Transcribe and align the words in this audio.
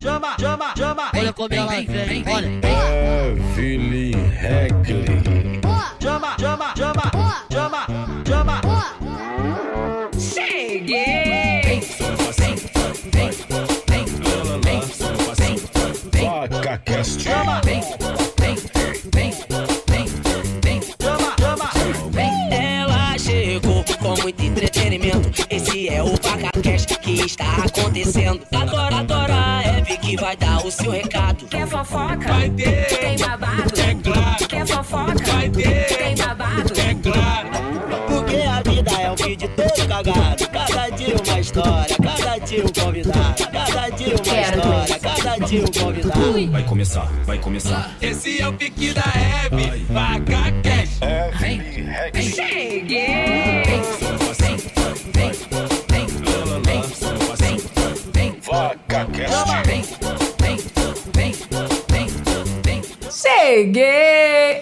Chama, 0.00 0.36
chama, 0.38 0.74
chama. 0.76 1.10
Olha 1.12 1.32
como 1.32 1.52
ela 1.52 1.66
vem, 1.66 2.24
olha. 2.28 2.48
Evelyn 3.26 4.30
Heckley. 4.30 5.60
Chama, 6.00 6.36
chama, 6.38 6.72
chama. 6.76 7.02
Chama, 7.50 7.86
chama. 8.24 8.60
Vaca 16.48 16.78
Cast. 16.84 17.20
Chama, 17.22 17.60
chama, 21.40 21.70
chama. 21.72 21.72
Ela 22.52 23.18
chegou 23.18 23.84
com 23.98 24.22
muito 24.22 24.44
entretenimento. 24.44 25.44
Esse 25.50 25.88
é 25.88 26.00
o 26.04 26.16
PacaCast 26.20 26.55
que 26.86 27.12
está 27.12 27.64
acontecendo. 27.64 28.40
Agora, 28.54 28.96
agora 28.96 29.62
é 29.64 29.78
Eve 29.78 29.96
que 29.98 30.16
vai 30.16 30.36
dar 30.36 30.64
o 30.64 30.70
seu 30.70 30.90
recado. 30.90 31.46
Quer 31.46 31.66
fofoca? 31.66 32.32
Vai 32.32 32.50
ter. 32.50 32.86
Tem 32.86 33.18
babado? 33.18 33.80
É 33.80 33.94
claro. 33.94 34.48
Quer 34.48 34.66
fofoca? 34.66 35.32
Vai 35.32 35.50
ter. 35.50 35.86
Tem 35.86 36.16
babado? 36.16 36.72
É 36.78 36.94
claro. 36.94 37.48
Porque 38.08 38.36
a 38.36 38.62
vida 38.62 38.90
é 38.90 39.10
um 39.10 39.16
vídeo 39.16 39.50
todo 39.56 39.88
cagado. 39.88 40.48
Cada 40.48 40.90
dia 40.90 41.16
uma 41.16 41.40
história, 41.40 41.96
cada 41.96 42.38
dia 42.38 42.64
um 42.64 42.68
convidado. 42.68 43.48
Cada 43.50 43.88
dia 43.90 44.08
uma 44.08 44.18
Quero 44.18 44.56
história, 44.56 44.98
cada 45.00 45.38
dia 45.46 45.62
um 45.62 45.66
convidado. 45.66 46.50
Vai 46.50 46.62
começar, 46.64 47.12
vai 47.24 47.38
começar. 47.38 47.96
Esse 48.00 48.40
é 48.40 48.48
o 48.48 48.52
pique 48.52 48.92
da 48.92 49.02
Hebe. 49.02 49.84
Vaca 49.84 50.52
Cash. 50.62 51.00
Evelyn 51.02 51.86
Heckley. 58.56 60.25
Cheguei! 63.46 64.60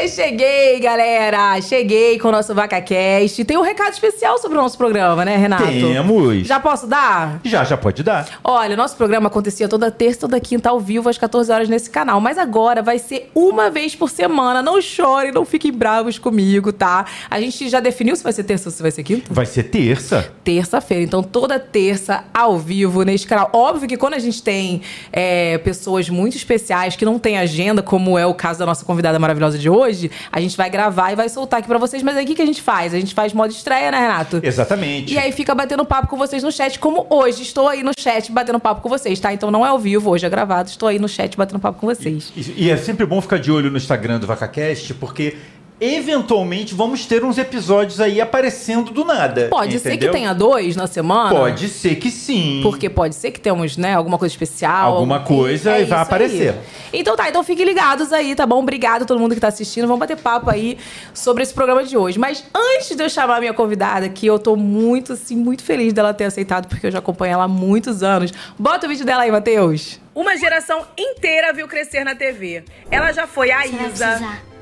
Ê, 0.00 0.08
cheguei, 0.08 0.80
galera! 0.80 1.60
Cheguei 1.60 2.18
com 2.18 2.28
o 2.28 2.32
nosso 2.32 2.54
VacaCast. 2.54 3.44
Tem 3.44 3.58
um 3.58 3.60
recado 3.60 3.92
especial 3.92 4.38
sobre 4.38 4.56
o 4.56 4.62
nosso 4.62 4.78
programa, 4.78 5.26
né, 5.26 5.36
Renato? 5.36 5.64
Temos. 5.64 6.46
Já 6.46 6.58
posso 6.58 6.86
dar? 6.86 7.38
Já, 7.44 7.64
já 7.64 7.76
pode 7.76 8.02
dar. 8.02 8.26
Olha, 8.42 8.72
o 8.72 8.76
nosso 8.78 8.96
programa 8.96 9.26
acontecia 9.26 9.68
toda 9.68 9.90
terça, 9.90 10.20
toda 10.20 10.40
quinta, 10.40 10.70
ao 10.70 10.80
vivo, 10.80 11.10
às 11.10 11.18
14 11.18 11.52
horas 11.52 11.68
nesse 11.68 11.90
canal. 11.90 12.18
Mas 12.18 12.38
agora 12.38 12.80
vai 12.80 12.98
ser 12.98 13.30
uma 13.34 13.68
vez 13.68 13.94
por 13.94 14.08
semana. 14.08 14.62
Não 14.62 14.80
chorem, 14.80 15.30
não 15.30 15.44
fiquem 15.44 15.70
bravos 15.70 16.18
comigo, 16.18 16.72
tá? 16.72 17.04
A 17.28 17.38
gente 17.38 17.68
já 17.68 17.78
definiu 17.78 18.16
se 18.16 18.22
vai 18.22 18.32
ser 18.32 18.44
terça 18.44 18.70
ou 18.70 18.72
se 18.72 18.80
vai 18.80 18.90
ser 18.90 19.02
quinta? 19.02 19.26
Vai 19.30 19.44
ser 19.44 19.64
terça? 19.64 20.32
terça-feira. 20.46 21.02
Então, 21.02 21.24
toda 21.24 21.58
terça, 21.58 22.24
ao 22.32 22.56
vivo, 22.56 23.02
neste 23.02 23.26
canal. 23.26 23.50
Óbvio 23.52 23.88
que 23.88 23.96
quando 23.96 24.14
a 24.14 24.18
gente 24.20 24.40
tem 24.40 24.80
é, 25.12 25.58
pessoas 25.58 26.08
muito 26.08 26.36
especiais 26.36 26.94
que 26.94 27.04
não 27.04 27.18
têm 27.18 27.36
agenda, 27.36 27.65
como 27.82 28.18
é 28.18 28.26
o 28.26 28.34
caso 28.34 28.58
da 28.58 28.66
nossa 28.66 28.84
convidada 28.84 29.18
maravilhosa 29.18 29.58
de 29.58 29.68
hoje, 29.68 30.10
a 30.30 30.40
gente 30.40 30.56
vai 30.56 30.68
gravar 30.70 31.12
e 31.12 31.16
vai 31.16 31.28
soltar 31.28 31.60
aqui 31.60 31.68
pra 31.68 31.78
vocês. 31.78 32.02
Mas 32.02 32.16
aí 32.16 32.24
o 32.24 32.26
que, 32.26 32.34
que 32.34 32.42
a 32.42 32.46
gente 32.46 32.62
faz? 32.62 32.94
A 32.94 32.98
gente 32.98 33.14
faz 33.14 33.32
modo 33.32 33.50
estreia, 33.50 33.90
né, 33.90 33.98
Renato? 33.98 34.40
Exatamente. 34.42 35.14
E 35.14 35.18
aí 35.18 35.32
fica 35.32 35.54
batendo 35.54 35.84
papo 35.84 36.08
com 36.08 36.16
vocês 36.16 36.42
no 36.42 36.52
chat, 36.52 36.78
como 36.78 37.06
hoje. 37.10 37.42
Estou 37.42 37.68
aí 37.68 37.82
no 37.82 37.92
chat 37.98 38.30
batendo 38.30 38.60
papo 38.60 38.80
com 38.80 38.88
vocês, 38.88 39.18
tá? 39.18 39.32
Então 39.32 39.50
não 39.50 39.64
é 39.64 39.68
ao 39.68 39.78
vivo, 39.78 40.10
hoje 40.10 40.26
é 40.26 40.28
gravado. 40.28 40.68
Estou 40.68 40.88
aí 40.88 40.98
no 40.98 41.08
chat 41.08 41.36
batendo 41.36 41.60
papo 41.60 41.80
com 41.80 41.86
vocês. 41.86 42.32
E, 42.36 42.66
e 42.66 42.70
é 42.70 42.76
sempre 42.76 43.06
bom 43.06 43.20
ficar 43.20 43.38
de 43.38 43.50
olho 43.50 43.70
no 43.70 43.76
Instagram 43.76 44.18
do 44.18 44.26
VacaCast, 44.26 44.94
porque 44.94 45.36
eventualmente 45.80 46.74
vamos 46.74 47.04
ter 47.04 47.22
uns 47.24 47.36
episódios 47.36 48.00
aí 48.00 48.20
aparecendo 48.20 48.90
do 48.90 49.04
nada. 49.04 49.48
Pode 49.48 49.78
ser 49.78 49.90
que 49.90 49.96
entendeu? 49.96 50.12
tenha 50.12 50.34
dois 50.34 50.74
na 50.74 50.86
semana. 50.86 51.30
Pode 51.30 51.68
ser 51.68 51.96
que 51.96 52.10
sim. 52.10 52.60
Porque 52.62 52.88
pode 52.88 53.14
ser 53.14 53.30
que 53.30 53.40
temos, 53.40 53.76
né, 53.76 53.94
alguma 53.94 54.18
coisa 54.18 54.32
especial. 54.32 54.94
Alguma 54.94 55.20
coisa 55.20 55.70
e 55.70 55.72
vai 55.72 55.82
isso 55.82 55.94
aí. 55.94 56.00
aparecer. 56.00 56.54
Então 56.92 57.14
tá, 57.14 57.28
então 57.28 57.44
fiquem 57.44 57.64
ligados 57.64 58.12
aí, 58.12 58.34
tá 58.34 58.46
bom? 58.46 58.60
Obrigado 58.60 59.02
a 59.02 59.04
todo 59.04 59.20
mundo 59.20 59.34
que 59.34 59.40
tá 59.40 59.48
assistindo. 59.48 59.86
Vamos 59.86 60.00
bater 60.00 60.16
papo 60.16 60.48
aí 60.48 60.78
sobre 61.12 61.42
esse 61.42 61.52
programa 61.52 61.84
de 61.84 61.96
hoje. 61.96 62.18
Mas 62.18 62.44
antes 62.54 62.96
de 62.96 63.02
eu 63.02 63.10
chamar 63.10 63.36
a 63.36 63.40
minha 63.40 63.54
convidada, 63.54 64.08
que 64.08 64.26
eu 64.26 64.38
tô 64.38 64.56
muito, 64.56 65.12
assim, 65.12 65.36
muito 65.36 65.62
feliz 65.62 65.92
dela 65.92 66.14
ter 66.14 66.24
aceitado, 66.24 66.68
porque 66.68 66.86
eu 66.86 66.90
já 66.90 66.98
acompanho 66.98 67.34
ela 67.34 67.44
há 67.44 67.48
muitos 67.48 68.02
anos. 68.02 68.32
Bota 68.58 68.86
o 68.86 68.88
vídeo 68.88 69.04
dela 69.04 69.24
aí, 69.24 69.30
Matheus. 69.30 70.00
Uma 70.14 70.36
geração 70.38 70.86
inteira 70.96 71.52
viu 71.52 71.68
crescer 71.68 72.02
na 72.02 72.14
TV. 72.14 72.64
Ela 72.90 73.12
já 73.12 73.26
foi 73.26 73.50
a 73.50 73.62
Você 73.62 73.68
vai 73.68 73.88
Isa. 73.90 74.55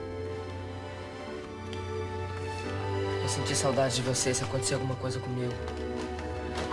Eu 3.24 3.28
senti 3.30 3.56
saudade 3.56 3.96
de 3.96 4.02
você 4.02 4.34
se 4.34 4.44
acontecer 4.44 4.74
alguma 4.74 4.94
coisa 4.96 5.18
comigo. 5.18 5.50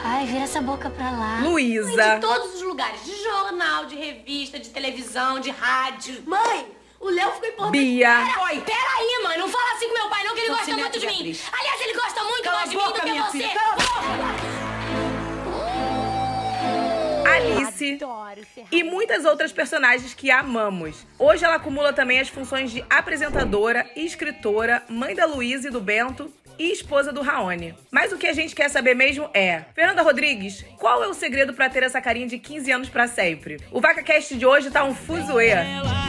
Ai, 0.04 0.26
vira 0.26 0.44
essa 0.44 0.62
boca 0.62 0.90
pra 0.90 1.10
lá. 1.10 1.40
Luísa. 1.44 2.16
De 2.16 2.20
todos 2.20 2.56
os 2.56 2.62
lugares. 2.62 3.06
De 3.06 3.24
jornal, 3.24 3.86
de 3.86 3.96
revista, 3.96 4.60
de 4.60 4.68
televisão, 4.68 5.40
de 5.40 5.50
rádio. 5.50 6.22
Mãe, 6.26 6.68
o 7.00 7.10
Léo 7.10 7.32
ficou 7.32 7.48
importante. 7.48 7.78
Bia. 7.80 8.10
Pera, 8.10 8.44
oi, 8.48 8.62
peraí, 8.66 9.24
mãe. 9.24 9.38
Não 9.38 9.48
fala 9.48 9.78
assim 9.78 9.88
com 9.88 9.94
meu 9.94 10.10
pai, 10.10 10.26
não, 10.26 10.36
que 10.36 10.42
ele 10.42 10.50
gosta 10.50 10.76
muito 10.76 11.00
de 11.00 11.08
mim. 11.08 11.40
Aliás, 11.54 11.82
ele 11.82 11.94
gosta 11.94 12.22
muito 12.22 12.44
Cala 12.44 12.58
mais 12.58 12.70
de 12.70 12.76
mim 12.76 12.84
boca, 12.84 13.00
do 13.00 13.06
que 13.06 13.22
você. 13.22 13.38
filha! 13.38 14.72
Alice 17.32 17.98
e 18.72 18.84
muitas 18.84 19.26
outras 19.26 19.52
personagens 19.52 20.14
que 20.14 20.30
amamos. 20.30 21.06
Hoje 21.18 21.46
ela 21.46 21.56
acumula 21.56 21.94
também 21.94 22.20
as 22.20 22.28
funções 22.28 22.72
de 22.72 22.84
apresentadora, 22.90 23.90
escritora, 23.96 24.84
mãe 24.90 25.16
da 25.16 25.26
Luísa 25.26 25.70
e 25.70 25.72
do 25.72 25.80
Bento 25.80 26.32
e 26.62 26.72
esposa 26.72 27.12
do 27.12 27.22
Raoni. 27.22 27.74
Mas 27.90 28.12
o 28.14 28.18
que 28.18 28.28
a 28.28 28.34
gente 28.34 28.54
quer 28.54 28.70
saber 28.70 28.94
mesmo 28.94 29.28
é: 29.34 29.64
Fernanda 29.74 30.04
Rodrigues, 30.04 30.64
qual 30.78 31.04
é 31.04 31.08
o 31.08 31.14
segredo 31.14 31.54
pra 31.54 31.70
ter 31.70 31.82
essa 31.82 32.00
carinha 32.00 32.28
de 32.28 32.38
15 32.38 32.72
anos 32.72 32.90
pra 32.90 33.08
sempre? 33.08 33.58
O 33.72 33.82
VacaCast 33.82 34.36
de 34.36 34.46
hoje 34.46 34.70
tá 34.70 34.84
um 34.84 34.94
fuzuê. 34.94 35.56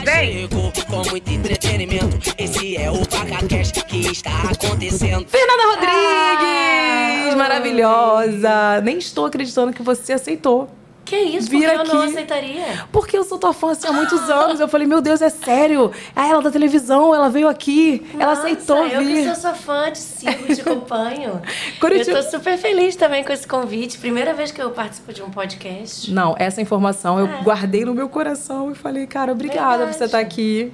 Vem! 0.05 0.47
Com 0.87 1.09
muito 1.09 1.31
entretenimento. 1.31 2.19
Esse 2.37 2.77
é 2.77 2.91
o 2.91 2.99
PacaCast 3.07 3.83
que 3.85 4.11
está 4.11 4.43
acontecendo. 4.43 5.27
Fernanda 5.27 5.63
Rodrigues! 5.73 7.35
Maravilhosa! 7.35 8.81
Nem 8.83 8.99
estou 8.99 9.25
acreditando 9.25 9.73
que 9.73 9.81
você 9.81 10.13
aceitou. 10.13 10.69
Que 11.13 11.19
isso? 11.37 11.49
Vir 11.49 11.61
Porque 11.69 11.79
eu 11.81 11.93
não 11.93 12.01
aqui. 12.01 12.11
aceitaria. 12.11 12.65
Porque 12.91 13.17
eu 13.17 13.23
sou 13.23 13.37
tua 13.37 13.53
fã 13.53 13.71
assim, 13.71 13.87
há 13.87 13.91
muitos 13.93 14.29
anos. 14.29 14.59
Eu 14.59 14.67
falei, 14.67 14.87
meu 14.87 14.99
Deus, 14.99 15.21
é 15.21 15.29
sério? 15.29 15.91
Ah, 16.15 16.27
ela 16.27 16.41
da 16.41 16.49
televisão, 16.49 17.13
ela 17.13 17.29
veio 17.29 17.47
aqui, 17.47 18.03
ela 18.15 18.33
Nossa, 18.33 18.41
aceitou 18.47 18.87
eu 18.87 18.99
vir. 19.01 19.15
que 19.17 19.25
sou 19.25 19.35
sua 19.35 19.53
fã, 19.53 19.91
te 19.91 19.99
sigo, 19.99 20.55
te 20.55 20.61
acompanho. 20.61 21.41
Quando 21.79 21.93
eu 21.93 21.99
eu 22.03 22.15
tô 22.15 22.23
super 22.29 22.57
feliz 22.57 22.95
também 22.95 23.23
com 23.23 23.31
esse 23.31 23.47
convite. 23.47 23.97
Primeira 23.99 24.33
vez 24.33 24.51
que 24.51 24.61
eu 24.61 24.71
participo 24.71 25.13
de 25.13 25.21
um 25.21 25.29
podcast. 25.29 26.11
Não, 26.11 26.35
essa 26.39 26.61
informação 26.61 27.19
eu 27.19 27.27
É. 27.27 27.41
guardei 27.43 27.85
no 27.85 27.93
meu 27.93 28.09
coração 28.09 28.71
e 28.71 28.75
falei, 28.75 29.05
cara, 29.05 29.31
obrigada 29.31 29.69
por 29.69 29.77
Verdade. 29.77 29.97
você 29.97 30.03
estar 30.05 30.19
aqui. 30.19 30.71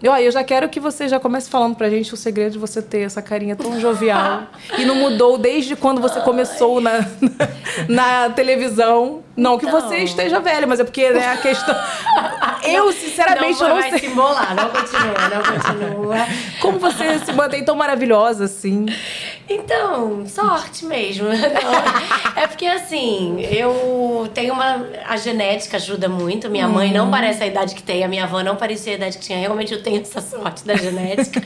E 0.00 0.08
ó, 0.08 0.16
eu 0.18 0.30
já 0.30 0.44
quero 0.44 0.68
que 0.68 0.78
você 0.78 1.08
já 1.08 1.18
comece 1.18 1.50
falando 1.50 1.74
pra 1.74 1.90
gente 1.90 2.14
o 2.14 2.16
segredo 2.16 2.52
de 2.52 2.58
você 2.58 2.80
ter 2.80 3.00
essa 3.00 3.20
carinha 3.20 3.56
tão 3.56 3.80
jovial. 3.80 4.42
e 4.78 4.84
não 4.84 4.94
mudou 4.94 5.36
desde 5.36 5.74
quando 5.74 6.00
você 6.00 6.20
começou 6.20 6.80
na, 6.80 7.04
na 7.88 8.30
televisão. 8.30 9.24
Não 9.38 9.56
que 9.56 9.66
Então. 9.66 9.80
você 9.80 9.98
esteja 9.98 10.40
velha, 10.40 10.66
mas 10.66 10.80
é 10.80 10.84
porque 10.84 11.10
né, 11.10 11.28
a 11.28 11.36
questão. 11.36 11.74
Eu, 12.64 12.92
sinceramente, 12.92 13.60
não 13.60 13.68
eu 13.68 13.74
não 13.74 13.80
vai 13.80 13.90
sei. 13.90 13.98
se 14.00 14.06
embolar, 14.06 14.54
não 14.54 14.68
continua, 14.68 15.28
não 15.28 15.42
continua. 15.42 16.16
Como 16.60 16.78
você 16.80 17.18
se 17.20 17.32
mantém 17.32 17.64
tão 17.64 17.76
maravilhosa 17.76 18.46
assim? 18.46 18.84
Então, 19.48 20.26
sorte 20.26 20.84
mesmo. 20.84 21.28
Não, 21.28 21.32
é 22.42 22.46
porque 22.48 22.66
assim, 22.66 23.40
eu 23.42 24.28
tenho 24.34 24.52
uma. 24.52 24.84
A 25.06 25.16
genética 25.16 25.76
ajuda 25.76 26.08
muito. 26.08 26.50
Minha 26.50 26.66
mãe 26.66 26.92
não 26.92 27.08
parece 27.10 27.44
a 27.44 27.46
idade 27.46 27.76
que 27.76 27.82
tem, 27.82 28.02
a 28.02 28.08
minha 28.08 28.24
avó 28.24 28.42
não 28.42 28.56
parecia 28.56 28.92
a 28.94 28.96
idade 28.96 29.18
que 29.18 29.24
tinha. 29.24 29.38
Realmente 29.38 29.72
eu 29.72 29.80
tenho 29.82 30.02
essa 30.02 30.20
sorte 30.20 30.66
da 30.66 30.74
genética. 30.76 31.40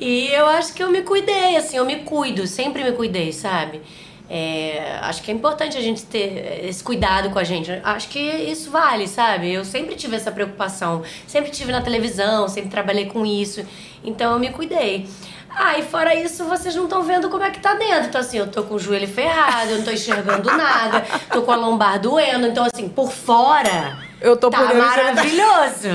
e 0.00 0.28
eu 0.28 0.46
acho 0.46 0.72
que 0.72 0.82
eu 0.82 0.88
me 0.88 1.02
cuidei, 1.02 1.56
assim, 1.56 1.76
eu 1.78 1.84
me 1.84 1.96
cuido, 1.96 2.46
sempre 2.46 2.84
me 2.84 2.92
cuidei, 2.92 3.32
sabe? 3.32 3.82
É, 4.30 4.98
acho 5.02 5.22
que 5.22 5.30
é 5.30 5.34
importante 5.34 5.78
a 5.78 5.80
gente 5.80 6.04
ter 6.04 6.66
esse 6.68 6.84
cuidado 6.84 7.30
com 7.30 7.38
a 7.38 7.44
gente. 7.44 7.70
Acho 7.82 8.08
que 8.08 8.18
isso 8.18 8.70
vale, 8.70 9.08
sabe? 9.08 9.52
Eu 9.52 9.64
sempre 9.64 9.94
tive 9.94 10.16
essa 10.16 10.30
preocupação. 10.30 11.02
Sempre 11.26 11.50
tive 11.50 11.72
na 11.72 11.80
televisão, 11.80 12.46
sempre 12.46 12.70
trabalhei 12.70 13.06
com 13.06 13.24
isso. 13.24 13.64
Então 14.04 14.32
eu 14.32 14.38
me 14.38 14.50
cuidei. 14.50 15.08
Ah, 15.50 15.78
e 15.78 15.82
fora 15.82 16.14
isso, 16.14 16.44
vocês 16.44 16.74
não 16.74 16.84
estão 16.84 17.02
vendo 17.02 17.30
como 17.30 17.42
é 17.42 17.50
que 17.50 17.58
tá 17.58 17.74
dentro. 17.74 18.08
Então, 18.08 18.20
assim, 18.20 18.36
eu 18.38 18.46
tô 18.46 18.62
com 18.64 18.74
o 18.74 18.78
joelho 18.78 19.08
ferrado, 19.08 19.70
eu 19.70 19.78
não 19.78 19.84
tô 19.84 19.90
enxergando 19.90 20.48
nada, 20.54 21.04
tô 21.32 21.42
com 21.42 21.50
a 21.50 21.56
lombar 21.56 21.98
doendo. 21.98 22.46
Então, 22.46 22.64
assim, 22.64 22.88
por 22.88 23.10
fora. 23.10 23.98
Eu 24.20 24.36
tô 24.36 24.50
tá 24.50 24.58
por 24.58 24.68
dentro, 24.68 24.84
maravilhoso. 24.84 25.88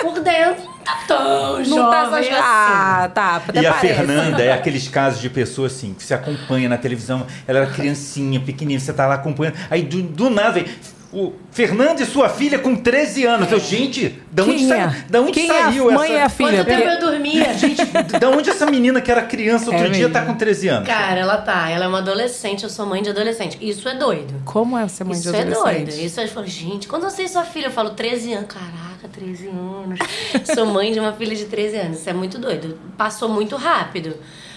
Por 0.00 0.20
dentro, 0.20 0.75
tá 0.86 0.98
tão 1.06 1.58
Não 1.64 1.90
tá 1.90 2.04
jovem 2.04 2.30
assim. 2.30 2.40
Ah, 2.42 3.10
tá. 3.12 3.36
Até 3.36 3.60
E 3.60 3.66
a 3.66 3.72
parece. 3.72 3.94
Fernanda 3.94 4.42
é 4.42 4.52
aqueles 4.52 4.88
casos 4.88 5.20
de 5.20 5.28
pessoa 5.28 5.66
assim, 5.66 5.92
que 5.94 6.02
se 6.02 6.14
acompanha 6.14 6.68
na 6.68 6.78
televisão, 6.78 7.26
ela 7.46 7.58
era 7.60 7.70
criancinha, 7.70 8.40
pequenininha, 8.40 8.80
você 8.80 8.92
tá 8.92 9.06
lá 9.06 9.16
acompanhando, 9.16 9.56
aí 9.70 9.82
do, 9.82 10.02
do 10.02 10.30
nada 10.30 10.52
vem, 10.52 10.66
O 11.12 11.32
Fernando 11.52 12.00
e 12.00 12.04
sua 12.04 12.28
filha 12.28 12.58
com 12.58 12.74
13 12.74 13.24
anos. 13.24 13.50
Eu, 13.52 13.60
gente, 13.60 14.20
da 14.30 14.42
onde, 14.42 14.56
Quem 14.56 14.68
sa... 14.68 14.76
é? 14.76 15.04
da 15.08 15.20
onde 15.20 15.32
Quem 15.32 15.48
é 15.50 15.62
a 15.62 15.64
saiu 15.66 15.92
mãe 15.92 16.10
essa... 16.10 16.12
e 16.14 16.20
a 16.20 16.28
filha? 16.28 16.64
Quanto 16.64 16.66
tempo 16.66 16.88
eu 16.88 17.00
dormia? 17.00 17.54
Gente, 17.54 17.84
da 18.20 18.28
onde 18.28 18.50
essa 18.50 18.66
menina 18.66 19.00
que 19.00 19.10
era 19.10 19.22
criança 19.22 19.70
outro 19.70 19.86
É 19.86 19.88
dia 19.88 20.08
mesmo. 20.08 20.12
tá 20.12 20.24
com 20.26 20.34
13 20.34 20.68
anos? 20.68 20.88
Cara, 20.88 21.20
ela 21.20 21.36
tá. 21.38 21.70
Ela 21.70 21.84
é 21.84 21.88
uma 21.88 21.98
adolescente, 21.98 22.64
eu 22.64 22.70
sou 22.70 22.84
mãe 22.86 23.02
de 23.02 23.10
adolescente. 23.10 23.56
Isso 23.60 23.88
é 23.88 23.94
doido. 23.94 24.34
Como 24.44 24.76
é 24.76 24.86
ser 24.88 25.04
mãe 25.04 25.12
Isso 25.14 25.30
de 25.30 25.36
é 25.36 25.40
adolescente? 25.42 25.84
doido. 25.86 26.04
Isso 26.04 26.20
eu 26.20 26.28
falo, 26.28 26.46
gente, 26.46 26.88
quando 26.88 27.02
você 27.04 27.22
e 27.22 27.28
sua 27.28 27.44
filha, 27.44 27.66
eu 27.66 27.70
falo 27.70 27.90
13 27.90 28.32
anos. 28.34 28.48
Caraca, 28.48 29.08
13 29.12 29.46
anos. 29.48 29.98
Sou 30.54 30.66
mãe 30.66 30.92
de 30.92 30.98
uma 30.98 31.12
filha 31.12 31.36
de 31.36 31.44
13 31.44 31.76
anos. 31.76 32.00
Isso 32.00 32.10
é 32.10 32.12
muito 32.12 32.36
doido. 32.38 32.78
Passou 32.98 33.28
muito 33.28 33.54
rápido. 33.54 34.16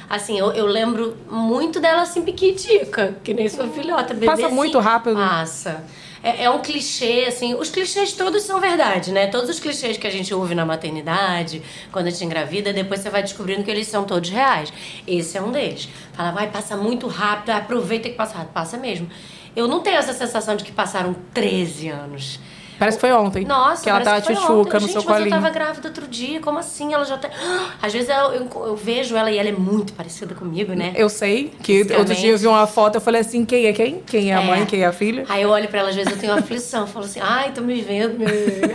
Assim, 0.10 0.40
eu, 0.40 0.52
eu 0.54 0.66
lembro 0.66 1.16
muito 1.30 1.80
dela 1.80 2.02
assim, 2.02 2.24
piquitica, 2.24 3.16
que 3.24 3.32
nem 3.34 3.48
sua 3.48 3.68
filhota. 3.68 4.14
Bebê, 4.16 4.26
Passa 4.26 4.48
assim, 4.48 4.56
muito 4.56 4.80
rápido. 4.80 5.16
Passa. 5.16 5.84
É, 6.24 6.44
é 6.44 6.50
um 6.50 6.60
clichê, 6.60 7.26
assim, 7.28 7.54
os 7.54 7.70
clichês 7.70 8.14
todos 8.14 8.44
são 8.44 8.60
verdade, 8.60 9.12
né? 9.12 9.28
Todos 9.28 9.50
os 9.50 9.60
clichês 9.60 9.98
que 9.98 10.06
a 10.06 10.10
gente 10.10 10.34
ouve 10.34 10.54
na 10.54 10.66
maternidade, 10.66 11.62
quando 11.92 12.08
a 12.08 12.10
gente 12.10 12.26
engravida, 12.26 12.74
depois 12.74 13.00
você 13.00 13.10
vai 13.10 13.24
descobrindo 13.24 13.64
que 13.64 13.72
eles 13.72 13.88
são 13.88 14.04
todos 14.04 14.30
reais. 14.30 14.72
Esse 15.08 15.38
é 15.38 15.42
um 15.42 15.52
deles. 15.52 15.88
Fala, 16.14 16.32
vai, 16.32 16.50
passa 16.50 16.76
muito 16.76 17.08
rápido, 17.08 17.52
aproveita 17.52 18.10
que 18.10 18.16
passa 18.16 18.38
rápido. 18.38 18.54
Passa 18.54 18.78
mesmo. 18.78 19.10
Eu 19.56 19.68
não 19.68 19.80
tenho 19.82 19.98
essa 19.98 20.14
sensação 20.14 20.56
de 20.56 20.64
que 20.64 20.72
passaram 20.72 21.16
13 21.34 21.90
anos. 21.90 22.40
Parece 22.80 22.98
que 22.98 23.02
foi 23.02 23.12
ontem. 23.12 23.46
Nossa, 23.46 23.84
que 23.84 23.90
ela 23.90 24.00
tava 24.02 24.22
que 24.22 24.28
foi 24.28 24.36
tchutchuca 24.36 24.60
ontem. 24.60 24.74
no 24.74 24.80
Gente, 24.80 24.92
seu 24.94 25.04
mas 25.04 25.18
colinho. 25.18 25.28
eu 25.36 25.42
tava 25.42 25.50
grávida 25.54 25.88
outro 25.90 26.08
dia, 26.08 26.40
como 26.40 26.58
assim? 26.60 26.94
Ela 26.94 27.04
já 27.06 27.18
tá... 27.18 27.30
Às 27.82 27.92
vezes 27.94 28.10
eu, 28.10 28.16
eu, 28.34 28.50
eu 28.68 28.76
vejo 28.76 29.16
ela 29.16 29.30
e 29.30 29.38
ela 29.38 29.50
é 29.50 29.52
muito 29.52 29.94
parecida 29.94 30.34
comigo, 30.34 30.74
né? 30.74 30.94
Eu 30.96 31.10
sei 31.10 31.52
que 31.62 31.82
outro 31.98 32.16
dia 32.16 32.32
eu 32.32 32.38
vi 32.38 32.48
uma 32.48 32.66
foto, 32.66 32.96
eu 32.96 33.02
falei 33.02 33.22
assim, 33.22 33.44
quem 33.46 33.66
é 33.66 33.74
quem? 33.74 34.00
Quem 34.06 34.32
é 34.32 34.36
a 34.36 34.42
É. 34.42 34.46
mãe, 34.46 34.66
quem 34.66 34.82
é 34.82 34.86
a 34.86 34.92
filha? 34.94 35.26
Aí 35.30 35.42
eu 35.44 35.50
olho 35.50 35.68
pra 35.68 35.80
ela, 35.82 35.90
às 35.90 35.96
vezes 35.96 36.12
eu 36.12 36.18
tenho 36.18 36.32
uma 36.32 36.40
aflição. 36.40 36.82
Eu 36.82 36.88
falo 36.88 37.06
assim, 37.06 37.20
ai, 37.22 37.52
tô 37.52 37.62
me 37.62 37.82
vendo, 37.82 38.18
meu 38.18 38.30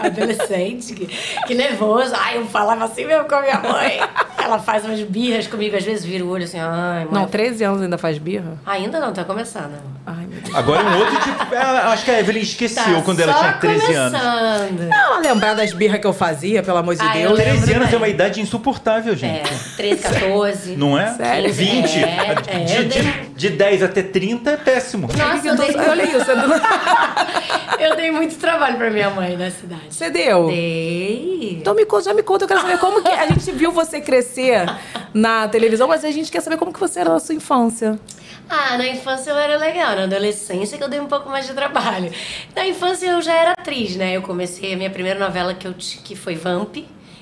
adolescente, 0.04 0.94
que, 0.94 1.06
que 1.46 1.54
nervoso. 1.54 2.12
Ai, 2.16 2.36
eu 2.38 2.46
falava 2.46 2.84
assim 2.84 3.04
mesmo 3.04 3.24
com 3.24 3.34
a 3.34 3.40
minha 3.42 3.58
mãe. 3.60 4.00
Ela 4.38 4.58
faz 4.58 4.84
umas 4.84 5.00
birras 5.00 5.46
comigo, 5.46 5.76
às 5.76 5.84
vezes 5.84 6.04
vira 6.04 6.24
o 6.24 6.28
olho 6.28 6.44
assim, 6.44 6.58
ai, 6.58 7.04
mãe. 7.04 7.08
Não, 7.12 7.26
13 7.26 7.64
anos 7.64 7.82
ainda 7.82 7.96
faz 7.98 8.18
birra? 8.18 8.58
Ainda 8.66 9.00
não, 9.00 9.12
tá 9.12 9.24
começando. 9.24 9.74
Ai, 10.06 10.26
meu 10.26 10.40
Deus. 10.40 10.54
Agora 10.54 10.84
um 10.84 10.98
outro 10.98 11.16
tipo. 11.22 11.54
ah, 11.56 11.92
Acho 11.92 12.04
que 12.04 12.10
a 12.10 12.20
Evelyn 12.20 12.42
esqueceu 12.42 12.82
Tá 12.96 13.02
quando 13.02 13.20
ela 13.20 13.32
tinha 13.34 13.52
13 13.54 13.84
anos. 13.86 13.93
Começando. 13.94 14.92
Ela 14.92 15.18
lembrar 15.20 15.54
das 15.54 15.72
birras 15.72 16.00
que 16.00 16.06
eu 16.06 16.12
fazia, 16.12 16.62
pelo 16.62 16.78
amor 16.78 16.94
de 16.94 17.02
Ah, 17.02 17.16
eu 17.18 17.28
Deus. 17.36 17.38
lembro. 17.38 17.62
13 17.62 17.72
anos 17.74 17.92
é 17.92 17.96
uma 17.96 18.08
idade 18.08 18.40
insuportável, 18.40 19.12
É, 19.12 19.16
gente. 19.16 19.76
13, 19.76 20.02
14. 20.02 20.76
Não 20.76 20.98
é? 20.98 21.12
Sério? 21.14 21.52
20. 21.52 21.98
É, 21.98 22.34
é, 22.46 22.58
de, 22.64 22.74
eu 22.76 22.84
de, 22.84 23.00
dei- 23.02 23.12
de 23.36 23.48
10 23.50 23.82
até 23.82 24.02
30 24.02 24.50
é 24.50 24.56
péssimo. 24.56 25.08
Nossa, 25.16 25.46
eu 25.48 25.56
dei, 25.56 25.74
Olha 25.76 26.02
isso. 26.02 26.30
eu 27.78 27.96
dei 27.96 28.10
muito 28.10 28.36
trabalho 28.36 28.76
pra 28.76 28.90
minha 28.90 29.10
mãe 29.10 29.36
na 29.36 29.50
cidade. 29.50 29.82
Você 29.90 30.10
deu? 30.10 30.48
Dei. 30.48 31.58
Então 31.60 31.74
me 31.74 31.84
conta, 31.84 32.04
já 32.04 32.14
me 32.14 32.22
conta, 32.22 32.44
eu 32.44 32.48
quero 32.48 32.60
saber 32.60 32.78
como 32.78 33.02
que 33.02 33.08
a 33.10 33.26
gente 33.26 33.50
viu 33.52 33.70
você 33.72 34.00
crescer 34.00 34.64
na 35.12 35.48
televisão, 35.48 35.86
mas 35.88 36.04
a 36.04 36.10
gente 36.10 36.30
quer 36.30 36.40
saber 36.40 36.56
como 36.56 36.72
que 36.72 36.80
você 36.80 37.00
era 37.00 37.10
na 37.10 37.20
sua 37.20 37.34
infância. 37.34 37.98
Ah, 38.48 38.76
na 38.76 38.86
infância 38.86 39.30
eu 39.30 39.38
era 39.38 39.56
legal, 39.56 39.96
na 39.96 40.02
adolescência 40.02 40.76
que 40.76 40.84
eu 40.84 40.88
dei 40.88 41.00
um 41.00 41.06
pouco 41.06 41.30
mais 41.30 41.46
de 41.46 41.54
trabalho. 41.54 42.10
Na 42.54 42.66
infância 42.66 43.06
eu 43.06 43.22
já 43.22 43.32
era 43.34 43.52
atriz, 43.52 43.83
né? 43.92 44.16
Eu 44.16 44.22
comecei 44.22 44.74
a 44.74 44.76
minha 44.76 44.90
primeira 44.90 45.18
novela 45.18 45.54
que, 45.54 45.66
eu, 45.66 45.74
que 45.74 46.16
foi 46.16 46.34
Vamp, 46.34 46.76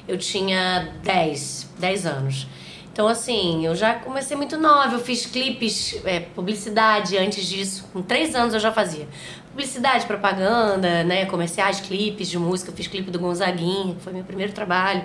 eu 0.07 0.17
tinha 0.17 0.93
10, 1.03 1.71
10 1.79 2.07
anos. 2.07 2.47
Então, 2.93 3.09
assim, 3.09 3.65
eu 3.65 3.75
já 3.75 3.95
comecei 3.95 4.37
muito 4.37 4.59
nova, 4.59 4.97
eu 4.97 5.01
fiz 5.01 5.25
clipes, 5.25 5.99
é, 6.05 6.21
publicidade 6.21 7.17
antes 7.17 7.47
disso. 7.47 7.89
Com 7.93 8.03
3 8.03 8.35
anos 8.35 8.53
eu 8.53 8.61
já 8.61 8.71
fazia. 8.71 9.09
Publicidade, 9.49 10.05
propaganda, 10.07 11.03
né? 11.03 11.25
Comerciais, 11.25 11.81
clipes 11.81 12.29
de 12.29 12.39
música. 12.39 12.71
Eu 12.71 12.77
fiz 12.77 12.87
clipe 12.87 13.11
do 13.11 13.19
Gonzaguinha, 13.19 13.95
que 13.95 14.03
foi 14.03 14.13
meu 14.13 14.25
primeiro 14.25 14.53
trabalho. 14.53 15.05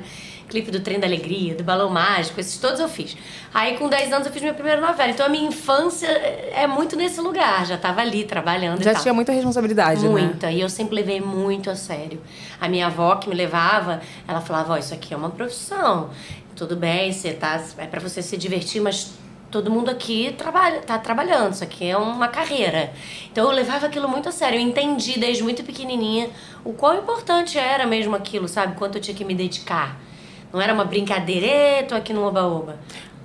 Clipe 0.50 0.72
do 0.72 0.80
Trem 0.80 1.00
da 1.00 1.06
Alegria, 1.06 1.56
do 1.56 1.64
Balão 1.64 1.90
Mágico, 1.90 2.40
esses 2.40 2.58
todos 2.58 2.80
eu 2.80 2.88
fiz. 2.88 3.18
Aí, 3.54 3.78
com 3.78 3.90
10 3.90 4.14
anos, 4.14 4.28
eu 4.28 4.34
fiz 4.34 4.42
minha 4.42 4.54
primeira 4.54 4.80
novela. 4.80 5.12
Então, 5.12 5.26
a 5.26 5.30
minha 5.30 5.48
infância 5.48 6.08
é 6.08 6.66
muito 6.66 6.96
nesse 6.96 7.20
lugar. 7.20 7.66
Já 7.66 7.78
tava 7.78 8.02
ali, 8.02 8.24
trabalhando 8.24 8.82
Já 8.82 8.92
e 8.92 8.94
tal. 8.94 9.04
tinha 9.04 9.14
muita 9.14 9.32
responsabilidade, 9.32 10.04
né? 10.04 10.10
Muita. 10.10 10.52
E 10.52 10.62
eu 10.62 10.70
sempre 10.70 10.96
levei 10.96 11.20
muito 11.20 11.70
a 11.70 11.76
sério. 11.76 12.22
A 12.62 12.70
minha 12.70 12.88
avó 12.88 13.16
que 13.16 13.28
me 13.28 13.36
levava, 13.36 14.02
ela 14.28 14.42
falava, 14.42 14.74
ó, 14.74 14.78
isso 14.78 14.94
aqui 14.94 15.14
é 15.14 15.18
uma 15.18 15.30
profissão. 15.30 16.10
Tudo 16.56 16.76
bem, 16.76 17.12
você 17.12 17.34
tá, 17.34 17.64
é 17.78 17.86
para 17.86 18.00
você 18.00 18.22
se 18.22 18.36
divertir, 18.38 18.82
mas 18.82 19.14
todo 19.52 19.72
mundo 19.72 19.90
aqui 19.90 20.34
trabalha, 20.38 20.82
tá 20.82 20.98
trabalhando. 20.98 21.54
Isso 21.54 21.64
aqui 21.64 21.90
é 21.90 21.98
uma 21.98 22.28
carreira. 22.28 22.92
Então 23.32 23.46
eu 23.46 23.52
levava 23.52 23.86
aquilo 23.86 24.08
muito 24.08 24.30
a 24.30 24.32
sério. 24.32 24.58
Eu 24.58 24.64
entendi 24.64 25.20
desde 25.20 25.44
muito 25.44 25.64
pequenininha 25.64 26.30
o 26.64 26.74
quão 26.74 26.98
importante 26.98 27.58
era 27.58 27.86
mesmo 27.86 28.16
aquilo, 28.16 28.48
sabe? 28.48 28.76
Quanto 28.76 28.98
eu 28.98 29.02
tinha 29.02 29.16
que 29.16 29.26
me 29.26 29.36
dedicar. 29.36 30.06
Não 30.57 30.63
era 30.63 30.74
uma 30.74 30.86
brincadeira, 30.86 31.45
"Ê, 31.45 31.83
tô 31.83 31.94
aqui 31.94 32.12
no 32.12 32.24
oba-oba. 32.25 32.77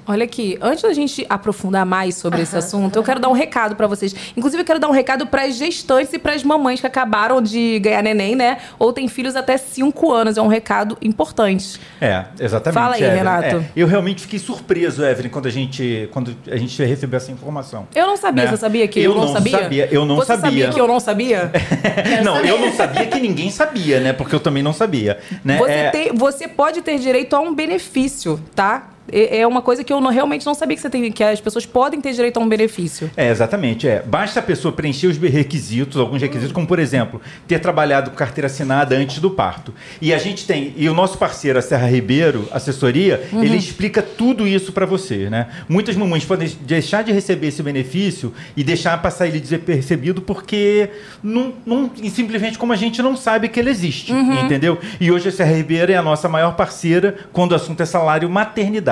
Olha 0.04 0.24
aqui, 0.24 0.58
antes 0.60 0.82
da 0.82 0.92
gente 0.92 1.24
aprofundar 1.28 1.86
mais 1.86 2.16
sobre 2.16 2.42
esse 2.42 2.56
assunto, 2.56 2.96
eu 2.96 3.04
quero 3.04 3.20
dar 3.20 3.28
um 3.28 3.32
recado 3.32 3.76
pra 3.76 3.86
vocês. 3.86 4.12
Inclusive, 4.36 4.62
eu 4.62 4.66
quero 4.66 4.80
dar 4.80 4.88
um 4.88 4.92
recado 4.92 5.26
pras 5.28 5.54
gestantes 5.56 6.12
e 6.12 6.18
pras 6.18 6.42
mamães 6.42 6.80
que 6.80 6.86
acabaram 6.88 7.40
de 7.40 7.78
ganhar 7.78 8.02
neném, 8.02 8.34
né? 8.34 8.58
Ou 8.80 8.92
têm 8.92 9.06
filhos 9.06 9.36
até 9.36 9.56
5 9.56 10.12
anos. 10.12 10.36
É 10.36 10.42
um 10.42 10.48
recado 10.48 10.98
importante. 11.00 11.80
É, 12.00 12.24
exatamente. 12.40 12.74
Fala 12.74 12.94
aí, 12.96 13.02
Evelyn. 13.02 13.16
Renato. 13.18 13.56
É, 13.56 13.64
eu 13.76 13.86
realmente 13.86 14.22
fiquei 14.22 14.40
surpreso, 14.40 15.04
Evelyn, 15.04 15.30
quando 15.30 15.46
a 15.46 15.50
gente, 15.50 16.08
quando 16.12 16.36
a 16.50 16.56
gente 16.56 16.82
recebeu 16.82 17.16
essa 17.16 17.30
informação. 17.30 17.86
Eu 17.94 18.06
não 18.08 18.16
sabia, 18.16 18.44
Né? 18.44 18.50
você 18.50 18.56
sabia 18.56 18.88
que 18.88 18.98
Eu 18.98 19.12
eu, 19.12 19.14
não, 19.14 19.26
não 19.26 19.32
sabia? 19.34 19.58
sabia, 19.60 19.88
eu 19.92 20.04
não 20.04 20.16
você 20.16 20.26
sabia. 20.26 20.42
sabia 20.50 20.68
que 20.70 20.80
eu 20.80 20.88
não 20.88 20.98
sabia? 21.00 21.52
não, 22.24 22.40
eu 22.40 22.58
não 22.58 22.72
sabia 22.72 23.06
que 23.06 23.20
ninguém 23.20 23.50
sabia, 23.50 24.00
né? 24.00 24.12
Porque 24.12 24.34
eu 24.34 24.40
também 24.40 24.64
não 24.64 24.72
sabia. 24.72 25.18
Né? 25.44 25.58
Você, 25.58 25.70
É, 25.70 25.90
tem- 25.90 26.12
você 26.12 26.48
pode 26.48 26.82
ter 26.82 26.98
direito 26.98 27.36
a 27.36 27.40
um 27.40 27.54
benefício, 27.54 28.40
tá? 28.54 28.88
É 29.10 29.38
é 29.40 29.46
uma 29.46 29.60
coisa 29.62 29.82
que 29.82 29.92
eu 29.92 30.00
não- 30.00 30.10
realmente 30.10 30.46
não 30.46 30.54
sabia 30.54 30.76
que 30.76 30.82
você 30.82 30.88
tem, 30.90 31.10
que 31.10 31.24
as 31.24 31.40
pessoas 31.40 31.66
podem 31.66 32.00
ter 32.00 32.12
direito 32.12 32.36
a 32.36 32.40
um 32.40 32.48
benefício. 32.48 33.10
É, 33.16 33.30
exatamente. 33.30 33.88
É. 33.88 34.00
Basta 34.02 34.38
a 34.40 34.42
pessoa 34.42 34.72
preencher 34.72 35.08
os 35.08 35.16
requisitos, 35.18 35.96
alguns 36.00 36.20
requisitos, 36.22 36.52
como 36.52 36.66
por 36.66 36.78
exemplo, 36.78 37.20
ter 37.48 37.58
trabalhado 37.58 38.10
com 38.10 38.16
carteira 38.16 38.46
assinada 38.46 38.94
antes 38.96 39.18
do 39.18 39.30
parto. 39.30 39.74
E 40.00 40.14
a 40.14 40.18
gente 40.18 40.46
tem, 40.46 40.72
e 40.76 40.88
o 40.88 40.94
nosso 40.94 41.18
parceiro, 41.18 41.58
a 41.58 41.62
Serra 41.62 41.86
Ribeiro, 41.88 42.48
assessoria, 42.52 43.26
Uhum. 43.32 43.42
ele 43.42 43.56
explica 43.56 44.02
tudo 44.02 44.46
isso 44.46 44.72
pra 44.72 44.86
você, 44.86 45.28
né? 45.28 45.48
Muitas 45.68 45.96
mamães 45.96 46.24
podem 46.24 46.48
deixar 46.60 47.02
de 47.02 47.10
receber 47.12 47.48
esse 47.48 47.62
benefício 47.62 48.32
e 48.56 48.62
deixar 48.62 49.00
passar 49.02 49.26
ele 49.26 49.40
despercebido 49.40 50.22
porque 50.22 50.90
não, 51.22 51.52
não, 51.66 51.90
simplesmente 52.10 52.56
como 52.58 52.72
a 52.72 52.76
gente 52.76 53.02
não 53.02 53.16
sabe 53.16 53.48
que 53.48 53.58
ele 53.58 53.70
existe, 53.70 54.12
Uhum. 54.12 54.44
entendeu? 54.44 54.78
E 55.00 55.10
hoje 55.10 55.28
a 55.28 55.32
Serra 55.32 55.52
Ribeiro 55.56 55.90
é 55.90 55.96
a 55.96 56.02
nossa 56.02 56.28
maior 56.28 56.54
parceira 56.54 57.16
quando 57.32 57.52
o 57.52 57.54
assunto 57.56 57.82
é 57.82 57.86
salário 57.86 58.30
maternidade. 58.30 58.91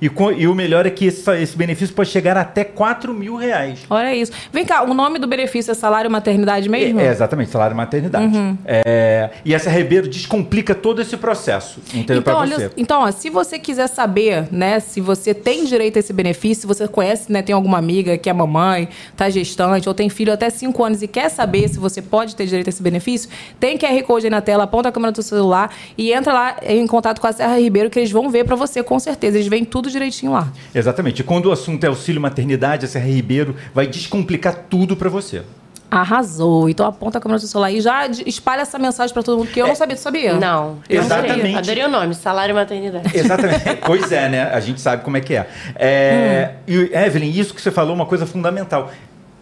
E, 0.00 0.08
co- 0.08 0.32
e 0.32 0.46
o 0.48 0.54
melhor 0.54 0.86
é 0.86 0.90
que 0.90 1.06
esse, 1.06 1.30
esse 1.40 1.56
benefício 1.56 1.94
pode 1.94 2.08
chegar 2.10 2.36
até 2.36 2.64
4 2.64 3.12
mil 3.12 3.36
reais. 3.36 3.80
Olha 3.90 4.14
isso. 4.14 4.32
Vem 4.52 4.64
cá, 4.64 4.82
o 4.82 4.94
nome 4.94 5.18
do 5.18 5.26
benefício 5.26 5.70
é 5.70 5.74
salário 5.74 6.10
maternidade 6.10 6.68
mesmo? 6.68 7.00
É, 7.00 7.08
exatamente, 7.08 7.50
salário 7.50 7.76
maternidade. 7.76 8.24
Uhum. 8.36 8.56
É, 8.64 9.30
e 9.44 9.54
essa 9.54 9.70
Ribeiro 9.70 10.08
descomplica 10.08 10.74
todo 10.74 11.00
esse 11.02 11.16
processo, 11.16 11.80
entendeu? 11.92 12.18
Então, 12.18 12.38
olha, 12.38 12.56
você. 12.56 12.70
então 12.76 13.02
ó, 13.02 13.10
se 13.10 13.30
você 13.30 13.58
quiser 13.58 13.86
saber, 13.88 14.48
né, 14.52 14.80
se 14.80 15.00
você 15.00 15.34
tem 15.34 15.64
direito 15.64 15.96
a 15.96 16.00
esse 16.00 16.12
benefício, 16.12 16.62
se 16.62 16.66
você 16.66 16.88
conhece, 16.88 17.30
né, 17.32 17.42
tem 17.42 17.54
alguma 17.54 17.78
amiga 17.78 18.16
que 18.18 18.28
é 18.28 18.32
mamãe, 18.32 18.88
tá 19.16 19.28
gestante, 19.30 19.88
ou 19.88 19.94
tem 19.94 20.08
filho 20.08 20.32
até 20.32 20.48
5 20.50 20.84
anos 20.84 21.02
e 21.02 21.08
quer 21.08 21.28
saber 21.28 21.68
se 21.68 21.78
você 21.78 22.00
pode 22.02 22.34
ter 22.36 22.46
direito 22.46 22.68
a 22.68 22.70
esse 22.70 22.82
benefício, 22.82 23.28
tem 23.60 23.76
QR 23.78 24.02
Code 24.04 24.26
aí 24.26 24.30
na 24.30 24.40
tela, 24.40 24.64
aponta 24.64 24.88
a 24.88 24.92
câmera 24.92 25.12
do 25.12 25.22
seu 25.22 25.36
celular 25.38 25.70
e 25.96 26.12
entra 26.12 26.32
lá 26.32 26.56
em 26.62 26.86
contato 26.86 27.20
com 27.20 27.26
a 27.26 27.32
Serra 27.32 27.58
Ribeiro 27.58 27.90
que 27.90 27.98
eles 27.98 28.10
vão 28.10 28.30
ver 28.30 28.44
pra 28.44 28.56
você 28.56 28.82
com 28.82 28.98
certeza. 28.98 29.33
Eles 29.34 29.48
veem 29.48 29.64
tudo 29.64 29.90
direitinho 29.90 30.32
lá. 30.32 30.48
Exatamente. 30.74 31.20
E 31.20 31.24
quando 31.24 31.46
o 31.46 31.52
assunto 31.52 31.84
é 31.84 31.88
auxílio 31.88 32.20
maternidade, 32.20 32.84
a 32.84 32.88
Serra 32.88 33.06
Ribeiro 33.06 33.54
vai 33.74 33.86
descomplicar 33.86 34.54
tudo 34.68 34.96
pra 34.96 35.08
você. 35.08 35.42
Arrasou. 35.90 36.68
Então 36.68 36.86
aponta 36.86 37.18
a 37.18 37.20
câmera 37.20 37.38
do 37.38 37.40
seu 37.40 37.48
celular 37.48 37.70
e 37.70 37.80
já 37.80 38.06
espalha 38.26 38.62
essa 38.62 38.78
mensagem 38.78 39.14
pra 39.14 39.22
todo 39.22 39.38
mundo, 39.38 39.48
que 39.48 39.60
eu 39.60 39.66
não 39.68 39.76
sabia, 39.76 39.94
tu 39.96 40.00
sabia? 40.00 40.34
Não. 40.34 40.78
Exatamente. 40.88 41.56
Adorei 41.56 41.84
o 41.84 41.88
nome, 41.88 42.14
salário 42.14 42.54
maternidade. 42.54 43.16
Exatamente. 43.16 43.76
pois 43.86 44.10
é, 44.10 44.28
né? 44.28 44.42
A 44.52 44.58
gente 44.58 44.80
sabe 44.80 45.04
como 45.04 45.16
é 45.16 45.20
que 45.20 45.34
é. 45.34 45.48
É, 45.76 46.54
E, 46.66 46.90
Evelyn, 46.92 47.30
isso 47.30 47.54
que 47.54 47.60
você 47.60 47.70
falou 47.70 47.92
é 47.92 47.94
uma 47.94 48.06
coisa 48.06 48.26
fundamental. 48.26 48.90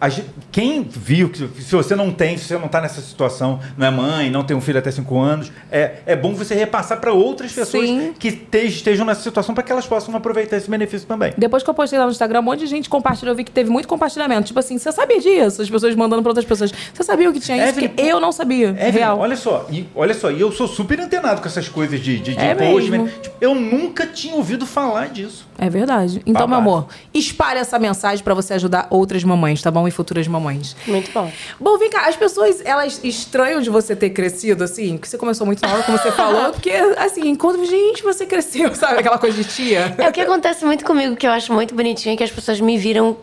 A 0.03 0.09
gen- 0.09 0.25
quem 0.51 0.83
viu, 0.83 1.29
que 1.29 1.47
se 1.61 1.73
você 1.73 1.95
não 1.95 2.11
tem, 2.11 2.37
se 2.37 2.43
você 2.43 2.57
não 2.57 2.65
está 2.65 2.81
nessa 2.81 2.99
situação, 2.99 3.61
não 3.77 3.87
é 3.87 3.89
mãe, 3.89 4.29
não 4.29 4.43
tem 4.43 4.55
um 4.55 4.59
filho 4.59 4.77
até 4.77 4.91
5 4.91 5.17
anos, 5.17 5.49
é, 5.71 5.99
é 6.05 6.13
bom 6.13 6.33
você 6.33 6.53
repassar 6.53 6.99
para 6.99 7.13
outras 7.13 7.53
pessoas 7.53 7.87
Sim. 7.87 8.13
que 8.19 8.29
te- 8.33 8.65
estejam 8.67 9.05
nessa 9.05 9.21
situação 9.21 9.55
para 9.55 9.63
que 9.63 9.71
elas 9.71 9.87
possam 9.87 10.13
aproveitar 10.13 10.57
esse 10.57 10.69
benefício 10.69 11.07
também. 11.07 11.31
Depois 11.37 11.63
que 11.63 11.69
eu 11.69 11.73
postei 11.73 11.97
lá 11.97 12.03
no 12.03 12.11
Instagram, 12.11 12.41
um 12.41 12.43
monte 12.43 12.59
de 12.59 12.67
gente 12.67 12.89
compartilhou. 12.89 13.31
Eu 13.31 13.37
vi 13.37 13.45
que 13.45 13.51
teve 13.51 13.69
muito 13.69 13.87
compartilhamento. 13.87 14.43
Tipo 14.47 14.59
assim, 14.59 14.77
você 14.77 14.91
sabia 14.91 15.21
disso? 15.21 15.61
As 15.61 15.69
pessoas 15.69 15.95
mandando 15.95 16.21
pra 16.21 16.31
outras 16.31 16.45
pessoas. 16.45 16.73
Você 16.93 17.01
sabia 17.01 17.29
o 17.29 17.31
que 17.33 17.39
tinha 17.39 17.55
isso? 17.57 17.69
Evelyn, 17.69 17.87
Porque 17.87 18.01
eu 18.01 18.19
não 18.19 18.33
sabia. 18.33 18.67
Evelyn, 18.71 18.91
real. 18.91 19.19
olha 19.19 19.37
só, 19.37 19.67
e, 19.71 19.87
olha 19.95 20.13
só, 20.13 20.29
e 20.29 20.41
eu 20.41 20.51
sou 20.51 20.67
super 20.67 20.99
antenado 20.99 21.39
com 21.39 21.47
essas 21.47 21.69
coisas 21.69 22.01
de, 22.01 22.19
de, 22.19 22.33
de 22.35 22.39
É 22.39 22.53
né? 22.53 23.09
Tipo, 23.21 23.35
eu 23.39 23.55
nunca 23.55 24.05
tinha 24.05 24.35
ouvido 24.35 24.65
falar 24.65 25.07
disso. 25.07 25.47
É 25.57 25.69
verdade. 25.69 26.21
Então, 26.25 26.45
meu 26.45 26.57
amor, 26.57 26.87
espalhe 27.13 27.59
essa 27.59 27.79
mensagem 27.79 28.21
pra 28.21 28.33
você 28.33 28.55
ajudar 28.55 28.87
outras 28.89 29.23
mamães, 29.23 29.61
tá 29.61 29.71
bom? 29.71 29.87
E 29.87 29.92
futuras 29.93 30.27
mamães. 30.27 30.75
Muito 30.87 31.11
bom. 31.11 31.31
Bom, 31.59 31.77
vem 31.77 31.89
cá, 31.89 32.07
as 32.07 32.15
pessoas, 32.15 32.61
elas 32.65 32.99
estranham 33.03 33.61
de 33.61 33.69
você 33.69 33.95
ter 33.95 34.09
crescido, 34.09 34.63
assim, 34.63 34.97
que 34.97 35.07
você 35.07 35.17
começou 35.17 35.45
muito 35.45 35.61
nova, 35.61 35.83
como 35.83 35.97
você 35.97 36.11
falou, 36.13 36.51
porque, 36.51 36.71
assim, 36.97 37.29
enquanto, 37.29 37.65
gente, 37.65 38.03
você 38.03 38.25
cresceu, 38.25 38.73
sabe? 38.75 38.99
Aquela 38.99 39.17
coisa 39.17 39.41
de 39.41 39.47
tia. 39.47 39.95
É 39.97 40.09
o 40.09 40.11
que 40.11 40.21
acontece 40.21 40.65
muito 40.65 40.83
comigo, 40.83 41.15
que 41.15 41.27
eu 41.27 41.31
acho 41.31 41.53
muito 41.53 41.73
bonitinho, 41.73 42.13
é 42.13 42.17
que 42.17 42.23
as 42.23 42.31
pessoas 42.31 42.59
me 42.59 42.77
viram 42.77 43.17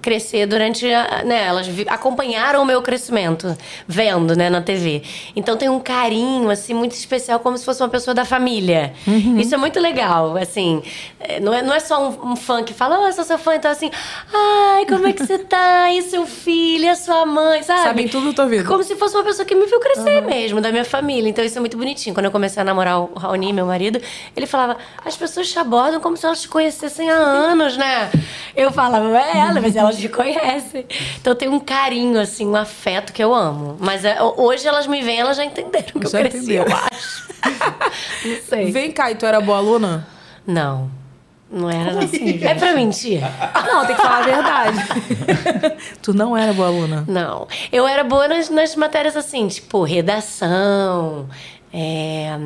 crescer 0.00 0.46
durante, 0.46 0.90
a, 0.92 1.22
né, 1.24 1.44
elas 1.44 1.66
acompanharam 1.88 2.62
o 2.62 2.64
meu 2.64 2.82
crescimento, 2.82 3.56
vendo, 3.86 4.34
né, 4.36 4.48
na 4.48 4.60
TV. 4.60 5.02
Então 5.34 5.56
tem 5.56 5.68
um 5.68 5.80
carinho, 5.80 6.50
assim, 6.50 6.74
muito 6.74 6.92
especial, 6.92 7.40
como 7.40 7.56
se 7.56 7.64
fosse 7.64 7.82
uma 7.82 7.88
pessoa 7.88 8.14
da 8.14 8.24
família. 8.24 8.94
Isso 9.38 9.54
é 9.54 9.58
muito 9.58 9.78
legal, 9.80 10.36
assim, 10.36 10.82
é, 11.20 11.40
não 11.40 11.52
é, 11.52 11.62
não 11.62 11.74
é 11.74 11.80
só 11.80 12.08
um, 12.08 12.32
um 12.32 12.36
fã 12.36 12.62
que 12.62 12.72
fala, 12.72 13.00
oh, 13.00 13.06
eu 13.06 13.12
sou 13.12 13.24
seu 13.24 13.38
fã, 13.38 13.54
então 13.54 13.70
assim, 13.70 13.90
ai, 14.32 14.86
como 14.86 15.06
é 15.06 15.12
que 15.12 15.24
você 15.24 15.38
tá? 15.38 15.90
E 15.92 16.02
seu 16.02 16.26
filho, 16.26 16.84
e 16.84 16.88
a 16.88 16.96
sua 16.96 17.26
mãe, 17.26 17.62
sabe? 17.62 17.82
Sabem 17.82 18.08
tudo 18.08 18.28
da 18.28 18.32
tua 18.32 18.46
vida. 18.46 18.64
Como 18.64 18.82
se 18.82 18.96
fosse 18.96 19.14
uma 19.16 19.24
pessoa 19.24 19.44
que 19.44 19.54
me 19.54 19.66
viu 19.66 19.80
crescer 19.80 20.22
mesmo, 20.22 20.60
da 20.60 20.70
minha 20.70 20.84
família. 20.84 21.28
Então 21.28 21.44
isso 21.44 21.58
é 21.58 21.60
muito 21.60 21.76
bonitinho. 21.76 22.14
Quando 22.14 22.26
eu 22.26 22.32
comecei 22.32 22.60
a 22.60 22.64
namorar 22.64 23.00
o 23.00 23.14
Raoni, 23.14 23.52
meu 23.52 23.66
marido, 23.66 24.00
ele 24.36 24.46
falava: 24.46 24.76
as 25.04 25.16
pessoas 25.16 25.48
te 25.48 25.58
abordam 25.58 26.00
como 26.00 26.16
se 26.16 26.26
elas 26.26 26.42
te 26.42 26.48
conhecessem 26.48 27.10
há 27.10 27.16
anos, 27.16 27.76
né? 27.76 28.10
Eu 28.54 28.72
falava, 28.72 29.06
é 29.18 29.38
ela, 29.38 29.60
mas 29.66 29.76
elas 29.76 29.96
te 29.98 30.08
conhecem. 30.08 30.86
Então 31.20 31.34
tem 31.34 31.48
um 31.48 31.58
carinho, 31.58 32.20
assim, 32.20 32.46
um 32.46 32.56
afeto 32.56 33.12
que 33.12 33.22
eu 33.22 33.34
amo. 33.34 33.76
Mas 33.80 34.04
é, 34.04 34.22
hoje 34.22 34.66
elas 34.66 34.86
me 34.86 35.02
veem, 35.02 35.20
elas 35.20 35.36
já 35.36 35.44
entenderam 35.44 36.00
que 36.00 36.08
Já 36.08 36.20
eu 36.20 36.28
cresci, 36.28 36.38
entenderam. 36.54 36.70
eu 36.70 36.76
acho. 36.76 37.28
Não 38.24 38.36
sei. 38.48 38.70
Vem 38.70 38.92
cá, 38.92 39.10
e 39.10 39.14
tu 39.14 39.26
era 39.26 39.40
boa 39.40 39.58
aluna? 39.58 40.06
Não. 40.46 40.90
Não 41.48 41.70
era 41.70 41.92
não. 41.92 42.02
assim, 42.02 42.44
é 42.44 42.54
pra 42.56 42.74
mentir? 42.74 43.20
Não, 43.66 43.86
tem 43.86 43.94
que 43.94 44.02
falar 44.02 44.18
a 44.18 44.22
verdade. 44.22 44.78
tu 46.02 46.12
não 46.12 46.36
era 46.36 46.52
boa 46.52 46.66
aluna. 46.66 47.04
Não. 47.06 47.46
Eu 47.70 47.86
era 47.86 48.02
boa 48.02 48.26
nas, 48.26 48.50
nas 48.50 48.74
matérias 48.74 49.16
assim, 49.16 49.46
tipo, 49.46 49.84
redação, 49.84 51.28
é, 51.72 52.36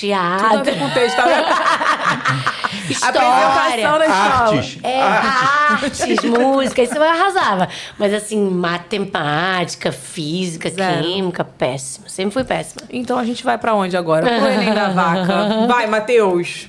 Tudo 0.00 0.12
a 0.14 0.48
teatro, 0.48 0.64
ver 0.64 0.78
com 0.78 0.90
texto, 0.90 1.16
tá 1.16 1.24
vendo? 1.24 2.52
Apresentação 3.02 3.54
na 3.54 3.76
história. 3.76 4.04
escola. 4.04 4.48
Artes. 4.48 4.78
É, 4.82 5.02
artes, 5.02 6.24
música, 6.24 6.82
isso 6.82 6.94
eu 6.96 7.02
arrasava. 7.02 7.68
Mas 7.98 8.12
assim, 8.12 8.38
matemática, 8.50 9.92
física, 9.92 10.68
Zero. 10.70 11.02
química, 11.02 11.44
péssima. 11.44 12.08
Sempre 12.08 12.32
fui 12.32 12.44
péssima. 12.44 12.82
Então 12.90 13.18
a 13.18 13.24
gente 13.24 13.44
vai 13.44 13.56
pra 13.58 13.74
onde 13.74 13.96
agora? 13.96 14.26
Pro 14.26 14.48
Enem 14.48 14.74
da 14.74 14.88
Vaca. 14.92 15.66
Vai, 15.66 15.86
Matheus. 15.86 16.66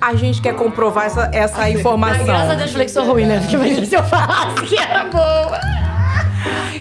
A 0.00 0.14
gente 0.14 0.40
quer 0.42 0.54
comprovar 0.54 1.06
essa, 1.06 1.30
essa 1.32 1.70
informação. 1.70 2.24
Graças 2.24 2.50
a 2.50 2.54
Deus 2.54 2.72
falei 2.72 2.86
que 2.86 2.92
sou 2.92 3.04
ruim, 3.04 3.24
né? 3.24 3.38
Porque 3.38 3.54
imagina 3.54 3.86
se 3.86 3.94
eu 3.94 4.02
falasse 4.02 4.62
que 4.62 4.76
era 4.76 5.04
boa. 5.04 5.60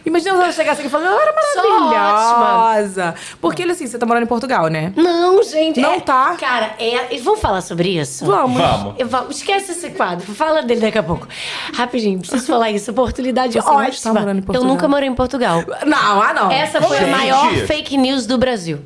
Imagina 0.05 0.35
se 0.35 0.41
ela 0.41 0.51
chegasse 0.51 0.79
aqui 0.81 0.87
e 0.87 0.91
falasse, 0.91 1.11
eu 1.11 1.19
era 1.19 1.33
maravilhosa. 1.33 3.15
Porque, 3.39 3.63
assim, 3.63 3.87
você 3.87 3.97
tá 3.97 4.05
morando 4.05 4.23
em 4.23 4.27
Portugal, 4.27 4.67
né? 4.67 4.93
Não, 4.95 5.41
gente. 5.43 5.79
Não 5.79 5.93
é- 5.93 5.99
tá? 5.99 6.35
Cara, 6.39 6.75
é, 6.79 7.17
vamos 7.19 7.39
falar 7.39 7.61
sobre 7.61 7.89
isso? 7.99 8.25
Vamos. 8.25 8.59
Vamos. 8.61 8.95
Eu 8.97 9.07
esquece 9.29 9.71
esse 9.71 9.89
quadro, 9.91 10.33
fala 10.33 10.61
dele 10.63 10.81
daqui 10.81 10.97
a 10.97 11.03
pouco. 11.03 11.27
Rapidinho, 11.73 12.19
preciso 12.19 12.45
falar 12.47 12.71
isso. 12.71 12.91
Oportunidade 12.91 13.53
Você 13.53 13.59
não 13.59 13.75
ótima. 13.75 13.89
está 13.89 14.13
morando 14.13 14.39
em 14.39 14.41
Portugal? 14.41 14.61
Eu 14.63 14.67
nunca 14.73 14.87
morei 14.87 15.09
em 15.09 15.15
Portugal. 15.15 15.63
Não, 15.85 16.21
ah, 16.21 16.33
não. 16.33 16.51
Essa 16.51 16.81
foi 16.81 16.97
a 16.97 17.01
Gente. 17.01 17.11
maior 17.11 17.51
fake 17.67 17.97
news 17.97 18.25
do 18.25 18.37
Brasil. 18.37 18.79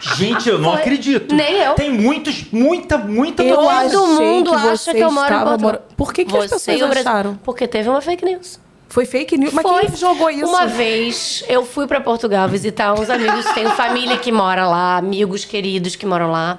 Gente, 0.00 0.48
eu 0.48 0.58
não 0.58 0.72
Foi. 0.72 0.80
acredito. 0.80 1.34
Nem 1.34 1.56
eu. 1.62 1.74
Tem 1.74 1.90
muitos, 1.92 2.44
muita, 2.50 2.96
muita 2.98 3.42
Eu 3.42 3.56
Todo 3.56 3.68
achei 3.68 3.96
mundo 3.98 4.50
que 4.50 4.56
acha 4.56 4.76
você 4.76 4.92
que 4.94 5.00
eu 5.00 5.10
moro 5.12 5.20
em 5.20 5.30
estava 5.30 5.44
Portugal. 5.50 5.58
mora- 5.72 5.82
Por 5.96 6.12
que 6.12 6.24
que 6.24 6.36
as 6.36 6.44
Você 6.44 6.54
pessoas 6.54 6.76
o 6.82 6.88
Brasil- 6.88 7.10
acharam? 7.10 7.38
Porque 7.44 7.68
teve 7.68 7.88
uma 7.88 8.00
fake 8.00 8.24
news. 8.24 8.58
Foi 8.90 9.06
fake 9.06 9.38
news? 9.38 9.52
Mas 9.52 9.62
Foi. 9.62 9.86
quem 9.86 9.96
jogou 9.96 10.28
isso? 10.28 10.44
Uma 10.48 10.66
vez 10.66 11.44
eu 11.48 11.64
fui 11.64 11.86
pra 11.86 12.00
Portugal 12.00 12.48
visitar 12.48 12.92
uns 12.92 13.08
amigos, 13.08 13.44
tenho 13.54 13.70
família 13.70 14.16
que 14.18 14.32
mora 14.32 14.66
lá, 14.66 14.96
amigos 14.96 15.44
queridos 15.44 15.94
que 15.94 16.04
moram 16.04 16.32
lá. 16.32 16.58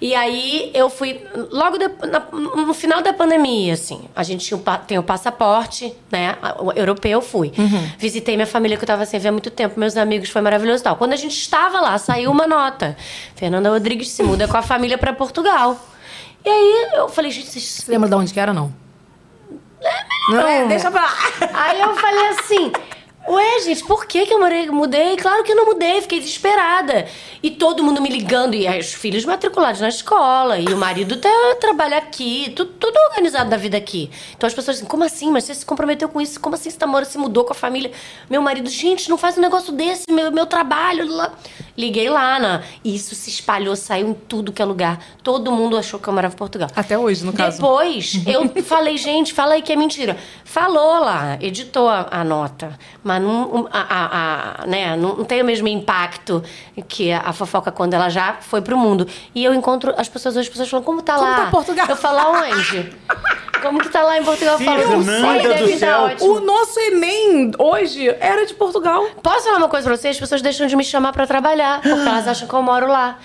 E 0.00 0.14
aí 0.14 0.70
eu 0.72 0.88
fui 0.88 1.20
logo 1.50 1.76
de- 1.76 1.90
no 2.66 2.72
final 2.72 3.02
da 3.02 3.12
pandemia, 3.12 3.74
assim. 3.74 4.08
A 4.16 4.22
gente 4.22 4.42
tinha 4.46 4.56
o 4.58 4.62
tem 4.86 4.98
o 4.98 5.02
passaporte, 5.02 5.92
né? 6.10 6.36
O 6.58 6.72
europeu 6.72 7.10
eu 7.10 7.20
fui. 7.20 7.52
Uhum. 7.58 7.90
Visitei 7.98 8.36
minha 8.36 8.46
família 8.46 8.78
que 8.78 8.82
eu 8.84 8.86
tava 8.88 9.04
sem 9.04 9.20
ver 9.20 9.28
há 9.28 9.32
muito 9.32 9.50
tempo, 9.50 9.78
meus 9.78 9.98
amigos, 9.98 10.30
foi 10.30 10.40
maravilhoso 10.40 10.80
e 10.80 10.84
tal. 10.84 10.96
Quando 10.96 11.12
a 11.12 11.16
gente 11.16 11.36
estava 11.38 11.78
lá, 11.78 11.98
saiu 11.98 12.30
uma 12.30 12.46
nota. 12.46 12.96
Fernanda 13.34 13.68
Rodrigues 13.68 14.08
se 14.08 14.22
muda 14.22 14.48
com 14.48 14.56
a 14.56 14.62
família 14.62 14.96
pra 14.96 15.12
Portugal. 15.12 15.78
E 16.42 16.48
aí 16.48 16.88
eu 16.94 17.08
falei, 17.10 17.30
gente, 17.30 17.48
vocês 17.50 17.64
Você 17.84 17.90
lembra 17.92 18.08
de 18.08 18.14
onde 18.14 18.32
que 18.32 18.40
era, 18.40 18.54
não? 18.54 18.85
Não, 20.28 20.46
é, 20.46 20.66
deixa 20.66 20.90
pra 20.90 21.02
lá. 21.02 21.12
Aí 21.54 21.80
eu 21.80 21.94
falei 21.96 22.28
assim. 22.28 22.72
Ué, 23.28 23.60
gente, 23.60 23.84
por 23.84 24.06
que, 24.06 24.24
que 24.26 24.32
eu 24.32 24.38
morei- 24.38 24.70
mudei? 24.70 25.16
Claro 25.16 25.42
que 25.42 25.52
eu 25.52 25.56
não 25.56 25.66
mudei, 25.66 26.00
fiquei 26.00 26.20
desesperada. 26.20 27.06
E 27.42 27.50
todo 27.50 27.82
mundo 27.82 28.00
me 28.00 28.08
ligando, 28.08 28.54
e 28.54 28.66
os 28.78 28.92
filhos 28.94 29.24
matriculados 29.24 29.80
na 29.80 29.88
escola, 29.88 30.58
e 30.58 30.66
o 30.66 30.76
marido 30.76 31.16
tá, 31.16 31.28
trabalha 31.60 31.96
aqui, 31.98 32.52
tudo, 32.54 32.72
tudo 32.78 32.96
organizado 33.10 33.50
da 33.50 33.56
vida 33.56 33.76
aqui. 33.76 34.10
Então 34.36 34.46
as 34.46 34.54
pessoas 34.54 34.76
assim, 34.78 34.86
como 34.86 35.02
assim? 35.04 35.30
Mas 35.30 35.44
você 35.44 35.54
se 35.54 35.66
comprometeu 35.66 36.08
com 36.08 36.20
isso? 36.20 36.38
Como 36.40 36.54
assim 36.54 36.70
você 36.70 36.76
tá 36.78 36.86
morando, 36.86 37.08
se 37.08 37.18
mudou 37.18 37.44
com 37.44 37.52
a 37.52 37.56
família? 37.56 37.90
Meu 38.30 38.40
marido, 38.42 38.68
gente, 38.70 39.08
não 39.10 39.18
faz 39.18 39.36
um 39.36 39.40
negócio 39.40 39.72
desse, 39.72 40.04
meu, 40.10 40.30
meu 40.30 40.46
trabalho. 40.46 41.06
Lá. 41.10 41.32
Liguei 41.76 42.08
lá, 42.08 42.62
e 42.82 42.94
isso 42.94 43.14
se 43.14 43.28
espalhou, 43.28 43.76
saiu 43.76 44.08
em 44.08 44.14
tudo 44.14 44.52
que 44.52 44.62
é 44.62 44.64
lugar. 44.64 44.98
Todo 45.22 45.52
mundo 45.52 45.76
achou 45.76 46.00
que 46.00 46.08
eu 46.08 46.12
morava 46.12 46.34
em 46.34 46.38
Portugal. 46.38 46.70
Até 46.74 46.96
hoje, 46.98 47.24
no 47.24 47.32
caso. 47.32 47.56
Depois, 47.58 48.14
eu 48.26 48.48
falei, 48.64 48.96
gente, 48.96 49.34
fala 49.34 49.54
aí 49.54 49.62
que 49.62 49.72
é 49.72 49.76
mentira. 49.76 50.16
Falou 50.44 50.98
lá, 51.00 51.36
editou 51.40 51.88
a, 51.88 52.06
a 52.10 52.24
nota, 52.24 52.78
mas 53.04 53.15
não, 53.18 53.68
a, 53.72 53.80
a- 53.80 54.62
a- 54.62 54.66
né, 54.66 54.96
não, 54.96 55.24
tem 55.24 55.42
o 55.42 55.44
mesmo 55.44 55.68
impacto 55.68 56.42
que 56.88 57.12
a, 57.12 57.20
a 57.26 57.32
fofoca 57.32 57.70
quando 57.72 57.94
ela 57.94 58.08
já 58.08 58.34
foi 58.40 58.60
pro 58.60 58.76
mundo. 58.76 59.06
E 59.34 59.44
eu 59.44 59.52
encontro 59.54 59.94
as 59.96 60.08
pessoas 60.08 60.36
hoje, 60.36 60.46
as 60.46 60.50
pessoas 60.50 60.68
falam, 60.68 60.84
como 60.84 61.02
tá 61.02 61.14
Como 61.16 61.28
lá? 61.30 61.36
tá 61.36 61.50
Portugal? 61.50 61.86
Eu 61.88 61.96
falo, 61.96 62.18
aonde? 62.18 62.92
Como 63.62 63.80
que 63.80 63.88
tá 63.88 64.02
lá 64.02 64.18
em 64.18 64.24
Portugal? 64.24 64.58
Eu 64.60 64.64
falo, 64.64 64.78
não 64.98 65.04
Fernanda 65.04 65.32
sei, 65.32 65.42
do 65.42 65.48
deve 65.48 65.66
céu. 65.66 65.74
estar 65.74 66.02
ótimo. 66.04 66.34
O 66.36 66.40
nosso 66.40 66.78
Enem 66.78 67.50
hoje 67.58 68.08
era 68.20 68.44
de 68.46 68.54
Portugal. 68.54 69.04
Posso 69.22 69.44
falar 69.44 69.56
uma 69.58 69.68
coisa 69.68 69.86
pra 69.88 69.96
vocês? 69.96 70.16
As 70.16 70.20
pessoas 70.20 70.42
deixam 70.42 70.66
de 70.66 70.76
me 70.76 70.84
chamar 70.84 71.12
pra 71.12 71.26
trabalhar, 71.26 71.80
porque 71.80 72.08
elas 72.08 72.28
acham 72.28 72.46
que 72.46 72.54
eu 72.54 72.62
moro 72.62 72.86
lá. 72.86 73.18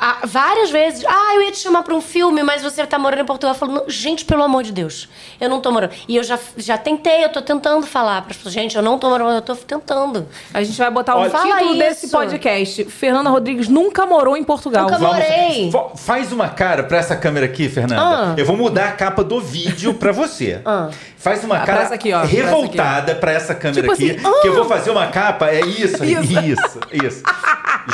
Ah, 0.00 0.18
várias 0.24 0.70
vezes, 0.70 1.04
ah, 1.06 1.34
eu 1.34 1.42
ia 1.42 1.50
te 1.50 1.58
chamar 1.58 1.82
pra 1.82 1.92
um 1.94 2.00
filme, 2.00 2.42
mas 2.42 2.62
você 2.62 2.86
tá 2.86 2.98
morando 2.98 3.20
em 3.22 3.24
Portugal. 3.26 3.52
Eu 3.54 3.58
falo, 3.58 3.72
"Não, 3.72 3.84
gente, 3.88 4.24
pelo 4.24 4.42
amor 4.44 4.62
de 4.62 4.70
Deus, 4.72 5.08
eu 5.40 5.48
não 5.50 5.60
tô 5.60 5.72
morando. 5.72 5.92
E 6.06 6.16
eu 6.16 6.22
já, 6.22 6.38
já 6.56 6.78
tentei, 6.78 7.24
eu 7.24 7.28
tô 7.30 7.42
tentando 7.42 7.84
falar 7.86 8.22
pras 8.22 8.36
pessoas, 8.36 8.54
gente, 8.54 8.76
eu 8.76 8.82
não 8.82 8.98
tô 8.98 9.10
morando, 9.10 9.32
eu 9.34 9.42
tô 9.42 9.56
tentando. 9.56 10.28
A 10.54 10.62
gente 10.62 10.78
vai 10.78 10.90
botar 10.90 11.16
o 11.16 11.20
Olha- 11.20 11.30
título 11.30 11.52
Fala 11.52 11.74
desse 11.74 12.06
isso. 12.06 12.16
podcast. 12.16 12.84
Fernanda 12.84 13.28
Rodrigues 13.30 13.68
nunca 13.68 14.06
morou 14.06 14.36
em 14.36 14.44
Portugal. 14.44 14.84
Nunca 14.84 14.98
Vamos- 14.98 15.16
Morei. 15.16 15.70
fa- 15.72 15.88
Faz 15.96 16.30
uma 16.32 16.48
cara 16.48 16.84
pra 16.84 16.98
essa 16.98 17.16
câmera 17.16 17.46
aqui, 17.46 17.68
Fernanda. 17.68 18.00
Ah. 18.00 18.34
Eu 18.36 18.46
vou 18.46 18.56
mudar 18.56 18.88
a 18.88 18.92
capa 18.92 19.24
do 19.24 19.40
vídeo 19.40 19.94
pra 19.94 20.12
você. 20.12 20.60
Ah. 20.68 20.90
Faz 21.16 21.42
uma 21.42 21.56
Ah, 21.56 21.60
pra 21.62 21.74
cara 21.78 21.94
aqui, 21.96 22.12
ó, 22.12 22.22
revoltada 22.22 23.14
pra 23.16 23.32
essa 23.32 23.52
câmera 23.54 23.80
Tipo 23.80 23.92
aqui. 23.92 24.12
assim, 24.12 24.20
ah. 24.24 24.40
Que 24.42 24.48
eu 24.48 24.54
vou 24.54 24.64
fazer 24.66 24.90
uma 24.92 25.08
capa. 25.08 25.48
É 25.48 25.60
isso, 25.60 26.04
Isso. 26.04 26.32
isso, 26.40 26.80
isso. 26.92 27.22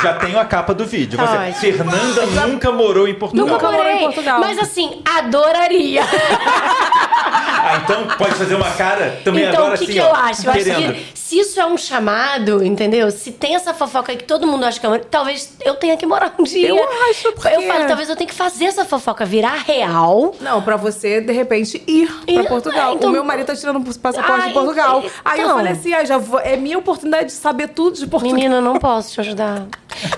Já 0.01 0.13
tenho 0.13 0.37
a 0.37 0.45
capa 0.45 0.73
do 0.73 0.85
vídeo. 0.85 1.17
Você, 1.17 1.71
ótimo. 1.95 2.13
Fernanda 2.13 2.47
nunca 2.47 2.71
morou 2.71 3.07
em 3.07 3.13
Portugal. 3.15 3.47
Nunca 3.47 3.71
morou 3.71 3.91
em 3.91 3.99
Portugal. 3.99 4.39
Mas 4.39 4.57
assim, 4.59 5.01
adoraria. 5.17 6.03
Ah, 7.67 7.81
então 7.83 8.05
pode 8.17 8.35
fazer 8.35 8.53
uma 8.53 8.69
cara 8.71 9.19
também 9.23 9.43
então, 9.43 9.61
agora 9.61 9.75
o 9.75 9.77
que, 9.77 9.85
assim, 9.85 9.93
que 9.93 9.99
eu 9.99 10.13
acho? 10.13 10.47
Eu 10.47 10.53
querendo. 10.53 10.91
acho 10.91 10.93
que 10.93 11.14
se 11.27 11.39
isso 11.39 11.59
é 11.59 11.65
um 11.65 11.75
chamado, 11.75 12.63
entendeu? 12.63 13.09
Se 13.09 13.31
tem 13.31 13.55
essa 13.55 13.73
fofoca 13.73 14.11
aí 14.11 14.17
que 14.17 14.25
todo 14.25 14.45
mundo 14.45 14.63
acha 14.63 14.79
que 14.79 14.85
eu 14.85 14.91
moro, 14.91 15.03
talvez 15.09 15.53
eu 15.65 15.73
tenha 15.73 15.97
que 15.97 16.05
morar 16.05 16.35
um 16.37 16.43
dia. 16.43 16.69
Eu 16.69 16.77
acho, 17.09 17.31
porque- 17.31 17.47
Eu 17.55 17.63
falo, 17.63 17.87
talvez 17.87 18.09
eu 18.09 18.15
tenha 18.15 18.27
que 18.27 18.33
fazer 18.35 18.65
essa 18.65 18.85
fofoca 18.85 19.25
virar 19.25 19.55
real. 19.65 20.35
Não, 20.39 20.61
pra 20.61 20.75
você, 20.77 21.21
de 21.21 21.33
repente, 21.33 21.83
ir 21.87 22.07
pra 22.31 22.43
Portugal. 22.43 22.93
então- 22.93 23.09
o 23.09 23.11
meu 23.13 23.23
marido 23.23 23.47
tá 23.47 23.55
tirando 23.55 23.77
o 23.77 23.99
passaporte 23.99 24.41
Ai, 24.43 24.47
de 24.49 24.53
Portugal. 24.53 25.03
Aí 25.25 25.39
eu 25.39 25.45
então. 25.45 25.57
falei 25.57 25.71
assim, 25.73 25.93
ah, 25.93 26.05
já 26.05 26.17
vou, 26.19 26.39
é 26.39 26.55
minha 26.57 26.77
oportunidade 26.77 27.25
de 27.25 27.31
saber 27.31 27.69
tudo 27.69 27.97
de 27.97 28.05
Portugal. 28.05 28.35
Menina, 28.35 28.55
eu 28.57 28.61
não 28.61 28.75
posso 28.77 29.11
te 29.13 29.19
ajudar. 29.21 29.65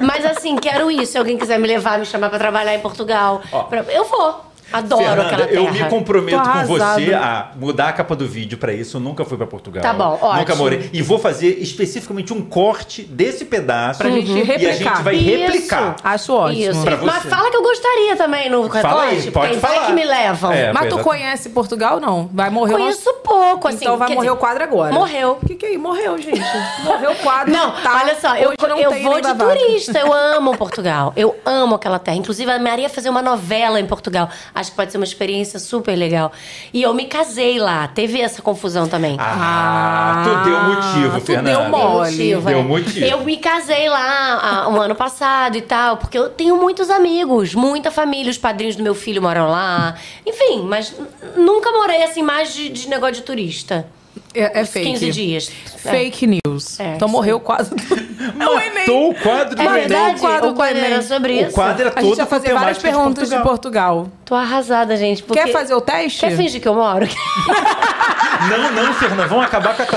Mas 0.01 0.25
assim, 0.25 0.57
quero 0.57 0.91
isso. 0.91 1.13
Se 1.13 1.17
alguém 1.17 1.37
quiser 1.37 1.57
me 1.57 1.67
levar, 1.67 1.97
me 1.99 2.05
chamar 2.05 2.29
pra 2.29 2.37
trabalhar 2.37 2.75
em 2.75 2.79
Portugal, 2.81 3.41
pra- 3.69 3.85
eu 3.89 4.03
vou. 4.03 4.46
Adoro 4.71 5.01
Fernanda, 5.03 5.21
aquela 5.27 5.47
terra. 5.47 5.59
eu 5.61 5.71
me 5.71 5.83
comprometo 5.89 6.41
com 6.49 6.65
você 6.65 7.13
a 7.13 7.51
mudar 7.55 7.89
a 7.89 7.93
capa 7.93 8.15
do 8.15 8.27
vídeo 8.27 8.57
pra 8.57 8.73
isso. 8.73 8.97
Eu 8.97 9.01
nunca 9.01 9.23
fui 9.25 9.37
pra 9.37 9.47
Portugal. 9.47 9.81
Tá 9.81 9.93
bom, 9.93 10.11
Nunca 10.11 10.25
ótimo. 10.25 10.57
morei. 10.57 10.89
E 10.93 11.01
vou 11.01 11.17
fazer 11.19 11.57
especificamente 11.61 12.33
um 12.33 12.41
corte 12.41 13.03
desse 13.03 13.45
pedaço. 13.45 13.99
Pra 13.99 14.09
gente 14.09 14.31
E 14.31 14.41
a 14.41 14.43
replicar. 14.43 14.73
gente 14.95 15.01
vai 15.03 15.15
Isso. 15.15 15.29
replicar. 15.29 15.95
Acho 16.03 16.33
ótimo. 16.33 16.61
Isso. 16.71 16.81
Pra 16.83 16.97
Mas 16.97 17.23
fala 17.23 17.49
que 17.49 17.57
eu 17.57 17.63
gostaria 17.63 18.15
também 18.15 18.49
no 18.49 18.67
Fala 18.69 19.03
aí, 19.03 19.09
recorte, 19.15 19.31
pode 19.31 19.47
porque 19.53 19.59
vai 19.59 19.75
falar. 19.75 19.85
que 19.87 19.93
me 19.93 20.03
levam. 20.03 20.51
É, 20.51 20.73
Mas 20.73 20.89
tu 20.89 20.99
conhece 20.99 21.49
Portugal, 21.49 21.99
não? 21.99 22.29
Vai 22.33 22.49
morrer 22.49 22.73
o 22.75 22.77
nosso... 22.77 23.03
Conheço 23.03 23.13
pouco, 23.23 23.67
assim. 23.67 23.77
Então 23.81 23.97
vai 23.97 24.09
morrer 24.09 24.19
dizer, 24.27 24.31
o 24.31 24.37
quadro 24.37 24.63
agora. 24.63 24.93
Morreu. 24.93 25.37
O 25.41 25.45
que 25.45 25.55
que 25.55 25.65
é 25.65 25.71
isso? 25.71 25.79
Morreu, 25.79 26.17
gente. 26.17 26.41
Morreu 26.83 27.11
o 27.11 27.15
quadro. 27.15 27.51
Não, 27.53 27.71
tá. 27.71 28.01
olha 28.03 28.19
só, 28.19 28.35
eu, 28.35 28.53
não 28.67 28.77
eu 28.77 28.91
vou 29.01 29.15
de 29.15 29.21
babado. 29.21 29.51
turista, 29.51 29.97
eu 29.99 30.11
amo 30.13 30.57
Portugal. 30.57 31.13
Eu 31.15 31.35
amo 31.45 31.75
aquela 31.75 31.99
terra. 31.99 32.17
Inclusive, 32.17 32.49
a 32.51 32.59
Maria 32.59 32.83
ia 32.83 32.89
fazer 32.89 33.09
uma 33.09 33.21
novela 33.21 33.79
em 33.79 33.85
Portugal. 33.85 34.29
Acho 34.59 34.71
que 34.71 34.75
pode 34.77 34.91
ser 34.91 34.97
uma 34.97 35.03
experiência 35.03 35.59
super 35.59 35.95
legal. 35.95 36.31
E 36.73 36.81
eu 36.81 36.93
me 36.93 37.05
casei 37.05 37.59
lá, 37.59 37.87
teve 37.87 38.19
essa 38.21 38.41
confusão 38.41 38.87
também. 38.87 39.15
Ah, 39.19 40.23
tu 40.23 40.49
deu 40.49 40.59
motivo, 40.63 41.19
tu 41.19 41.25
Fernanda. 41.25 41.59
deu 41.61 41.69
mole. 41.69 42.11
motivo, 42.11 42.47
Deu 42.47 42.59
é. 42.59 42.63
motivo. 42.63 43.05
Eu 43.05 43.23
me 43.23 43.37
casei 43.37 43.89
lá 43.89 44.39
ah, 44.41 44.69
um 44.69 44.81
ano 44.81 44.95
passado 44.95 45.55
e 45.57 45.61
tal, 45.61 45.97
porque 45.97 46.17
eu 46.17 46.29
tenho 46.29 46.57
muitos 46.57 46.89
amigos, 46.89 47.53
muita 47.55 47.91
família, 47.91 48.29
os 48.31 48.37
padrinhos 48.37 48.75
do 48.75 48.83
meu 48.83 48.95
filho 48.95 49.21
moram 49.21 49.47
lá. 49.49 49.95
Enfim, 50.25 50.61
mas 50.63 50.93
nunca 51.35 51.71
morei 51.71 52.03
assim 52.03 52.21
mais 52.23 52.53
de, 52.53 52.69
de 52.69 52.89
negócio 52.89 53.15
de 53.15 53.21
turista. 53.21 53.87
É, 54.33 54.61
é 54.61 54.65
fake. 54.65 54.91
15 54.91 55.11
dias. 55.11 55.51
Fake 55.77 56.27
news. 56.27 56.79
É, 56.79 56.95
então 56.95 57.07
sim. 57.07 57.11
morreu 57.11 57.39
quase. 57.39 57.71
Matou 58.35 59.11
o 59.11 59.15
quadro 59.15 59.55
do 59.55 59.61
É 59.61 59.65
Enem. 59.65 59.79
verdade, 59.79 60.19
quadro 60.19 60.47
o 60.47 60.51
do 60.51 60.55
quadro 60.55 60.77
Enem. 60.77 60.91
era 60.93 61.01
sobre 61.01 61.33
O 61.33 61.41
isso. 61.45 61.51
quadro 61.53 61.81
era 61.87 61.93
A 61.95 62.01
gente 62.01 62.09
todo 62.09 62.17
vai 62.17 62.25
com 62.25 62.29
fazer 62.29 62.53
várias 62.53 62.77
perguntas 62.77 63.29
de 63.29 63.39
Portugal. 63.41 64.07
Tô 64.27 64.35
arrasada, 64.35 64.95
gente. 64.97 65.23
porque- 65.23 65.41
Quer 65.41 65.51
fazer 65.51 65.73
o 65.73 65.81
teste? 65.81 66.19
Quer 66.19 66.35
fingir 66.35 66.61
que 66.61 66.67
eu 66.67 66.75
moro? 66.75 67.07
Não, 68.49 68.71
não, 68.71 68.93
Fernanda, 68.93 69.25
vamos 69.27 69.45
acabar 69.45 69.75
com 69.75 69.81
a. 69.83 69.87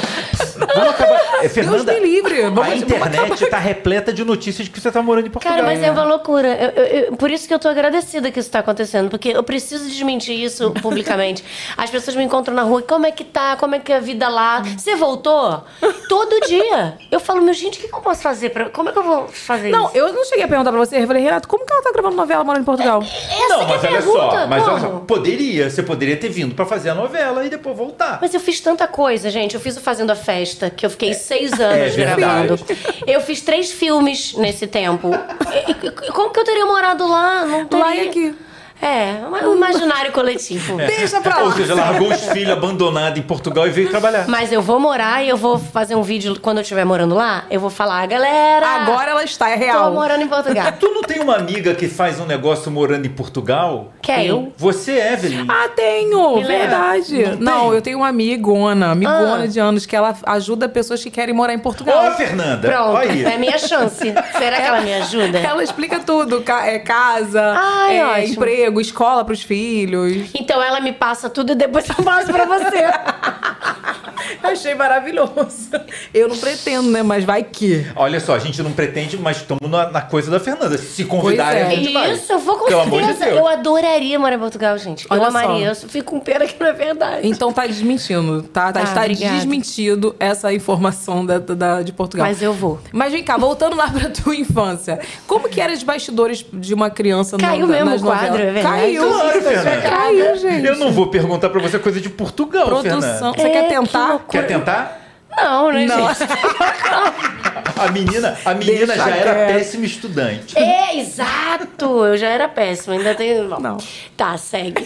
Vamos 0.75 0.91
acabar. 0.91 1.21
É, 1.45 1.49
Fernanda, 1.49 1.93
me 1.93 2.01
livre. 2.01 2.43
Vamos- 2.43 2.65
a 2.67 2.75
internet 2.75 3.47
tá 3.47 3.59
repleta 3.59 4.13
de 4.15 4.25
notícias 4.25 4.67
de 4.67 4.71
que 4.73 4.81
você 4.81 4.91
tá 4.91 5.03
morando 5.03 5.27
em 5.27 5.31
Portugal. 5.31 5.59
Cara, 5.59 5.67
mas 5.69 5.83
é 5.83 5.91
uma 5.91 6.05
loucura. 6.05 6.49
Eu- 6.49 6.71
eu- 6.71 6.85
eu- 7.11 7.17
por 7.17 7.31
isso 7.31 7.47
que 7.47 7.53
eu 7.53 7.59
tô 7.59 7.69
agradecida 7.69 8.31
que 8.31 8.41
isso 8.41 8.51
tá 8.51 8.61
acontecendo. 8.61 9.11
Porque 9.11 9.29
eu 9.31 9.43
preciso 9.43 9.85
desmentir 9.87 10.35
isso 10.43 10.71
publicamente. 10.81 11.45
As 11.77 11.91
pessoas 11.91 12.17
me 12.17 12.25
encontram 12.25 12.55
na 12.55 12.63
rua. 12.63 12.81
Como 12.83 13.05
é 13.07 13.11
que 13.11 13.25
tá? 13.25 13.57
Como 13.57 13.75
é 13.75 13.79
que 13.79 13.93
é 13.93 13.97
a 13.97 14.01
vida 14.01 14.27
lá? 14.29 14.63
Você 14.63 14.97
voltou? 14.97 15.63
Todo 16.09 16.41
dia. 16.47 16.97
Eu 17.11 17.21
falo, 17.21 17.43
meu 17.43 17.53
gente, 17.53 17.79
o 17.79 17.83
que, 17.83 17.89
que 17.89 17.95
eu 17.95 18.01
posso 18.01 18.23
fazer? 18.23 18.51
Pra... 18.51 18.71
Como 18.71 18.89
é 18.89 18.93
que 18.93 18.99
eu 18.99 19.03
vou 19.03 19.29
fazer 19.29 19.69
Não, 19.71 19.87
isso? 19.89 19.97
eu 19.99 20.13
não 20.15 20.25
cheguei 20.25 20.45
a 20.45 20.49
perguntar 20.49 20.71
pra 20.71 20.81
você. 20.81 20.97
Eu 21.03 21.07
falei, 21.07 21.23
Renato, 21.23 21.47
como 21.47 21.67
que 21.67 21.73
ela 21.73 21.83
tá 21.83 21.93
gravando 21.93 22.17
novela 22.17 22.43
morando 22.43 22.63
em 22.63 22.65
Portugal? 22.65 23.03
Essa 23.03 23.49
Não, 23.49 23.67
que 23.67 23.73
é 23.73 23.77
mas 23.77 23.85
a 23.85 23.89
olha 23.89 23.99
pergunta. 23.99 24.19
Só, 24.31 24.47
mas 24.47 24.67
olha 24.69 24.81
só, 24.81 24.89
poderia, 25.07 25.71
você 25.71 25.83
poderia 25.83 26.17
ter 26.17 26.29
vindo 26.29 26.55
pra 26.55 26.67
fazer 26.67 26.91
a 26.91 26.95
novela 26.95 27.45
e 27.45 27.49
depois 27.49 27.77
voltar. 27.77 28.19
Mas 28.21 28.35
eu 28.35 28.41
fiz 28.41 28.61
tanta 28.61 28.87
coisa, 28.87 29.31
gente. 29.31 29.55
Eu 29.55 29.61
fiz 29.61 29.77
o 29.77 29.81
Fazendo 29.81 30.11
a 30.11 30.17
Festa, 30.17 30.69
que 30.71 30.85
eu 30.85 30.91
fiquei 30.91 31.15
seis 31.15 31.53
é 31.59 31.65
anos 31.65 31.95
verdade. 31.95 32.21
gravando. 32.21 32.61
Eu 33.07 33.21
fiz 33.21 33.41
três 33.41 33.71
filmes 33.73 34.35
nesse 34.35 34.67
tempo. 34.67 35.11
E- 35.13 35.71
e- 35.87 36.11
como 36.13 36.31
que 36.33 36.41
eu 36.41 36.45
teria 36.45 36.67
morado 36.67 37.07
lá? 37.09 37.45
Não 37.47 37.67
teria. 37.67 37.85
Lá 37.85 37.95
e 37.97 38.09
aqui. 38.09 38.35
É, 38.83 39.17
um 39.47 39.55
imaginário 39.55 40.11
coletivo. 40.13 40.77
Deixa 40.77 41.21
pra 41.21 41.37
lá. 41.39 41.45
Ou 41.45 41.53
seja, 41.53 41.75
largou 41.75 42.09
os 42.11 42.21
filhos 42.29 42.51
abandonados 42.53 43.19
em 43.19 43.23
Portugal 43.23 43.67
e 43.67 43.71
veio 43.71 43.91
trabalhar. 43.91 44.27
Mas 44.29 44.51
eu 44.53 44.63
vou 44.63 44.81
morar 44.81 45.23
e 45.25 45.29
eu 45.29 45.37
vou 45.37 45.59
fazer 45.59 45.95
um 45.95 46.03
vídeo 46.03 46.39
quando 46.41 46.59
eu 46.59 46.63
estiver 46.63 46.85
morando 46.85 47.15
lá. 47.15 47.45
Eu 47.51 47.61
vou 47.61 47.69
falar, 47.71 48.07
galera. 48.07 48.67
Agora 48.67 49.11
ela 49.11 49.23
está, 49.25 49.51
é 49.51 49.55
Tô 49.55 49.59
real. 49.59 49.93
morando 49.93 50.23
em 50.23 50.29
Portugal. 50.29 50.73
Tu 50.81 50.89
não 50.91 51.03
tem 51.03 51.21
uma 51.21 51.37
amiga 51.37 51.75
que 51.75 51.89
faz 51.89 52.19
um 52.21 52.27
negócio 52.27 52.71
morando 52.71 53.07
em 53.07 53.11
Portugal? 53.11 53.93
Quem? 54.01 54.27
Eu? 54.27 54.53
Você, 54.57 54.93
Evelyn. 54.93 55.47
Ah, 55.49 55.69
tenho, 55.69 56.37
Me 56.37 56.45
verdade. 56.45 57.23
Não 57.39 57.51
Não, 57.51 57.61
tem? 57.67 57.73
eu 57.75 57.83
tenho 57.83 57.99
uma 57.99 58.09
amigona, 58.09 58.93
amigona 58.93 59.45
Ah. 59.45 59.47
de 59.47 59.59
anos, 59.59 59.85
que 59.85 59.95
ela 59.95 60.17
ajuda 60.27 60.69
pessoas 60.69 61.03
que 61.03 61.11
querem 61.11 61.35
morar 61.35 61.53
em 61.53 61.59
Portugal. 61.59 62.05
Ó, 62.07 62.11
Fernanda. 62.13 62.67
Pronto, 62.69 62.97
aí. 62.97 63.25
é 63.25 63.35
a 63.35 63.39
minha 63.39 63.59
chance. 63.59 63.99
Será 64.39 64.57
que 64.57 64.63
ela 64.63 64.81
me 64.81 64.95
ajuda? 64.95 65.39
Ela 65.51 65.63
explica 65.65 65.99
tudo, 65.99 66.43
é, 66.65 66.79
casa, 66.79 67.55
Ai, 67.57 67.99
é, 67.99 68.07
ótimo. 68.07 68.33
emprego, 68.35 68.70
escola 68.79 69.25
pros 69.25 69.43
filhos. 69.43 70.29
Então 70.35 70.63
ela 70.63 70.81
me 70.81 70.93
passa 70.93 71.31
tudo 71.31 71.53
e 71.53 71.55
depois 71.55 71.89
eu 71.89 71.95
passo 72.05 72.31
pra 72.31 72.45
você. 72.45 72.85
Achei 74.43 74.75
maravilhoso. 74.75 75.71
Eu 76.15 76.29
não 76.29 76.37
pretendo, 76.37 76.91
né? 76.91 77.03
Mas 77.03 77.25
vai 77.25 77.43
que. 77.43 77.87
Olha 77.97 78.21
só, 78.21 78.35
a 78.35 78.39
gente 78.39 78.63
não 78.63 78.73
pretende, 78.73 79.17
mas 79.17 79.39
estamos 79.39 79.69
na, 79.69 79.91
na 79.91 80.01
coisa 80.03 80.31
da 80.31 80.39
Fernanda. 80.39 80.77
Se 80.79 81.05
convidarem, 81.05 81.63
é. 81.63 81.67
a 81.67 81.71
gente 81.71 81.93
vai. 81.93 82.13
Isso, 82.13 82.33
eu 82.33 82.39
vou 82.39 82.57
com 82.59 82.67
Pelo 82.67 82.81
amor 82.83 83.01
de 83.01 83.07
certeza. 83.09 83.31
Deus. 83.31 83.39
eu 83.41 83.47
adoraria 83.49 84.19
morar 84.19 84.37
em 84.37 84.39
Portugal, 84.39 84.77
gente. 84.79 85.07
Olha 85.11 85.25
eu 85.25 85.31
só. 85.33 85.39
amaria. 85.39 85.67
Eu 85.69 85.75
fico 85.75 86.13
com 86.13 86.21
pena 86.21 86.47
que 86.47 86.59
não 86.61 86.67
é 86.69 86.73
verdade. 86.73 87.27
Então 87.29 87.53
tá 87.53 87.67
desmentindo, 87.67 88.43
tá? 88.43 88.73
Tá, 88.73 88.81
Ah, 88.81 88.85
está 88.85 89.01
obrigada. 89.01 89.37
desmentido 89.37 90.15
essa 90.19 90.53
informação 90.53 91.25
da, 91.25 91.39
da- 91.39 91.83
de 91.83 91.93
Portugal. 91.93 92.27
Mas 92.27 92.41
eu 92.43 92.53
vou. 92.53 92.79
Mas 92.93 93.13
vem 93.13 93.23
cá, 93.25 93.37
voltando 93.37 93.77
lá 93.77 93.89
pra 93.89 94.11
tua 94.11 94.35
infância. 94.37 95.01
Como 95.27 95.49
que 95.49 95.61
eram 95.61 95.75
os 95.75 95.83
bastidores 95.83 96.45
de 96.53 96.75
uma 96.75 96.91
criança 96.91 97.37
no- 97.37 97.43
Caiu 97.43 97.67
mesmo 97.67 97.91
nas 97.91 98.01
o 98.03 98.05
quadro, 98.05 98.31
novelas? 98.33 98.60
Verdade? 98.63 98.81
Caiu. 98.83 99.09
Claro, 99.09 99.43
Fernanda. 99.43 99.81
Caiu, 99.91 100.37
gente. 100.37 100.67
Eu 100.67 100.77
não 100.77 100.93
vou 100.93 101.07
perguntar 101.09 101.51
pra 101.51 101.61
você 101.61 101.79
coisa 101.79 102.01
de 102.01 102.09
Portugal, 102.11 102.65
Produção. 102.67 103.01
Fernanda. 103.01 103.33
Você 103.37 103.47
É, 103.47 103.51
quer 103.51 103.63
que 103.63 103.69
tentar? 103.75 104.09
loucura. 104.11 104.43
Quer 104.43 104.47
tentar? 104.47 105.00
Não, 105.43 105.73
né, 105.73 105.87
Não. 105.87 106.09
gente? 106.09 106.31
A 107.79 107.91
menina, 107.91 108.37
a 108.45 108.55
menina 108.55 108.87
Deixa 108.87 109.05
já 109.05 109.09
era 109.17 109.35
quieto. 109.35 109.55
péssima 109.55 109.87
estudante. 109.87 110.59
É, 110.59 110.99
exato. 110.99 112.05
Eu 112.05 112.17
já 112.17 112.29
era 112.29 112.47
péssima, 112.49 112.95
ainda 112.95 113.15
tenho. 113.15 113.49
Não. 113.59 113.79
Tá, 114.17 114.37
segue. 114.37 114.85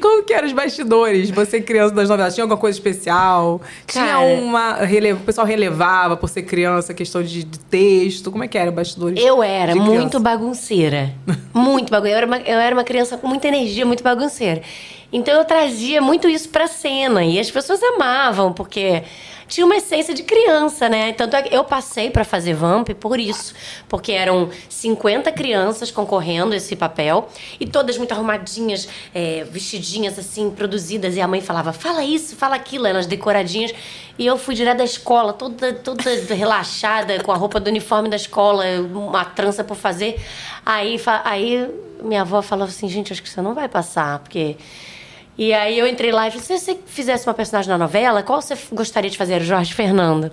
Como 0.00 0.22
que 0.22 0.32
eram 0.32 0.46
os 0.46 0.52
bastidores? 0.52 1.30
Você 1.30 1.60
criança 1.60 1.94
das 1.94 2.08
novelas, 2.08 2.34
tinha 2.34 2.44
alguma 2.44 2.58
coisa 2.58 2.78
especial? 2.78 3.60
Tinha 3.86 4.04
Cara. 4.06 4.20
uma... 4.20 4.74
Rele... 4.74 5.12
O 5.14 5.18
pessoal 5.18 5.46
relevava 5.46 6.16
por 6.16 6.28
ser 6.28 6.42
criança, 6.42 6.94
questão 6.94 7.22
de, 7.22 7.42
de 7.42 7.58
texto? 7.58 8.30
Como 8.30 8.44
é 8.44 8.48
que 8.48 8.56
era 8.56 8.70
bastidores? 8.70 9.22
Eu 9.22 9.42
era 9.42 9.72
de 9.72 9.80
muito 9.80 10.20
bagunceira. 10.20 11.12
Muito 11.52 11.90
bagunceira. 11.90 12.14
Eu 12.14 12.16
era, 12.16 12.26
uma, 12.26 12.38
eu 12.38 12.58
era 12.60 12.76
uma 12.76 12.84
criança 12.84 13.18
com 13.18 13.26
muita 13.26 13.48
energia, 13.48 13.84
muito 13.84 14.04
bagunceira. 14.04 14.62
Então 15.12 15.34
eu 15.34 15.44
trazia 15.44 16.00
muito 16.00 16.28
isso 16.28 16.48
pra 16.50 16.66
cena. 16.66 17.24
E 17.24 17.40
as 17.40 17.50
pessoas 17.50 17.82
amavam, 17.82 18.52
porque 18.52 19.02
tinha 19.48 19.64
uma 19.64 19.76
essência 19.76 20.14
de 20.14 20.22
criança, 20.22 20.88
né? 20.88 21.12
Tanto 21.12 21.34
é 21.34 21.42
que 21.42 21.54
eu 21.54 21.64
passei 21.64 22.10
pra 22.10 22.22
fazer 22.22 22.52
Vamp 22.54 22.90
por 22.90 23.18
isso. 23.18 23.54
Porque 23.88 24.12
eram 24.12 24.50
50 24.68 25.32
crianças 25.32 25.90
concorrendo 25.90 26.52
a 26.52 26.56
esse 26.56 26.76
papel. 26.76 27.28
E 27.58 27.66
todas 27.66 27.96
muito 27.96 28.12
arrumadinhas, 28.12 28.88
é, 29.14 29.44
vestidinhas 29.44 30.18
assim, 30.18 30.50
produzidas. 30.50 31.16
E 31.16 31.20
a 31.20 31.26
mãe 31.26 31.40
falava, 31.40 31.72
fala 31.72 32.04
isso, 32.04 32.36
fala 32.36 32.54
aquilo. 32.54 32.86
Elas 32.86 33.06
decoradinhas. 33.06 33.74
E 34.18 34.26
eu 34.26 34.36
fui 34.36 34.54
direto 34.54 34.78
da 34.78 34.84
escola, 34.84 35.32
toda, 35.32 35.72
toda 35.72 36.02
relaxada, 36.34 37.22
com 37.22 37.32
a 37.32 37.36
roupa 37.36 37.58
do 37.58 37.68
uniforme 37.68 38.08
da 38.08 38.16
escola, 38.16 38.64
uma 38.92 39.24
trança 39.24 39.64
por 39.64 39.76
fazer. 39.76 40.20
Aí, 40.66 41.00
aí 41.24 41.68
minha 42.02 42.20
avó 42.20 42.42
falou 42.42 42.66
assim, 42.66 42.88
gente, 42.88 43.12
acho 43.12 43.22
que 43.22 43.28
você 43.30 43.40
não 43.40 43.54
vai 43.54 43.68
passar, 43.68 44.18
porque... 44.18 44.56
E 45.38 45.54
aí 45.54 45.78
eu 45.78 45.86
entrei 45.86 46.10
lá 46.10 46.26
e 46.26 46.32
falei, 46.32 46.44
se 46.44 46.58
você 46.58 46.76
fizesse 46.84 47.24
uma 47.28 47.32
personagem 47.32 47.70
na 47.70 47.78
novela, 47.78 48.24
qual 48.24 48.42
você 48.42 48.58
gostaria 48.72 49.08
de 49.08 49.16
fazer? 49.16 49.40
Jorge 49.40 49.72
Fernando. 49.72 50.32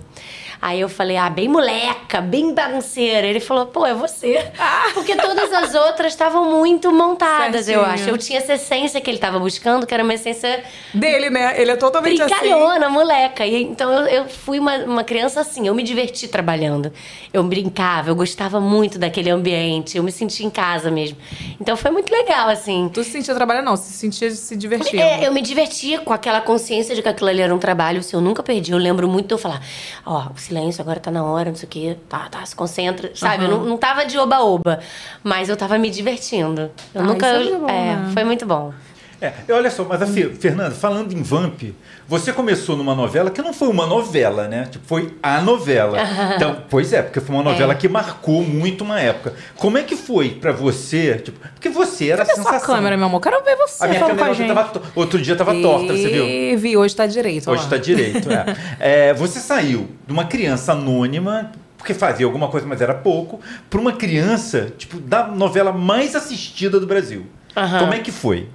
Aí 0.60 0.80
eu 0.80 0.88
falei, 0.88 1.16
ah, 1.16 1.28
bem 1.28 1.48
moleca, 1.48 2.20
bem 2.20 2.54
bagunceira. 2.54 3.26
Ele 3.26 3.40
falou, 3.40 3.66
pô, 3.66 3.86
é 3.86 3.94
você. 3.94 4.50
Porque 4.94 5.14
todas 5.16 5.52
as 5.52 5.74
outras 5.74 6.12
estavam 6.12 6.50
muito 6.50 6.92
montadas, 6.92 7.68
eu 7.68 7.80
Certinho. 7.80 7.94
acho. 7.94 8.10
Eu 8.10 8.18
tinha 8.18 8.38
essa 8.38 8.54
essência 8.54 9.00
que 9.00 9.10
ele 9.10 9.16
estava 9.18 9.38
buscando, 9.38 9.86
que 9.86 9.94
era 9.94 10.02
uma 10.02 10.14
essência 10.14 10.64
Dele, 10.92 11.30
né? 11.30 11.60
Ele 11.60 11.70
é 11.70 11.76
totalmente 11.76 12.20
assim. 12.22 12.34
brincalhona, 12.34 12.88
moleca. 12.88 13.46
E, 13.46 13.62
então 13.62 13.92
eu, 13.92 14.06
eu 14.06 14.28
fui 14.28 14.58
uma, 14.58 14.76
uma 14.78 15.04
criança 15.04 15.40
assim, 15.40 15.66
eu 15.66 15.74
me 15.74 15.82
diverti 15.82 16.28
trabalhando. 16.28 16.92
Eu 17.32 17.42
brincava, 17.44 18.10
eu 18.10 18.14
gostava 18.14 18.60
muito 18.60 18.98
daquele 18.98 19.30
ambiente, 19.30 19.96
eu 19.96 20.02
me 20.02 20.12
sentia 20.12 20.46
em 20.46 20.50
casa 20.50 20.90
mesmo. 20.90 21.16
Então 21.60 21.76
foi 21.76 21.90
muito 21.90 22.10
legal, 22.10 22.48
assim. 22.48 22.90
Tu 22.92 23.04
se 23.04 23.10
sentia 23.10 23.34
trabalhando, 23.34 23.66
não. 23.66 23.76
Se 23.76 23.92
sentia 23.92 24.30
se 24.30 24.56
divertindo. 24.56 25.02
É, 25.02 25.26
eu 25.26 25.32
me 25.32 25.42
divertia 25.42 26.00
com 26.00 26.12
aquela 26.12 26.40
consciência 26.40 26.94
de 26.94 27.02
que 27.02 27.08
aquilo 27.08 27.28
ali 27.28 27.42
era 27.42 27.54
um 27.54 27.58
trabalho, 27.58 28.02
se 28.02 28.14
eu 28.14 28.20
nunca 28.20 28.42
perdi. 28.42 28.72
Eu 28.72 28.78
lembro 28.78 29.08
muito 29.08 29.26
de 29.28 29.34
eu 29.34 29.38
falar, 29.38 29.60
ó, 30.04 30.28
silêncio, 30.46 30.80
agora 30.82 30.98
tá 31.00 31.10
na 31.10 31.24
hora, 31.24 31.50
não 31.50 31.56
sei 31.56 31.66
o 31.66 31.70
quê, 31.70 31.96
tá, 32.08 32.28
tá, 32.30 32.44
se 32.44 32.54
concentra, 32.56 33.10
sabe? 33.14 33.44
Eu 33.44 33.50
não, 33.50 33.64
não 33.64 33.76
tava 33.76 34.04
de 34.04 34.18
oba-oba, 34.18 34.80
mas 35.22 35.48
eu 35.48 35.56
tava 35.56 35.76
me 35.78 35.90
divertindo. 35.90 36.70
Eu 36.94 37.02
Ah, 37.02 37.04
nunca. 37.04 37.26
é 37.26 37.50
bom, 37.58 37.66
né? 37.66 38.10
foi 38.14 38.24
muito 38.24 38.46
bom. 38.46 38.72
É, 39.20 39.32
e 39.48 39.52
olha 39.52 39.70
só, 39.70 39.82
mas 39.84 40.02
assim, 40.02 40.28
Fernanda, 40.34 40.72
falando 40.72 41.12
em 41.12 41.22
Vamp, 41.22 41.62
você 42.06 42.32
começou 42.34 42.76
numa 42.76 42.94
novela 42.94 43.30
que 43.30 43.40
não 43.40 43.54
foi 43.54 43.68
uma 43.68 43.86
novela, 43.86 44.46
né? 44.46 44.68
Tipo, 44.70 44.86
foi 44.86 45.14
a 45.22 45.40
novela. 45.40 45.98
Então, 46.36 46.62
pois 46.68 46.92
é, 46.92 47.00
porque 47.02 47.18
foi 47.20 47.34
uma 47.34 47.42
novela 47.44 47.72
É. 47.72 47.76
que 47.76 47.88
marcou 47.88 48.42
muito 48.42 48.84
uma 48.84 49.00
época. 49.00 49.34
Como 49.56 49.78
é 49.78 49.82
que 49.82 49.96
foi 49.96 50.30
pra 50.30 50.52
você? 50.52 51.14
Tipo, 51.16 51.38
porque 51.54 51.68
você 51.70 52.08
era 52.10 52.22
a 52.24 52.26
Cadê 52.26 52.42
sua 52.42 52.52
sensação. 52.52 52.74
câmera, 52.74 52.96
meu 52.96 53.06
amor? 53.06 53.20
Quero 53.22 53.42
ver 53.42 53.56
você 53.56 53.82
A 53.84 53.88
minha 53.88 54.04
a 54.04 54.08
câmera 54.08 54.30
ontem 54.32 54.46
tava, 54.48 54.82
outro 54.94 55.20
dia 55.20 55.34
tava 55.34 55.54
torta, 55.62 55.96
você 55.96 56.08
viu? 56.08 56.26
E 56.26 56.56
vi, 56.56 56.76
hoje 56.76 56.94
tá 56.94 57.06
direito. 57.06 57.50
Hoje 57.50 57.62
está 57.64 57.76
direito, 57.78 58.28
é. 58.30 58.44
É, 59.10 59.14
Você 59.14 59.40
saiu 59.40 59.88
de 60.06 60.12
uma 60.12 60.26
criança 60.26 60.72
anônima, 60.72 61.52
porque 61.78 61.94
fazia 61.94 62.26
alguma 62.26 62.48
coisa, 62.48 62.66
mas 62.66 62.80
era 62.82 62.92
pouco, 62.94 63.40
para 63.70 63.80
uma 63.80 63.92
criança, 63.92 64.72
tipo, 64.76 64.98
da 65.00 65.26
novela 65.26 65.72
mais 65.72 66.14
assistida 66.14 66.78
do 66.78 66.86
Brasil. 66.86 67.24
Aham. 67.56 67.78
Como 67.80 67.94
é 67.94 67.98
que 68.00 68.12
foi? 68.12 68.48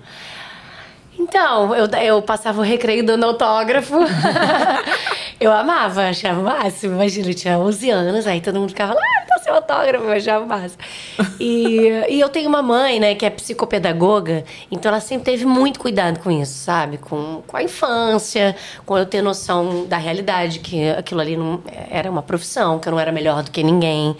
Então, 1.21 1.75
eu, 1.75 1.85
eu 1.85 2.21
passava 2.21 2.59
o 2.59 2.63
recreio 2.63 3.05
dando 3.05 3.25
autógrafo. 3.25 3.95
eu 5.39 5.51
amava, 5.51 6.09
achava 6.09 6.39
o 6.39 6.43
máximo. 6.43 6.95
Imagina, 6.95 7.29
eu 7.29 7.35
tinha 7.35 7.59
11 7.59 7.89
anos, 7.91 8.27
aí 8.27 8.41
todo 8.41 8.59
mundo 8.59 8.69
ficava 8.69 8.93
lá, 8.93 8.99
ah, 8.99 9.25
tá 9.27 9.39
seu 9.43 9.53
autógrafo, 9.53 10.05
eu 10.05 10.13
achava 10.13 10.45
massa. 10.45 10.75
E, 11.39 11.77
e 12.09 12.19
eu 12.19 12.27
tenho 12.27 12.49
uma 12.49 12.63
mãe, 12.63 12.99
né, 12.99 13.13
que 13.13 13.23
é 13.23 13.29
psicopedagoga, 13.29 14.43
então 14.71 14.89
ela 14.91 14.99
sempre 14.99 15.25
teve 15.25 15.45
muito 15.45 15.79
cuidado 15.79 16.19
com 16.19 16.31
isso, 16.31 16.53
sabe? 16.53 16.97
Com, 16.97 17.43
com 17.45 17.55
a 17.55 17.61
infância, 17.61 18.55
com 18.83 18.97
eu 18.97 19.05
ter 19.05 19.21
noção 19.21 19.85
da 19.85 19.97
realidade, 19.97 20.59
que 20.59 20.89
aquilo 20.89 21.21
ali 21.21 21.37
não 21.37 21.61
era 21.89 22.09
uma 22.09 22.23
profissão, 22.23 22.79
que 22.79 22.87
eu 22.87 22.91
não 22.91 22.99
era 22.99 23.11
melhor 23.11 23.43
do 23.43 23.51
que 23.51 23.61
ninguém, 23.61 24.17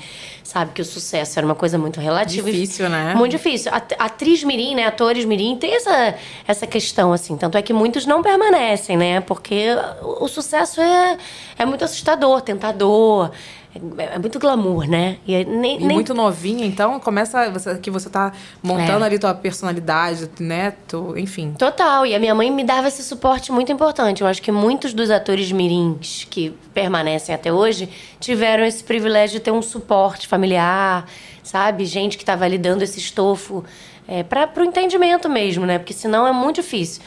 sabe? 0.52 0.72
Que 0.74 0.82
o 0.82 0.86
sucesso 0.86 1.40
era 1.40 1.46
uma 1.46 1.56
coisa 1.56 1.78
muito 1.78 2.00
relativa. 2.00 2.52
Difícil, 2.52 2.90
né? 2.90 3.14
Muito 3.16 3.32
difícil. 3.32 3.72
A- 3.74 3.82
Atriz 4.06 4.44
mirim, 4.44 4.76
né, 4.76 4.86
atores 4.86 5.24
mirim, 5.26 5.56
tem 5.56 5.76
essa, 5.76 6.16
essa 6.48 6.68
questão, 6.68 7.14
assim. 7.14 7.38
Tanto 7.38 7.58
é 7.58 7.62
que 7.62 7.72
muitos 7.74 8.06
não 8.06 8.22
permanecem, 8.22 8.98
né? 8.98 9.22
Porque 9.22 9.68
o, 10.02 10.26
o 10.26 10.28
sucesso 10.28 10.82
é, 10.82 11.18
é 11.58 11.66
muito 11.66 11.84
assustador, 11.86 12.42
tentador, 12.42 13.32
é, 13.98 14.16
é 14.16 14.20
muito 14.20 14.38
glamour, 14.40 14.86
né? 14.88 15.18
E 15.28 15.44
nem, 15.46 15.78
E 15.78 15.86
nem 15.86 15.96
muito 15.96 16.14
novinha, 16.14 16.66
então 16.66 17.00
começa 17.00 17.50
você, 17.50 17.78
que 17.78 17.90
você 17.90 18.10
tá 18.10 18.34
montando 18.62 19.04
É. 19.04 19.08
ali 19.08 19.20
tua 19.20 19.34
personalidade, 19.34 20.30
né? 20.40 20.74
Tu, 20.88 21.18
enfim. 21.18 21.54
Total, 21.58 22.06
e 22.06 22.14
a 22.14 22.20
minha 22.20 22.36
mãe 22.36 22.52
me 22.52 22.64
dava 22.64 22.88
esse 22.88 23.04
suporte 23.04 23.52
muito 23.52 23.72
importante. 23.72 24.22
Eu 24.22 24.28
acho 24.28 24.42
que 24.42 24.52
muitos 24.52 24.94
dos 24.94 25.10
atores 25.10 25.52
mirins 25.52 26.28
que 26.30 26.54
permanecem 26.74 27.34
até 27.34 27.52
hoje 27.52 27.90
tiveram 28.20 28.64
esse 28.64 28.84
privilégio 28.84 29.40
de 29.40 29.44
ter 29.46 29.52
um 29.52 29.62
suporte 29.62 30.28
familiar, 30.28 31.06
sabe? 31.44 31.86
Gente 31.86 32.18
que 32.18 32.24
estava 32.24 32.46
ali 32.46 32.58
dando 32.58 32.82
esse 32.82 33.00
estofo 33.00 33.64
é, 34.08 34.24
para 34.24 34.50
o 34.58 34.64
entendimento 34.64 35.30
mesmo, 35.30 35.66
né? 35.66 35.78
Porque 35.80 35.94
senão 35.94 36.28
é 36.28 36.32
muito 36.32 36.58
difícil. 36.62 37.02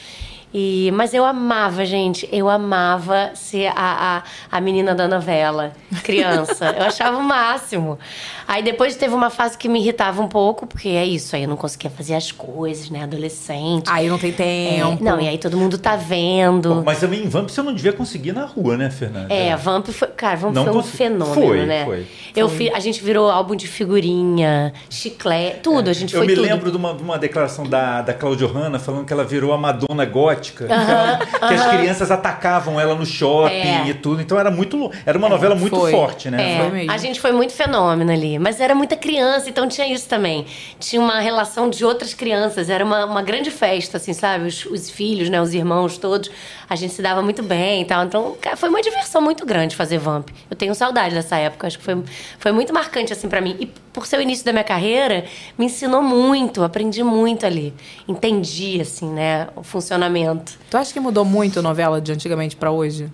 E, 0.57 0.91
mas 0.93 1.13
eu 1.13 1.25
amava, 1.25 1.85
gente, 1.85 2.29
eu 2.31 2.49
amava 2.49 3.33
ser 3.35 3.73
a, 3.75 4.23
a, 4.51 4.57
a 4.57 4.61
menina 4.61 4.95
da 4.95 5.09
novela, 5.09 5.73
criança. 6.05 6.67
eu 6.79 6.85
achava 6.85 7.19
o 7.19 7.23
máximo. 7.25 7.99
Aí 8.47 8.63
depois 8.63 8.95
teve 8.95 9.13
uma 9.15 9.31
fase 9.31 9.59
que 9.59 9.69
me 9.69 9.81
irritava 9.81 10.23
um 10.23 10.29
pouco, 10.29 10.65
porque 10.65 10.91
é 10.91 11.05
isso, 11.05 11.35
aí 11.35 11.43
eu 11.43 11.49
não 11.49 11.57
conseguia 11.57 11.91
fazer 11.91 12.15
as 12.15 12.31
coisas, 12.31 12.89
né? 12.89 13.03
Adolescente. 13.03 13.91
Aí 13.91 14.09
não 14.09 14.17
tem 14.17 14.31
É, 14.31 14.35
tempo. 14.35 15.03
não, 15.03 15.21
e 15.21 15.27
aí 15.27 15.39
todo 15.39 15.57
mundo 15.57 15.77
tá 15.77 15.97
vendo. 15.97 16.83
Mas 16.85 17.01
também 17.01 17.25
em 17.25 17.29
Vamp 17.29 17.49
você 17.49 17.61
não 17.61 17.75
devia 17.75 17.93
conseguir 17.93 18.31
na 18.31 18.45
rua, 18.45 18.77
né, 18.77 18.91
Fernanda? 18.91 19.35
É, 19.35 19.57
Vamp 19.57 19.89
foi. 19.89 20.07
Cara, 20.09 20.37
Vamp 20.37 20.55
Não 20.55 20.63
foi 20.63 20.73
um 20.73 20.77
consegui- 20.77 20.97
fenômeno, 20.99 21.35
Foi, 21.35 21.67
né? 21.67 21.85
foi. 21.85 22.07
Eu 22.37 22.49
fi- 22.49 22.71
a 22.71 22.79
gente 22.79 23.03
virou 23.03 23.29
álbum 23.29 23.57
de 23.57 23.67
figurinha, 23.67 24.73
chiclete, 24.89 25.61
tudo. 25.65 25.91
A 25.91 25.93
gente 25.93 26.15
Eu 26.15 26.21
foi 26.21 26.29
me 26.29 26.35
tudo. 26.35 26.45
lembro 26.45 26.71
de 26.71 26.77
uma, 26.77 26.95
de 26.95 27.03
uma 27.03 27.19
declaração 27.19 27.65
da, 27.67 28.03
da 28.03 28.15
Claudio 28.15 28.47
Hanna 28.47 28.79
falando 28.79 29.05
que 29.05 29.13
ela 29.13 29.25
virou 29.25 29.53
a 29.53 29.59
Madonna 29.59 30.05
gótica. 30.05 30.44
Então, 30.53 31.49
que 31.49 31.55
as 31.55 31.67
crianças 31.77 32.11
atacavam 32.11 32.79
ela 32.81 32.95
no 32.95 33.07
shopping 33.07 33.55
É. 33.55 33.87
e 33.89 33.95
tudo. 33.95 34.21
Então 34.21 34.39
era 34.39 34.51
muito 34.51 34.91
Era 35.07 35.17
uma 35.19 35.29
novela 35.29 35.55
muito 35.55 35.77
foi. 35.77 35.91
forte, 35.91 36.31
né? 36.31 36.55
É, 36.57 36.59
Foi 36.61 36.71
mesmo. 36.71 36.91
a 36.93 36.97
gente 36.99 37.21
foi 37.21 37.33
muito 37.33 37.53
fenômeno 37.53 38.11
ali. 38.13 38.39
Mas 38.39 38.61
era 38.61 38.75
muita 38.75 38.97
criança, 38.97 39.49
então 39.49 39.67
tinha 39.69 39.87
isso 39.87 40.09
também. 40.09 40.47
Tinha 40.79 41.01
uma 41.01 41.21
relação 41.21 41.69
de 41.71 41.85
outras 41.85 42.15
crianças. 42.15 42.69
Era 42.69 42.85
uma, 42.85 43.05
uma 43.05 43.23
grande 43.23 43.51
festa, 43.51 43.97
assim, 43.97 44.13
sabe? 44.13 44.47
Os, 44.49 44.65
os 44.67 44.91
filhos, 44.91 45.29
né? 45.29 45.41
Os 45.41 45.55
irmãos 45.55 45.99
todos. 45.99 46.31
A 46.69 46.77
gente 46.77 46.93
se 46.95 47.03
dava 47.03 47.23
muito 47.23 47.43
bem 47.43 47.83
e 47.83 47.85
tal. 47.85 48.05
Então, 48.05 48.37
cara, 48.41 48.57
foi 48.57 48.69
uma 48.69 48.81
diversão 48.83 49.21
muito 49.23 49.45
grande 49.47 49.77
fazer 49.77 49.99
Vamp. 49.99 50.29
Eu 50.51 50.57
tenho 50.57 50.75
saudade 50.75 51.15
dessa 51.15 51.37
época. 51.37 51.67
Acho 51.67 51.79
que 51.79 51.85
foi, 51.85 52.03
foi 52.39 52.53
muito 52.53 52.73
marcante, 52.73 53.13
assim, 53.13 53.29
pra 53.29 53.41
mim. 53.41 53.57
E 53.61 53.67
por 53.67 54.07
ser 54.07 54.19
o 54.19 54.23
início 54.23 54.45
da 54.45 54.51
minha 54.53 54.65
carreira, 54.65 55.25
me 55.59 55.67
ensinou 55.67 56.03
muito. 56.03 56.63
Aprendi 56.65 57.03
muito 57.05 57.47
ali. 57.47 57.73
Entendi, 58.09 58.81
assim, 58.81 59.09
né? 59.09 59.49
O 59.55 59.63
funcionamento. 59.63 60.24
Tu 60.71 60.77
acha 60.77 60.93
que 60.93 61.01
mudou 61.01 61.25
muito 61.25 61.59
a 61.59 61.63
novela 61.63 62.01
de 62.01 62.13
antigamente 62.13 62.57
pra 62.57 62.71
hoje? 62.71 63.11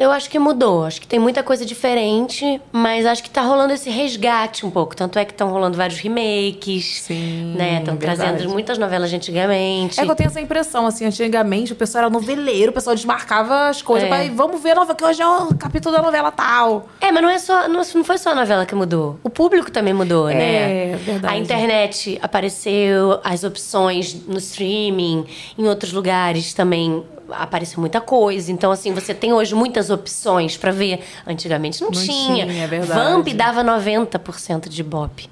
Eu 0.00 0.10
acho 0.10 0.30
que 0.30 0.38
mudou. 0.38 0.86
Acho 0.86 0.98
que 0.98 1.06
tem 1.06 1.18
muita 1.18 1.42
coisa 1.42 1.66
diferente, 1.66 2.58
mas 2.72 3.04
acho 3.04 3.22
que 3.22 3.28
tá 3.28 3.42
rolando 3.42 3.74
esse 3.74 3.90
resgate 3.90 4.64
um 4.64 4.70
pouco. 4.70 4.96
Tanto 4.96 5.18
é 5.18 5.26
que 5.26 5.32
estão 5.32 5.50
rolando 5.50 5.76
vários 5.76 5.98
remakes. 6.00 7.02
Sim, 7.02 7.54
Né? 7.54 7.80
Estão 7.80 7.98
trazendo 7.98 8.48
muitas 8.48 8.78
novelas 8.78 9.10
de 9.10 9.16
antigamente. 9.16 10.00
É 10.00 10.04
que 10.06 10.10
eu 10.10 10.14
tenho 10.14 10.28
essa 10.28 10.40
impressão, 10.40 10.86
assim, 10.86 11.04
antigamente 11.04 11.74
o 11.74 11.76
pessoal 11.76 12.04
era 12.04 12.10
noveleiro, 12.10 12.70
o 12.70 12.74
pessoal 12.74 12.96
desmarcava 12.96 13.68
as 13.68 13.82
coisas, 13.82 14.08
É. 14.10 14.24
pra, 14.24 14.34
vamos 14.34 14.62
ver 14.62 14.70
a 14.70 14.74
novela, 14.76 14.94
que 14.94 15.04
hoje 15.04 15.20
é 15.20 15.26
o 15.26 15.54
capítulo 15.54 15.94
da 15.94 16.00
novela 16.00 16.30
tal. 16.32 16.88
É, 16.98 17.12
mas 17.12 17.22
não 17.22 17.28
é 17.28 17.38
só, 17.38 17.68
não, 17.68 17.82
não 17.94 18.04
foi 18.04 18.16
só 18.16 18.30
a 18.30 18.34
novela 18.34 18.64
que 18.64 18.74
mudou. 18.74 19.18
O 19.22 19.28
público 19.28 19.70
também 19.70 19.92
mudou, 19.92 20.28
né? 20.28 20.92
É, 20.92 20.96
verdade. 20.96 21.34
A 21.34 21.36
internet 21.36 22.18
apareceu, 22.22 23.20
as 23.22 23.44
opções 23.44 24.14
no 24.26 24.38
streaming, 24.38 25.26
em 25.58 25.68
outros 25.68 25.92
lugares 25.92 26.54
também 26.54 27.02
apareceu 27.32 27.80
muita 27.80 28.00
coisa. 28.00 28.50
Então, 28.52 28.70
assim, 28.70 28.92
você 28.92 29.12
tem 29.14 29.32
hoje 29.32 29.54
muitas 29.54 29.90
opções 29.90 30.56
pra 30.56 30.70
ver. 30.70 31.00
Antigamente 31.26 31.80
não, 31.80 31.90
Não 31.90 32.00
tinha. 32.02 32.46
tinha, 32.46 32.64
é 32.64 32.66
verdade. 32.66 32.92
Vamp 32.92 33.28
dava 33.34 33.62
90% 33.64 34.68
de 34.68 34.80
Ibope. 34.80 35.28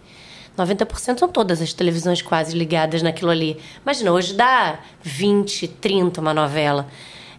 90% 0.56 1.18
são 1.18 1.28
todas 1.28 1.62
as 1.62 1.72
televisões 1.72 2.20
quase 2.20 2.56
ligadas 2.56 3.00
naquilo 3.02 3.30
ali. 3.30 3.56
Imagina, 3.82 4.10
hoje 4.12 4.34
dá 4.34 4.80
20, 5.02 5.68
30 5.68 6.20
uma 6.20 6.34
novela. 6.34 6.86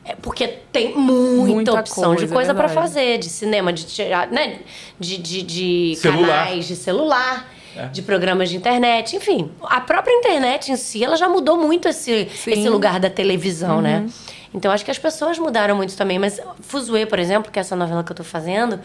É 0.05 0.15
porque 0.15 0.47
tem 0.71 0.95
muita, 0.97 1.53
Muita 1.53 1.73
opção 1.73 2.15
de 2.15 2.19
coisa, 2.21 2.33
é 2.33 2.35
coisa 2.35 2.53
pra 2.53 2.67
verdade. 2.67 2.87
fazer, 2.87 3.17
de 3.19 3.29
cinema, 3.29 3.71
de 3.73 3.85
teatro, 3.85 4.33
né? 4.33 4.59
De, 4.99 5.17
de, 5.17 5.43
de 5.43 5.95
Celular. 5.97 6.45
canais, 6.45 6.65
de 6.67 6.75
celular, 6.75 7.47
É. 7.75 7.87
de 7.87 8.01
programas 8.01 8.49
de 8.49 8.55
internet, 8.55 9.15
enfim. 9.17 9.51
A 9.61 9.81
própria 9.81 10.13
internet 10.13 10.71
em 10.71 10.77
si, 10.77 11.03
ela 11.03 11.15
já 11.17 11.27
mudou 11.29 11.57
muito 11.57 11.87
esse, 11.89 12.27
Sim. 12.33 12.51
Uhum. 12.51 12.57
esse 12.57 12.69
lugar 12.69 12.99
da 13.01 13.09
televisão, 13.09 13.81
né? 13.81 14.07
Então 14.53 14.71
acho 14.71 14.83
que 14.83 14.91
as 14.91 14.97
pessoas 14.97 15.37
mudaram 15.37 15.75
muito 15.75 15.95
também. 15.95 16.17
Mas 16.19 16.39
Fuzue, 16.61 17.05
por 17.05 17.19
exemplo, 17.19 17.51
que 17.51 17.59
é 17.59 17.61
essa 17.61 17.75
novela 17.75 18.03
que 18.03 18.11
eu 18.11 18.15
tô 18.15 18.23
fazendo, 18.23 18.79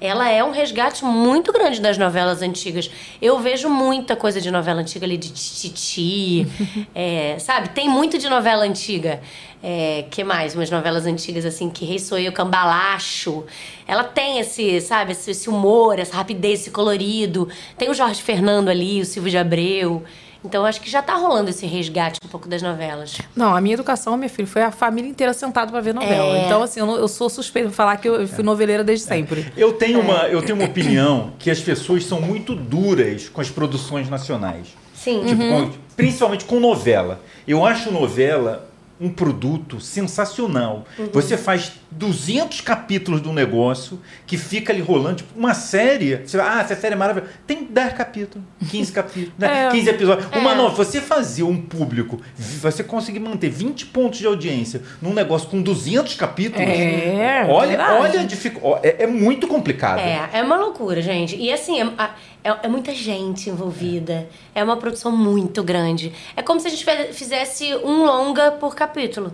ela 0.00 0.28
é 0.28 0.42
um 0.42 0.50
resgate 0.50 1.04
muito 1.04 1.52
grande 1.52 1.80
das 1.80 1.96
novelas 1.96 2.42
antigas. 2.42 2.90
Eu 3.22 3.38
vejo 3.38 3.68
muita 3.68 4.16
coisa 4.16 4.40
de 4.40 4.50
novela 4.50 4.80
antiga 4.80 5.06
ali, 5.06 5.16
de 5.16 5.30
Titi, 5.30 6.46
é, 6.94 7.38
sabe? 7.38 7.70
Tem 7.70 7.88
muito 7.88 8.18
de 8.18 8.28
novela 8.28 8.64
antiga. 8.64 9.20
É, 9.62 10.04
que 10.10 10.22
mais? 10.22 10.54
Umas 10.54 10.68
novelas 10.68 11.06
antigas, 11.06 11.46
assim, 11.46 11.70
que 11.70 11.86
Rei 11.86 11.98
Sou 11.98 12.18
Eu, 12.18 12.32
Cambalacho. 12.32 13.44
Ela 13.86 14.04
tem 14.04 14.38
esse, 14.38 14.78
sabe, 14.82 15.12
esse, 15.12 15.30
esse 15.30 15.48
humor, 15.48 15.98
essa 15.98 16.14
rapidez, 16.14 16.60
esse 16.60 16.70
colorido. 16.70 17.48
Tem 17.78 17.88
o 17.88 17.94
Jorge 17.94 18.20
Fernando 18.20 18.68
ali, 18.68 19.00
o 19.00 19.06
Silvio 19.06 19.30
de 19.30 19.38
Abreu. 19.38 20.02
Então, 20.44 20.64
acho 20.66 20.80
que 20.80 20.90
já 20.90 21.00
tá 21.00 21.14
rolando 21.14 21.48
esse 21.50 21.64
resgate 21.66 22.20
um 22.24 22.28
pouco 22.28 22.46
das 22.48 22.60
novelas. 22.60 23.16
Não, 23.34 23.54
a 23.54 23.60
minha 23.60 23.74
educação, 23.74 24.16
minha 24.16 24.28
filha, 24.28 24.46
foi 24.46 24.62
a 24.62 24.70
família 24.70 25.08
inteira 25.08 25.32
sentada 25.32 25.70
pra 25.70 25.80
ver 25.80 25.94
novela. 25.94 26.36
É. 26.36 26.44
Então, 26.44 26.62
assim, 26.62 26.80
eu, 26.80 26.86
não- 26.86 26.96
eu 26.96 27.08
sou 27.08 27.30
suspeita 27.30 27.68
de 27.70 27.74
falar 27.74 27.96
que 27.96 28.06
eu 28.08 28.28
fui 28.28 28.44
noveleira 28.44 28.84
desde 28.84 29.06
sempre. 29.06 29.50
Eu 29.56 29.72
tenho, 29.72 30.00
uma, 30.00 30.28
eu 30.28 30.42
tenho 30.42 30.56
uma 30.58 30.66
opinião 30.66 31.32
que 31.38 31.50
as 31.50 31.60
pessoas 31.60 32.04
são 32.04 32.20
muito 32.20 32.54
duras 32.54 33.28
com 33.28 33.40
as 33.40 33.48
produções 33.50 34.08
nacionais. 34.10 34.68
Sim. 34.94 35.24
Tipo, 35.26 35.42
com- 35.42 35.70
principalmente 35.96 36.44
com 36.44 36.60
novela. 36.60 37.20
Eu 37.48 37.64
acho 37.64 37.90
novela 37.90 38.68
um 39.00 39.10
produto 39.10 39.80
sensacional. 39.80 40.84
Uhum. 40.98 41.08
Você 41.12 41.36
faz 41.36 41.72
200 41.90 42.60
capítulos 42.60 43.20
de 43.20 43.28
um 43.28 43.32
negócio 43.32 44.00
que 44.26 44.38
fica 44.38 44.72
ali 44.72 44.80
rolando. 44.80 45.16
Tipo, 45.16 45.38
uma 45.38 45.52
série. 45.54 46.16
Você, 46.18 46.38
ah, 46.40 46.60
essa 46.60 46.76
série 46.76 46.94
é 46.94 46.96
maravilhosa. 46.96 47.32
Tem 47.46 47.64
10 47.64 47.92
capítulos, 47.94 48.46
15 48.70 48.92
capítulos, 48.92 49.32
né? 49.38 49.66
É. 49.66 49.70
15 49.70 49.90
episódios. 49.90 50.28
Uma 50.36 50.52
É. 50.52 50.54
nova. 50.54 50.74
Você 50.76 51.00
fazer 51.00 51.42
um 51.42 51.60
público, 51.60 52.20
você 52.36 52.84
conseguir 52.84 53.18
manter 53.20 53.50
20 53.50 53.86
pontos 53.86 54.18
de 54.20 54.26
audiência 54.26 54.82
num 55.02 55.12
negócio 55.12 55.48
com 55.48 55.60
200 55.60 56.14
capítulos. 56.14 56.66
É, 56.68 57.44
olha, 57.48 57.68
verdade. 57.70 57.92
olha 58.00 58.20
a 58.20 58.24
dificuldade. 58.24 58.86
É, 58.86 59.02
é 59.02 59.06
muito 59.06 59.46
complicado. 59.48 59.98
É, 59.98 60.28
é 60.32 60.42
uma 60.42 60.56
loucura, 60.56 61.02
gente. 61.02 61.36
E 61.36 61.52
assim, 61.52 61.80
é, 61.80 61.84
a- 61.98 62.14
é- 62.44 62.56
é 62.66 62.68
muita 62.68 62.94
gente 62.94 63.48
envolvida. 63.50 64.28
É 64.54 64.62
uma 64.62 64.76
produção 64.76 65.10
muito 65.10 65.62
grande. 65.62 66.12
É 66.36 66.42
como 66.42 66.60
se 66.60 66.66
a 66.68 66.70
gente 66.70 66.84
fizesse 67.12 67.74
um 67.76 68.04
longa 68.04 68.52
por 68.52 68.74
capítulo. 68.76 69.32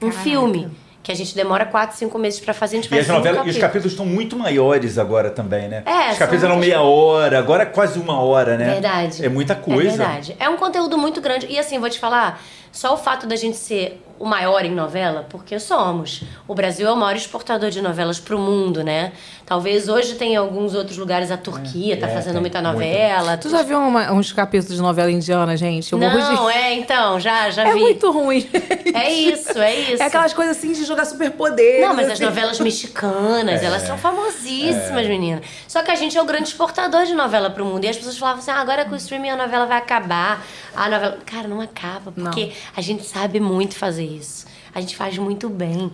Um 0.00 0.12
filme. 0.12 0.70
Que 1.02 1.12
a 1.12 1.14
gente 1.14 1.34
demora 1.34 1.64
quatro, 1.64 1.96
cinco 1.96 2.18
meses 2.18 2.38
pra 2.38 2.52
fazer, 2.52 2.76
a 2.76 2.80
gente 2.82 2.86
E 2.86 2.90
faz 2.90 3.08
as 3.08 3.16
novelas, 3.16 3.46
e 3.46 3.50
os 3.50 3.56
capítulos. 3.56 3.92
estão 3.92 4.04
muito 4.04 4.36
maiores 4.36 4.98
agora 4.98 5.30
também, 5.30 5.66
né? 5.66 5.82
É, 5.86 6.12
os 6.12 6.18
capítulos 6.18 6.44
eram 6.44 6.56
meia 6.58 6.82
hora, 6.82 7.38
agora 7.38 7.62
é 7.62 7.66
quase 7.66 7.98
uma 7.98 8.20
hora, 8.20 8.58
né? 8.58 8.72
Verdade. 8.72 9.24
É 9.24 9.28
muita 9.30 9.54
coisa. 9.54 9.88
É 9.88 9.96
verdade. 9.96 10.36
É 10.38 10.50
um 10.50 10.58
conteúdo 10.58 10.98
muito 10.98 11.18
grande. 11.22 11.46
E 11.48 11.58
assim, 11.58 11.78
vou 11.78 11.88
te 11.88 11.98
falar, 11.98 12.42
só 12.70 12.92
o 12.92 12.98
fato 12.98 13.26
da 13.26 13.36
gente 13.36 13.56
ser 13.56 14.04
o 14.18 14.24
maior 14.26 14.64
em 14.64 14.70
novela, 14.74 15.26
porque 15.28 15.58
somos. 15.60 16.22
O 16.46 16.54
Brasil 16.54 16.86
é 16.88 16.92
o 16.92 16.96
maior 16.96 17.16
exportador 17.16 17.70
de 17.70 17.80
novelas 17.80 18.18
pro 18.18 18.38
mundo, 18.38 18.82
né? 18.82 19.12
Talvez 19.46 19.88
hoje 19.88 20.14
tenha 20.16 20.40
alguns 20.40 20.74
outros 20.74 20.98
lugares, 20.98 21.30
a 21.30 21.36
Turquia 21.36 21.96
tá 21.96 22.06
é, 22.06 22.10
fazendo 22.14 22.40
muita 22.40 22.60
novela. 22.60 23.36
Tu 23.38 23.48
já 23.48 23.62
viu 23.62 23.78
uma- 23.78 24.12
uns 24.12 24.30
capítulos 24.32 24.76
de 24.76 24.82
novela 24.82 25.10
indiana, 25.10 25.56
gente? 25.56 25.92
Eu 25.92 25.98
morro 25.98 26.12
de- 26.20 26.32
Não, 26.34 26.50
é, 26.50 26.74
então, 26.74 27.18
já, 27.18 27.48
já 27.50 27.66
É 27.66 27.72
vi. 27.72 27.80
muito 27.80 28.10
ruim. 28.10 28.46
É 28.94 29.10
isso, 29.10 29.58
é 29.58 29.74
isso. 29.74 30.02
É 30.02 30.06
aquelas 30.06 30.32
coisas 30.34 30.56
assim 30.56 30.72
de 30.72 30.84
jogar 30.84 31.04
superpoderes. 31.06 31.80
Não, 31.86 31.94
mas 31.94 32.06
as 32.06 32.12
assim. 32.14 32.24
novelas 32.24 32.60
mexicanas, 32.60 33.62
elas 33.62 33.82
são 33.82 33.96
famosíssimas, 33.96 35.06
menina. 35.06 35.40
Só 35.66 35.82
que 35.82 35.90
a 35.90 35.94
gente 35.94 36.16
é 36.16 36.22
o 36.22 36.24
grande 36.24 36.48
exportador 36.48 37.04
de 37.06 37.14
novela 37.14 37.48
pro 37.50 37.64
mundo. 37.64 37.84
E 37.84 37.88
as 37.88 37.96
pessoas 37.96 38.18
falavam 38.18 38.40
assim: 38.40 38.50
ah, 38.50 38.60
agora 38.60 38.84
com 38.84 38.92
o 38.92 38.96
streaming 38.96 39.30
a 39.30 39.36
novela 39.36 39.66
vai 39.66 39.78
acabar. 39.78 40.44
A 40.76 40.88
novela. 40.88 41.18
Cara, 41.24 41.48
não 41.48 41.60
acaba, 41.60 42.12
porque 42.12 42.52
a 42.76 42.80
gente 42.80 43.04
sabe 43.04 43.40
muito 43.40 43.76
fazer 43.76 44.04
isso. 44.08 44.46
A 44.74 44.80
gente 44.80 44.96
faz 44.96 45.16
muito 45.18 45.48
bem. 45.48 45.92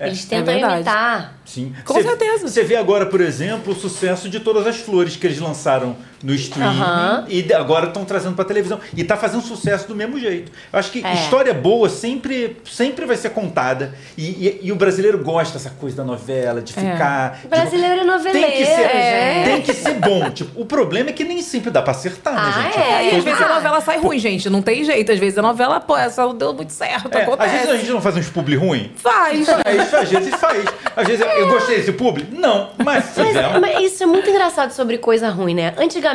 Eles 0.00 0.24
tentam 0.24 0.46
verdade. 0.54 0.74
imitar. 0.76 1.40
Sim. 1.44 1.72
Com 1.84 1.94
Você- 1.94 2.02
certeza. 2.08 2.48
Você 2.48 2.64
vê 2.64 2.74
agora, 2.74 3.06
por 3.06 3.20
exemplo, 3.20 3.72
o 3.72 3.76
sucesso 3.76 4.28
de 4.28 4.40
Todas 4.40 4.66
as 4.66 4.78
Flores 4.78 5.14
que 5.14 5.24
eles 5.26 5.38
lançaram 5.38 5.96
no 6.22 6.32
streaming 6.34 6.80
Aham. 6.80 7.24
e 7.28 7.42
de- 7.42 7.52
agora 7.54 7.86
estão 7.88 8.04
trazendo 8.04 8.34
pra 8.34 8.44
televisão. 8.44 8.78
E 8.96 9.02
tá 9.04 9.16
fazendo 9.16 9.42
sucesso 9.42 9.88
do 9.88 9.94
mesmo 9.94 10.18
jeito. 10.18 10.52
Eu 10.72 10.78
acho 10.78 10.90
que 10.90 11.04
É. 11.04 11.14
história 11.14 11.52
boa 11.54 11.88
sempre, 11.88 12.56
sempre 12.64 13.04
vai 13.06 13.16
ser 13.16 13.30
contada. 13.30 13.94
E, 14.16 14.24
e- 14.24 14.60
e 14.62 14.72
o 14.72 14.76
brasileiro 14.76 15.18
gosta 15.18 15.58
dessa 15.58 15.70
coisa 15.70 15.96
da 15.96 16.04
novela, 16.04 16.60
de 16.62 16.72
ficar. 16.72 17.38
de- 17.40 17.46
O 17.46 17.50
brasileiro 17.50 18.00
é 18.00 18.04
noveleiro, 18.04 18.46
Tem 18.48 18.56
que 18.56 18.64
ser, 18.66 18.88
gente. 18.88 19.44
tem 19.44 19.62
que 19.62 19.72
ser 19.74 19.94
bom. 19.94 20.30
Tipo, 20.30 20.60
o 20.60 20.64
problema 20.66 21.10
é 21.10 21.12
que 21.12 21.24
nem 21.24 21.42
sempre 21.42 21.70
dá 21.70 21.82
pra 21.82 21.90
acertar, 21.92 22.34
né, 22.34 22.40
Ah, 22.44 22.62
gente? 22.62 22.78
é? 22.78 23.14
E 23.14 23.16
às 23.18 23.24
vezes 23.24 23.40
a 23.42 23.48
novela 23.54 23.80
sai 23.80 23.98
ruim, 23.98 24.18
gente. 24.18 24.48
Não 24.48 24.62
tem 24.62 24.84
jeito. 24.84 25.10
Às 25.12 25.18
vezes 25.18 25.38
a 25.38 25.42
novela, 25.42 25.80
pô, 25.80 25.96
essa 25.96 26.22
não 26.22 26.34
deu 26.36 26.52
muito 26.54 26.72
certo. 26.72 27.10
É, 27.16 27.24
às 27.24 27.50
vezes 27.50 27.68
a 27.68 27.76
gente 27.76 27.90
não 27.90 28.00
faz 28.00 28.16
uns 28.16 28.28
publi 28.28 28.56
ruim. 28.56 28.92
Faz. 28.96 29.46
Faz, 29.46 29.94
às 29.94 30.08
vezes 30.08 30.34
faz. 30.36 30.64
Às 30.96 31.06
vezes 31.06 31.26
eu 31.36 31.48
gostei 31.48 31.76
desse 31.76 31.92
publi? 31.92 32.26
Não, 32.32 32.70
mas 32.84 33.04
Mas, 33.16 33.60
mas 33.60 33.84
isso 33.92 34.02
é 34.02 34.06
muito 34.06 34.28
engraçado 34.28 34.70
sobre 34.72 34.98
coisa 34.98 35.28
ruim, 35.30 35.54
né? 35.54 35.74
Antigamente 35.78 36.11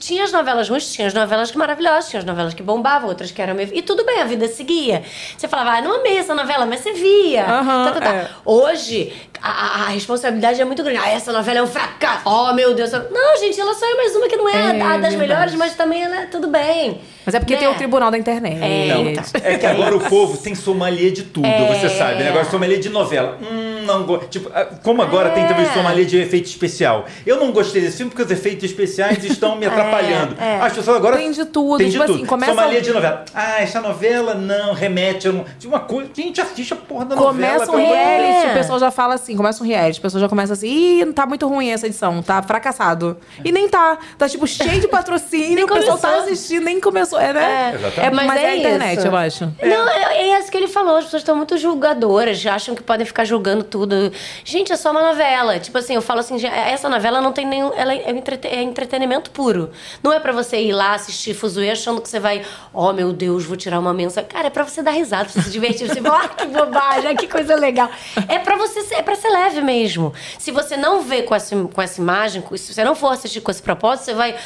tinha 0.00 0.24
as 0.24 0.32
novelas 0.32 0.68
ruins, 0.68 0.92
tinha 0.92 1.06
as 1.06 1.14
novelas 1.14 1.50
que 1.50 1.58
maravilhosas, 1.58 2.10
tinha 2.10 2.20
as 2.20 2.24
novelas 2.26 2.54
que 2.54 2.62
bombavam, 2.62 3.08
outras 3.08 3.30
que 3.30 3.40
eram 3.40 3.54
meio. 3.54 3.70
E 3.72 3.82
tudo 3.82 4.04
bem, 4.04 4.20
a 4.20 4.24
vida 4.24 4.46
seguia. 4.48 5.02
Você 5.36 5.46
falava, 5.48 5.78
ah, 5.78 5.80
não 5.82 6.00
amei 6.00 6.18
essa 6.18 6.34
novela, 6.34 6.66
mas 6.66 6.80
você 6.80 6.92
via. 6.92 7.44
Aham, 7.44 7.84
Tá, 7.86 7.92
tá, 7.92 8.00
tá. 8.00 8.14
é. 8.14 8.28
Hoje, 8.44 9.12
a, 9.42 9.84
a- 9.84 9.88
responsabilidade 9.88 10.60
é 10.60 10.64
muito 10.64 10.82
grande. 10.82 10.98
Ah, 11.02 11.08
essa 11.10 11.32
novela 11.32 11.58
é 11.58 11.62
um 11.62 11.66
fracasso. 11.66 12.22
Oh, 12.24 12.52
meu 12.52 12.74
Deus. 12.74 12.90
Não, 12.92 13.36
gente, 13.40 13.60
ela 13.60 13.74
só 13.74 13.86
é 13.86 13.94
mais 13.94 14.14
uma 14.16 14.28
que 14.28 14.36
não 14.36 14.48
é, 14.48 14.52
É, 14.52 14.58
a 14.58 14.62
das 14.98 15.14
verdade. 15.14 15.16
melhores, 15.16 15.54
mas 15.54 15.74
também 15.74 16.02
ela 16.02 16.22
é 16.22 16.26
tudo 16.26 16.48
bem. 16.48 17.00
Mas 17.24 17.34
é 17.34 17.40
porque 17.40 17.54
Né? 17.54 17.60
tem 17.60 17.68
o 17.68 17.74
tribunal 17.74 18.10
da 18.10 18.16
internet. 18.18 18.56
É, 18.62 18.94
Não, 18.94 19.06
então. 19.10 19.24
é 19.42 19.58
que 19.58 19.66
agora 19.66 19.94
o 19.96 20.00
povo 20.00 20.38
tem 20.38 20.54
sommelier 20.54 21.10
de 21.12 21.24
tudo, 21.24 21.46
É. 21.46 21.66
você 21.74 21.88
sabe, 21.90 22.22
né? 22.22 22.30
Agora 22.30 22.44
sommelier 22.46 22.80
de 22.80 22.88
novela. 22.88 23.36
Hum, 23.42 23.82
não 23.84 24.04
gosto. 24.04 24.28
Tipo, 24.28 24.50
ah, 24.54 24.64
como 24.82 25.02
agora 25.02 25.30
tem 25.30 25.46
também 25.46 25.66
É. 25.66 25.72
sommelier 25.74 26.06
de 26.06 26.18
efeito 26.18 26.46
especial. 26.46 27.04
Eu 27.26 27.38
não 27.38 27.52
gostei 27.52 27.82
desse 27.82 27.98
filme 27.98 28.10
porque 28.10 28.22
os 28.24 28.30
efeitos 28.30 28.64
especiais 28.64 29.22
estão 29.24 29.56
me 29.56 29.66
atrapalhando. 29.66 30.36
é. 30.40 30.56
As 30.60 30.72
pessoas 30.72 30.96
agora. 30.96 31.16
Tem 31.18 31.30
de 31.30 31.44
tudo, 31.44 31.76
Tem 31.78 31.90
tipo 31.90 32.04
de 32.04 32.10
assim, 32.10 32.20
tudo. 32.20 32.28
começa- 32.28 32.54
Sommelier 32.54 32.80
de 32.82 32.92
novela. 32.92 33.24
Ah, 33.34 33.60
essa 33.60 33.80
novela 33.82 34.34
não 34.34 34.72
remete 34.72 35.28
a 35.28 35.30
um- 35.30 35.44
de 35.58 35.66
uma 35.66 35.80
coisa. 35.80 36.08
Gente, 36.14 36.40
assiste 36.40 36.72
a 36.72 36.76
porra 36.76 37.04
da 37.04 37.14
novela. 37.14 37.32
Começa 37.66 37.72
um 37.72 37.76
reality, 37.76 38.46
É. 38.48 38.50
o 38.52 38.54
pessoal 38.54 38.78
já 38.78 38.90
fala 38.90 39.14
assim, 39.14 39.27
começa 39.36 39.62
um 39.62 39.66
reality, 39.66 39.98
o 39.98 40.02
pessoal 40.02 40.20
já 40.20 40.28
começa 40.28 40.52
assim, 40.52 40.68
ih, 40.68 41.04
não 41.04 41.12
tá 41.12 41.26
muito 41.26 41.46
ruim 41.46 41.70
essa 41.70 41.86
edição, 41.86 42.22
tá 42.22 42.42
fracassado. 42.42 43.16
E 43.44 43.52
nem 43.52 43.68
tá, 43.68 43.98
tá 44.16 44.28
tipo 44.28 44.46
cheio 44.46 44.80
de 44.80 44.88
patrocínio, 44.88 45.54
Nem 45.54 45.64
o 45.64 45.68
pessoal 45.68 45.98
tá 45.98 46.08
começou. 46.08 46.32
assistindo, 46.32 46.64
nem 46.64 46.80
começou, 46.80 47.18
é, 47.20 47.32
né? 47.32 47.70
É, 47.72 47.74
Exatamente. 47.74 48.14
mas, 48.14 48.26
Mas 48.26 48.40
é, 48.40 48.44
é 48.44 48.48
a 48.50 48.56
internet, 48.56 48.98
isso. 48.98 49.06
eu 49.06 49.16
acho. 49.16 49.44
Não, 49.62 49.88
é, 49.88 50.18
é 50.30 50.38
isso 50.40 50.50
que 50.50 50.56
ele 50.56 50.68
falou. 50.68 50.96
As 50.96 51.04
pessoas 51.04 51.22
estão 51.22 51.36
muito 51.36 51.56
julgadoras, 51.56 52.44
acham 52.46 52.74
que 52.74 52.82
podem 52.82 53.06
ficar 53.06 53.24
julgando 53.24 53.64
tudo. 53.64 54.12
Gente, 54.44 54.72
é 54.72 54.76
só 54.76 54.90
uma 54.90 55.02
novela. 55.02 55.58
Tipo 55.58 55.78
assim, 55.78 55.94
eu 55.94 56.02
falo 56.02 56.20
assim, 56.20 56.36
essa 56.46 56.88
novela 56.88 57.20
não 57.20 57.32
tem 57.32 57.46
nenhum. 57.46 57.72
Ela 57.74 57.94
é, 57.94 58.10
entrete- 58.10 58.48
é 58.48 58.62
entretenimento 58.62 59.30
puro. 59.30 59.70
Não 60.02 60.12
é 60.12 60.20
pra 60.20 60.32
você 60.32 60.60
ir 60.60 60.72
lá 60.72 60.94
assistir 60.94 61.34
Fuzue 61.34 61.70
achando 61.70 62.00
que 62.00 62.08
você 62.08 62.18
vai. 62.20 62.42
Oh, 62.72 62.92
meu 62.92 63.12
Deus, 63.12 63.44
vou 63.44 63.56
tirar 63.56 63.78
uma 63.78 63.92
mensagem. 63.94 64.28
Cara, 64.28 64.46
é 64.48 64.50
pra 64.50 64.64
você 64.64 64.82
dar 64.82 64.92
risada, 64.92 65.24
pra 65.24 65.32
você 65.32 65.42
se 65.42 65.50
divertir. 65.50 65.88
Você 65.88 66.00
fala, 66.00 66.24
ah, 66.24 66.28
que 66.28 66.46
bobagem, 66.46 67.16
que 67.16 67.26
coisa 67.28 67.54
legal. 67.56 67.88
É 68.28 68.38
pra 68.38 68.56
você 68.56 68.82
ser, 68.82 68.96
é 68.96 69.02
pra 69.02 69.14
ser 69.18 69.28
leve 69.28 69.60
mesmo. 69.60 70.12
Se 70.38 70.50
você 70.50 70.76
não 70.76 71.02
vê 71.02 71.22
com 71.22 71.34
essa, 71.34 71.54
com 71.56 71.82
essa 71.82 72.00
imagem, 72.00 72.42
se 72.56 72.72
você 72.72 72.82
não 72.82 72.94
for 72.94 73.12
assistir 73.12 73.40
com 73.40 73.50
esse 73.50 73.62
propósito, 73.62 74.06
você 74.06 74.14
vai. 74.14 74.36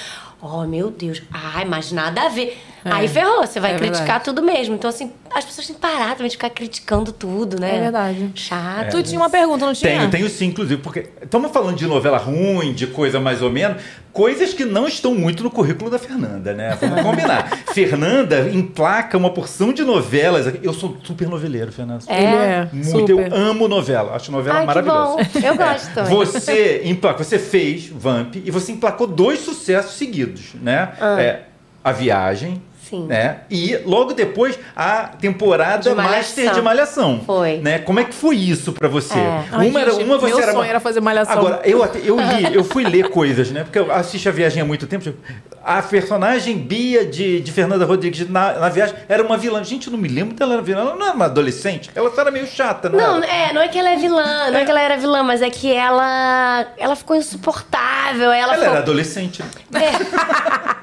Oh, 0.41 0.65
meu 0.65 0.91
Deus. 0.91 1.23
Ai, 1.31 1.65
mas 1.65 1.93
nada 1.93 2.23
a 2.23 2.29
ver. 2.29 2.61
Aí 2.85 3.09
ferrou, 3.09 3.47
você 3.47 3.61
vai 3.61 3.75
é 3.75 3.79
criticar 3.79 4.01
verdade. 4.01 4.25
tudo 4.25 4.43
mesmo. 4.43 4.75
Então, 4.75 4.91
assim, 4.91 5.13
as 5.35 5.45
pessoas 5.45 5.67
têm 5.67 5.75
que 5.77 5.81
parar 5.81 6.11
também 6.11 6.29
de 6.29 6.37
ficar 6.37 6.51
criticando 6.51 7.13
tudo, 7.13 7.59
né? 7.61 7.77
É 7.77 7.81
verdade. 7.81 8.31
Chato. 8.35 8.91
Tu 8.91 9.03
tinha 9.05 9.21
uma 9.21 9.31
pergunta, 9.31 9.65
não 9.65 9.73
tinha? 9.73 9.99
Tenho, 9.99 10.11
tenho 10.11 10.29
sim, 10.29 10.47
inclusive, 10.47 10.83
porque 10.83 11.09
estamos 11.23 11.51
falando 11.53 11.77
de 11.77 11.87
novela 11.87 12.19
ruim, 12.19 12.73
de 12.73 12.87
coisa 12.87 13.21
mais 13.21 13.41
ou 13.41 13.51
menos, 13.51 13.81
coisas 14.13 14.53
que 14.53 14.65
não 14.65 14.87
estão 14.89 15.15
muito 15.15 15.43
no 15.43 15.51
currículo 15.51 15.91
da 15.91 15.99
Fernanda, 15.99 16.53
né? 16.53 16.77
Vamos 16.81 17.01
combinar. 17.03 17.49
Fernanda 17.73 18.49
emplaca 18.51 19.17
uma 19.17 19.31
porção 19.31 19.73
de 19.73 19.85
novelas. 19.85 20.53
Eu 20.63 20.73
sou 20.75 20.97
super 21.05 21.29
noveleiro, 21.29 21.71
Fernanda. 21.73 22.05
É? 22.09 22.23
É, 22.25 22.69
Muito, 22.73 22.91
super. 22.91 23.33
eu 23.33 23.37
amo 23.37 23.69
novela. 23.69 24.15
Acho 24.15 24.33
novela 24.33 24.57
Ai, 24.57 24.63
que 24.63 24.67
maravilhosa. 24.67 25.17
bom. 25.17 25.47
Eu 25.47 25.57
gosto 25.57 25.95
também. 25.95 26.15
Você, 26.17 26.83
emplaca, 26.85 27.23
você 27.23 27.39
fez 27.39 27.87
Vamp 27.87 28.37
e 28.37 28.51
você 28.51 28.73
emplacou 28.73 29.07
dois 29.07 29.41
sucessos 29.41 29.95
seguidos, 29.97 30.55
né? 30.61 30.93
É, 31.19 31.41
a 31.83 31.93
Viagem. 31.93 32.61
Sim. 32.93 33.07
Né? 33.07 33.39
E 33.51 33.79
logo 33.87 34.13
depois 34.13 34.59
a 34.77 35.05
temporada 35.19 35.89
De. 35.89 35.97
Master 35.97 36.53
de 36.53 36.61
Malhação. 36.61 37.23
Foi. 37.25 37.57
Né? 37.57 37.79
Como 37.79 37.99
é 37.99 38.05
que 38.05 38.15
foi 38.15 38.37
isso 38.37 38.71
pra 38.73 38.87
você? 38.87 39.19
É. 39.19 39.45
Ai, 39.51 39.69
Uma, 39.71 39.81
era, 39.81 39.91
gente, 39.93 40.05
uma 40.05 40.19
você 40.19 40.27
meu 40.35 40.43
era 40.43 40.53
sonho 40.53 40.69
era 40.69 40.79
fazer 40.81 41.01
Malhação. 41.01 41.33
Agora, 41.39 41.61
eu, 41.65 41.83
até- 41.83 42.01
eu 42.05 42.19
li, 42.21 42.53
eu 42.55 42.63
fui 42.63 42.85
ler 42.85 43.09
coisas, 43.09 43.51
né? 43.51 43.65
Porque 43.65 43.79
eu 43.79 43.91
assisto 43.91 44.29
a 44.29 44.33
viagem 44.33 44.61
há 44.61 44.65
muito 44.67 44.87
tempo. 44.87 45.03
tipo, 45.05 45.19
A 45.65 45.81
personagem 45.81 46.59
Bia 46.59 47.07
de, 47.07 47.41
de 47.41 47.51
Fernanda 47.51 47.87
Rodrigues 47.87 48.29
na, 48.29 48.53
na 48.59 48.69
viagem 48.69 48.95
era 49.09 49.23
uma 49.23 49.39
vilã. 49.39 49.65
Gente, 49.65 49.87
eu 49.87 49.93
não 49.93 49.99
me 49.99 50.09
lembro 50.09 50.35
dela 50.35 50.53
era 50.53 50.63
vilã. 50.63 50.81
Ela 50.83 50.95
não 50.95 51.07
era 51.07 51.15
uma 51.15 51.25
adolescente. 51.25 51.91
Ela 51.95 52.11
só 52.15 52.21
era 52.21 52.31
meio 52.31 52.47
chata, 52.47 52.91
não, 52.91 52.99
Não, 52.99 53.17
era? 53.25 53.27
é, 53.27 53.53
não 53.55 53.63
é 53.63 53.69
que 53.69 53.79
ela 53.79 53.89
é 53.91 53.97
vilã, 53.97 54.51
não 54.51 54.59
é 54.59 54.65
que 54.67 54.71
ela 54.71 54.81
era 54.83 54.97
vilã, 54.99 55.23
mas 55.23 55.41
é 55.41 55.49
que 55.49 55.73
ela. 55.73 56.67
Ela 56.77 56.95
ficou 56.95 57.17
insuportável. 57.17 58.31
Ela, 58.31 58.35
Ela 58.35 58.55
ficou. 58.55 58.69
era 58.69 58.79
adolescente. 58.81 59.43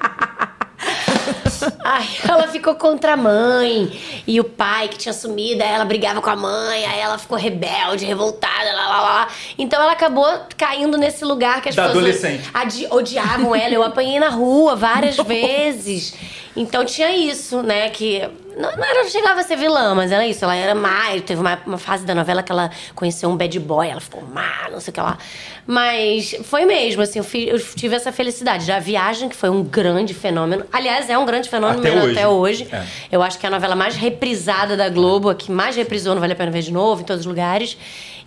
Ai, 1.84 2.08
ela 2.28 2.48
ficou 2.48 2.76
contra 2.76 3.14
a 3.14 3.18
mãe 3.18 3.92
e 4.26 4.40
o 4.40 4.44
pai 4.44 4.88
que 4.88 4.98
tinha 4.98 5.14
sumido, 5.14 5.62
aí 5.64 5.70
ela 5.70 5.86
brigava 5.86 6.22
com 6.22 6.30
a 6.30 6.36
mãe, 6.36 6.86
aí 6.86 7.00
ela 7.00 7.18
ficou 7.18 7.38
rebelde, 7.38 8.06
revoltada, 8.06 8.74
lá, 8.74 8.88
lá, 8.88 9.02
lá. 9.02 9.28
Então 9.58 9.82
ela 9.82 9.92
acabou 9.92 10.26
caindo 10.58 10.98
nesse 10.98 11.24
lugar 11.26 11.62
que 11.62 11.70
as 11.70 11.76
Da 11.76 11.88
pessoas 11.88 12.06
adi- 12.54 12.88
odiavam 12.90 13.56
ela. 13.56 13.74
Eu 13.74 13.84
apanhei 13.84 14.20
na 14.20 14.30
rua 14.30 14.76
várias 14.76 15.16
vezes. 15.26 16.14
Então 16.56 16.84
tinha 16.84 17.16
isso, 17.16 17.62
né? 17.62 17.90
Que 17.90 18.28
não, 18.60 18.76
não 18.76 18.84
era, 18.84 19.08
chegava 19.08 19.40
a 19.40 19.44
ser 19.44 19.56
vilã, 19.56 19.96
mas 19.96 20.12
era 20.12 20.28
isso. 20.28 20.44
Ela 20.44 20.56
era 20.56 20.76
mais. 20.76 21.22
Teve 21.22 21.40
uma, 21.40 21.58
uma 21.66 21.78
fase 21.78 22.06
da 22.06 22.14
novela 22.14 22.44
que 22.44 22.52
ela 22.52 22.70
conheceu 22.94 23.30
um 23.30 23.38
bad 23.38 23.58
boy, 23.60 23.88
ela 23.88 24.02
ficou 24.02 24.22
má, 24.22 24.68
não 24.70 24.82
sei 24.82 24.92
o 24.92 24.94
que 24.94 25.00
lá. 25.00 25.18
Mas 25.66 26.36
foi 26.44 26.66
mesmo, 26.66 27.02
assim, 27.02 27.20
eu, 27.20 27.26
eu 27.48 27.60
tive 27.60 27.96
essa 27.96 28.12
felicidade. 28.12 28.66
Já 28.66 28.76
a 28.76 28.80
Viagem, 28.80 29.30
que 29.30 29.36
foi 29.36 29.50
um 29.50 29.64
grande 29.64 30.14
fenômeno. 30.14 30.66
Aliás, 30.74 31.10
é 31.10 31.18
um 31.18 31.26
grande 31.26 31.50
fenômeno 31.50 31.80
Até 31.80 32.02
hoje. 32.02 32.12
até 32.12 32.28
hoje. 32.28 32.68
É. 32.72 32.84
Eu 33.12 33.24
acho 33.24 33.40
que 33.40 33.46
é 33.46 33.50
a 33.50 33.52
novela 33.52 33.76
mais 33.76 33.96
reprisada 33.96 34.76
da 34.76 34.90
Globo, 34.90 35.30
a 35.30 35.36
que 35.36 35.52
mais 35.52 35.76
reprisou, 35.78 36.14
não 36.14 36.20
vale 36.20 36.34
a 36.34 36.36
pena 36.36 36.52
ver 36.52 36.62
de 36.62 36.74
novo, 36.74 37.02
em 37.02 37.06
todos 37.06 37.22
os 37.22 37.26
lugares. 37.26 37.78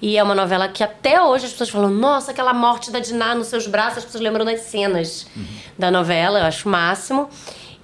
E 0.00 0.16
é 0.16 0.22
uma 0.22 0.34
novela 0.34 0.66
que 0.66 0.82
até 0.82 1.22
hoje 1.22 1.44
as 1.44 1.52
pessoas 1.52 1.68
falam, 1.68 1.90
nossa, 1.90 2.30
aquela 2.30 2.54
morte 2.54 2.90
da 2.90 2.98
Diná 2.98 3.34
nos 3.34 3.48
seus 3.48 3.66
braços, 3.66 3.98
as 3.98 4.04
pessoas 4.04 4.24
lembram 4.24 4.44
das 4.44 4.60
cenas 4.62 5.26
da 5.78 5.90
novela, 5.90 6.40
eu 6.40 6.46
acho 6.46 6.68
o 6.68 6.72
máximo. 6.72 7.28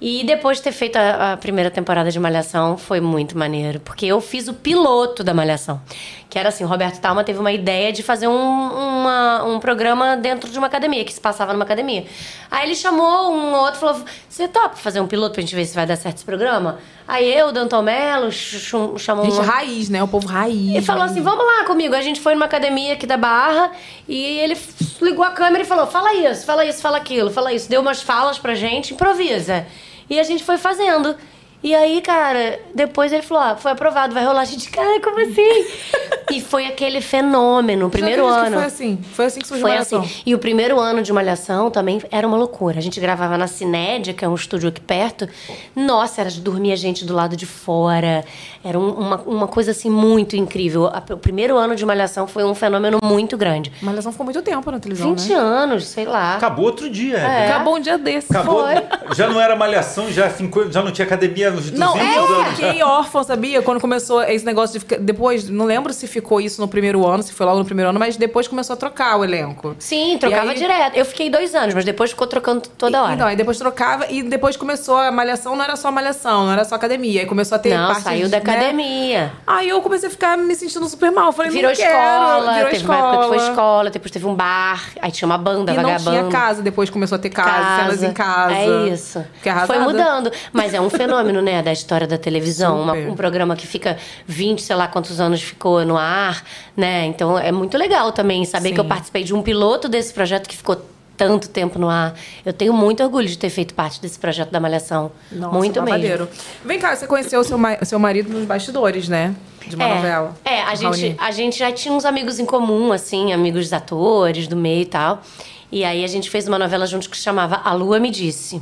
E 0.01 0.23
depois 0.23 0.57
de 0.57 0.63
ter 0.63 0.71
feito 0.71 0.95
a, 0.95 1.33
a 1.33 1.37
primeira 1.37 1.69
temporada 1.69 2.09
de 2.09 2.17
Malhação, 2.19 2.77
foi 2.77 3.01
muito 3.01 3.37
maneiro. 3.37 3.81
Porque 3.81 4.05
eu 4.05 4.21
fiz 4.21 4.47
o 4.47 4.53
piloto 4.53 5.23
da 5.25 5.33
Malhação. 5.33 5.81
Que 6.29 6.39
era 6.39 6.49
assim, 6.49 6.63
o 6.63 6.67
Roberto 6.67 7.01
Talma 7.01 7.21
teve 7.23 7.37
uma 7.39 7.51
ideia 7.51 7.91
de 7.91 8.01
fazer 8.01 8.27
um, 8.27 8.33
uma- 8.33 9.43
um 9.43 9.59
programa 9.59 10.15
dentro 10.15 10.49
de 10.49 10.57
uma 10.57 10.67
academia, 10.67 11.03
que 11.03 11.11
se 11.11 11.19
passava 11.19 11.51
numa 11.51 11.65
academia. 11.65 12.05
Aí 12.49 12.67
ele 12.67 12.75
chamou 12.75 13.33
um 13.33 13.53
outro 13.55 13.75
e 13.75 13.79
falou, 13.79 14.01
você 14.29 14.47
topa 14.47 14.75
fazer 14.77 15.01
um 15.01 15.07
piloto 15.07 15.33
pra 15.33 15.41
gente 15.41 15.53
ver 15.55 15.65
se 15.65 15.75
vai 15.75 15.85
dar 15.85 15.95
certo 15.97 16.17
esse 16.17 16.25
programa? 16.25 16.77
Aí 17.05 17.29
eu, 17.33 17.51
Danton 17.51 17.81
Mello, 17.81 18.31
ch- 18.31 18.59
ch- 18.59 18.99
chamou 18.99 19.25
Gente, 19.25 19.39
um... 19.39 19.41
raiz, 19.43 19.89
né? 19.89 20.01
O 20.03 20.07
povo 20.07 20.27
raiz. 20.27 20.75
Ele 20.75 20.81
falou 20.85 21.03
assim: 21.03 21.21
vamos 21.21 21.43
lá 21.43 21.65
comigo. 21.65 21.93
A 21.95 22.01
gente 22.01 22.21
foi 22.21 22.35
numa 22.35 22.45
academia 22.45 22.93
aqui 22.93 23.07
da 23.07 23.17
Barra 23.17 23.71
e 24.07 24.23
ele 24.39 24.55
ligou 25.01 25.25
a 25.25 25.31
câmera 25.31 25.63
e 25.63 25.67
falou: 25.67 25.87
fala 25.87 26.13
isso, 26.13 26.45
fala 26.45 26.63
isso, 26.63 26.81
fala 26.81 26.97
aquilo, 26.97 27.31
fala 27.31 27.51
isso. 27.51 27.67
Deu 27.69 27.81
umas 27.81 28.01
falas 28.01 28.37
pra 28.37 28.53
gente, 28.55 28.93
improvisa. 28.93 29.65
E 30.09 30.19
a 30.19 30.23
gente 30.23 30.43
foi 30.43 30.57
fazendo. 30.57 31.15
E 31.61 31.75
aí, 31.75 32.01
cara, 32.01 32.57
depois 32.73 33.11
ele 33.11 33.21
falou: 33.21 33.43
ó, 33.51 33.55
foi 33.57 33.71
aprovado, 33.71 34.13
vai 34.13 34.23
rolar. 34.23 34.41
A 34.41 34.45
gente, 34.45 34.69
cara, 34.69 34.99
como 35.01 35.19
assim? 35.19 35.65
e 36.31 36.39
foi 36.39 36.65
aquele 36.65 37.01
fenômeno, 37.01 37.87
o 37.87 37.89
primeiro 37.89 38.25
ano. 38.25 38.51
que 38.51 38.53
Foi 38.57 38.65
assim. 38.65 38.99
Foi 39.13 39.25
assim 39.25 39.41
que 39.41 39.47
surgiu 39.47 39.61
Foi 39.63 39.71
Malhação. 39.71 40.01
assim. 40.01 40.21
E 40.25 40.33
o 40.33 40.39
primeiro 40.39 40.79
ano 40.79 41.01
de 41.03 41.11
Malhação 41.11 41.69
também 41.69 42.01
era 42.11 42.25
uma 42.25 42.37
loucura. 42.37 42.79
A 42.79 42.81
gente 42.81 42.97
gravava 43.01 43.37
na 43.37 43.45
Cinédia, 43.47 44.13
que 44.13 44.23
é 44.23 44.27
um 44.29 44.35
estúdio 44.35 44.69
aqui 44.69 44.79
perto. 44.79 45.27
Nossa, 45.75 46.21
era 46.21 46.29
de 46.29 46.39
dormir 46.39 46.71
a 46.71 46.77
gente 46.77 47.03
do 47.03 47.13
lado 47.13 47.35
de 47.35 47.45
fora. 47.45 48.23
Era 48.63 48.79
um- 48.79 48.93
uma, 48.93 49.17
uma 49.21 49.47
coisa 49.47 49.71
assim 49.71 49.89
muito 49.89 50.37
incrível. 50.37 50.87
A- 50.87 51.03
o 51.11 51.17
primeiro 51.17 51.57
ano 51.57 51.75
de 51.75 51.85
Malhação 51.85 52.25
foi 52.25 52.45
um 52.45 52.55
fenômeno 52.55 52.99
muito 53.03 53.35
grande. 53.37 53.69
Malhação 53.81 54.13
ficou 54.13 54.23
muito 54.23 54.41
tempo 54.41 54.71
na 54.71 54.79
televisão, 54.79 55.13
20 55.13 55.27
né? 55.29 55.35
anos, 55.35 55.87
sei 55.87 56.05
lá. 56.05 56.35
Acabou 56.37 56.63
outro 56.65 56.89
dia. 56.89 57.17
É. 57.17 57.19
Evelyn. 57.19 57.49
Acabou 57.49 57.75
um 57.75 57.79
dia 57.81 57.97
desse. 57.97 58.31
Acabou. 58.31 58.63
Foi. 58.63 59.15
Já 59.15 59.27
não 59.27 59.41
era 59.41 59.55
malhação, 59.57 60.09
já, 60.09 60.29
já 60.71 60.81
não 60.81 60.91
tinha 60.91 61.05
academia 61.05 61.48
é, 61.49 61.53
uns 61.53 61.69
200 61.71 61.79
Não, 61.79 61.97
é, 61.97 62.17
eu 62.17 62.23
anos. 62.23 62.55
fiquei 62.59 62.83
órfã, 62.83 63.23
sabia? 63.23 63.61
Quando 63.61 63.79
começou 63.81 64.21
esse 64.23 64.45
negócio 64.45 64.73
de 64.73 64.79
ficar. 64.79 64.97
Depois, 64.99 65.49
não 65.49 65.65
lembro 65.65 65.91
se 65.93 66.07
ficou 66.07 66.39
isso 66.41 66.61
no 66.61 66.67
primeiro 66.67 67.05
ano, 67.07 67.23
se 67.23 67.33
foi 67.33 67.45
logo 67.45 67.59
no 67.59 67.65
primeiro 67.65 67.89
ano, 67.89 67.99
mas 67.99 68.15
depois 68.17 68.47
começou 68.47 68.73
a 68.73 68.77
trocar 68.77 69.17
o 69.17 69.23
elenco. 69.23 69.75
Sim, 69.79 70.17
trocava 70.19 70.47
E 70.47 70.49
aí- 70.49 70.55
direto. 70.57 70.95
Eu 70.95 71.05
fiquei 71.05 71.29
dois 71.29 71.53
anos, 71.55 71.73
mas 71.73 71.85
depois 71.85 72.09
ficou 72.11 72.27
trocando 72.27 72.61
toda 72.77 73.01
hora. 73.03 73.13
Então, 73.13 73.27
aí 73.27 73.35
depois 73.35 73.57
trocava 73.57 74.05
e 74.09 74.23
depois 74.23 74.55
começou 74.57 74.97
a 74.97 75.11
malhação, 75.11 75.55
não 75.55 75.63
era 75.63 75.75
só 75.75 75.91
malhação, 75.91 76.45
não 76.45 76.53
era 76.53 76.63
só 76.65 76.75
academia. 76.75 77.21
Aí 77.21 77.25
começou 77.27 77.55
a 77.55 77.59
ter 77.59 77.75
Não, 77.75 77.87
parte 77.87 78.03
saiu 78.03 78.25
de- 78.25 78.31
da 78.31 78.37
né? 78.39 78.43
academia. 78.43 79.31
Aí 79.45 79.69
eu 79.69 79.81
comecei 79.81 80.07
a 80.07 80.11
ficar 80.11 80.37
me 80.37 80.55
sentindo 80.55 80.87
super 80.87 81.11
mal. 81.11 81.31
Falei, 81.31 81.51
Virou 81.51 81.69
não 81.71 81.75
quero, 81.77 81.89
escola, 81.91 82.53
virou 82.53 82.65
teve 82.69 82.77
escola. 82.77 82.97
uma 82.99 83.07
época 83.13 83.21
que 83.21 83.27
foi 83.39 83.49
escola, 83.49 83.89
depois 83.89 84.11
teve 84.11 84.25
um 84.25 84.35
bar, 84.35 84.89
aí 85.01 85.11
tinha 85.11 85.25
uma 85.25 85.37
banda, 85.37 85.71
E 85.71 85.75
não 85.75 85.83
vagabanda. 85.83 86.11
tinha 86.19 86.31
casa, 86.31 86.61
depois 86.61 86.89
começou 86.89 87.15
a 87.15 87.19
ter 87.19 87.29
casa, 87.29 87.81
cenas 87.83 88.03
em 88.03 88.13
casa. 88.13 88.53
É 88.55 88.87
isso. 88.89 89.25
Foi 89.67 89.79
mudando. 89.79 90.31
Mas 90.53 90.73
é 90.73 90.81
um 90.81 90.89
fenômeno, 90.89 91.38
né, 91.41 91.61
da 91.61 91.71
história 91.71 92.05
da 92.07 92.17
televisão. 92.17 92.81
Uma- 92.81 92.93
um 92.93 93.15
programa 93.15 93.55
que 93.55 93.65
fica 93.67 93.97
20, 94.27 94.61
sei 94.61 94.75
lá 94.75 94.87
quantos 94.87 95.19
anos 95.19 95.41
ficou 95.41 95.83
no 95.85 95.97
ar, 95.97 96.43
né? 96.75 97.05
Então 97.05 97.37
é 97.37 97.51
muito 97.51 97.77
legal 97.77 98.11
também 98.11 98.45
saber 98.45 98.69
Sim. 98.69 98.73
que 98.75 98.79
eu 98.79 98.85
participei 98.85 99.23
de 99.23 99.33
um 99.33 99.41
piloto 99.41 99.87
desse 99.89 100.13
projeto 100.13 100.47
que 100.47 100.55
ficou 100.57 100.81
tanto 101.17 101.49
tempo 101.49 101.77
no 101.77 101.89
ar. 101.89 102.15
Eu 102.45 102.53
tenho 102.53 102.71
muito 102.71 103.03
orgulho 103.03 103.27
de 103.27 103.37
ter 103.37 103.49
feito 103.49 103.73
parte 103.73 104.01
desse 104.01 104.17
projeto 104.17 104.51
da 104.51 104.59
Malhação. 104.59 105.11
Nossa, 105.29 105.53
muito 105.53 105.73
mesmo. 105.81 105.85
babadeiro. 105.87 106.29
Vem 106.63 106.79
cá, 106.79 106.95
você 106.95 107.05
conheceu 107.07 107.41
o 107.41 107.43
seu, 107.43 107.57
ma- 107.57 107.83
seu 107.83 107.99
marido 107.99 108.31
nos 108.31 108.45
bastidores, 108.45 109.09
né? 109.09 109.35
De 109.67 109.75
uma 109.75 109.83
é, 109.85 109.95
novela. 109.95 110.37
É, 110.45 110.61
a 110.61 110.75
gente, 110.75 110.83
Raoni. 110.83 111.15
a 111.19 111.31
gente 111.31 111.59
já 111.59 111.71
tinha 111.73 111.93
uns 111.93 112.05
amigos 112.05 112.39
em 112.39 112.45
comum, 112.45 112.93
assim, 112.93 113.33
amigos 113.33 113.73
atores 113.73 114.47
do 114.47 114.55
meio 114.55 114.83
e 114.83 114.85
tal. 114.85 115.21
E 115.69 115.83
aí 115.83 116.05
a 116.05 116.07
gente 116.07 116.29
fez 116.29 116.47
uma 116.47 116.57
novela 116.57 116.87
juntos 116.87 117.07
que 117.09 117.17
se 117.17 117.21
chamava 117.23 117.59
A 117.65 117.73
Lua 117.73 117.99
Me 117.99 118.09
Disse. 118.09 118.61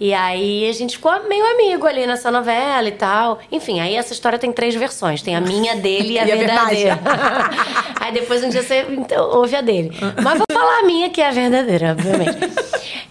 E 0.00 0.12
aí 0.12 0.68
a 0.68 0.72
gente 0.72 0.96
ficou 0.96 1.12
meio 1.28 1.44
amigo 1.52 1.86
ali 1.86 2.06
nessa 2.06 2.30
novela 2.30 2.88
e 2.88 2.92
tal. 2.92 3.38
Enfim, 3.52 3.78
aí 3.80 3.94
essa 3.94 4.12
história 4.12 4.38
tem 4.38 4.50
três 4.52 4.74
versões. 4.74 5.22
Tem 5.22 5.36
a 5.36 5.40
minha, 5.40 5.76
dele 5.76 6.14
e 6.14 6.18
a 6.18 6.26
E 6.26 6.32
a 6.32 6.36
verdadeira. 6.36 6.98
aí 8.00 8.12
depois 8.12 8.42
um 8.42 8.48
dia 8.48 8.62
você 8.62 8.84
então, 8.90 9.30
ouve 9.30 9.54
a 9.54 9.60
dele. 9.60 9.92
Mas 10.22 10.38
vou 10.38 10.46
falar 10.52 10.80
a 10.80 10.82
minha, 10.82 11.08
que 11.10 11.20
é 11.20 11.28
a 11.28 11.30
verdadeira, 11.30 11.92
obviamente. 11.92 12.38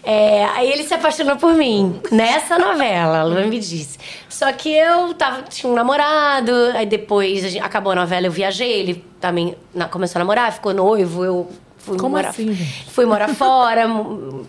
É, 0.03 0.45
aí 0.55 0.69
ele 0.71 0.83
se 0.83 0.93
apaixonou 0.93 1.35
por 1.37 1.53
mim, 1.53 2.01
nessa 2.11 2.57
novela, 2.57 3.19
a 3.19 3.23
Lua 3.23 3.41
me 3.43 3.59
disse. 3.59 3.97
Só 4.27 4.51
que 4.51 4.73
eu 4.73 5.13
tava, 5.13 5.43
tinha 5.43 5.71
um 5.71 5.75
namorado, 5.75 6.51
aí 6.73 6.85
depois 6.87 7.45
a 7.45 7.49
gente- 7.49 7.63
acabou 7.63 7.91
a 7.91 7.95
novela, 7.95 8.25
eu 8.25 8.31
viajei, 8.31 8.71
ele 8.71 9.05
também 9.19 9.55
na- 9.73 9.87
começou 9.87 10.19
a 10.19 10.23
namorar, 10.23 10.51
ficou 10.51 10.73
noivo, 10.73 11.23
eu 11.23 11.49
fui 11.83 11.97
Como 11.97 12.15
morar, 12.15 12.29
assim, 12.29 12.55
fui 12.87 13.05
morar 13.05 13.29
fora, 13.29 13.87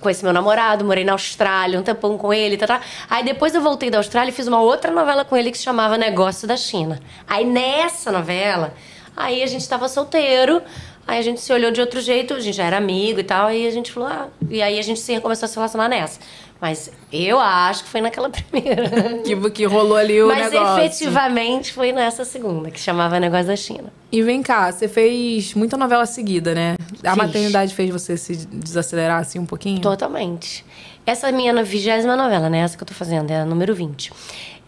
conheci 0.01 0.23
meu 0.23 0.33
namorado, 0.33 0.85
morei 0.85 1.05
na 1.05 1.13
Austrália, 1.13 1.79
um 1.79 1.83
tempão 1.83 2.19
com 2.19 2.33
ele, 2.33 2.57
tá, 2.57 2.67
tá. 2.67 2.81
Aí 3.09 3.25
depois 3.25 3.55
eu 3.55 3.61
voltei 3.61 3.91
da 3.91 3.99
Austrália 3.99 4.31
e 4.31 4.35
fiz 4.35 4.47
uma 4.47 4.61
outra 4.61 4.91
novela 4.91 5.25
com 5.25 5.37
ele 5.37 5.51
que 5.51 5.59
se 5.59 5.65
chamava 5.65 5.97
Negócio 5.97 6.47
da 6.47 6.57
China. 6.57 7.01
Aí 7.27 7.45
nessa 7.45 8.13
novela, 8.13 8.75
aí 9.17 9.43
a 9.43 9.47
gente 9.47 9.67
tava 9.69 9.89
solteiro, 9.89 10.63
aí 11.07 11.19
a 11.19 11.23
gente 11.23 11.41
se 11.41 11.53
olhou 11.53 11.71
de 11.71 11.81
outro 11.81 12.01
jeito, 12.01 12.35
a 12.35 12.41
gente 12.41 12.57
já 12.57 12.65
era 12.65 12.77
amigo 12.77 13.21
e 13.21 13.25
tal, 13.25 13.47
aí 13.47 13.67
a 13.67 13.71
gente 13.71 13.91
falou, 13.91 14.09
ah, 14.09 14.29
e 14.51 14.61
aí 14.61 14.79
a 14.79 14.83
gente 14.83 15.01
se 15.01 15.19
começou 15.21 15.47
a 15.47 15.49
se 15.49 15.57
relacionar 15.57 15.89
nessa. 15.89 16.21
Mas 16.63 16.93
eu 17.13 17.41
acho 17.41 17.83
que 17.83 17.91
foi 17.91 18.01
naquela 18.01 18.31
primeira. 18.31 19.19
Que, 19.25 19.51
que 19.51 19.65
rolou 19.65 19.97
ali 19.97 20.23
o 20.23 20.29
Mas 20.29 20.53
negócio. 20.53 20.85
efetivamente 20.85 21.73
foi 21.73 21.91
nessa 21.91 22.25
segunda, 22.25 22.71
que 22.71 22.79
chamava 22.79 23.19
Negócio 23.19 23.49
da 23.49 23.57
China. 23.57 23.93
E 24.13 24.23
vem 24.23 24.45
cá, 24.45 24.71
você 24.71 24.87
fez 24.87 25.55
muita 25.55 25.77
novela 25.77 26.07
seguida, 26.07 26.55
né? 26.55 26.77
A 27.05 27.15
Fiz. 27.15 27.17
maternidade 27.17 27.75
fez 27.75 27.91
você 27.91 28.17
se 28.17 28.47
desacelerar 28.47 29.19
assim 29.19 29.41
um 29.41 29.45
pouquinho? 29.45 29.81
Totalmente. 29.81 30.65
Essa 31.05 31.27
é 31.27 31.31
a 31.31 31.33
minha 31.33 31.65
vigésima 31.65 32.15
novela, 32.15 32.49
né? 32.49 32.59
Essa 32.59 32.77
que 32.77 32.85
eu 32.85 32.87
tô 32.87 32.95
fazendo, 32.95 33.29
é 33.33 33.41
a 33.41 33.45
número 33.45 33.75
20. 33.75 34.13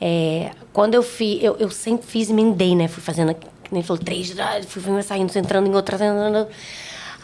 É, 0.00 0.50
quando 0.72 0.94
eu 0.94 1.02
fiz, 1.02 1.44
eu, 1.44 1.56
eu 1.60 1.70
sempre 1.70 2.08
fiz 2.08 2.28
emendei, 2.28 2.74
né? 2.74 2.88
Fui 2.88 3.04
fazendo, 3.04 3.36
nem 3.70 3.84
falou, 3.84 4.02
três, 4.02 4.34
fui 4.66 4.82
fui 4.82 5.00
saindo, 5.04 5.30
entrando 5.38 5.68
em 5.68 5.74
outra. 5.76 5.94
entrando. 5.94 6.48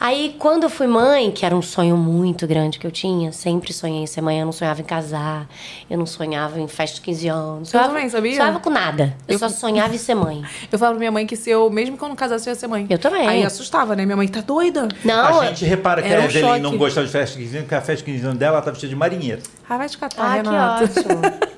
Aí, 0.00 0.34
quando 0.38 0.62
eu 0.62 0.70
fui 0.70 0.86
mãe, 0.86 1.30
que 1.30 1.44
era 1.44 1.54
um 1.54 1.60
sonho 1.60 1.94
muito 1.94 2.46
grande 2.46 2.78
que 2.78 2.86
eu 2.86 2.90
tinha, 2.90 3.32
sempre 3.32 3.70
sonhei 3.70 4.00
em 4.02 4.06
ser 4.06 4.22
mãe, 4.22 4.40
eu 4.40 4.46
não 4.46 4.52
sonhava 4.52 4.80
em 4.80 4.84
casar, 4.84 5.46
eu 5.90 5.98
não 5.98 6.06
sonhava 6.06 6.58
em 6.58 6.66
festa 6.66 6.94
de 6.96 7.02
15 7.02 7.28
anos. 7.28 7.68
Eu 7.68 7.72
sonhava, 7.72 7.88
também, 7.92 8.08
sabia? 8.08 8.36
Sonhava 8.36 8.60
com 8.60 8.70
nada. 8.70 9.14
Eu, 9.28 9.38
só 9.38 9.50
sonhava 9.50 9.94
em 9.94 9.98
ser 9.98 10.14
mãe. 10.14 10.42
Eu 10.72 10.78
falava 10.78 10.94
pra 10.94 10.98
minha 11.00 11.12
mãe 11.12 11.26
que 11.26 11.36
se 11.36 11.50
eu, 11.50 11.68
mesmo 11.68 11.98
que 11.98 12.02
eu 12.04 12.08
não 12.08 12.16
casasse, 12.16 12.48
eu 12.48 12.52
ia 12.52 12.58
ser 12.58 12.66
mãe. 12.68 12.86
Eu 12.88 12.98
também. 12.98 13.26
Aí 13.28 13.44
assustava, 13.44 13.94
né? 13.94 14.06
Minha 14.06 14.16
mãe 14.16 14.26
tá 14.28 14.40
doida. 14.40 14.88
Não, 15.04 15.40
A 15.40 15.46
gente 15.48 15.64
repara 15.66 16.00
que 16.00 16.08
Era 16.08 16.22
a 16.22 16.22
um 16.22 16.28
Evelyn 16.28 16.46
choque. 16.48 16.60
não 16.60 16.78
gostava 16.78 17.06
de 17.06 17.12
festa 17.12 17.36
de 17.36 17.42
15 17.44 17.56
anos, 17.56 17.64
porque 17.66 17.74
a 17.74 17.80
festa 17.80 17.96
de 18.06 18.12
15 18.12 18.24
anos 18.26 18.38
dela 18.38 18.56
ela 18.56 18.62
tá 18.64 18.70
vestida 18.70 18.88
de 18.90 18.96
marinheiro. 18.96 19.42
Ah, 19.68 19.76
vai 19.76 19.88
te 19.88 19.98
catar, 19.98 20.22
Ah, 20.24 20.34
Renato. 20.34 20.88
que 20.88 20.98
ótimo. 21.00 21.20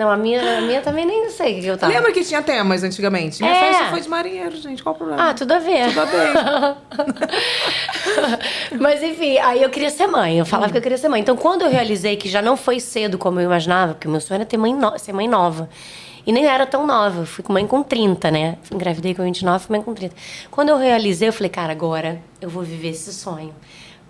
Não, 0.00 0.10
a 0.10 0.16
minha, 0.16 0.40
a 0.58 0.60
minha 0.62 0.80
também 0.80 1.04
nem 1.04 1.28
sei 1.28 1.58
o 1.58 1.60
que 1.60 1.66
eu 1.66 1.76
tava. 1.76 1.92
Lembra 1.92 2.10
que 2.10 2.24
tinha 2.24 2.40
temas 2.40 2.82
antigamente? 2.82 3.42
Minha 3.42 3.54
É. 3.54 3.60
festa 3.70 3.84
foi 3.90 4.00
de 4.00 4.08
marinheiro, 4.08 4.56
gente. 4.56 4.82
Qual 4.82 4.94
o 4.94 4.98
problema? 4.98 5.28
Ah, 5.28 5.34
tudo 5.34 5.52
a 5.52 5.58
ver. 5.58 5.88
Tudo 5.88 6.00
a 6.00 6.04
ver. 6.06 7.30
Mas 8.80 9.02
enfim, 9.02 9.36
aí 9.38 9.62
eu 9.62 9.68
queria 9.68 9.90
ser 9.90 10.06
mãe. 10.06 10.38
Eu 10.38 10.46
falava 10.46 10.72
que 10.72 10.78
eu 10.78 10.82
queria 10.82 10.96
ser 10.96 11.08
mãe. 11.10 11.20
Então, 11.20 11.36
quando 11.36 11.62
eu 11.62 11.68
realizei 11.70 12.16
que 12.16 12.30
já 12.30 12.40
não 12.40 12.56
foi 12.56 12.80
cedo 12.80 13.18
como 13.18 13.40
eu 13.40 13.44
imaginava, 13.44 13.92
porque 13.92 14.08
o 14.08 14.10
meu 14.10 14.22
sonho 14.22 14.36
era 14.38 14.46
ter 14.46 14.56
mãe 14.56 14.74
no- 14.74 14.98
ser 14.98 15.12
mãe 15.12 15.28
nova. 15.28 15.68
E 16.26 16.32
nem 16.32 16.46
era 16.46 16.64
tão 16.64 16.86
nova. 16.86 17.20
Eu 17.20 17.26
fui 17.26 17.44
com 17.44 17.52
mãe 17.52 17.66
com 17.66 17.82
30, 17.82 18.30
né? 18.30 18.56
Engravidei 18.72 19.14
com 19.14 19.22
29, 19.22 19.66
fui 19.66 19.76
mãe 19.76 19.82
com 19.84 19.92
30. 19.92 20.14
Quando 20.50 20.70
eu 20.70 20.78
realizei, 20.78 21.28
eu 21.28 21.32
falei, 21.32 21.50
cara, 21.50 21.72
agora 21.72 22.22
eu 22.40 22.48
vou 22.48 22.62
viver 22.62 22.88
esse 22.88 23.12
sonho. 23.12 23.54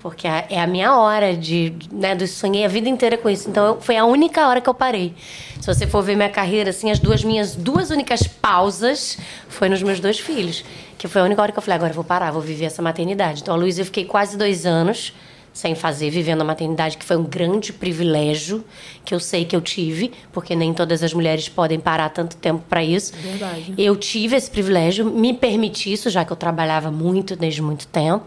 Porque 0.00 0.26
é 0.26 0.46
é 0.50 0.60
a 0.60 0.66
minha 0.66 0.96
hora 0.96 1.36
de, 1.36 1.74
né, 1.92 2.14
do 2.14 2.26
sonhei 2.26 2.64
a 2.64 2.68
vida 2.68 2.88
inteira 2.88 3.18
com 3.18 3.28
isso. 3.28 3.48
Então 3.50 3.66
eu- 3.66 3.80
foi 3.80 3.96
a 3.96 4.04
única 4.04 4.48
hora 4.48 4.60
que 4.60 4.68
eu 4.68 4.74
parei. 4.74 5.14
Se 5.60 5.66
você 5.66 5.86
for 5.86 6.02
ver 6.02 6.16
minha 6.16 6.30
carreira, 6.30 6.70
assim, 6.70 6.90
as 6.90 6.98
duas 6.98 7.22
minhas 7.22 7.54
duas 7.54 7.90
únicas 7.90 8.22
pausas 8.26 9.18
foi 9.48 9.68
nos 9.68 9.82
meus 9.82 10.00
dois 10.00 10.18
filhos. 10.18 10.64
Que 10.96 11.06
foi 11.08 11.20
a 11.20 11.24
única 11.24 11.40
hora 11.42 11.52
que 11.52 11.58
eu 11.58 11.62
falei, 11.62 11.76
agora 11.76 11.90
eu 11.90 11.94
vou 11.94 12.04
parar, 12.04 12.30
vou 12.30 12.42
viver 12.42 12.64
essa 12.66 12.80
maternidade. 12.82 13.42
Então 13.42 13.54
a 13.54 13.56
Luísa 13.56 13.82
eu 13.82 13.84
fiquei 13.86 14.04
quase 14.04 14.36
dois 14.36 14.64
anos 14.66 15.12
sem 15.52 15.74
fazer, 15.74 16.10
vivendo 16.10 16.42
a 16.42 16.44
maternidade, 16.44 16.96
que 16.96 17.04
foi 17.04 17.16
um 17.16 17.24
grande 17.24 17.72
privilégio 17.72 18.64
que 19.04 19.12
eu 19.14 19.18
sei 19.18 19.44
que 19.44 19.54
eu 19.56 19.60
tive, 19.60 20.12
porque 20.32 20.54
nem 20.54 20.72
todas 20.72 21.02
as 21.02 21.12
mulheres 21.12 21.48
podem 21.48 21.78
parar 21.80 22.08
tanto 22.10 22.36
tempo 22.36 22.62
para 22.68 22.84
isso. 22.84 23.12
Verdade. 23.20 23.74
Eu 23.76 23.96
tive 23.96 24.36
esse 24.36 24.48
privilégio, 24.50 25.04
me 25.04 25.34
permiti 25.34 25.92
isso, 25.92 26.08
já 26.08 26.24
que 26.24 26.32
eu 26.32 26.36
trabalhava 26.36 26.90
muito 26.90 27.34
desde 27.34 27.60
muito 27.60 27.86
tempo. 27.88 28.24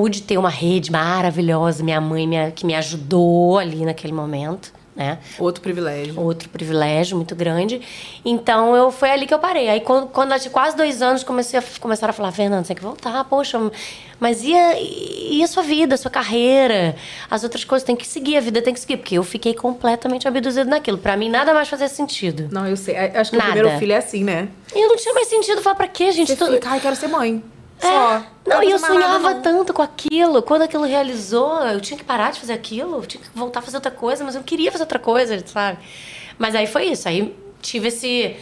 Pude 0.00 0.22
ter 0.22 0.38
uma 0.38 0.48
rede 0.48 0.92
maravilhosa, 0.92 1.82
minha 1.82 2.00
mãe 2.00 2.24
me- 2.24 2.52
que 2.52 2.64
me 2.64 2.72
ajudou 2.76 3.58
ali 3.58 3.84
naquele 3.84 4.12
momento, 4.12 4.72
né? 4.94 5.18
Outro 5.40 5.60
privilégio. 5.60 6.20
Outro 6.20 6.48
privilégio 6.50 7.16
muito 7.16 7.34
grande. 7.34 7.80
Então, 8.24 8.76
eu 8.76 8.92
foi 8.92 9.10
ali 9.10 9.26
que 9.26 9.34
eu 9.34 9.40
parei. 9.40 9.68
Aí, 9.68 9.80
quando, 9.80 10.06
quando 10.06 10.30
eu 10.32 10.38
tinha 10.38 10.52
quase 10.52 10.76
dois 10.76 11.02
anos, 11.02 11.24
comecei 11.24 11.58
a, 11.58 11.62
começaram 11.80 12.10
a 12.10 12.14
falar, 12.14 12.30
Fernanda, 12.30 12.62
você 12.62 12.68
tem 12.68 12.76
que 12.76 12.82
voltar, 12.82 13.24
poxa, 13.24 13.58
mas 14.20 14.44
e 14.44 14.54
a, 14.54 14.76
e 14.80 15.42
a 15.42 15.48
sua 15.48 15.64
vida, 15.64 15.96
a 15.96 15.98
sua 15.98 16.12
carreira? 16.12 16.94
As 17.28 17.42
outras 17.42 17.64
coisas, 17.64 17.84
tem 17.84 17.96
que 17.96 18.06
seguir, 18.06 18.36
a 18.36 18.40
vida 18.40 18.62
tem 18.62 18.72
que 18.72 18.78
seguir. 18.78 18.98
Porque 18.98 19.16
eu 19.18 19.24
fiquei 19.24 19.52
completamente 19.52 20.28
abduzida 20.28 20.64
naquilo. 20.70 20.98
Pra 20.98 21.16
mim, 21.16 21.28
nada 21.28 21.52
mais 21.52 21.68
fazia 21.68 21.88
sentido. 21.88 22.48
Não, 22.52 22.64
eu 22.68 22.76
sei. 22.76 22.96
Acho 22.96 23.32
que 23.32 23.36
Nada. 23.36 23.50
o 23.50 23.52
primeiro 23.52 23.78
filho 23.80 23.92
é 23.94 23.96
assim, 23.96 24.22
né? 24.22 24.46
E 24.72 24.80
eu 24.80 24.88
não 24.90 24.96
tinha 24.96 25.12
mais 25.12 25.26
sentido. 25.26 25.60
Falar, 25.60 25.74
pra 25.74 25.88
quê, 25.88 26.12
gente? 26.12 26.28
Você 26.28 26.36
Tô- 26.36 26.52
fica, 26.52 26.70
ai, 26.70 26.78
quero 26.78 26.94
ser 26.94 27.08
mãe. 27.08 27.42
É. 27.80 27.86
Só. 27.86 28.22
Não, 28.46 28.58
Quero 28.60 28.64
e 28.64 28.70
eu 28.70 28.78
sonhava 28.78 29.34
não. 29.34 29.42
tanto 29.42 29.72
com 29.74 29.82
aquilo. 29.82 30.42
Quando 30.42 30.62
aquilo 30.62 30.84
realizou, 30.84 31.60
eu 31.66 31.80
tinha 31.80 31.98
que 31.98 32.04
parar 32.04 32.32
de 32.32 32.40
fazer 32.40 32.54
aquilo, 32.54 32.96
eu 32.96 33.06
tinha 33.06 33.22
que 33.22 33.28
voltar 33.34 33.60
a 33.60 33.62
fazer 33.62 33.76
outra 33.76 33.90
coisa, 33.90 34.24
mas 34.24 34.34
eu 34.34 34.42
queria 34.42 34.72
fazer 34.72 34.84
outra 34.84 34.98
coisa, 34.98 35.42
sabe? 35.46 35.78
Mas 36.38 36.54
aí 36.54 36.66
foi 36.66 36.86
isso. 36.86 37.08
Aí 37.08 37.34
tive 37.60 37.88
esse. 37.88 38.36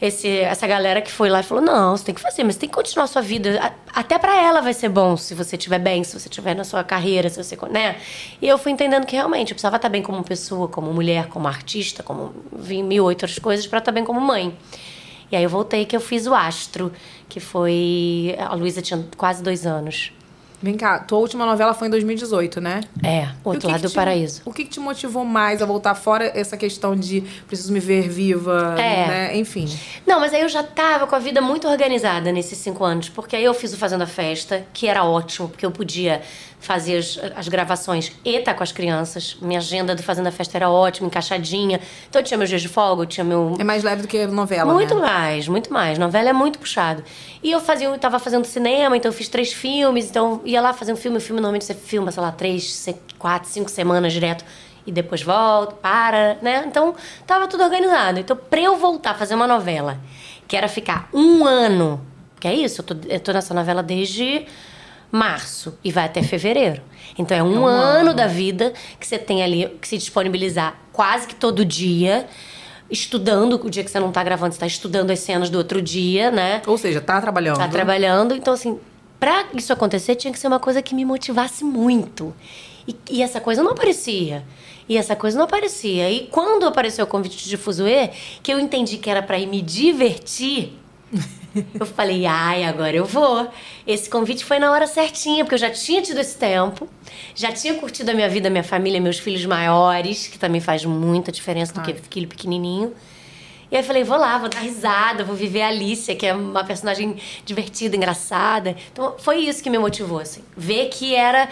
Esse, 0.00 0.28
essa 0.28 0.64
galera 0.64 1.02
que 1.02 1.10
foi 1.10 1.28
lá 1.28 1.40
e 1.40 1.42
falou: 1.42 1.60
não, 1.60 1.96
você 1.96 2.04
tem 2.04 2.14
que 2.14 2.20
fazer, 2.20 2.44
mas 2.44 2.54
você 2.54 2.60
tem 2.60 2.68
que 2.68 2.74
continuar 2.76 3.02
a 3.02 3.08
sua 3.08 3.20
vida. 3.20 3.74
Até 3.92 4.16
pra 4.16 4.40
ela 4.40 4.60
vai 4.60 4.72
ser 4.72 4.88
bom 4.88 5.16
se 5.16 5.34
você 5.34 5.56
estiver 5.56 5.80
bem, 5.80 6.04
se 6.04 6.16
você 6.16 6.28
estiver 6.28 6.54
na 6.54 6.62
sua 6.62 6.84
carreira, 6.84 7.28
se 7.28 7.42
você. 7.42 7.58
né? 7.68 7.96
E 8.40 8.46
eu 8.46 8.56
fui 8.58 8.70
entendendo 8.70 9.04
que 9.04 9.16
realmente 9.16 9.50
eu 9.50 9.56
precisava 9.56 9.74
estar 9.74 9.88
bem 9.88 10.00
como 10.00 10.22
pessoa, 10.22 10.68
como 10.68 10.92
mulher, 10.92 11.26
como 11.26 11.48
artista, 11.48 12.04
como 12.04 12.32
vi 12.52 12.80
mil 12.80 13.06
outras 13.06 13.40
coisas, 13.40 13.66
pra 13.66 13.80
estar 13.80 13.90
bem 13.90 14.04
como 14.04 14.20
mãe. 14.20 14.56
E 15.30 15.36
aí 15.36 15.42
eu 15.42 15.50
voltei 15.50 15.84
que 15.84 15.94
eu 15.96 16.00
fiz 16.00 16.26
o 16.26 16.34
Astro, 16.34 16.92
que 17.28 17.40
foi. 17.40 18.34
A 18.38 18.54
Luísa 18.54 18.80
tinha 18.82 19.04
quase 19.16 19.42
dois 19.42 19.66
anos. 19.66 20.12
Vem 20.60 20.76
cá, 20.76 20.98
tua 20.98 21.18
última 21.20 21.46
novela 21.46 21.72
foi 21.72 21.86
em 21.86 21.90
2018, 21.92 22.60
né? 22.60 22.80
É, 23.04 23.28
o 23.44 23.50
outro 23.50 23.70
lado 23.70 23.82
do 23.82 23.90
paraíso. 23.92 24.42
O 24.44 24.52
que, 24.52 24.64
que 24.64 24.70
te 24.70 24.80
motivou 24.80 25.24
mais 25.24 25.62
a 25.62 25.66
voltar 25.66 25.94
fora 25.94 26.32
essa 26.34 26.56
questão 26.56 26.96
de 26.96 27.20
preciso 27.46 27.72
me 27.72 27.78
ver 27.78 28.08
viva, 28.08 28.74
É. 28.76 29.06
né? 29.06 29.36
Enfim. 29.36 29.72
Não, 30.04 30.18
mas 30.18 30.34
aí 30.34 30.40
eu 30.40 30.48
já 30.48 30.64
tava 30.64 31.06
com 31.06 31.14
a 31.14 31.20
vida 31.20 31.40
muito 31.40 31.68
organizada 31.68 32.32
nesses 32.32 32.58
cinco 32.58 32.82
anos, 32.82 33.08
porque 33.08 33.36
aí 33.36 33.44
eu 33.44 33.54
fiz 33.54 33.72
o 33.72 33.76
Fazendo 33.76 34.02
a 34.02 34.06
Festa, 34.08 34.66
que 34.72 34.88
era 34.88 35.04
ótimo, 35.04 35.48
porque 35.48 35.64
eu 35.64 35.70
podia 35.70 36.22
fazer 36.60 36.98
as, 36.98 37.18
as 37.36 37.48
gravações 37.48 38.12
e 38.24 38.36
estar 38.36 38.54
com 38.54 38.62
as 38.62 38.72
crianças. 38.72 39.36
Minha 39.40 39.58
agenda 39.60 39.94
do 39.94 40.02
Fazendo 40.02 40.26
a 40.26 40.32
Festa 40.32 40.58
era 40.58 40.68
ótima, 40.68 41.06
encaixadinha. 41.06 41.80
Então 42.08 42.20
eu 42.20 42.24
tinha 42.24 42.36
meus 42.36 42.50
dias 42.50 42.62
de 42.62 42.68
folga, 42.68 43.02
eu 43.02 43.06
tinha 43.06 43.24
meu. 43.24 43.54
É 43.58 43.64
mais 43.64 43.82
leve 43.84 44.02
do 44.02 44.08
que 44.08 44.26
novela, 44.26 44.72
Muito 44.72 44.94
né? 44.94 45.00
mais, 45.00 45.48
muito 45.48 45.72
mais. 45.72 45.98
Novela 45.98 46.30
é 46.30 46.32
muito 46.32 46.58
puxado. 46.58 47.02
E 47.42 47.50
eu 47.50 47.60
fazia, 47.60 47.86
eu 47.86 47.98
tava 47.98 48.18
fazendo 48.18 48.44
cinema, 48.44 48.96
então 48.96 49.08
eu 49.08 49.12
fiz 49.12 49.28
três 49.28 49.52
filmes, 49.52 50.10
então 50.10 50.40
ia 50.44 50.60
lá 50.60 50.72
fazer 50.72 50.92
um 50.92 50.96
filme, 50.96 51.18
o 51.18 51.20
filme 51.20 51.40
normalmente 51.40 51.64
você 51.64 51.74
filma, 51.74 52.10
sei 52.10 52.22
lá, 52.22 52.32
três, 52.32 52.86
quatro, 53.18 53.48
cinco 53.48 53.70
semanas 53.70 54.12
direto. 54.12 54.44
e 54.86 54.92
depois 54.92 55.22
volta, 55.22 55.74
para, 55.74 56.38
né? 56.40 56.64
Então, 56.66 56.94
tava 57.26 57.46
tudo 57.46 57.62
organizado. 57.62 58.18
Então, 58.18 58.34
pra 58.34 58.60
eu 58.60 58.76
voltar 58.78 59.10
a 59.10 59.14
fazer 59.14 59.34
uma 59.34 59.46
novela, 59.46 59.98
que 60.48 60.56
era 60.56 60.66
ficar 60.66 61.08
um 61.12 61.44
ano, 61.44 62.00
que 62.40 62.48
é 62.48 62.54
isso, 62.54 62.80
eu 62.80 62.84
tô, 62.86 62.96
eu 63.06 63.20
tô 63.20 63.32
nessa 63.32 63.52
novela 63.52 63.82
desde 63.82 64.46
março 65.10 65.78
e 65.82 65.90
vai 65.90 66.04
até 66.04 66.22
fevereiro. 66.22 66.82
Então, 67.18 67.36
é 67.36 67.42
um, 67.42 67.66
ano, 67.66 68.14
da 68.14 68.26
vida 68.26 68.72
que 68.98 69.06
você 69.06 69.18
tem 69.18 69.42
ali 69.42 69.68
que 69.80 69.88
se 69.88 69.98
disponibilizar 69.98 70.76
quase 70.92 71.26
que 71.26 71.34
todo 71.34 71.64
dia. 71.64 72.26
Estudando, 72.90 73.60
o 73.62 73.68
dia 73.68 73.84
que 73.84 73.90
você 73.90 74.00
não 74.00 74.10
tá 74.10 74.24
gravando, 74.24 74.54
você 74.54 74.60
tá 74.60 74.66
estudando 74.66 75.10
as 75.10 75.18
cenas 75.18 75.50
do 75.50 75.58
outro 75.58 75.82
dia, 75.82 76.30
né? 76.30 76.62
Ou 76.66 76.78
seja, 76.78 77.02
tá 77.02 77.20
trabalhando. 77.20 77.58
Tá 77.58 77.68
trabalhando. 77.68 78.34
Então, 78.34 78.54
assim, 78.54 78.78
pra 79.20 79.44
isso 79.54 79.72
acontecer, 79.72 80.14
tinha 80.14 80.32
que 80.32 80.38
ser 80.38 80.46
uma 80.46 80.58
coisa 80.58 80.80
que 80.80 80.94
me 80.94 81.04
motivasse 81.04 81.64
muito. 81.64 82.34
E, 82.86 82.96
e 83.10 83.22
essa 83.22 83.40
coisa 83.40 83.62
não 83.62 83.72
aparecia. 83.72 84.42
E 84.88 84.96
essa 84.96 85.14
coisa 85.14 85.36
não 85.36 85.44
aparecia. 85.44 86.10
E 86.10 86.28
quando 86.28 86.66
apareceu 86.66 87.04
o 87.04 87.08
convite 87.08 87.46
de 87.46 87.56
Fuzue, 87.58 88.10
que 88.42 88.50
eu 88.50 88.58
entendi 88.58 88.96
que 88.96 89.10
era 89.10 89.22
pra 89.22 89.38
ir 89.38 89.46
me 89.46 89.60
divertir, 89.60 90.72
eu 91.78 91.86
falei, 91.86 92.26
ai, 92.26 92.64
agora 92.64 92.96
eu 92.96 93.04
vou. 93.04 93.48
Esse 93.86 94.08
convite 94.08 94.44
foi 94.44 94.58
na 94.58 94.70
hora 94.70 94.86
certinha, 94.86 95.44
porque 95.44 95.54
eu 95.54 95.58
já 95.58 95.70
tinha 95.70 96.02
tido 96.02 96.18
esse 96.18 96.36
tempo, 96.36 96.88
já 97.34 97.52
tinha 97.52 97.74
curtido 97.74 98.10
a 98.10 98.14
minha 98.14 98.28
vida, 98.28 98.50
minha 98.50 98.64
família, 98.64 99.00
meus 99.00 99.18
filhos 99.18 99.44
maiores, 99.46 100.26
que 100.26 100.38
também 100.38 100.60
faz 100.60 100.84
muita 100.84 101.32
diferença 101.32 101.72
do 101.72 101.82
que 101.82 101.94
filho 102.10 102.28
pequenininho. 102.28 102.92
E 103.70 103.76
aí 103.76 103.82
eu 103.82 103.86
falei, 103.86 104.02
vou 104.02 104.16
lá, 104.16 104.38
vou 104.38 104.48
dar 104.48 104.60
risada, 104.60 105.24
vou 105.24 105.36
viver 105.36 105.62
a 105.62 105.68
Alicia, 105.68 106.14
que 106.16 106.26
é 106.26 106.34
uma 106.34 106.64
personagem 106.64 107.16
divertida, 107.44 107.96
engraçada. 107.96 108.74
Então 108.92 109.16
foi 109.18 109.40
isso 109.40 109.62
que 109.62 109.68
me 109.68 109.78
motivou, 109.78 110.20
assim. 110.20 110.42
Ver 110.56 110.88
que 110.88 111.14
era, 111.14 111.48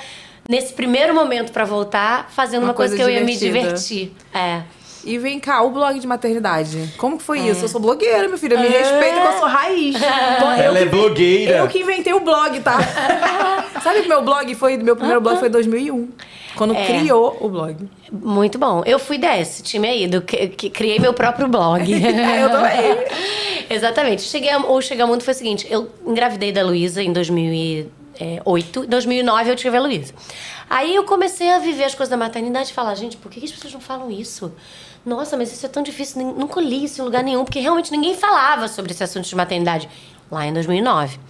nesse 0.49 0.73
primeiro 0.73 1.15
momento 1.15 1.53
pra 1.53 1.65
voltar, 1.65 2.31
fazendo 2.31 2.63
uma, 2.63 2.69
Uma 2.69 2.75
coisa, 2.75 2.97
coisa 2.97 3.11
que 3.11 3.17
eu 3.17 3.21
ia 3.21 3.25
me 3.25 3.37
divertir. 3.37 4.13
É. 4.33 4.63
E 5.07 5.19
vem 5.19 5.39
cá, 5.39 5.63
o 5.63 5.71
blog 5.71 5.99
de 6.01 6.07
maternidade. 6.07 6.93
Como 6.99 7.17
que 7.17 7.23
foi 7.23 7.39
isso? 7.39 7.65
Eu 7.65 7.69
sou 7.69 7.81
blogueira, 7.81 8.27
meu 8.29 8.37
filho. 8.37 8.59
Me 8.59 8.67
respeita 8.67 9.21
que 9.21 9.27
eu 9.27 9.33
sou 9.39 9.47
raiz. 9.49 9.95
Eu 9.95 10.51
Ela 10.65 10.79
é 10.81 10.83
que- 10.83 10.89
blogueira. 10.91 11.57
Eu 11.59 11.69
que 11.69 11.79
inventei 11.79 12.13
o 12.13 12.19
blog, 12.21 12.59
tá? 12.61 12.77
Sabe 13.83 14.03
que 14.03 14.09
meu 14.09 14.23
blog 14.23 14.53
foi. 14.57 14.77
Meu 14.77 14.97
primeiro 14.97 15.21
blog 15.21 15.39
foi 15.39 15.47
em 15.49 15.53
2001. 15.53 16.09
Quando 16.57 16.75
É. 16.75 16.87
criou 16.87 17.37
o 17.41 17.49
blog. 17.49 17.77
Muito 18.11 18.59
bom. 18.59 18.83
Eu 18.85 18.99
fui 18.99 19.17
desse 19.17 19.63
time 19.63 19.87
aí, 19.87 20.07
do 20.09 20.23
que, 20.23 20.49
que 20.49 20.71
criei 20.71 20.99
meu 20.99 21.13
próprio 21.15 21.47
blog. 21.47 21.85
eu 21.93 22.51
também. 22.51 23.07
Exatamente. 23.71 24.23
Cheguei 24.23 24.51
a, 24.51 24.59
o 24.59 24.81
Chegar 24.81 25.05
ao 25.05 25.09
Mundo 25.11 25.23
foi 25.23 25.35
o 25.35 25.37
seguinte: 25.37 25.67
eu 25.71 25.89
engravidei 26.05 26.51
da 26.51 26.65
Luísa 26.65 27.01
em 27.03 27.13
2008. 27.13 28.85
Em 28.85 28.87
2009 28.89 29.51
eu 29.51 29.57
tive 29.57 29.77
a 29.77 29.81
Luísa. 29.81 30.15
Aí 30.69 30.95
eu 30.97 31.05
comecei 31.05 31.49
a 31.51 31.59
viver 31.61 31.85
as 31.85 31.95
coisas 31.95 32.11
da 32.11 32.17
maternidade 32.17 32.71
e 32.71 32.73
falar: 32.73 32.95
gente, 32.97 33.17
por 33.17 33.31
que 33.31 33.39
que 33.41 33.47
as 33.47 33.53
pessoas 33.53 33.73
não 33.73 33.81
falam 33.81 34.11
isso? 34.11 34.53
Nossa, 35.07 35.37
mas 35.37 35.53
isso 35.53 35.65
é 35.65 35.69
tão 35.69 35.85
difícil, 35.85 36.21
nunca 36.21 36.61
li 36.61 36.83
isso 36.83 37.01
em 37.01 37.05
lugar 37.05 37.23
nenhum, 37.23 37.45
porque 37.45 37.61
realmente 37.61 37.93
ninguém 37.93 38.17
falava 38.17 38.67
sobre 38.67 38.91
esse 38.91 39.05
assunto 39.05 39.25
de 39.25 39.37
maternidade 39.37 39.89
lá 40.29 40.45
em 40.45 40.53
2009. 40.53 41.21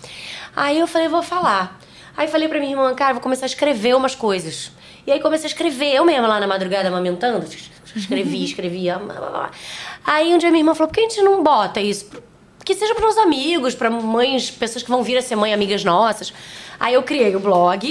Aí 0.56 0.78
eu 0.78 0.86
falei: 0.86 1.08
vou 1.08 1.22
falar. 1.22 1.78
Aí 2.16 2.26
falei 2.26 2.48
pra 2.48 2.58
minha 2.58 2.72
irmã, 2.72 2.94
cara, 2.94 3.12
vou 3.12 3.22
começar 3.22 3.44
a 3.44 3.46
escrever 3.46 3.94
umas 3.94 4.14
coisas. 4.14 4.72
E 5.06 5.12
aí 5.12 5.20
comecei 5.20 5.44
a 5.44 5.48
escrever, 5.48 5.94
eu 5.94 6.06
mesma 6.06 6.26
lá 6.26 6.40
na 6.40 6.46
madrugada 6.46 6.88
amamentando. 6.88 7.46
Escrevi, 7.94 8.44
escrevia. 8.44 8.98
Aí 10.04 10.34
um 10.34 10.38
dia 10.38 10.50
minha 10.50 10.60
irmã 10.60 10.74
falou, 10.74 10.88
por 10.88 10.94
que 10.94 11.00
a 11.00 11.08
gente 11.08 11.22
não 11.22 11.42
bota 11.42 11.80
isso? 11.80 12.10
Que 12.64 12.74
seja 12.74 12.94
para 12.94 13.08
os 13.08 13.16
amigos, 13.16 13.74
para 13.74 13.90
mães, 13.90 14.50
pessoas 14.50 14.82
que 14.82 14.90
vão 14.90 15.02
vir 15.02 15.16
a 15.16 15.22
ser 15.22 15.36
mãe, 15.36 15.54
amigas 15.54 15.84
nossas. 15.84 16.32
Aí 16.80 16.94
eu 16.94 17.02
criei 17.02 17.34
o 17.36 17.40
blog 17.40 17.86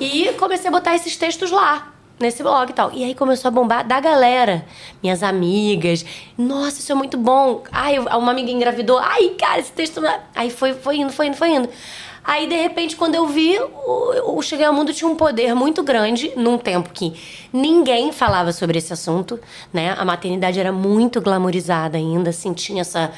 e 0.00 0.32
comecei 0.38 0.68
a 0.68 0.70
botar 0.70 0.94
esses 0.94 1.16
textos 1.16 1.50
lá. 1.50 1.93
Nesse 2.18 2.42
blog 2.42 2.70
e 2.70 2.72
tal. 2.72 2.92
E 2.92 3.02
aí 3.02 3.14
começou 3.14 3.48
a 3.48 3.50
bombar 3.50 3.86
da 3.86 3.98
galera. 3.98 4.64
Minhas 5.02 5.22
amigas. 5.22 6.04
Nossa, 6.38 6.78
isso 6.78 6.92
é 6.92 6.94
muito 6.94 7.18
bom. 7.18 7.64
Ai, 7.72 7.98
uma 7.98 8.30
amiga 8.30 8.50
engravidou. 8.50 8.98
Ai, 8.98 9.30
cara, 9.30 9.58
esse 9.58 9.72
texto. 9.72 10.00
Aí 10.34 10.48
foi, 10.50 10.74
foi 10.74 10.98
indo, 10.98 11.12
foi 11.12 11.26
indo, 11.26 11.36
foi 11.36 11.48
indo. 11.50 11.68
Aí, 12.24 12.46
de 12.46 12.54
repente, 12.54 12.96
quando 12.96 13.14
eu 13.14 13.26
vi, 13.26 13.58
o, 13.58 14.38
o 14.38 14.42
Cheguei 14.42 14.64
ao 14.64 14.72
Mundo 14.72 14.94
tinha 14.94 15.06
um 15.06 15.14
poder 15.14 15.54
muito 15.54 15.82
grande 15.82 16.32
num 16.34 16.56
tempo 16.56 16.88
que 16.90 17.12
ninguém 17.52 18.12
falava 18.12 18.50
sobre 18.50 18.78
esse 18.78 18.94
assunto, 18.94 19.38
né? 19.70 19.94
A 19.98 20.04
maternidade 20.06 20.58
era 20.58 20.72
muito 20.72 21.20
glamorizada 21.20 21.98
ainda, 21.98 22.30
assim, 22.30 22.54
tinha 22.54 22.80
essa... 22.80 23.12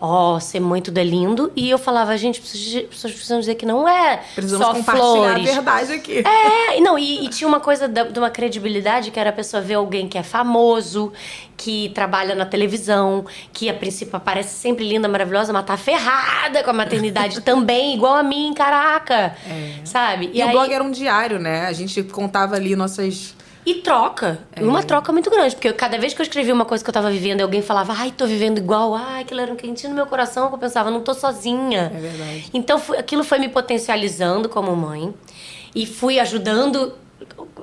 Ó, 0.00 0.38
ser 0.38 0.60
mãe 0.60 0.80
tudo 0.80 0.98
é 0.98 1.02
lindo. 1.04 1.50
E 1.56 1.68
eu 1.68 1.76
falava, 1.76 2.16
gente, 2.16 2.40
pessoas 2.40 2.84
pessoas 2.84 3.12
precisam 3.12 3.40
dizer 3.40 3.56
que 3.56 3.66
não 3.66 3.88
é 3.88 4.20
Precisamos 4.34 4.64
só 4.66 4.72
compartilhar 4.72 5.06
flores. 5.08 5.50
a 5.50 5.52
verdade 5.54 5.92
aqui. 5.92 6.18
É, 6.18 6.78
e 6.78 6.80
não, 6.80 6.96
e, 6.96 7.24
e 7.24 7.28
tinha 7.28 7.48
uma 7.48 7.58
coisa 7.58 7.88
da- 7.88 8.04
de 8.04 8.16
uma 8.18 8.30
credibilidade 8.30 9.10
que 9.10 9.18
era 9.18 9.30
a 9.30 9.32
pessoa 9.32 9.60
ver 9.60 9.74
alguém 9.74 10.06
que 10.08 10.16
é 10.16 10.22
famoso, 10.22 11.12
que 11.56 11.88
trabalha 11.96 12.36
na 12.36 12.46
televisão, 12.46 13.24
que 13.52 13.68
a 13.68 13.74
princípio 13.74 14.14
aparece 14.16 14.54
sempre 14.54 14.88
linda, 14.88 15.08
maravilhosa, 15.08 15.52
mas 15.52 15.64
tá 15.66 15.76
ferrada 15.76 16.62
com 16.62 16.70
a 16.70 16.74
maternidade 16.74 17.40
também, 17.42 17.94
igual 17.94 18.14
a 18.14 18.22
mim, 18.22 18.54
caraca. 18.54 19.34
Sabe? 19.84 20.30
E, 20.32 20.40
o 20.44 20.50
blog 20.50 20.72
era 20.72 20.84
um 20.84 20.92
diário, 20.92 21.40
né? 21.40 21.66
A 21.66 21.72
gente 21.72 22.04
contava 22.04 22.54
ali 22.54 22.76
nossas. 22.76 23.34
E 23.66 23.74
troca. 23.76 24.38
É. 24.54 24.62
Uma 24.62 24.82
troca 24.82 25.12
muito 25.12 25.28
grande. 25.30 25.54
Porque 25.54 25.68
eu- 25.68 25.74
cada 25.74 25.98
vez 25.98 26.14
que 26.14 26.20
eu 26.20 26.24
escrevia 26.24 26.54
uma 26.54 26.64
coisa 26.64 26.82
que 26.82 26.88
eu 26.88 26.94
tava 26.94 27.10
vivendo, 27.10 27.40
alguém 27.42 27.60
falava, 27.60 27.92
ai, 27.96 28.10
tô 28.16 28.26
vivendo 28.26 28.58
igual, 28.58 28.94
ai, 28.94 29.22
aquilo 29.22 29.40
era 29.40 29.52
um 29.52 29.56
quentinho 29.56 29.90
no 29.90 29.96
meu 29.96 30.06
coração, 30.06 30.50
eu 30.50 30.58
pensava, 30.58 30.90
não 30.90 31.00
tô 31.02 31.12
sozinha. 31.14 31.92
É 31.94 32.00
verdade. 32.00 32.50
Então 32.54 32.78
foi- 32.78 32.96
aquilo 32.98 33.22
foi 33.24 33.38
me 33.38 33.48
potencializando 33.48 34.48
como 34.48 34.74
mãe. 34.74 35.12
E 35.74 35.84
fui 35.86 36.18
ajudando 36.18 36.94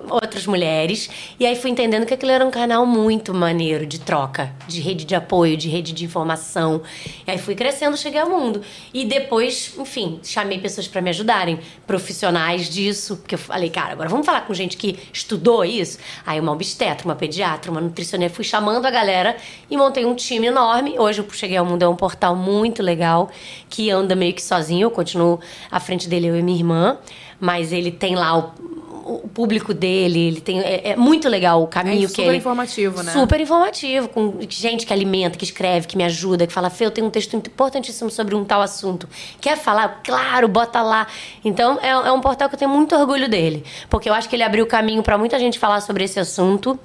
outras 0.10 0.46
mulheres. 0.46 1.10
E 1.40 1.46
aí 1.46 1.56
fui 1.56 1.70
entendendo 1.70 2.06
que 2.06 2.14
aquilo 2.14 2.32
era 2.32 2.46
um 2.46 2.52
canal 2.52 2.86
muito 2.86 3.34
maneiro 3.34 3.86
de 3.86 4.00
troca, 4.00 4.52
de 4.68 4.82
rede 4.82 5.06
de 5.06 5.16
apoio, 5.16 5.58
de 5.58 5.70
rede 5.70 5.94
de 5.94 6.06
informação. 6.06 6.82
E 7.28 7.32
aí 7.32 7.38
fui 7.38 7.56
crescendo, 7.56 7.98
cheguei 7.98 8.20
ao 8.20 8.30
mundo. 8.30 8.62
E 8.94 9.06
depois, 9.06 9.74
enfim, 9.78 10.20
chamei 10.24 10.60
pessoas 10.60 10.88
para 10.88 11.02
me 11.02 11.10
ajudarem, 11.10 11.60
profissionais 11.86 12.70
disso, 12.70 13.18
porque 13.18 13.36
eu 13.36 13.40
falei, 13.40 13.70
cara, 13.70 13.94
agora 13.94 14.10
vamos 14.10 14.26
falar 14.26 14.42
com 14.42 14.54
gente 14.54 14.78
que 14.78 14.98
estudou 15.12 15.64
isso. 15.64 15.98
Aí 16.26 16.40
uma 16.40 16.52
obstetra, 16.52 17.06
uma 17.06 17.16
pediatra, 17.16 17.72
uma 17.72 17.82
nutricionista, 17.82 18.36
fui 18.36 18.46
chamando 18.46 18.86
a 18.86 18.92
galera 18.92 19.36
e 19.70 19.78
montei 19.78 20.06
um 20.06 20.16
time 20.16 20.48
enorme. 20.48 21.00
Hoje 21.00 21.22
o 21.22 21.32
Cheguei 21.32 21.58
ao 21.58 21.66
Mundo 21.66 21.84
é 21.84 21.88
um 21.88 21.96
portal 21.96 22.36
muito 22.36 22.82
legal 22.82 23.30
que 23.70 23.92
anda 23.92 24.16
meio 24.16 24.34
que 24.34 24.42
sozinho, 24.42 24.86
eu 24.86 24.92
continuo 24.92 25.40
à 25.70 25.80
frente 25.80 26.08
dele 26.08 26.28
eu 26.28 26.38
e 26.38 26.42
minha 26.42 26.58
irmã, 26.58 26.98
mas 27.40 27.72
ele 27.72 27.92
tem 27.92 28.16
lá 28.16 28.38
o 28.38 28.85
o 29.08 29.28
público 29.28 29.72
dele, 29.72 30.20
ele 30.20 30.42
tem 30.42 30.60
é, 30.62 30.90
é 30.90 30.96
muito 30.96 31.30
legal 31.30 31.62
o 31.62 31.68
caminho 31.68 32.06
É 32.06 32.08
que 32.08 32.08
super 32.08 32.24
ele 32.24 32.38
informativo, 32.38 33.04
né? 33.04 33.12
Super 33.12 33.40
informativo, 33.40 34.10
com 34.10 34.40
gente 34.50 34.84
que 34.84 34.92
alimenta, 34.92 35.38
que 35.38 35.46
escreve, 35.46 35.86
que 35.86 35.96
me 35.96 36.04
ajuda, 36.04 36.48
que 36.48 36.52
fala, 36.52 36.72
Fê, 36.72 36.88
eu 36.88 36.92
tenho 36.92 37.06
um 37.06 37.12
texto 37.12 37.36
importantíssimo 37.36 38.10
sobre 38.10 38.34
um 38.34 38.44
tal 38.44 38.64
assunto. 38.64 39.08
Quer 39.40 39.58
falar? 39.58 40.02
Claro, 40.04 40.48
bota 40.48 40.82
lá. 40.82 41.06
Então, 41.44 41.78
é, 41.84 41.90
é 41.90 42.12
um 42.12 42.20
portal 42.20 42.50
que 42.50 42.56
eu 42.56 42.60
tenho 42.60 42.72
muito 42.72 42.96
orgulho 42.96 43.30
dele. 43.30 43.64
Porque 43.92 44.10
eu 44.10 44.14
acho 44.14 44.28
que 44.28 44.36
ele 44.36 44.44
abriu 44.44 44.66
o 44.66 44.68
caminho 44.68 45.04
para 45.04 45.20
muita 45.20 45.38
gente 45.38 45.60
falar 45.60 45.82
sobre 45.82 46.04
esse 46.04 46.20
assunto. 46.20 46.80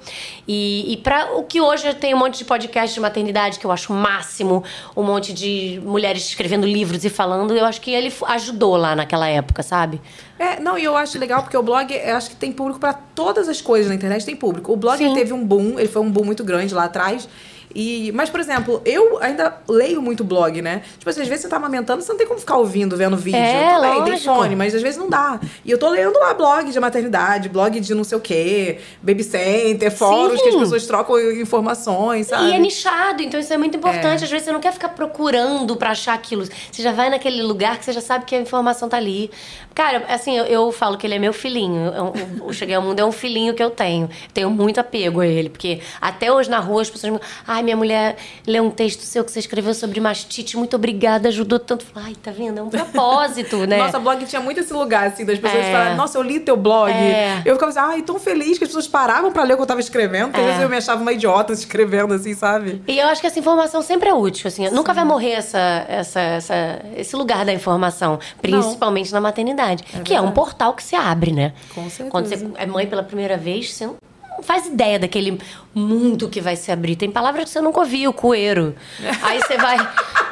E, 0.47 0.93
e 0.93 0.97
para 0.97 1.35
o 1.35 1.43
que 1.43 1.59
hoje 1.59 1.91
tenho 1.95 2.15
um 2.15 2.19
monte 2.19 2.37
de 2.37 2.45
podcast 2.45 2.93
de 2.93 2.99
maternidade, 2.99 3.57
que 3.57 3.65
eu 3.65 3.71
acho 3.71 3.91
o 3.91 3.95
máximo, 3.95 4.63
um 4.95 5.01
monte 5.01 5.33
de 5.33 5.81
mulheres 5.83 6.23
escrevendo 6.27 6.67
livros 6.67 7.03
e 7.03 7.09
falando, 7.09 7.57
eu 7.57 7.65
acho 7.65 7.81
que 7.81 7.89
ele 7.89 8.13
ajudou 8.27 8.77
lá 8.77 8.95
naquela 8.95 9.27
época, 9.27 9.63
sabe? 9.63 9.99
É, 10.41 10.59
não, 10.59 10.75
e 10.75 10.83
eu 10.83 10.97
acho 10.97 11.19
legal 11.19 11.43
porque 11.43 11.55
o 11.55 11.61
blog, 11.61 11.93
eu 11.93 12.15
acho 12.15 12.31
que 12.31 12.35
tem 12.35 12.51
público 12.51 12.79
pra 12.79 12.93
todas 12.93 13.47
as 13.47 13.61
coisas 13.61 13.87
na 13.87 13.93
internet, 13.93 14.25
tem 14.25 14.35
público. 14.35 14.73
O 14.73 14.75
blog 14.75 14.97
teve 15.13 15.31
um 15.31 15.45
boom, 15.45 15.77
ele 15.77 15.87
foi 15.87 16.01
um 16.01 16.09
boom 16.09 16.25
muito 16.25 16.43
grande 16.43 16.73
lá 16.73 16.85
atrás. 16.85 17.29
E, 17.75 18.11
mas, 18.13 18.29
por 18.29 18.39
exemplo, 18.39 18.81
eu 18.85 19.17
ainda 19.21 19.57
leio 19.67 20.01
muito 20.01 20.23
blog, 20.23 20.61
né? 20.61 20.81
Tipo 20.97 21.09
assim, 21.09 21.21
às 21.21 21.27
vezes 21.27 21.43
você 21.43 21.49
tá 21.49 21.57
amamentando, 21.57 22.01
você 22.01 22.11
não 22.11 22.17
tem 22.17 22.27
como 22.27 22.39
ficar 22.39 22.57
ouvindo, 22.57 22.95
vendo 22.97 23.15
vídeo. 23.17 23.39
É, 23.39 23.73
Tudo 23.75 23.81
bem, 23.81 24.03
tem 24.03 24.17
fone, 24.19 24.55
mas 24.55 24.75
às 24.75 24.81
vezes 24.81 24.97
não 24.99 25.09
dá. 25.09 25.39
E 25.63 25.71
eu 25.71 25.77
tô 25.77 25.89
lendo 25.89 26.17
lá 26.19 26.33
blog 26.33 26.71
de 26.71 26.79
maternidade, 26.79 27.49
blog 27.49 27.79
de 27.79 27.93
não 27.95 28.03
sei 28.03 28.17
o 28.17 28.21
quê, 28.21 28.79
baby 29.01 29.23
center, 29.23 29.91
fóruns 29.95 30.41
que 30.41 30.49
as 30.49 30.55
pessoas 30.55 30.85
trocam 30.85 31.19
informações, 31.31 32.27
sabe? 32.27 32.49
E 32.49 32.53
é 32.53 32.59
nichado, 32.59 33.21
então 33.21 33.39
isso 33.39 33.53
é 33.53 33.57
muito 33.57 33.77
importante. 33.77 34.21
É. 34.21 34.23
Às 34.25 34.29
vezes 34.29 34.45
você 34.45 34.51
não 34.51 34.59
quer 34.59 34.73
ficar 34.73 34.89
procurando 34.89 35.75
pra 35.75 35.91
achar 35.91 36.13
aquilo. 36.13 36.43
Você 36.71 36.81
já 36.81 36.91
vai 36.91 37.09
naquele 37.09 37.41
lugar 37.43 37.77
que 37.77 37.85
você 37.85 37.93
já 37.93 38.01
sabe 38.01 38.25
que 38.25 38.35
a 38.35 38.39
informação 38.39 38.89
tá 38.89 38.97
ali. 38.97 39.29
Cara, 39.75 40.03
assim, 40.09 40.37
eu, 40.37 40.45
eu 40.45 40.71
falo 40.71 40.97
que 40.97 41.05
ele 41.07 41.15
é 41.15 41.19
meu 41.19 41.33
filhinho. 41.33 41.91
Eu- 41.95 42.13
o- 42.45 42.47
o 42.49 42.53
Cheguei 42.53 42.75
ao 42.75 42.81
Mundo 42.81 42.99
é 42.99 43.05
um 43.05 43.11
filhinho 43.11 43.53
que 43.53 43.63
eu 43.63 43.69
tenho. 43.69 44.09
Tenho 44.33 44.49
muito 44.49 44.79
apego 44.79 45.21
a 45.21 45.27
ele, 45.27 45.49
porque 45.49 45.79
até 46.01 46.31
hoje 46.31 46.49
na 46.49 46.59
rua 46.59 46.81
as 46.81 46.89
pessoas 46.89 47.13
me 47.13 47.19
ai, 47.61 47.63
minha 47.63 47.77
mulher 47.77 48.17
leu 48.45 48.63
um 48.63 48.71
texto 48.71 49.01
seu 49.01 49.23
que 49.23 49.31
você 49.31 49.39
escreveu 49.39 49.73
sobre 49.73 49.99
mastite, 49.99 50.57
muito 50.57 50.75
obrigada, 50.75 51.27
ajudou 51.29 51.59
tanto. 51.59 51.85
Ai, 51.95 52.15
tá 52.15 52.31
vendo? 52.31 52.59
É 52.59 52.63
um 52.63 52.69
propósito, 52.69 53.65
né? 53.67 53.77
Nossa, 53.77 53.99
blog 53.99 54.25
tinha 54.25 54.41
muito 54.41 54.59
esse 54.59 54.73
lugar, 54.73 55.07
assim, 55.07 55.23
das 55.23 55.37
pessoas 55.39 55.65
É. 55.65 55.71
falarem, 55.71 55.95
nossa, 55.95 56.17
eu 56.17 56.21
li 56.23 56.39
teu 56.39 56.57
blog. 56.57 56.91
É. 56.91 57.41
Eu 57.45 57.53
ficava 57.55 57.69
assim, 57.69 57.79
ai, 57.79 58.01
tão 58.01 58.19
feliz 58.19 58.57
que 58.57 58.63
as 58.63 58.69
pessoas 58.69 58.87
paravam 58.87 59.31
pra 59.31 59.43
ler 59.43 59.53
o 59.53 59.57
que 59.57 59.61
eu 59.63 59.67
tava 59.67 59.79
escrevendo, 59.79 60.27
porque 60.29 60.39
às 60.41 60.45
É. 60.45 60.47
vezes 60.49 60.63
eu 60.63 60.69
me 60.69 60.77
achava 60.77 61.01
uma 61.01 61.11
idiota 61.13 61.53
escrevendo, 61.53 62.13
assim, 62.13 62.33
sabe? 62.33 62.81
E 62.87 62.97
eu 62.99 63.07
acho 63.07 63.21
que 63.21 63.27
essa 63.27 63.39
informação 63.39 63.81
sempre 63.81 64.09
é 64.09 64.13
útil, 64.13 64.47
assim. 64.47 64.69
Nunca 64.69 64.93
vai 64.93 65.05
morrer 65.05 65.31
essa, 65.31 65.85
essa, 65.87 66.19
essa- 66.19 66.79
esse 66.97 67.15
lugar 67.15 67.45
da 67.45 67.53
informação, 67.53 68.19
principalmente 68.41 69.11
na 69.13 69.21
maternidade. 69.21 69.83
que 70.03 70.13
é 70.15 70.21
um 70.21 70.31
portal 70.31 70.73
que 70.73 70.81
se 70.83 70.95
abre, 70.95 71.31
né? 71.31 71.53
Com 71.75 71.83
certeza. 71.89 72.09
Quando 72.09 72.25
você 72.27 72.47
é 72.57 72.65
mãe 72.65 72.87
pela 72.87 73.03
primeira 73.03 73.37
vez, 73.37 73.71
você 73.73 73.85
não, 73.85 73.95
não 74.41 74.43
faz 74.43 74.65
ideia 74.65 74.97
daquele 74.97 75.39
mundo 75.73 76.27
que 76.27 76.41
vai 76.41 76.55
se 76.55 76.71
abrir. 76.71 76.95
Tem 76.95 77.09
palavras 77.09 77.45
que 77.45 77.51
você 77.51 77.61
nunca 77.61 77.79
ouviu, 77.79 78.11
coeiro. 78.11 78.75
Aí 79.21 79.39
você 79.39 79.55
vai. 79.55 79.77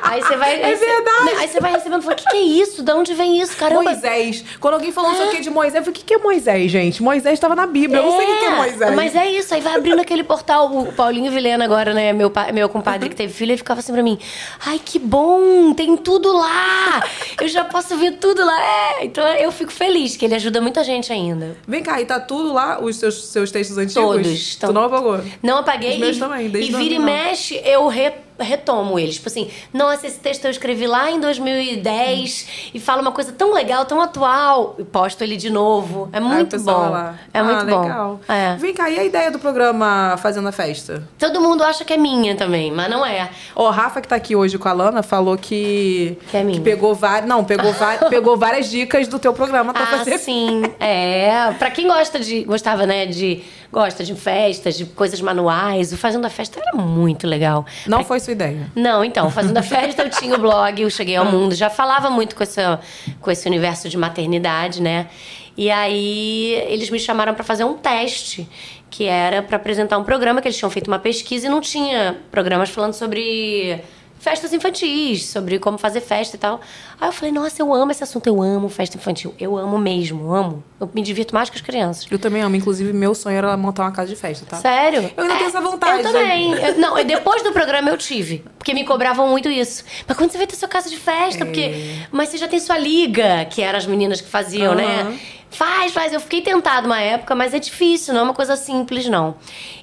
Aí 0.02 0.22
você 0.22 0.36
vai. 0.36 0.50
É 0.60 0.76
verdade. 0.76 1.30
Aí 1.38 1.48
você 1.48 1.60
vai 1.60 1.72
recebendo 1.72 2.02
e 2.02 2.04
fala: 2.04 2.16
o 2.16 2.18
que, 2.18 2.30
que 2.30 2.36
é 2.36 2.42
isso? 2.42 2.84
De 2.84 2.92
onde 2.92 3.14
vem 3.14 3.40
isso? 3.40 3.56
Caramba. 3.56 3.84
Moisés. 3.84 4.44
Quando 4.60 4.74
alguém 4.74 4.92
falou 4.92 5.12
isso 5.12 5.24
aqui 5.24 5.42
de 5.42 5.50
Moisés, 5.50 5.76
eu 5.76 5.82
falei, 5.84 5.92
o 5.92 5.94
que, 5.94 6.04
que 6.04 6.14
é 6.16 6.18
Moisés, 6.18 6.72
gente? 6.72 7.02
Moisés 7.02 7.34
estava 7.36 7.56
na 7.56 7.68
Bíblia. 7.68 8.00
Eu 8.00 8.06
não 8.06 8.18
sei 8.18 8.26
o 8.26 8.30
que 8.30 8.40
que 8.40 8.46
é 8.46 8.56
Moisés. 8.56 8.96
Mas 8.96 9.16
é 9.16 9.30
isso, 9.30 9.54
aí 9.54 9.62
vai 9.62 9.76
abrindo 9.76 10.00
aquele 10.00 10.24
portal. 10.24 10.72
O 10.76 10.92
Paulinho 10.92 11.32
Vilena 11.32 11.64
agora, 11.64 11.94
né? 11.94 12.12
Meu, 12.12 12.32
meu 12.54 12.68
compadre 12.68 13.10
que 13.10 13.16
teve 13.16 13.32
filho, 13.32 13.52
ele 13.52 13.58
ficava 13.58 13.80
assim 13.80 13.94
pra 13.94 14.02
mim: 14.04 14.18
Ai, 14.66 14.82
que 14.84 14.98
bom, 14.98 15.74
tem 15.74 15.96
tudo 15.96 16.34
lá! 16.34 17.04
Eu 17.40 17.48
já 17.48 17.64
posso 17.64 17.96
ver 17.96 18.14
tudo 18.14 18.44
lá. 18.44 18.62
É, 18.62 19.06
então 19.06 19.26
eu 19.28 19.52
fico 19.52 19.72
feliz 19.72 20.18
que 20.18 20.26
ele 20.26 20.36
ajuda 20.36 20.60
muita 20.60 20.84
gente 20.84 21.14
ainda. 21.14 21.56
Vem 21.68 21.84
cá, 21.84 22.02
e 22.02 22.06
tá 22.06 22.20
tudo 22.20 22.52
lá, 22.52 22.80
os 22.82 22.98
seus, 22.98 23.28
seus 23.28 23.52
textos 23.52 23.78
antigos? 23.78 23.99
Todos. 24.02 24.56
Tu 24.56 24.74
não 24.74 24.84
apagou? 24.84 25.20
Não 25.44 25.58
apaguei. 25.58 25.94
Os 25.94 26.00
meus 26.00 26.18
e, 26.18 26.20
também, 26.20 26.50
desde 26.50 26.72
e 26.72 26.76
vira 26.76 26.96
e 26.96 26.98
2009. 26.98 27.06
mexe, 27.06 27.62
eu 27.66 27.88
re- 27.88 28.14
retomo 28.40 28.98
eles. 29.00 29.16
Tipo 29.16 29.28
assim, 29.30 29.50
nossa, 29.74 30.08
esse 30.08 30.20
texto 30.20 30.46
eu 30.46 30.52
escrevi 30.52 30.88
lá 30.88 31.10
em 31.12 31.20
2010 31.20 32.48
e 32.74 32.80
fala 32.80 33.02
uma 33.02 33.12
coisa 33.12 33.32
tão 33.32 33.54
legal, 33.54 33.86
tão 33.86 34.02
atual. 34.02 34.76
E 34.78 34.84
posto 34.84 35.24
ele 35.24 35.38
de 35.38 35.50
novo. 35.50 36.10
É 36.12 36.20
o 36.20 36.24
muito 36.24 36.60
bom. 36.60 36.72
lá. 36.90 37.16
É 37.34 37.40
Ah, 37.40 37.44
muito 37.44 37.66
bom. 37.66 37.82
legal. 37.82 38.20
É. 38.28 38.56
Vem 38.56 38.74
cá, 38.74 38.90
e 38.90 39.00
a 39.00 39.04
ideia 39.04 39.32
do 39.32 39.40
programa 39.40 40.16
Fazendo 40.18 40.48
a 40.48 40.52
Festa? 40.52 41.04
Todo 41.18 41.42
mundo 41.42 41.64
acha 41.64 41.84
que 41.86 41.94
é 41.94 41.98
minha 41.98 42.36
também, 42.36 42.72
mas 42.72 42.90
não 42.90 43.06
é. 43.06 43.30
O 43.56 43.70
Rafa, 43.70 44.02
que 44.02 44.08
tá 44.08 44.16
aqui 44.16 44.36
hoje 44.36 44.58
com 44.58 44.68
a 44.68 44.74
Lana, 44.74 45.04
falou 45.04 45.38
que, 45.38 46.18
Que 46.30 46.38
é 46.38 46.44
minha. 46.44 46.62
pegou 46.62 46.94
várias. 46.94 47.28
Não, 47.30 47.44
pegou, 47.44 47.74
pegou 48.10 48.38
várias 48.38 48.70
dicas 48.70 49.08
do 49.08 49.20
teu 49.20 49.34
programa 49.34 49.74
pra 49.74 49.84
Ah, 49.84 49.88
fazer. 49.98 50.18
sim. 50.18 50.64
É. 50.80 51.52
Pra 51.58 51.70
quem 51.72 51.88
gosta 51.88 52.20
de. 52.20 52.44
Gostava, 52.44 52.86
né? 52.86 53.06
De. 53.06 53.44
Gosta 53.72 54.04
de 54.04 54.16
festas, 54.16 54.76
de 54.76 54.86
coisas 54.86 55.22
manuais. 55.22 55.94
O 55.94 55.98
Fazendo 55.98 56.26
a 56.26 56.30
Festa 56.30 56.60
era 56.60 56.76
muito 56.82 57.28
legal. 57.28 57.66
Não 57.86 58.04
foi 58.04 58.20
sua 58.30 58.32
ideia. 58.32 58.72
Não, 58.76 59.04
então, 59.04 59.30
fazendo 59.32 59.58
a 59.58 59.64
festa, 59.64 60.04
eu 60.04 60.10
tinha 60.10 60.36
o 60.36 60.40
blog, 60.40 60.82
eu 60.82 60.90
cheguei 60.90 61.16
ao 61.16 61.26
mundo, 61.26 61.56
já 61.56 61.70
falava 61.70 62.10
muito 62.10 62.36
com, 62.36 62.44
essa, 62.44 62.80
com 63.20 63.32
esse 63.32 63.48
universo 63.48 63.90
de 63.90 63.98
maternidade, 63.98 64.82
né? 64.82 65.08
E 65.58 65.70
aí 65.70 66.54
eles 66.68 66.90
me 66.90 67.00
chamaram 67.00 67.34
para 67.34 67.44
fazer 67.44 67.64
um 67.64 67.74
teste, 67.74 68.48
que 68.90 69.06
era 69.06 69.42
para 69.42 69.58
apresentar 69.58 69.98
um 69.98 70.04
programa 70.04 70.42
que 70.42 70.48
eles 70.48 70.58
tinham 70.58 70.70
feito 70.70 70.88
uma 70.88 71.00
pesquisa 71.00 71.48
e 71.48 71.50
não 71.50 71.60
tinha 71.60 72.18
programas 72.32 72.70
falando 72.70 72.94
sobre 72.94 73.82
festas 74.20 74.54
infantis, 74.54 75.26
sobre 75.26 75.60
como 75.60 75.78
fazer 75.78 76.02
festa 76.02 76.36
e 76.36 76.40
tal. 76.40 76.62
Aí 77.02 77.08
eu 77.08 77.12
falei, 77.14 77.32
nossa, 77.32 77.62
eu 77.62 77.74
amo 77.74 77.92
esse 77.92 78.04
assunto, 78.04 78.28
eu 78.28 78.42
amo 78.42 78.68
festa 78.68 78.98
infantil, 78.98 79.34
eu 79.40 79.58
amo 79.58 79.78
mesmo, 79.78 80.34
amo. 80.34 80.62
Eu 80.80 80.90
me 80.94 81.02
divirto 81.02 81.34
mais 81.34 81.50
com 81.50 81.56
as 81.56 81.62
crianças. 81.62 82.06
Eu 82.12 82.20
também 82.20 82.42
amo. 82.42 82.56
Inclusive, 82.56 82.92
meu 82.92 83.16
sonho 83.16 83.38
era 83.38 83.56
montar 83.56 83.84
uma 83.84 83.92
casa 83.92 84.10
de 84.10 84.16
festa, 84.18 84.46
tá? 84.46 84.58
Sério? 84.58 85.10
Eu 85.16 85.24
ainda 85.24 85.36
tenho 85.36 85.48
essa 85.48 85.62
vontade. 85.62 86.04
Eu 86.04 86.12
também. 86.12 86.52
Eu- 86.54 86.78
não, 86.78 86.96
depois 87.06 87.42
do 87.44 87.52
programa 87.54 87.90
eu 87.90 87.98
tive. 87.98 88.44
Porque 88.58 88.74
me 88.74 88.84
cobravam 88.84 89.30
muito 89.30 89.50
isso. 89.50 89.84
Mas 90.08 90.18
quando 90.18 90.32
você 90.32 90.38
vai 90.38 90.48
ter 90.48 90.56
sua 90.56 90.68
casa 90.68 90.90
de 90.90 90.98
festa? 90.98 91.46
Porque. 91.46 91.96
Mas 92.12 92.30
você 92.30 92.38
já 92.38 92.48
tem 92.48 92.60
sua 92.60 92.78
liga, 92.78 93.46
que 93.46 93.62
eram 93.62 93.78
as 93.78 93.86
meninas 93.86 94.20
que 94.22 94.28
faziam, 94.30 94.76
né? 94.76 95.02
Aham. 95.02 95.20
Faz, 95.52 95.92
faz. 95.92 96.14
Eu 96.14 96.20
fiquei 96.20 96.42
tentado 96.42 96.86
uma 96.86 97.02
época, 97.02 97.34
mas 97.34 97.56
é 97.56 97.60
difícil, 97.60 98.14
não 98.14 98.22
é 98.22 98.24
uma 98.24 98.34
coisa 98.36 98.56
simples, 98.56 99.08
não. 99.08 99.36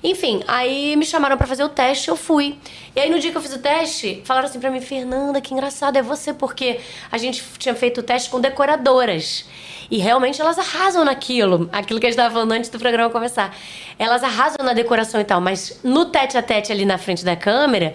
Enfim, 0.02 0.40
aí 0.46 0.94
me 0.94 1.04
chamaram 1.04 1.36
pra 1.36 1.44
fazer 1.46 1.64
o 1.64 1.68
teste, 1.68 2.08
eu 2.08 2.14
fui. 2.14 2.56
E 2.94 3.00
aí 3.00 3.10
no 3.10 3.18
dia 3.18 3.32
que 3.32 3.36
eu 3.36 3.42
fiz 3.42 3.52
o 3.52 3.58
teste, 3.58 4.22
falaram 4.24 4.46
assim 4.48 4.60
pra 4.60 4.70
mim, 4.70 4.80
Fernanda, 4.80 5.40
que 5.40 5.52
engraçado 5.52 5.96
é 5.96 6.02
você, 6.02 6.32
porque 6.32 6.78
a 7.10 7.18
gente 7.18 7.42
tinha 7.58 7.74
feito 7.74 7.98
o 8.00 8.02
teste 8.02 8.28
com 8.30 8.40
decoradoras. 8.40 9.44
E 9.90 9.98
realmente 9.98 10.40
elas 10.40 10.58
arrasam 10.58 11.04
naquilo, 11.04 11.68
aquilo 11.72 12.00
que 12.00 12.06
a 12.06 12.10
gente 12.10 12.18
estava 12.18 12.34
falando 12.34 12.52
antes 12.52 12.68
do 12.70 12.78
programa 12.78 13.08
começar. 13.10 13.54
Elas 13.98 14.24
arrasam 14.24 14.64
na 14.64 14.72
decoração 14.72 15.20
e 15.20 15.24
tal, 15.24 15.40
mas 15.40 15.78
no 15.84 16.06
tete 16.06 16.36
a 16.36 16.42
tete 16.42 16.72
ali 16.72 16.84
na 16.84 16.98
frente 16.98 17.24
da 17.24 17.36
câmera, 17.36 17.94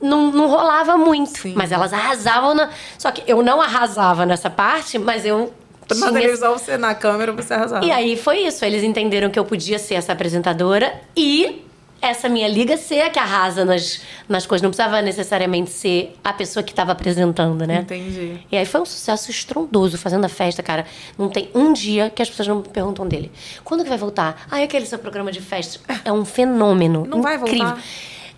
não, 0.00 0.30
não 0.30 0.46
rolava 0.48 0.98
muito. 0.98 1.38
Sim. 1.38 1.54
Mas 1.56 1.72
elas 1.72 1.92
arrasavam 1.92 2.54
na. 2.54 2.68
Só 2.98 3.10
que 3.10 3.22
eu 3.26 3.42
não 3.42 3.62
arrasava 3.62 4.26
nessa 4.26 4.50
parte, 4.50 4.98
mas 4.98 5.24
eu. 5.24 5.52
Na 5.88 5.96
tinha- 5.96 6.12
televisão, 6.12 6.52
você 6.58 6.76
na 6.76 6.94
câmera, 6.94 7.32
você 7.32 7.54
arrasava. 7.54 7.84
E 7.84 7.90
aí 7.90 8.16
foi 8.16 8.40
isso. 8.40 8.64
Eles 8.64 8.82
entenderam 8.82 9.30
que 9.30 9.38
eu 9.38 9.44
podia 9.44 9.78
ser 9.78 9.94
essa 9.94 10.12
apresentadora 10.12 10.94
e 11.16 11.64
essa 12.02 12.28
minha 12.28 12.48
liga 12.48 12.76
ser 12.76 13.02
a 13.02 13.10
que 13.10 13.18
arrasa 13.18 13.64
nas, 13.64 14.02
nas 14.28 14.44
coisas. 14.44 14.60
Não 14.60 14.70
precisava 14.70 15.00
necessariamente 15.00 15.70
ser 15.70 16.16
a 16.22 16.32
pessoa 16.32 16.62
que 16.64 16.72
estava 16.72 16.90
apresentando, 16.90 17.64
né? 17.64 17.78
Entendi. 17.82 18.40
E 18.50 18.56
aí 18.56 18.66
foi 18.66 18.80
um 18.80 18.84
sucesso 18.84 19.30
estrondoso 19.30 19.96
fazendo 19.96 20.24
a 20.24 20.28
festa, 20.28 20.62
cara. 20.64 20.84
Não 21.16 21.28
tem 21.28 21.48
um 21.54 21.72
dia 21.72 22.10
que 22.10 22.20
as 22.20 22.28
pessoas 22.28 22.48
não 22.48 22.56
me 22.56 22.68
perguntam 22.68 23.06
dele. 23.06 23.30
Quando 23.62 23.84
que 23.84 23.88
vai 23.88 23.98
voltar? 23.98 24.46
Ah, 24.50 24.60
é 24.60 24.64
aquele 24.64 24.84
seu 24.84 24.98
programa 24.98 25.30
de 25.30 25.40
festa. 25.40 25.80
É 26.04 26.12
um 26.12 26.24
fenômeno. 26.24 27.06
Não 27.06 27.22
vai 27.22 27.36
incrível. 27.36 27.66
voltar? 27.66 27.82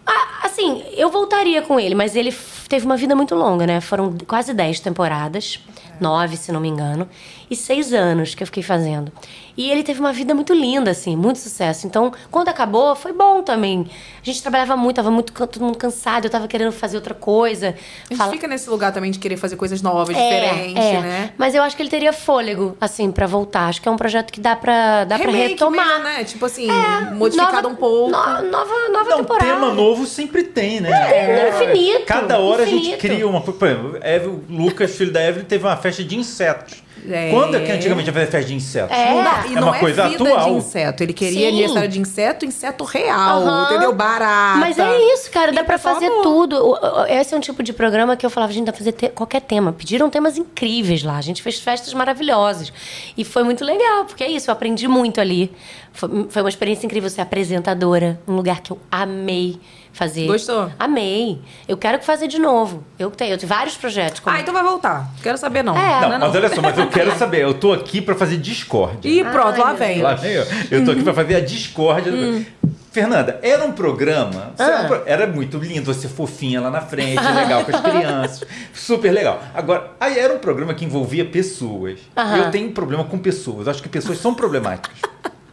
Ah, 0.07 0.41
assim, 0.43 0.85
eu 0.95 1.11
voltaria 1.11 1.62
com 1.62 1.81
ele, 1.81 1.95
mas 1.95 2.15
ele 2.15 2.35
teve 2.69 2.85
uma 2.85 2.97
vida 2.97 3.17
muito 3.17 3.35
longa, 3.35 3.67
né? 3.67 3.81
Foram 3.81 4.15
quase 4.27 4.53
10 4.53 4.81
temporadas, 4.81 5.59
nove, 5.99 6.37
se 6.37 6.53
não 6.53 6.61
me 6.61 6.69
engano, 6.69 7.09
e 7.51 7.57
seis 7.57 7.92
anos 7.92 8.34
que 8.34 8.42
eu 8.42 8.47
fiquei 8.47 8.62
fazendo. 8.62 9.12
E 9.57 9.70
ele 9.70 9.84
teve 9.84 10.01
uma 10.01 10.12
vida 10.12 10.34
muito 10.34 10.53
linda, 10.53 10.90
assim, 10.90 11.14
muito 11.14 11.38
sucesso. 11.38 11.86
Então, 11.86 12.12
quando 12.28 12.49
acabou, 12.49 12.97
foi 12.97 13.12
bom 13.12 13.40
também. 13.40 13.86
A 14.20 14.24
gente 14.24 14.42
trabalhava 14.42 14.76
muito, 14.76 14.97
tava 14.97 15.12
muito 15.12 15.32
todo 15.32 15.61
mundo 15.64 15.78
cansado, 15.78 16.24
eu 16.24 16.30
tava 16.30 16.49
querendo 16.49 16.72
fazer 16.72 16.97
outra 16.97 17.14
coisa. 17.14 17.68
A 17.68 18.09
gente 18.09 18.18
Fala- 18.18 18.32
fica 18.32 18.49
nesse 18.49 18.68
lugar 18.68 18.92
também 18.92 19.12
de 19.12 19.18
querer 19.20 19.36
fazer 19.36 19.55
coisas 19.55 19.80
novas, 19.80 20.16
é, 20.16 20.40
diferentes, 20.40 20.84
é. 20.84 21.01
né? 21.01 21.32
Mas 21.38 21.55
eu 21.55 21.62
acho 21.62 21.76
que 21.76 21.82
ele 21.82 21.90
teria 21.90 22.12
fôlego, 22.12 22.76
assim, 22.80 23.12
pra 23.12 23.28
voltar. 23.28 23.68
Acho 23.68 23.80
que 23.80 23.88
é 23.88 23.92
um 23.92 23.97
projeto 23.97 24.32
que 24.32 24.40
dá 24.40 24.57
pra, 24.57 25.05
dá 25.05 25.16
pra 25.18 25.26
Remake 25.30 25.51
retomar. 25.53 25.86
mesmo, 25.86 26.03
né? 26.03 26.24
Tipo 26.24 26.47
assim, 26.47 26.66
modificado 27.14 27.55
Nova- 27.55 27.68
um 27.68 27.76
pouco. 27.76 28.11
no- 28.11 28.51
nova, 28.51 28.88
nova 28.92 29.11
Não, 29.11 29.16
temporada. 29.18 29.45
tema 29.47 29.72
novo 29.72 30.05
sempre 30.05 30.42
tem, 30.45 30.80
né? 30.80 30.90
É, 30.90 31.49
infinito, 31.51 32.07
Cada 32.07 32.38
hora 32.40 32.64
a 32.64 32.66
gente 32.66 32.80
infinito. 32.88 32.99
cria 33.01 33.28
uma. 33.28 33.40
Por 33.40 33.55
exemplo, 33.68 33.99
Eve- 34.03 34.26
o 34.26 34.42
Lucas, 34.49 34.97
filho 34.97 35.12
da 35.12 35.22
Evelyn, 35.22 35.45
teve 35.45 35.64
uma 35.64 35.76
festa 35.76 36.03
de 36.03 36.16
insetos. 36.16 36.82
É. 37.11 37.30
Quando 37.30 37.57
é 37.57 37.61
que 37.61 37.70
antigamente 37.70 38.09
havia 38.09 38.22
festa 38.26 38.42
de 38.44 38.55
insetos? 38.55 38.96
É. 38.96 39.12
Não, 39.12 39.22
e 39.50 39.52
É 39.57 39.61
não 39.61 39.68
uma 39.68 39.76
é 39.76 39.80
coisa 39.80 40.09
vida 40.09 40.24
atual. 40.24 40.50
de 40.50 40.57
inseto. 40.57 41.02
Ele 41.02 41.12
queria 41.12 41.40
Sim. 41.40 41.48
aniversário 41.48 41.88
de 41.90 42.00
inseto, 42.00 42.44
inseto 42.46 42.84
real, 42.84 43.64
entendeu? 43.66 43.92
Barata. 43.92 44.59
Mas 44.59 44.78
é 44.78 44.98
isso, 45.14 45.30
cara, 45.30 45.52
dá 45.52 45.61
E 45.61 45.64
pra 45.64 45.76
fazer 45.78 46.09
tudo. 46.22 46.78
Esse 47.09 47.34
é 47.34 47.36
um 47.36 47.40
tipo 47.40 47.62
de 47.62 47.72
programa 47.72 48.16
que 48.16 48.24
eu 48.24 48.30
falava, 48.30 48.52
gente, 48.52 48.64
dá 48.66 48.72
pra 48.72 48.78
fazer 48.78 48.92
te- 48.92 49.09
qualquer 49.11 49.40
tema. 49.42 49.72
Pediram 49.72 50.09
temas 50.09 50.38
incríveis 50.38 51.02
lá. 51.02 51.16
A 51.16 51.20
gente 51.22 51.42
fez 51.42 51.61
festas 51.61 51.92
maravilhosas. 51.92 52.72
E 53.16 53.24
foi 53.24 53.42
muito 53.44 53.64
legal, 53.64 54.05
porque 54.07 54.24
é 54.24 54.30
isso, 54.30 54.50
eu 54.50 54.52
aprendi 54.52 54.88
muito 54.88 55.20
ali. 55.20 55.52
Foi, 55.92 56.09
foi 56.30 56.42
uma 56.42 56.48
experiência 56.48 56.86
incrível 56.86 57.11
ser 57.11 57.20
apresentadora, 57.20 58.18
um 58.26 58.34
lugar 58.34 58.61
que 58.61 58.70
eu 58.72 58.78
amei 58.90 59.59
fazer. 59.95 60.26
Gostou? 60.26 60.70
Amei. 60.78 61.40
Eu 61.66 61.78
quero 61.78 62.03
fazer 62.03 62.28
de 62.28 62.38
novo. 62.38 62.84
Eu 62.99 63.11
tenho, 63.11 63.32
eu 63.32 63.38
tenho 63.38 63.49
vários 63.49 63.76
projetos. 63.76 64.20
como- 64.20 64.36
Ah, 64.36 64.40
então 64.40 64.53
vai 64.53 64.62
voltar. 64.62 65.09
Quero 65.22 65.38
saber 65.38 65.62
não. 65.62 65.74
É. 65.74 66.01
Não, 66.03 66.09
Não, 66.11 66.18
mas 66.18 66.34
olha 66.36 66.55
só, 66.55 66.61
mas 66.61 66.76
eu 66.76 66.88
quero 66.88 67.16
saber. 67.16 67.40
Eu 67.42 67.55
tô 67.55 67.72
aqui 67.72 68.03
pra 68.03 68.14
fazer 68.14 68.36
discórdia. 68.36 69.09
Ih, 69.09 69.24
pronto, 69.24 69.55
Ai, 69.55 69.59
lá 69.61 69.72
vem. 69.72 70.03
Lá 70.03 70.14
vem 70.14 70.32
eu. 70.32 70.45
Eu 70.70 70.84
tô 70.84 70.90
aqui 70.90 71.03
pra 71.03 71.14
fazer 71.14 71.36
a 71.36 71.40
discórdia. 71.40 72.12
do- 72.12 72.45
Fernanda, 72.92 73.40
era 73.42 73.64
um 73.64 73.72
programa. 73.72 74.53
era 74.57 74.82
um 74.82 74.86
pro- 74.86 75.03
Era 75.05 75.26
muito 75.26 75.59
lindo, 75.59 75.92
você 75.92 76.07
fofinha 76.07 76.61
lá 76.61 76.70
na 76.70 76.80
frente, 76.80 77.20
legal 77.20 77.64
com 77.64 77.74
as 77.74 77.80
crianças. 77.82 78.45
Super 78.72 79.11
legal. 79.11 79.42
Agora, 79.53 79.90
aí 79.99 80.16
era 80.16 80.32
um 80.32 80.38
programa 80.38 80.72
que 80.74 80.84
envolvia 80.84 81.24
pessoas. 81.24 81.99
Aham. 82.16 82.36
Eu 82.36 82.51
tenho 82.53 82.70
problema 82.70 83.03
com 83.03 83.18
pessoas. 83.18 83.66
Acho 83.66 83.82
que 83.82 83.88
pessoas 83.88 84.18
são 84.18 84.32
problemáticas. 84.32 84.97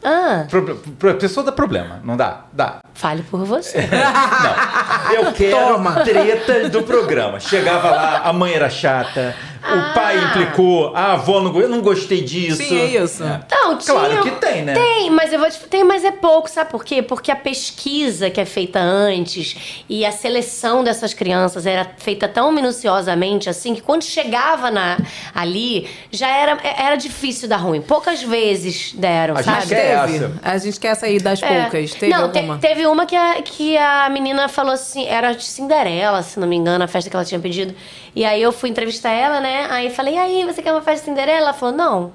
Ah, 0.03 0.45
Proble- 0.49 0.75
pro- 0.97 1.13
pessoa 1.15 1.45
dá 1.45 1.51
problema, 1.51 1.99
não 2.03 2.17
dá? 2.17 2.41
Dá. 2.51 2.79
fale 2.93 3.21
por 3.23 3.45
você. 3.45 3.77
Não. 3.87 5.13
Eu 5.15 5.31
quero 5.33 5.73
Toma. 5.75 6.01
treta 6.03 6.69
do 6.69 6.81
programa. 6.83 7.39
Chegava 7.39 7.89
lá, 7.91 8.21
a 8.23 8.33
mãe 8.33 8.53
era 8.53 8.69
chata, 8.69 9.35
o 9.63 9.93
pai 9.93 10.17
implicou, 10.17 10.95
a 10.95 11.13
avó 11.13 11.39
não, 11.41 11.59
eu 11.59 11.69
não 11.69 11.81
gostei 11.81 12.21
disso. 12.21 12.57
Sim, 12.63 12.79
é 12.79 12.85
isso. 13.03 13.23
Então, 13.23 13.77
tinha... 13.77 13.93
Claro 13.95 14.23
que 14.23 14.31
tem, 14.31 14.63
né? 14.63 14.73
Tem, 14.73 15.09
mas 15.09 15.31
eu 15.31 15.39
vou 15.39 15.49
te... 15.49 15.59
Tem, 15.59 15.83
mas 15.83 16.03
é 16.03 16.11
pouco, 16.11 16.49
sabe 16.49 16.69
por 16.71 16.83
quê? 16.83 17.01
Porque 17.01 17.31
a 17.31 17.35
pesquisa 17.35 18.29
que 18.29 18.41
é 18.41 18.45
feita 18.45 18.79
antes 18.79 19.83
e 19.87 20.05
a 20.05 20.11
seleção 20.11 20.83
dessas 20.83 21.13
crianças 21.13 21.65
era 21.65 21.91
feita 21.97 22.27
tão 22.27 22.51
minuciosamente 22.51 23.49
assim 23.49 23.75
que 23.75 23.81
quando 23.81 24.03
chegava 24.03 24.71
na, 24.71 24.97
ali 25.33 25.87
já 26.11 26.27
era, 26.27 26.57
era 26.63 26.95
difícil 26.95 27.47
dar 27.47 27.57
ruim. 27.57 27.81
Poucas 27.81 28.21
vezes 28.23 28.93
deram, 28.93 29.35
A 29.37 29.43
sabe? 29.43 29.61
gente 29.61 29.69
quer 29.69 30.05
Teve. 30.05 30.25
essa. 30.25 30.33
A 30.43 30.57
gente 30.57 30.79
quer 30.79 30.95
sair 30.95 31.21
das 31.21 31.41
É. 31.41 31.61
poucas. 31.61 31.91
Teve 31.93 32.11
não, 32.11 32.31
te- 32.31 32.37
alguma? 32.39 32.57
teve 32.57 32.85
uma 32.87 33.05
que 33.05 33.15
a, 33.15 33.41
que 33.41 33.77
a 33.77 34.09
menina 34.09 34.47
falou 34.47 34.73
assim, 34.73 35.05
era 35.05 35.33
de 35.33 35.43
Cinderela, 35.43 36.21
se 36.23 36.39
não 36.39 36.47
me 36.47 36.55
engano, 36.55 36.83
a 36.83 36.87
festa 36.87 37.09
que 37.09 37.15
ela 37.15 37.25
tinha 37.25 37.39
pedido. 37.39 37.73
E 38.15 38.25
aí 38.25 38.41
eu 38.41 38.51
fui 38.51 38.69
entrevistar 38.69 39.11
ela, 39.11 39.39
né? 39.39 39.67
Aí 39.69 39.89
falei, 39.89 40.17
aí, 40.17 40.45
você 40.45 40.61
quer 40.61 40.71
uma 40.73 40.81
festa 40.81 41.05
de 41.05 41.11
Cinderela? 41.11 41.37
Ela 41.39 41.53
falou, 41.53 41.75
não. 41.75 42.13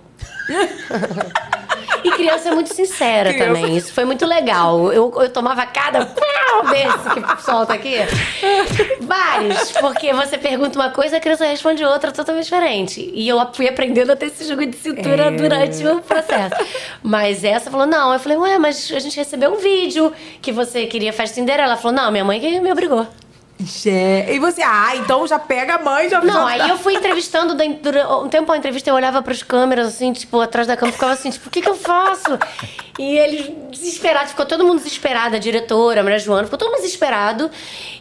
E 2.05 2.11
criança 2.13 2.51
é 2.51 2.53
muito 2.55 2.73
sincera 2.73 3.33
Criança. 3.33 3.53
também. 3.55 3.77
Isso 3.77 3.93
foi 3.93 4.05
muito 4.05 4.25
legal. 4.25 4.93
Eu, 4.93 5.13
eu 5.21 5.29
tomava 5.29 5.67
cada 5.67 6.07
pau 6.07 6.67
desse 6.71 7.21
que 7.37 7.43
solta 7.43 7.75
aqui. 7.75 7.97
Vários. 9.01 9.73
Porque 9.73 10.13
você 10.13 10.39
pergunta 10.39 10.79
uma 10.79 10.91
coisa, 10.91 11.17
a 11.17 11.21
criança 11.21 11.45
responde 11.47 11.85
outra 11.85 12.13
totalmente 12.13 12.45
diferente. 12.45 13.11
E 13.13 13.27
eu 13.29 13.39
fui 13.53 13.67
aprendendo 13.69 14.13
a 14.13 14.17
ter 14.17 14.27
esse 14.27 14.47
jogo 14.47 14.65
de 14.67 14.77
cintura 14.77 15.25
É. 15.25 15.31
durante 15.33 15.85
o 15.87 16.01
processo. 16.01 16.55
Mas 17.03 17.43
essa 17.43 17.71
falou, 17.71 17.87
não. 17.87 18.13
Eu 18.13 18.21
falei, 18.21 18.39
ué, 18.39 18.59
mas 18.59 18.91
a 18.95 19.01
gente 19.01 19.17
recebeu 19.17 19.53
um 19.53 19.57
vídeo 19.57 20.13
que 20.41 20.53
você 20.53 20.87
queria 20.87 21.13
festa 21.13 21.35
Cinderela. 21.35 21.71
Ela 21.71 21.77
falou, 21.77 21.97
não, 21.97 22.13
minha 22.13 22.25
mãe 22.25 22.39
que 22.39 22.61
me 22.61 22.71
obrigou. 22.71 23.07
Jé. 23.59 24.35
E 24.35 24.39
você, 24.39 24.63
ah, 24.63 24.95
então 24.97 25.27
já 25.27 25.39
pega 25.39 25.77
a 25.77 25.79
mãe, 25.79 26.11
já 26.11 26.21
Não, 26.21 26.47
aí 26.47 26.69
eu 26.69 26.77
fui 26.77 26.95
entrevistando, 26.95 27.55
durante 27.55 28.07
um 28.07 28.29
tempo 28.29 28.53
a 28.53 28.57
entrevista 28.57 28.91
eu 28.91 28.95
olhava 28.95 29.23
pras 29.23 29.43
câmeras, 29.43 29.87
assim, 29.87 30.13
tipo, 30.13 30.41
atrás 30.41 30.67
da 30.67 30.77
câmera, 30.77 30.93
ficava 30.93 31.13
assim, 31.15 31.31
tipo, 31.31 31.49
o 31.49 31.51
que 31.51 31.63
que 31.63 31.69
eu 31.69 31.75
faço? 31.75 32.39
E 32.99 33.17
eles 33.17 33.51
desesperados, 33.71 34.31
ficou 34.31 34.47
todo 34.47 34.65
mundo 34.65 34.79
desesperado, 34.79 35.37
a 35.37 35.39
diretora, 35.39 36.01
a 36.01 36.05
Maria 36.05 36.19
Joana, 36.19 36.45
ficou 36.45 36.59
todo 36.59 36.71
mundo 36.71 36.81
desesperado. 36.81 37.51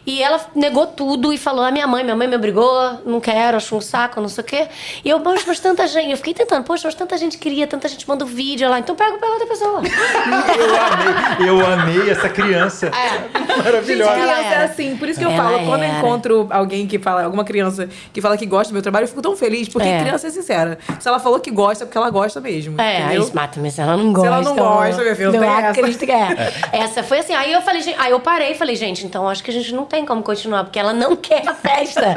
E 0.06 0.22
ela 0.22 0.40
negou 0.54 0.86
tudo 0.86 1.32
e 1.32 1.38
falou, 1.38 1.64
a 1.64 1.70
minha 1.70 1.86
mãe, 1.86 2.04
minha 2.04 2.16
mãe 2.16 2.28
me 2.28 2.36
obrigou, 2.36 3.00
não 3.04 3.20
quero, 3.20 3.56
acho 3.56 3.74
um 3.74 3.80
saco, 3.80 4.20
não 4.20 4.28
sei 4.28 4.44
o 4.44 4.46
quê. 4.46 4.68
E 5.04 5.10
eu, 5.10 5.20
poxa, 5.20 5.44
mas 5.46 5.58
tanta 5.58 5.86
gente, 5.86 6.10
eu 6.10 6.16
fiquei 6.16 6.32
tentando, 6.32 6.64
poxa, 6.64 6.86
mas 6.86 6.94
tanta 6.94 7.16
gente 7.18 7.36
queria, 7.38 7.66
tanta 7.66 7.88
gente 7.88 8.08
manda 8.08 8.24
o 8.24 8.28
vídeo 8.28 8.68
lá, 8.68 8.78
então 8.78 8.94
pega, 8.94 9.12
outra 9.26 9.46
pessoa. 9.46 9.82
Eu 10.58 10.76
amei, 10.80 11.48
eu 11.48 11.66
amei 11.66 12.10
essa 12.10 12.28
criança. 12.28 12.90
Maravilhosa. 13.64 14.12
Criança 14.12 14.30
Ela 14.30 14.38
é 14.38 14.54
era. 14.54 14.64
assim, 14.64 14.96
por 14.96 15.08
isso 15.08 15.18
que 15.18 15.26
eu 15.26 15.30
Ela 15.30 15.45
falo, 15.50 15.66
quando 15.66 15.82
eu 15.82 15.88
era. 15.88 15.98
encontro 15.98 16.46
alguém 16.50 16.86
que 16.86 16.98
fala, 16.98 17.24
alguma 17.24 17.44
criança 17.44 17.88
que 18.12 18.20
fala 18.20 18.36
que 18.36 18.46
gosta 18.46 18.70
do 18.70 18.74
meu 18.74 18.82
trabalho, 18.82 19.04
eu 19.04 19.08
fico 19.08 19.22
tão 19.22 19.36
feliz, 19.36 19.68
porque 19.68 19.88
É. 19.88 20.00
criança 20.00 20.26
é 20.26 20.30
sincera. 20.30 20.78
Se 21.00 21.08
ela 21.08 21.18
falou 21.18 21.40
que 21.40 21.50
gosta, 21.50 21.84
é 21.84 21.86
porque 21.86 21.98
ela 21.98 22.10
gosta 22.10 22.40
mesmo. 22.40 22.80
É, 22.80 23.00
entendeu? 23.00 23.22
aí 23.24 23.34
mata, 23.34 23.60
mas 23.60 23.78
ela 23.78 23.96
não 23.96 24.12
gosta. 24.12 24.26
ela 24.28 24.40
não 24.42 24.56
gosta, 24.56 25.02
meu 25.02 25.16
filho, 25.16 25.32
não 25.32 25.40
tem 25.40 25.48
essa. 25.48 25.68
acredito 25.68 26.04
que 26.06 26.12
é. 26.12 26.52
Essa 26.72 27.02
foi 27.02 27.18
assim. 27.20 27.34
Aí 27.34 27.52
eu 27.52 27.60
falei, 27.62 27.82
gente, 27.82 27.98
aí 27.98 28.10
eu 28.10 28.20
parei 28.20 28.52
e 28.52 28.54
falei, 28.54 28.76
gente, 28.76 29.04
então 29.06 29.28
acho 29.28 29.42
que 29.42 29.50
a 29.50 29.54
gente 29.54 29.74
não 29.74 29.84
tem 29.84 30.04
como 30.04 30.22
continuar, 30.22 30.64
porque 30.64 30.78
ela 30.78 30.92
não 30.92 31.14
quer 31.16 31.46
a 31.48 31.54
festa. 31.54 32.14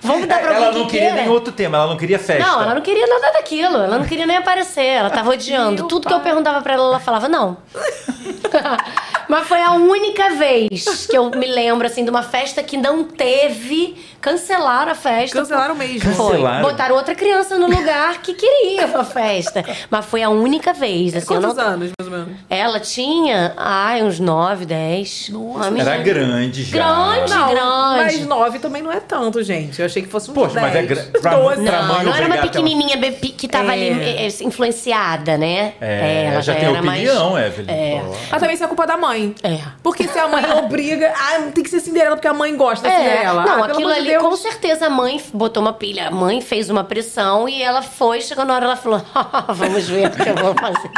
Vamos 0.00 0.26
dar 0.26 0.40
pra 0.40 0.48
alguém 0.48 0.62
Ela 0.64 0.72
que 0.72 0.78
não 0.80 0.86
queria 0.86 1.00
queira. 1.08 1.22
nem 1.22 1.28
outro 1.30 1.52
tema, 1.52 1.76
ela 1.78 1.86
não 1.86 1.96
queria 1.96 2.18
festa. 2.18 2.44
Não, 2.50 2.62
ela 2.62 2.74
não 2.74 2.82
queria 2.82 3.06
nada 3.06 3.32
daquilo. 3.32 3.76
Ela 3.76 3.98
não 3.98 4.04
queria 4.06 4.26
nem 4.26 4.36
aparecer. 4.36 4.84
Ela 4.84 5.10
tava 5.10 5.30
odiando. 5.30 5.72
Meu 5.82 5.88
Tudo 5.88 6.06
que 6.08 6.12
eu 6.12 6.18
pai. 6.18 6.24
perguntava 6.28 6.60
pra 6.60 6.74
ela, 6.74 6.84
ela 6.84 7.00
falava 7.00 7.28
não. 7.28 7.56
Mas 9.28 9.46
foi 9.48 9.60
a 9.62 9.72
única 9.72 10.30
vez 10.30 11.06
que 11.08 11.16
eu 11.16 11.30
me 11.30 11.46
lembro, 11.46 11.86
assim, 11.86 12.04
de 12.04 12.10
uma 12.10 12.22
festa 12.22 12.62
que 12.62 12.71
não 12.76 13.04
teve. 13.04 13.96
Cancelaram 14.20 14.92
a 14.92 14.94
festa. 14.94 15.38
Cancelaram 15.38 15.74
mesmo. 15.74 16.12
Foi. 16.14 16.32
Cancelaram? 16.32 16.62
Botaram 16.62 16.94
outra 16.96 17.14
criança 17.14 17.58
no 17.58 17.66
lugar 17.66 18.22
que 18.22 18.34
queria 18.34 18.84
a 18.98 19.04
festa. 19.04 19.64
Mas 19.90 20.04
foi 20.06 20.22
a 20.22 20.28
única 20.30 20.72
vez. 20.72 21.14
Assim, 21.16 21.34
eu 21.34 21.40
Quantos 21.40 21.56
não... 21.56 21.64
anos, 21.64 21.90
mais 21.98 22.12
ou 22.12 22.18
menos? 22.18 22.40
Ela 22.48 22.78
tinha, 22.80 23.52
ai, 23.56 24.02
uns 24.02 24.20
9, 24.20 24.64
10. 24.64 25.30
Nossa, 25.30 25.76
Era 25.78 25.96
grande 25.98 26.62
já. 26.62 26.76
Grande. 26.76 27.30
Não, 27.34 27.48
grande. 27.48 27.96
mas 27.96 28.26
nove 28.26 28.58
também 28.58 28.80
não 28.82 28.92
é 28.92 29.00
tanto, 29.00 29.42
gente. 29.42 29.80
Eu 29.80 29.86
achei 29.86 30.02
que 30.02 30.08
fosse 30.08 30.30
uns 30.30 30.34
Poxa, 30.34 30.60
mas 30.60 30.74
é 30.74 30.82
10, 30.82 30.88
gra- 31.10 31.20
pra- 31.20 31.36
12. 31.36 31.64
pra 31.64 31.82
Não, 31.82 32.02
não 32.04 32.14
era 32.14 32.26
uma 32.26 32.34
uma- 32.36 32.42
pequenininha 32.42 32.96
bebê 32.96 33.28
que 33.28 33.48
tava 33.48 33.72
ali 33.72 33.88
É. 33.88 34.26
eh, 34.26 34.28
influenciada, 34.42 35.36
né? 35.36 35.72
É, 35.80 36.26
ela 36.26 36.40
já 36.42 36.52
já 36.52 36.58
tem 36.60 36.68
era 36.68 36.78
opinião, 36.80 37.30
mais... 37.32 37.46
Evelyn. 37.46 37.70
É. 37.74 38.02
Mas 38.30 38.40
também 38.40 38.54
isso 38.54 38.64
é 38.64 38.66
culpa 38.66 38.86
da 38.86 38.96
mãe. 38.96 39.34
É. 39.42 39.58
Porque 39.82 40.06
se 40.06 40.18
a 40.18 40.28
mãe 40.28 40.44
obriga, 40.58 41.12
ah, 41.16 41.40
tem 41.54 41.64
que 41.64 41.70
ser 41.70 41.80
Cinderela 41.80 42.14
porque 42.16 42.28
a 42.28 42.34
mãe 42.34 42.54
gosta 42.62 42.88
da 42.88 42.94
É, 42.94 42.98
Cinderela. 42.98 43.42
não, 43.44 43.62
ah, 43.62 43.66
aquilo 43.66 43.92
de 43.92 43.98
ali, 43.98 44.08
Deus. 44.08 44.22
com 44.22 44.36
certeza, 44.36 44.86
a 44.86 44.90
mãe 44.90 45.20
botou 45.34 45.62
uma 45.62 45.72
pilha. 45.72 46.08
A 46.08 46.10
mãe 46.10 46.40
fez 46.40 46.70
uma 46.70 46.84
pressão 46.84 47.48
e 47.48 47.62
ela 47.62 47.82
foi, 47.82 48.20
chegou 48.20 48.44
na 48.44 48.54
hora, 48.54 48.64
ela 48.66 48.76
falou: 48.76 49.02
Vamos 49.54 49.88
ver 49.88 50.06
o 50.08 50.10
que 50.10 50.28
eu 50.28 50.34
vou 50.36 50.54
fazer. 50.54 50.90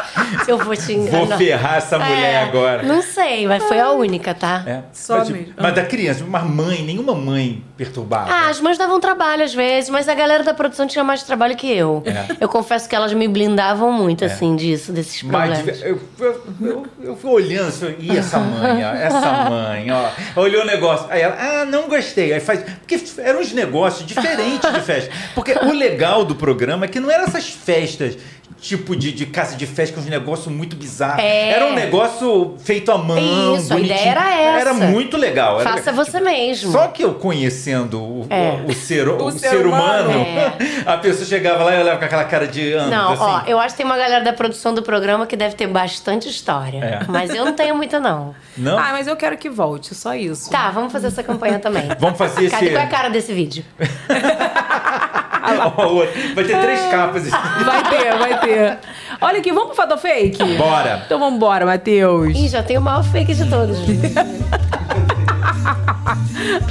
Se 0.44 0.50
eu 0.50 0.58
vou 0.58 0.76
te 0.76 0.92
enganar. 0.92 1.26
Vou 1.26 1.38
ferrar 1.38 1.76
essa 1.76 1.98
mulher 1.98 2.34
É, 2.34 2.42
agora. 2.42 2.82
Não 2.82 3.02
sei, 3.02 3.46
mas 3.46 3.62
foi 3.64 3.80
a 3.80 3.90
única, 3.90 4.34
tá? 4.34 4.62
É. 4.66 4.82
Só 4.92 5.18
mas, 5.18 5.26
tipo, 5.28 5.38
mesmo. 5.38 5.54
mas 5.58 5.74
da 5.74 5.84
criança, 5.84 6.24
uma 6.24 6.40
mãe, 6.40 6.82
nenhuma 6.82 7.14
mãe 7.14 7.62
perturbada. 7.76 8.30
Ah, 8.30 8.48
as 8.48 8.60
mães 8.60 8.78
davam 8.78 9.00
trabalho 9.00 9.42
às 9.42 9.52
vezes, 9.52 9.90
mas 9.90 10.08
a 10.08 10.14
galera 10.14 10.44
da 10.44 10.54
produção 10.54 10.86
tinha 10.86 11.02
mais 11.02 11.22
trabalho 11.22 11.56
que 11.56 11.70
eu. 11.70 12.02
É. 12.06 12.36
Eu 12.40 12.48
confesso 12.48 12.88
que 12.88 12.94
elas 12.94 13.12
me 13.12 13.26
blindavam 13.26 13.90
muito, 13.92 14.24
assim, 14.24 14.54
disso, 14.54 14.92
desses 14.92 15.22
Mas 15.24 15.58
problemas. 15.58 15.78
de- 15.80 15.88
eu, 15.88 16.00
eu, 16.20 16.44
eu, 16.60 16.86
eu 17.02 17.16
fui 17.16 17.30
olhando, 17.30 17.68
assim, 17.68 17.96
e 17.98 18.16
essa 18.16 18.38
mãe, 18.38 18.84
ó, 18.84 18.88
essa 18.94 19.50
mãe, 19.50 19.86
ó. 19.90 20.40
Olhou 20.40 20.62
o 20.62 20.66
negócio. 20.66 21.06
Aí 21.10 21.20
ela, 21.22 21.36
ah, 21.38 21.64
não 21.64 21.88
gostei. 21.88 22.32
Aí 22.32 22.40
faz. 22.40 22.60
Porque 22.62 23.00
eram 23.18 23.40
uns 23.40 23.52
negócios 23.52 24.06
diferentes 24.06 24.72
de 24.72 24.80
festa. 24.80 25.10
Porque 25.34 25.52
o 25.52 25.72
legal 25.72 26.24
do 26.24 26.34
programa 26.36 26.84
é 26.84 26.88
que 26.88 27.00
não 27.00 27.10
eram 27.10 27.24
essas 27.24 27.48
festas. 27.48 28.16
Tipo 28.64 28.96
de, 28.96 29.12
de 29.12 29.26
casa 29.26 29.56
de 29.56 29.66
festa, 29.66 29.94
com 29.94 30.00
uns 30.00 30.06
negócios 30.06 30.46
muito 30.50 30.74
bizarros. 30.74 31.22
É. 31.22 31.50
Era 31.50 31.66
um 31.66 31.74
negócio 31.74 32.54
feito 32.64 32.90
à 32.90 32.96
mão. 32.96 33.18
Isso, 33.56 33.70
a 33.70 33.76
bonitinho. 33.76 33.84
ideia 33.98 34.08
era 34.10 34.34
essa. 34.40 34.60
Era 34.60 34.72
muito 34.72 35.18
legal. 35.18 35.60
era 35.60 35.68
Faça 35.70 35.90
legal. 35.90 36.04
você 36.06 36.18
mesmo. 36.18 36.72
Só 36.72 36.88
que 36.88 37.04
eu 37.04 37.12
conhecendo 37.12 38.00
o, 38.02 38.26
É. 38.30 38.62
o, 38.66 38.70
o 38.70 38.72
ser, 38.72 39.06
o, 39.10 39.22
O 39.26 39.30
ser, 39.30 39.50
ser 39.50 39.66
humano, 39.66 40.08
humano. 40.12 40.52
a 40.86 40.96
pessoa 40.96 41.26
chegava 41.26 41.62
lá 41.62 41.76
e 41.76 41.80
olhava 41.82 41.98
com 41.98 42.06
aquela 42.06 42.24
cara 42.24 42.48
de 42.48 42.72
ano. 42.72 42.90
Não, 42.90 43.12
assim. 43.12 43.22
ó, 43.22 43.42
eu 43.46 43.60
acho 43.60 43.74
que 43.74 43.82
tem 43.82 43.84
uma 43.86 43.98
galera 43.98 44.24
da 44.24 44.32
produção 44.32 44.72
do 44.72 44.82
programa 44.82 45.26
que 45.26 45.36
deve 45.36 45.54
ter 45.56 45.66
bastante 45.66 46.26
história. 46.30 46.78
É. 46.82 47.00
Mas 47.06 47.34
eu 47.34 47.44
não 47.44 47.52
tenho 47.52 47.76
muita, 47.76 48.00
não. 48.00 48.34
Não? 48.56 48.78
Ah, 48.78 48.92
mas 48.92 49.06
eu 49.06 49.14
quero 49.14 49.36
que 49.36 49.50
volte, 49.50 49.94
só 49.94 50.14
isso. 50.14 50.48
Tá, 50.50 50.70
vamos 50.70 50.90
fazer 50.90 51.08
essa 51.08 51.22
campanha 51.22 51.58
também. 51.58 51.86
Vamos 51.98 52.16
fazer 52.16 52.48
Cadê 52.48 52.64
esse. 52.66 52.74
qual 52.74 52.82
é 52.82 52.86
a 52.86 52.88
cara 52.88 53.10
desse 53.10 53.34
vídeo? 53.34 53.62
Outro. 55.76 56.12
Vai 56.34 56.44
ter 56.44 56.60
três 56.60 56.80
capas. 56.90 57.28
Vai 57.30 57.82
ter, 57.90 58.18
vai 58.18 58.40
ter. 58.40 58.78
Olha 59.20 59.38
aqui, 59.38 59.52
vamos 59.52 59.68
pro 59.68 59.76
Fato 59.76 59.96
Fake? 59.98 60.42
Bora. 60.56 61.02
Então 61.04 61.18
vambora, 61.18 61.66
Matheus. 61.66 62.36
Ih, 62.36 62.48
já 62.48 62.62
tem 62.62 62.78
o 62.78 62.80
maior 62.80 63.04
fake 63.04 63.34
de 63.34 63.48
todos. 63.48 63.78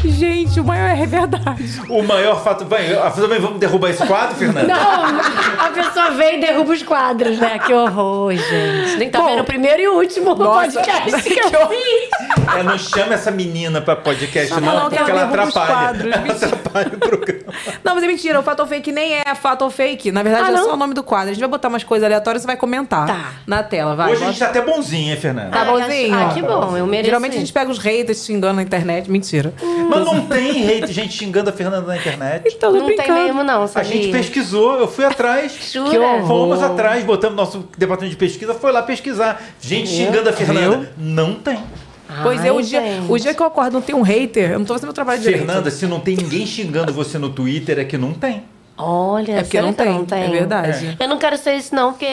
Gente, 0.04 0.60
o 0.60 0.64
maior 0.64 0.98
é 0.98 1.06
verdade. 1.06 1.82
O 1.90 2.04
maior 2.04 2.44
fato. 2.44 2.66
Vai, 2.66 2.88
também 3.16 3.40
vamos 3.40 3.60
derrubar 3.60 3.90
esse 3.90 4.06
quadro, 4.06 4.36
Fernanda? 4.36 4.68
Não, 4.68 5.66
a 5.66 5.70
pessoa 5.74 6.12
vem 6.12 6.38
e 6.38 6.42
derruba 6.42 6.74
os 6.74 6.84
quadros, 6.84 7.38
né? 7.40 7.60
Que 7.60 7.74
horror, 7.74 8.34
gente. 8.34 8.98
Nem 8.98 9.10
tá 9.10 9.20
Bom, 9.20 9.28
vendo 9.28 9.42
o 9.42 9.46
primeiro 9.46 9.82
e 9.82 9.88
o 9.88 9.94
último 9.96 10.36
nossa, 10.36 10.72
podcast 10.82 11.22
que 11.30 11.40
eu 11.40 11.60
horror. 11.62 11.70
fiz. 11.70 12.56
É, 12.58 12.64
não 12.64 12.78
chama 12.78 13.14
essa 13.16 13.32
menina 13.32 13.82
pra 13.82 13.96
podcast, 13.96 14.54
não, 14.60 14.62
não, 14.62 14.90
que 14.90 14.98
porque 14.98 15.12
ela 15.12 15.22
ela 15.22 15.30
atrapalha. 15.30 15.68
quadros, 15.68 16.14
Ela 16.14 16.32
atrapalha 16.34 16.88
o 16.94 16.98
programa. 17.00 17.44
Não, 17.84 17.96
mas 17.96 18.04
é 18.04 18.08
mentira, 18.08 18.40
o 18.40 18.44
Fato 18.44 18.60
ou 18.62 18.68
Fake 18.68 18.92
nem 18.92 19.14
é 19.16 19.36
Fato 19.36 19.64
ou 19.64 19.70
Fake. 19.72 20.12
Na 20.12 20.24
verdade, 20.24 20.46
Ah, 20.48 20.50
é 20.50 20.56
não? 20.56 20.66
só 20.66 20.74
o 20.74 20.78
nome 20.78 20.94
do 20.94 21.04
quadro. 21.04 21.30
A 21.30 21.34
gente 21.34 21.40
vai 21.42 21.50
botar 21.50 21.68
umas 21.70 21.84
coisas 21.84 22.06
aleatórias 22.06 22.42
e 22.42 22.44
você 22.44 22.48
vai 22.48 22.58
comentar 22.58 23.08
Tá. 23.08 23.32
na 23.48 23.64
tela, 23.64 23.96
vai. 23.96 24.12
Hoje 24.12 24.24
a 24.24 24.28
gente 24.28 24.40
tá 24.40 24.48
até 24.48 24.62
bonzinho, 24.62 25.12
hein, 25.12 25.18
Fernanda? 25.18 25.52
Tá 25.52 25.66
bonzinho? 25.66 26.14
Ah, 26.16 26.32
que 26.34 26.42
bom, 26.42 26.76
eu 26.78 26.86
mereço. 26.86 27.06
Geralmente 27.08 27.36
a 27.36 27.40
gente 27.40 27.54
pega 27.54 27.72
os 27.72 27.78
haters 27.80 28.26
xingando 28.26 28.54
na 28.56 28.64
internet. 28.64 29.10
Mentira. 29.10 29.54
Mas 29.90 30.06
não 30.06 30.26
tem 30.26 30.82
hate, 30.82 30.92
gente 30.92 31.14
xingando 31.14 31.50
a 31.50 31.54
Fernanda 31.54 31.88
na 31.88 31.98
internet. 31.98 32.44
Então, 32.56 32.72
Não 32.72 32.88
tem 32.88 32.98
brincando. 32.98 33.24
mesmo, 33.24 33.44
não, 33.44 33.64
A 33.64 33.68
sabia? 33.68 33.92
gente 33.92 34.12
pesquisou, 34.12 34.80
eu 34.80 34.88
fui 34.88 35.06
atrás. 35.06 35.54
Jura? 35.72 36.24
Fomos 36.26 36.62
atrás, 36.62 37.04
botamos 37.04 37.36
nosso 37.36 37.68
departamento 37.78 38.12
de 38.12 38.18
pesquisa, 38.18 38.54
foi 38.54 38.72
lá 38.72 38.82
pesquisar. 38.84 39.42
Gente 39.62 39.90
xingando 39.90 40.30
a 40.30 40.34
Fernanda. 40.34 40.78
Viu? 40.78 40.88
Não 40.98 41.34
tem. 41.36 41.60
Pois 42.22 42.44
é, 42.46 42.52
o 42.52 42.58
Ai, 42.58 42.64
dia, 42.64 42.82
o 43.10 43.18
dia 43.18 43.34
que 43.34 43.42
eu 43.42 43.46
acordo 43.48 43.74
não 43.74 43.82
tem 43.82 43.96
um 43.96 44.04
hater, 44.04 44.52
eu 44.52 44.60
não 44.60 44.66
tô 44.66 44.74
fazendo 44.74 44.88
meu 44.88 44.94
trabalho 44.94 45.20
direito. 45.20 45.46
Fernanda, 45.46 45.72
se 45.72 45.88
não 45.88 46.00
tem 46.00 46.16
ninguém 46.16 46.46
xingando 46.46 46.94
você 46.94 47.18
no 47.18 47.30
Twitter, 47.30 47.80
é 47.80 47.84
que 47.86 47.98
não 47.98 48.14
tem. 48.14 48.44
Olha, 48.76 49.34
É 49.34 49.36
porque 49.42 49.52
será 49.58 49.64
não 49.64 49.74
que 49.74 49.84
tem, 49.84 49.94
não 49.94 50.06
tem. 50.06 50.24
é 50.24 50.28
verdade. 50.30 50.98
Eu 51.00 51.08
não 51.08 51.18
quero 51.20 51.38
ser 51.38 51.54
isso, 51.56 51.76
não, 51.76 51.92
porque 51.94 52.08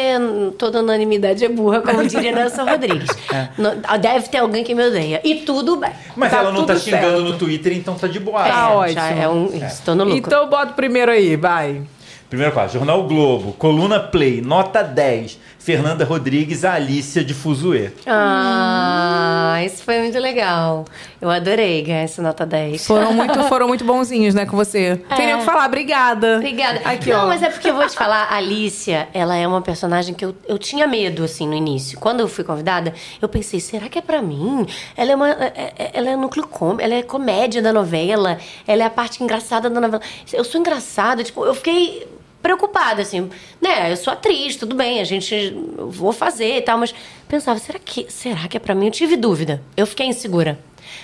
toda 0.59 0.81
unanimidade 0.81 1.43
é 1.45 1.49
burra, 1.49 1.81
como 1.81 2.05
diria 2.07 2.33
Nelson 2.33 2.65
Rodrigues. 2.67 3.09
Não- 3.57 3.77
Deve 3.99 4.29
ter 4.29 4.39
alguém 4.39 4.63
que 4.63 4.75
me 4.75 4.87
odeia. 4.87 5.21
E 5.25 5.37
tudo 5.37 5.77
bem. 5.77 5.91
Mas 6.15 6.31
Tá 6.31 6.39
ela 6.39 6.53
não 6.53 6.67
tá 6.67 6.77
xingando 6.77 7.07
certo. 7.07 7.23
no 7.23 7.39
Twitter, 7.39 7.73
então 7.77 7.95
tá 7.95 8.07
de 8.07 8.21
boa. 8.21 8.43
Tá 8.45 8.71
É, 8.73 8.75
ótimo. 8.75 8.95
Já 8.95 9.09
é 9.11 9.29
um. 9.29 9.47
Isso, 9.47 9.83
tô 9.85 9.95
no 9.95 10.05
lucro. 10.05 10.19
Então 10.19 10.49
bota 10.51 10.73
o 10.73 10.75
primeiro 10.75 11.11
aí, 11.11 11.35
vai. 11.35 11.81
Primeiro 12.29 12.53
quadro, 12.53 12.75
Jornal 12.75 13.03
Globo, 13.09 13.53
Coluna 13.55 13.99
Play, 13.99 14.41
nota 14.41 14.83
10. 14.85 15.37
Fernanda 15.61 16.05
Rodrigues, 16.07 16.65
a 16.65 16.73
Alícia 16.73 17.23
de 17.23 17.35
Fuzuê. 17.35 17.91
Ah, 18.07 19.61
isso 19.65 19.85
foi 19.85 20.01
muito 20.01 20.19
legal. 20.19 20.87
Eu 21.21 21.29
adorei 21.31 21.83
ganhar 21.83 22.01
essa 22.01 22.23
nota 22.23 22.47
10. 22.47 22.87
Foram 22.87 23.13
muito, 23.15 23.43
foram 23.45 23.69
muito 23.69 23.85
bonzinhos, 23.85 24.35
né, 24.35 24.47
com 24.47 24.57
você. 24.57 24.97
Tem 25.15 25.27
nem 25.27 25.35
o 25.35 25.39
que 25.41 25.45
falar, 25.45 25.67
obrigada. 25.67 26.37
Obrigada. 26.39 26.81
Aqui, 26.85 27.11
não, 27.11 27.25
ó. 27.25 27.29
mas 27.29 27.43
é 27.43 27.51
porque 27.51 27.69
eu 27.69 27.75
vou 27.75 27.87
te 27.87 27.95
falar, 27.95 28.25
a 28.31 28.37
Alicia, 28.37 29.09
ela 29.13 29.37
é 29.37 29.47
uma 29.47 29.61
personagem 29.61 30.15
que 30.15 30.25
eu, 30.25 30.35
eu 30.49 30.59
tinha 30.59 30.87
medo, 30.87 31.25
assim, 31.25 31.47
no 31.47 31.55
início. 31.55 31.99
Quando 32.01 32.21
eu 32.21 32.29
fui 32.29 32.43
convidada, 32.43 32.95
eu 33.21 33.29
pensei, 33.29 33.61
será 33.61 33.87
que 33.89 33.99
é 33.99 34.03
pra 34.03 34.23
mim? 34.23 34.67
Ela 34.97 35.13
é 35.13 35.15
uma. 35.15 35.31
é- 35.31 35.73
é- 35.79 35.91
Ela 35.93 36.11
é 36.11 36.17
núcleo 36.17 36.47
cômico, 36.47 36.81
ela 36.83 36.95
é 36.95 37.03
comédia 37.03 37.61
da 37.61 37.73
novela, 37.73 38.39
ela 38.67 38.83
é 38.83 38.87
a 38.87 38.91
parte 38.91 39.23
engraçada 39.23 39.69
da 39.69 39.79
novela. 39.81 40.03
Eu 40.33 40.43
sou 40.45 40.59
engraçada, 40.59 41.23
tipo, 41.23 41.45
eu 41.45 41.55
fiquei 41.55 42.09
preocupada, 42.43 43.03
assim, 43.03 43.31
né? 43.61 43.93
Eu 43.93 43.97
sou 43.97 44.13
atriz, 44.13 44.57
tudo 44.57 44.75
bem, 44.75 45.01
a 45.01 45.05
gente 45.05 45.55
vou 45.79 46.13
fazer 46.13 46.59
e 46.59 46.63
tal, 46.63 46.79
mas 46.79 46.95
pensava, 47.29 47.59
será 47.59 47.79
que, 47.79 48.07
será 48.11 48.49
que 48.49 48.57
é 48.57 48.61
pra 48.61 48.75
mim? 48.75 48.87
Eu 48.87 48.93
tive 48.93 49.17
dúvida. 49.17 49.63
Eu 49.77 49.87
fiquei 49.87 50.07
insegura, 50.07 50.59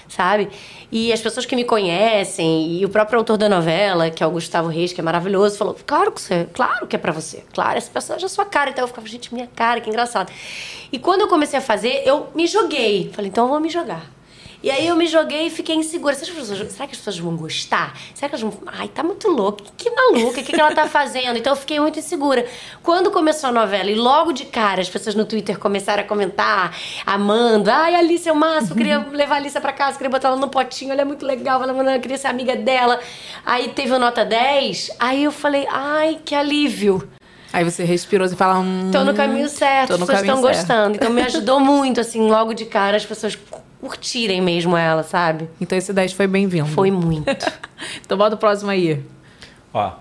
sabe? 0.09 0.49
E 0.91 1.13
as 1.13 1.21
pessoas 1.21 1.45
que 1.45 1.57
me 1.57 1.65
conhecem, 1.65 2.79
e 2.79 2.85
o 2.85 2.89
próprio 2.89 3.19
autor 3.19 3.37
da 3.37 3.49
novela, 3.49 4.09
que 4.09 4.23
é 4.23 4.27
o 4.27 4.31
Gustavo 4.31 4.69
Reis, 4.69 4.93
que 4.93 5.01
é 5.01 5.05
maravilhoso, 5.05 5.59
falou: 5.59 5.77
claro 5.87 6.13
que 6.13 6.21
você, 6.21 6.47
claro 6.53 6.87
que 6.87 6.95
é 6.95 6.99
pra 6.99 7.13
você. 7.13 7.45
Claro, 7.53 7.77
esse 7.77 7.91
personagem 7.91 8.25
é 8.25 8.27
a 8.27 8.31
sua 8.31 8.45
cara. 8.45 8.71
Então 8.71 8.85
eu 8.85 8.89
ficava, 8.89 9.07
gente, 9.07 9.35
minha 9.35 9.49
cara, 9.49 9.81
que 9.81 9.91
engraçado. 9.91 10.33
E 10.93 10.99
quando 10.99 11.23
eu 11.23 11.29
comecei 11.29 11.59
a 11.59 11.63
fazer, 11.63 12.03
eu 12.07 12.29
me 12.35 12.47
joguei. 12.47 13.11
Falei, 13.13 13.29
então 13.29 13.45
eu 13.45 13.51
vou 13.51 13.61
me 13.61 13.69
jogar. 13.69 14.16
E 14.63 14.71
aí 14.71 14.87
eu 14.87 14.97
me 14.97 15.07
joguei 15.07 15.47
e 15.47 15.51
fiquei 15.51 15.77
insegura. 15.77 16.15
Será 16.15 16.33
que 16.33 16.41
as 16.41 16.49
pessoas, 16.49 16.73
será 16.73 16.87
que 16.87 16.93
as 16.93 16.99
pessoas 16.99 17.19
vão 17.19 17.37
gostar? 17.37 17.97
Será 18.15 18.29
que 18.29 18.35
elas 18.37 18.41
vão. 18.41 18.63
Ai, 18.67 18.89
tá 18.89 19.03
muito 19.03 19.29
louca. 19.29 19.65
Que, 19.77 19.85
que 19.85 19.91
maluca, 19.91 20.41
o 20.41 20.45
que, 20.45 20.53
que 20.53 20.61
ela 20.61 20.75
tá 20.75 20.87
fazendo? 20.89 21.37
Então 21.39 21.53
eu 21.53 21.57
fiquei 21.57 21.79
muito 21.79 21.99
insegura. 21.99 22.47
Quando 22.83 23.11
começou 23.11 23.51
a 23.51 23.53
novela, 23.53 23.91
e 23.91 23.95
logo 23.95 24.33
de 24.33 24.45
cara 24.47 24.81
as 24.81 24.89
pessoas 24.89 25.15
no 25.15 25.25
Twitter 25.25 25.59
começaram 25.59 26.03
a 26.03 26.07
comentar, 26.07 26.77
amando. 27.07 27.71
Ai, 27.71 27.95
Alice 27.95 28.29
é 28.29 28.33
o 28.33 28.37
máximo, 28.37 28.73
eu 28.73 28.77
queria 28.77 28.99
levar 29.13 29.37
a 29.37 29.39
Alice 29.39 29.61
pra 29.61 29.73
casa, 29.73 29.97
queria 29.97 30.11
botar 30.11 30.29
ela 30.29 30.37
no 30.37 30.49
potinho, 30.49 30.93
ela 30.93 31.03
é 31.03 31.05
muito 31.05 31.25
legal, 31.25 31.63
ela 31.63 31.95
eu 31.95 32.01
queria 32.01 32.19
ser 32.19 32.29
amiga 32.29 32.57
dela. 32.57 33.01
Aí 33.45 33.69
teve 33.69 33.93
o 33.93 33.99
nota 33.99 34.25
10, 34.25 34.91
aí 34.99 35.25
eu 35.25 35.33
falei, 35.33 35.67
ai, 35.71 36.19
que 36.25 36.35
alívio. 36.35 37.09
Aí 37.53 37.65
você 37.65 37.85
respirou 37.85 38.27
e 38.27 38.31
fala. 38.37 38.59
Hum, 38.59 38.91
Tô 38.93 39.03
no 39.05 39.15
caminho 39.15 39.49
certo, 39.49 39.95
as 39.95 40.01
pessoas 40.01 40.21
estão 40.21 40.41
gostando. 40.43 40.97
Então 40.97 41.11
me 41.11 41.23
ajudou 41.23 41.59
muito, 41.61 42.01
assim, 42.01 42.29
logo 42.29 42.53
de 42.53 42.67
cara, 42.67 42.97
as 42.97 43.07
pessoas 43.07 43.39
curtirem 43.87 44.41
mesmo 44.43 44.77
ela, 44.77 45.03
sabe? 45.03 45.49
Então 45.61 45.77
esse 45.77 45.93
10 45.93 46.13
foi 46.13 46.27
bem-vindo. 46.27 46.69
Foi 46.69 46.91
muito. 46.91 47.29
então 48.05 48.19
bota 48.19 48.35
o 48.35 48.39
próximo 48.39 48.71
aí. 48.71 49.03
Ó. 49.73 49.93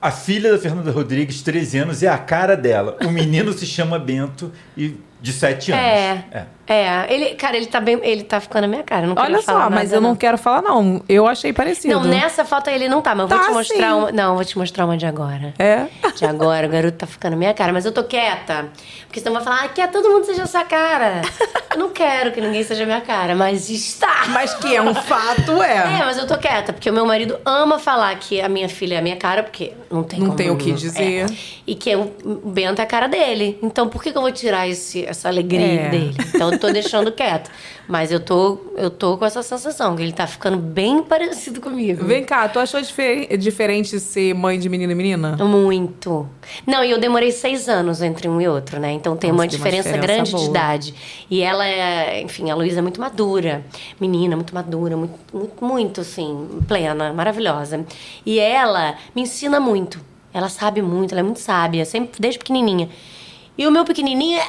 A 0.00 0.10
filha 0.10 0.52
da 0.52 0.58
Fernanda 0.58 0.90
Rodrigues, 0.90 1.42
13 1.42 1.78
anos, 1.78 2.02
é 2.02 2.08
a 2.08 2.18
cara 2.18 2.56
dela. 2.56 2.96
O 3.04 3.10
menino 3.10 3.52
se 3.52 3.66
chama 3.66 3.98
Bento 3.98 4.52
e 4.76 4.94
de 5.20 5.32
7 5.32 5.72
anos. 5.72 5.84
É. 5.84 6.46
É, 6.68 7.06
ele, 7.14 7.36
cara, 7.36 7.56
ele 7.56 7.66
tá 7.66 7.80
bem, 7.80 8.00
ele 8.02 8.24
tá 8.24 8.40
ficando 8.40 8.62
na 8.62 8.68
minha 8.68 8.82
cara. 8.82 9.06
Não 9.06 9.14
Olha 9.16 9.40
só, 9.40 9.70
mas 9.70 9.92
eu 9.92 10.00
não 10.00 10.16
quero 10.16 10.36
falar, 10.36 10.62
não. 10.62 11.00
Eu 11.08 11.24
achei 11.28 11.52
parecido. 11.52 11.94
Não, 11.94 12.02
nessa 12.02 12.44
foto 12.44 12.68
ele 12.68 12.88
não 12.88 13.00
tá, 13.00 13.14
mas 13.14 13.22
eu 13.22 13.28
vou 13.28 13.38
Tá, 13.38 13.44
te 13.46 13.52
mostrar 13.52 13.76
sim. 13.90 13.94
uma. 13.94 14.10
Não, 14.10 14.30
eu 14.30 14.34
vou 14.34 14.44
te 14.44 14.58
mostrar 14.58 14.84
uma 14.84 14.96
de 14.96 15.06
agora. 15.06 15.54
É? 15.60 15.86
De 16.16 16.24
agora, 16.24 16.66
o 16.66 16.70
garoto 16.70 16.96
tá 16.98 17.06
ficando 17.06 17.32
na 17.32 17.36
minha 17.38 17.54
cara, 17.54 17.72
mas 17.72 17.84
eu 17.84 17.92
tô 17.92 18.02
quieta. 18.02 18.68
Porque 19.06 19.20
senão 19.20 19.34
vai 19.34 19.44
falar, 19.44 19.62
ah, 19.64 19.68
quer 19.68 19.88
todo 19.92 20.08
mundo 20.10 20.24
seja 20.24 20.42
essa 20.42 20.64
cara. 20.64 21.22
Eu 21.70 21.78
não 21.78 21.90
quero 21.90 22.32
que 22.32 22.40
ninguém 22.40 22.64
seja 22.64 22.84
minha 22.84 23.00
cara, 23.00 23.36
mas 23.36 23.70
está. 23.70 24.24
Mas 24.30 24.52
que 24.54 24.74
é 24.74 24.82
um 24.82 24.92
fato, 24.92 25.62
é. 25.62 26.00
É, 26.00 26.04
mas 26.04 26.18
eu 26.18 26.26
tô 26.26 26.36
quieta, 26.36 26.72
porque 26.72 26.90
o 26.90 26.92
meu 26.92 27.06
marido 27.06 27.38
ama 27.44 27.78
falar 27.78 28.12
que 28.18 28.40
a 28.40 28.48
minha 28.48 28.68
filha 28.68 28.96
é 28.96 28.98
a 28.98 29.02
minha 29.02 29.16
cara, 29.16 29.44
porque 29.44 29.72
não 29.88 30.02
tem 30.02 30.18
Não 30.18 30.26
como 30.26 30.36
tem 30.36 30.50
o 30.50 30.56
que 30.56 30.70
não- 30.70 30.76
dizer. 30.76 31.26
é. 31.30 31.36
E 31.64 31.76
que 31.76 31.94
o 31.94 32.10
o 32.24 32.50
Bento 32.50 32.80
é 32.80 32.82
a 32.82 32.86
cara 32.86 33.06
dele. 33.06 33.56
Então 33.62 33.88
por 33.88 34.02
que, 34.02 34.10
que 34.10 34.18
eu 34.18 34.22
vou 34.22 34.32
tirar 34.32 34.66
esse, 34.68 35.06
essa 35.16 35.28
alegria 35.28 35.60
É. 35.82 35.88
dele? 35.88 36.14
Então 36.34 36.52
eu 36.52 36.58
tô 36.58 36.70
deixando 36.70 37.10
quieto. 37.12 37.50
Mas 37.88 38.10
eu 38.10 38.18
tô, 38.18 38.58
eu 38.76 38.90
tô 38.90 39.16
com 39.16 39.24
essa 39.24 39.42
sensação, 39.44 39.94
que 39.94 40.02
ele 40.02 40.12
tá 40.12 40.26
ficando 40.26 40.56
bem 40.56 41.04
parecido 41.04 41.60
comigo. 41.60 42.04
Vem 42.04 42.24
cá, 42.24 42.48
tu 42.48 42.58
achou 42.58 42.80
difer- 42.80 43.36
diferente 43.36 44.00
ser 44.00 44.34
mãe 44.34 44.58
de 44.58 44.68
menino 44.68 44.90
e 44.90 44.94
menina? 44.94 45.36
Muito. 45.36 46.28
Não, 46.66 46.82
e 46.82 46.90
eu 46.90 46.98
demorei 46.98 47.30
seis 47.30 47.68
anos 47.68 48.02
entre 48.02 48.28
um 48.28 48.40
e 48.40 48.48
outro, 48.48 48.80
né? 48.80 48.90
Então 48.92 49.16
tem 49.16 49.30
Nossa, 49.30 49.42
uma 49.44 49.48
tem 49.48 49.58
uma 49.58 49.64
diferença, 49.64 49.92
diferença 49.92 50.06
grande 50.14 50.30
boa. 50.32 50.42
de 50.44 50.50
idade. 50.50 50.94
E 51.30 51.40
ela 51.42 51.64
é, 51.64 52.20
enfim, 52.22 52.50
a 52.50 52.56
Luísa 52.56 52.80
é 52.80 52.82
muito 52.82 53.00
madura. 53.00 53.64
Menina, 54.00 54.34
muito 54.34 54.52
madura, 54.52 54.96
muito, 54.96 55.14
muito, 55.32 55.64
muito, 55.64 56.00
assim, 56.00 56.48
plena, 56.66 57.12
maravilhosa. 57.12 57.84
E 58.24 58.40
ela 58.40 58.96
me 59.14 59.22
ensina 59.22 59.60
muito. 59.60 60.00
Ela 60.34 60.48
sabe 60.48 60.82
muito, 60.82 61.12
ela 61.12 61.20
é 61.20 61.22
muito 61.22 61.38
sábia, 61.40 61.84
sempre 61.84 62.20
desde 62.20 62.38
pequenininha. 62.38 62.88
E 63.58 63.66
o 63.66 63.70
meu 63.70 63.84
pequenininho 63.84 64.38
é. 64.38 64.46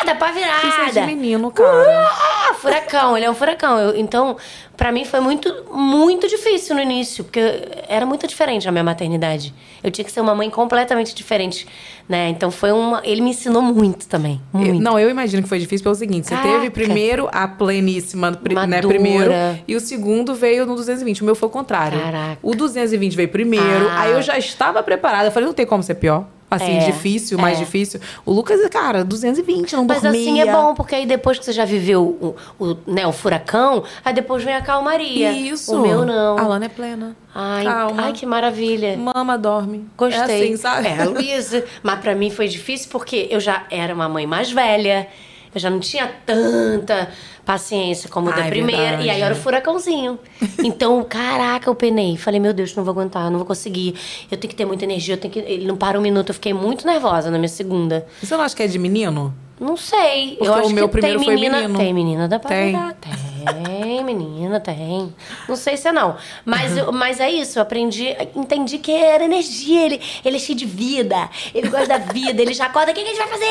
Ah, 0.00 0.04
dá 0.04 0.14
pra 0.14 0.32
virada. 0.32 0.66
Isso 0.66 0.80
é 0.98 1.00
de 1.02 1.06
menino, 1.06 1.50
cara. 1.50 2.08
Ah, 2.48 2.54
furacão, 2.54 3.16
ele 3.16 3.26
é 3.26 3.30
um 3.30 3.34
furacão. 3.34 3.78
Eu- 3.78 3.96
então, 3.96 4.36
pra 4.76 4.90
mim 4.90 5.04
foi 5.04 5.20
muito, 5.20 5.54
muito 5.72 6.26
difícil 6.26 6.74
no 6.74 6.80
início, 6.80 7.22
porque 7.22 7.40
era 7.86 8.06
muito 8.06 8.26
diferente 8.26 8.66
a 8.66 8.72
minha 8.72 8.82
maternidade. 8.82 9.54
Eu 9.84 9.90
tinha 9.90 10.04
que 10.04 10.10
ser 10.10 10.20
uma 10.22 10.34
mãe 10.34 10.48
completamente 10.50 11.14
diferente, 11.14 11.66
né? 12.08 12.28
Então 12.30 12.50
foi 12.50 12.72
uma. 12.72 13.02
Ele 13.04 13.20
me 13.20 13.30
ensinou 13.30 13.60
muito 13.62 14.08
também. 14.08 14.40
Muito. 14.52 14.80
Não, 14.82 14.98
eu 14.98 15.10
imagino 15.10 15.42
que 15.42 15.48
foi 15.48 15.58
difícil 15.58 15.84
pelo 15.84 15.94
seguinte: 15.94 16.26
você 16.28 16.34
Caraca. 16.34 16.54
teve 16.54 16.70
primeiro 16.70 17.28
a 17.30 17.46
pleníssima, 17.46 18.32
pri- 18.32 18.54
né, 18.54 18.66
Madura. 18.66 18.88
primeiro, 18.88 19.30
e 19.68 19.76
o 19.76 19.80
segundo 19.80 20.34
veio 20.34 20.64
no 20.66 20.74
220. 20.74 21.20
O 21.22 21.24
meu 21.26 21.34
foi 21.34 21.48
o 21.48 21.52
contrário. 21.52 22.00
Caraca. 22.00 22.38
O 22.42 22.54
220 22.54 23.14
veio 23.14 23.28
primeiro, 23.28 23.88
Ah. 23.90 24.00
aí 24.00 24.12
eu 24.12 24.22
já 24.22 24.36
estava 24.38 24.82
preparada. 24.82 25.28
Eu 25.28 25.32
falei, 25.32 25.46
não 25.46 25.54
tem 25.54 25.66
como 25.66 25.82
ser 25.82 25.94
pior. 25.96 26.24
Assim, 26.50 26.78
É, 26.78 26.86
difícil, 26.86 27.38
mais 27.38 27.58
é. 27.58 27.60
difícil. 27.64 28.00
O 28.26 28.32
Lucas, 28.32 28.60
cara, 28.68 29.04
220, 29.04 29.72
não 29.76 29.84
Mas 29.84 30.02
dormia. 30.02 30.20
assim 30.20 30.40
é 30.40 30.52
bom, 30.52 30.74
porque 30.74 30.96
aí 30.96 31.06
depois 31.06 31.38
que 31.38 31.44
você 31.44 31.52
já 31.52 31.64
viveu 31.64 32.02
o, 32.02 32.36
o, 32.58 32.76
né, 32.86 33.06
o 33.06 33.12
furacão, 33.12 33.84
aí 34.04 34.12
depois 34.12 34.42
vem 34.42 34.54
a 34.54 34.60
calmaria. 34.60 35.30
Isso. 35.32 35.76
O 35.76 35.80
meu 35.80 36.04
não. 36.04 36.36
A 36.38 36.42
Lana 36.48 36.64
é 36.64 36.68
plena. 36.68 37.16
Ai, 37.32 37.64
Calma. 37.64 38.02
ai, 38.02 38.12
que 38.12 38.26
maravilha. 38.26 38.96
Mama, 38.96 39.38
dorme. 39.38 39.86
Gostei. 39.96 40.20
É 40.20 40.44
assim, 40.44 40.56
sabe? 40.56 40.88
É, 40.88 41.04
Luísa. 41.04 41.64
Mas 41.82 42.00
pra 42.00 42.14
mim 42.16 42.30
foi 42.30 42.48
difícil 42.48 42.88
porque 42.90 43.28
eu 43.30 43.38
já 43.38 43.64
era 43.70 43.94
uma 43.94 44.08
mãe 44.08 44.26
mais 44.26 44.50
velha. 44.50 45.06
Eu 45.54 45.60
já 45.60 45.68
não 45.68 45.80
tinha 45.80 46.08
tanta 46.24 47.08
paciência 47.44 48.08
como 48.08 48.30
Ah, 48.30 48.32
da 48.36 48.46
é 48.46 48.50
primeira. 48.50 48.80
verdade. 48.82 49.06
E 49.06 49.10
aí 49.10 49.20
era 49.20 49.34
o 49.34 49.36
furacãozinho. 49.36 50.18
Então, 50.62 51.02
caraca, 51.02 51.68
eu 51.68 51.74
penei. 51.74 52.16
Falei, 52.16 52.38
meu 52.38 52.52
Deus, 52.52 52.74
não 52.76 52.84
vou 52.84 52.92
aguentar, 52.92 53.30
não 53.30 53.38
vou 53.38 53.46
conseguir. 53.46 53.94
Eu 54.30 54.36
tenho 54.38 54.48
que 54.50 54.54
ter 54.54 54.64
muita 54.64 54.84
energia, 54.84 55.14
eu 55.14 55.18
tenho 55.18 55.32
que. 55.32 55.40
Ele 55.40 55.66
não 55.66 55.76
para 55.76 55.98
um 55.98 56.02
minuto. 56.02 56.30
Eu 56.30 56.34
fiquei 56.34 56.52
muito 56.54 56.86
nervosa 56.86 57.30
na 57.30 57.38
minha 57.38 57.48
segunda. 57.48 58.06
Você 58.22 58.36
não 58.36 58.44
acha 58.44 58.54
que 58.54 58.62
é 58.62 58.66
de 58.66 58.78
menino? 58.78 59.34
Não 59.58 59.76
sei. 59.76 60.36
Porque 60.36 60.48
eu 60.48 60.54
acho 60.54 60.68
o 60.68 60.72
meu 60.72 60.88
que 60.88 60.92
primeiro 60.92 61.18
tem 61.18 61.24
foi 61.26 61.34
menina. 61.34 61.56
menino. 61.60 61.78
Tem 61.78 61.92
menina 61.92 62.28
da 62.28 62.38
Tem. 62.38 62.72
Tem. 62.72 63.12
Tem, 63.44 64.04
menina, 64.04 64.60
tem. 64.60 65.14
Não 65.48 65.56
sei 65.56 65.76
se 65.76 65.88
é 65.88 65.92
não. 65.92 66.16
Mas, 66.44 66.72
mas 66.92 67.20
é 67.20 67.30
isso, 67.30 67.58
eu 67.58 67.62
aprendi, 67.62 68.16
entendi 68.34 68.78
que 68.78 68.92
era 68.92 69.24
energia. 69.24 69.84
Ele, 69.86 70.00
ele 70.24 70.36
é 70.36 70.38
cheio 70.38 70.56
de 70.58 70.66
vida. 70.66 71.28
Ele 71.54 71.68
gosta 71.68 71.86
da 71.86 71.98
vida. 71.98 72.40
Ele 72.42 72.52
já 72.54 72.66
acorda. 72.66 72.92
O 72.92 72.94
que, 72.94 73.02
que 73.02 73.06
a 73.10 73.14
gente 73.14 73.18
vai 73.18 73.28
fazer? 73.28 73.44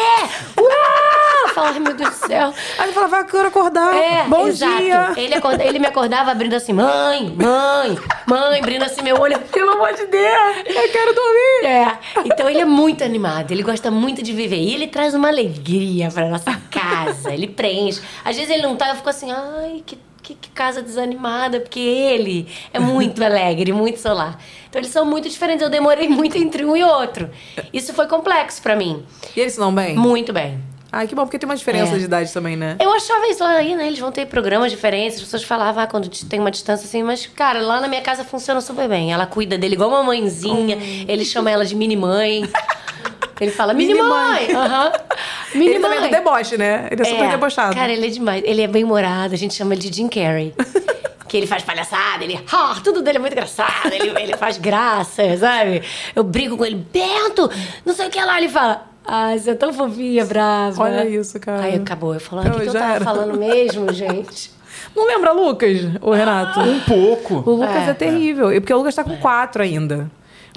Uau! 0.58 1.48
Eu 1.48 1.50
falo, 1.54 1.68
ai, 1.68 1.80
meu 1.80 1.94
Deus 1.96 2.10
do 2.10 2.28
céu. 2.28 2.54
Aí 2.78 2.86
ele 2.86 2.94
fala, 2.94 3.08
vai, 3.08 3.26
quero 3.26 3.48
acordar. 3.48 3.96
É, 3.96 4.24
Bom 4.28 4.48
exato. 4.48 4.78
dia. 4.78 5.14
Ele, 5.18 5.34
acorda- 5.36 5.64
ele 5.64 5.80
me 5.80 5.88
acordava 5.88 6.32
abrindo 6.32 6.54
assim, 6.54 6.74
mãe, 6.74 7.34
mãe, 7.36 7.98
mãe, 8.28 8.60
abrindo 8.60 8.84
assim 8.84 9.02
meu 9.02 9.18
olho. 9.20 9.40
Pelo 9.40 9.72
amor 9.72 9.94
de 9.94 10.06
Deus. 10.06 10.58
Eu 10.66 10.90
quero 10.92 11.14
dormir. 11.16 11.66
É. 11.66 11.98
Então 12.26 12.50
ele 12.50 12.60
é 12.62 12.66
muito 12.66 13.04
animado, 13.04 13.52
ele 13.52 13.64
gosta 13.64 13.90
muito 13.90 14.22
de 14.22 14.32
viver. 14.34 14.58
E 14.60 14.74
ele 14.74 14.88
traz 14.88 15.14
uma 15.14 15.28
alegria 15.30 16.10
pra 16.12 16.28
nossa 16.30 16.60
casa. 16.70 17.34
ele 17.34 17.48
preenche. 17.48 18.02
Às 18.24 18.36
vezes 18.36 18.52
ele 18.52 18.64
não 18.64 18.76
tá, 18.76 18.90
eu 18.90 18.96
fico 18.96 19.10
assim, 19.10 19.32
ai, 19.32 19.84
que, 20.22 20.36
que, 20.36 20.50
casa 20.50 20.82
desanimada, 20.82 21.60
porque 21.60 21.80
ele 21.80 22.48
é 22.74 22.80
muito 22.80 23.22
alegre, 23.24 23.72
muito 23.74 24.00
solar. 24.00 24.40
Então 24.70 24.80
eles 24.80 24.92
são 24.92 25.06
muito 25.06 25.28
diferentes. 25.30 25.62
Eu 25.64 25.70
demorei 25.70 26.08
muito 26.08 26.38
entre 26.38 26.64
um 26.66 26.76
e 26.76 26.84
outro. 26.84 27.30
Isso 27.74 27.94
foi 27.94 28.08
complexo 28.08 28.62
pra 28.62 28.76
mim. 28.76 29.04
E 29.36 29.40
eles 29.40 29.54
se 29.54 29.60
dão 29.60 29.74
bem? 29.74 29.96
Muito 29.96 30.32
bem. 30.34 30.60
Ai, 30.92 31.08
que 31.08 31.14
bom, 31.14 31.22
porque 31.22 31.38
tem 31.38 31.48
uma 31.48 31.56
diferença 31.56 31.94
É. 31.96 32.00
de 32.00 32.06
idade 32.06 32.34
também, 32.34 32.56
né? 32.56 32.76
Eu 32.80 32.92
achava 32.92 33.28
isso 33.28 33.44
lá 33.44 33.52
aí, 33.52 33.76
né? 33.76 33.86
Eles 33.86 34.00
vão 34.00 34.12
ter 34.12 34.26
programas 34.26 34.72
diferentes, 34.72 35.18
as 35.18 35.24
pessoas 35.24 35.44
falavam 35.44 35.84
ah, 35.84 35.88
quando 35.88 36.10
tem 36.10 36.40
uma 36.40 36.50
distância 36.50 36.86
assim, 36.88 37.04
mas, 37.04 37.28
cara, 37.28 37.62
lá 37.62 37.80
na 37.80 37.88
minha 37.88 38.02
casa 38.02 38.24
funciona 38.24 38.60
super 38.60 38.90
bem. 38.90 39.14
Ela 39.14 39.28
cuida 39.28 39.56
dele 39.56 39.76
igual 39.76 39.90
uma 39.90 40.02
mãezinha, 40.02 40.78
Hum. 40.78 41.06
ele 41.08 41.24
chama 41.26 41.52
ela 41.52 41.64
de 41.64 41.76
mini-mãe. 41.76 42.42
Ele 43.40 43.52
fala, 43.52 43.74
Mini-mãe. 43.74 44.48
mini-mãe! 44.48 44.56
Aham. 44.56 44.92
Ele 45.56 45.80
também 45.80 45.98
é 45.98 46.02
do 46.02 46.04
Mini-mãe. 46.04 46.10
deboche, 46.12 46.58
né? 46.58 46.88
Ele 46.92 47.02
é 47.02 47.06
super 47.06 47.30
debochado. 47.30 47.76
Cara, 47.76 47.92
ele 47.92 48.06
é 48.06 48.10
demais. 48.10 48.44
Ele 48.46 48.62
é 48.62 48.68
bem 48.68 48.84
humorado, 48.84 49.34
a 49.34 49.38
gente 49.38 49.54
chama 49.54 49.74
ele 49.74 49.82
de 49.82 49.96
Jim 49.96 50.08
Carrey. 50.08 50.54
que 51.28 51.38
ele 51.38 51.46
faz 51.48 51.64
palhaçada, 51.64 52.24
ele. 52.24 52.40
Ah, 52.52 52.76
tudo 52.84 53.02
dele 53.02 53.18
é 53.18 53.22
muito 53.22 53.34
engraçado, 53.34 53.92
ele, 53.94 54.10
ele 54.20 54.36
faz 54.36 54.58
graça, 54.58 55.22
sabe? 55.38 55.84
Eu 56.16 56.24
brigo 56.24 56.58
com 56.58 56.66
ele, 56.66 56.76
Bento, 56.92 57.50
não 57.86 57.94
sei 57.94 58.08
o 58.08 58.10
que 58.10 58.20
lá. 58.20 58.38
Ele 58.40 58.50
fala. 58.50 58.86
Ah, 59.06 59.36
você 59.38 59.52
é 59.52 59.56
tão 59.56 59.72
fofinha, 59.74 60.24
brava. 60.26 60.84
Olha 60.84 61.08
isso, 61.08 61.40
cara. 61.40 61.64
Aí 61.64 61.76
acabou. 61.76 62.14
Eu 62.14 62.20
falo, 62.20 62.42
ah, 62.42 62.46
o 62.46 62.52
que, 62.52 62.58
Eu 62.58 62.62
que 62.62 62.68
eu 62.68 62.74
tava 62.74 62.94
era. 62.96 63.06
falando 63.06 63.38
mesmo, 63.40 63.90
gente? 63.94 64.52
Não 64.96 65.06
lembra 65.08 65.32
Lucas, 65.32 65.78
o 66.02 66.12
Renato? 66.12 66.60
Um 66.60 66.80
pouco. 66.82 67.36
O 67.50 67.56
Lucas 67.56 67.88
é, 67.88 67.92
É. 67.92 67.94
terrível. 67.94 68.52
E 68.54 68.60
Porque 68.60 68.74
o 68.74 68.78
Lucas 68.78 68.94
tá 68.96 69.04
com 69.04 69.16
quatro 69.18 69.62
ainda. 69.64 70.10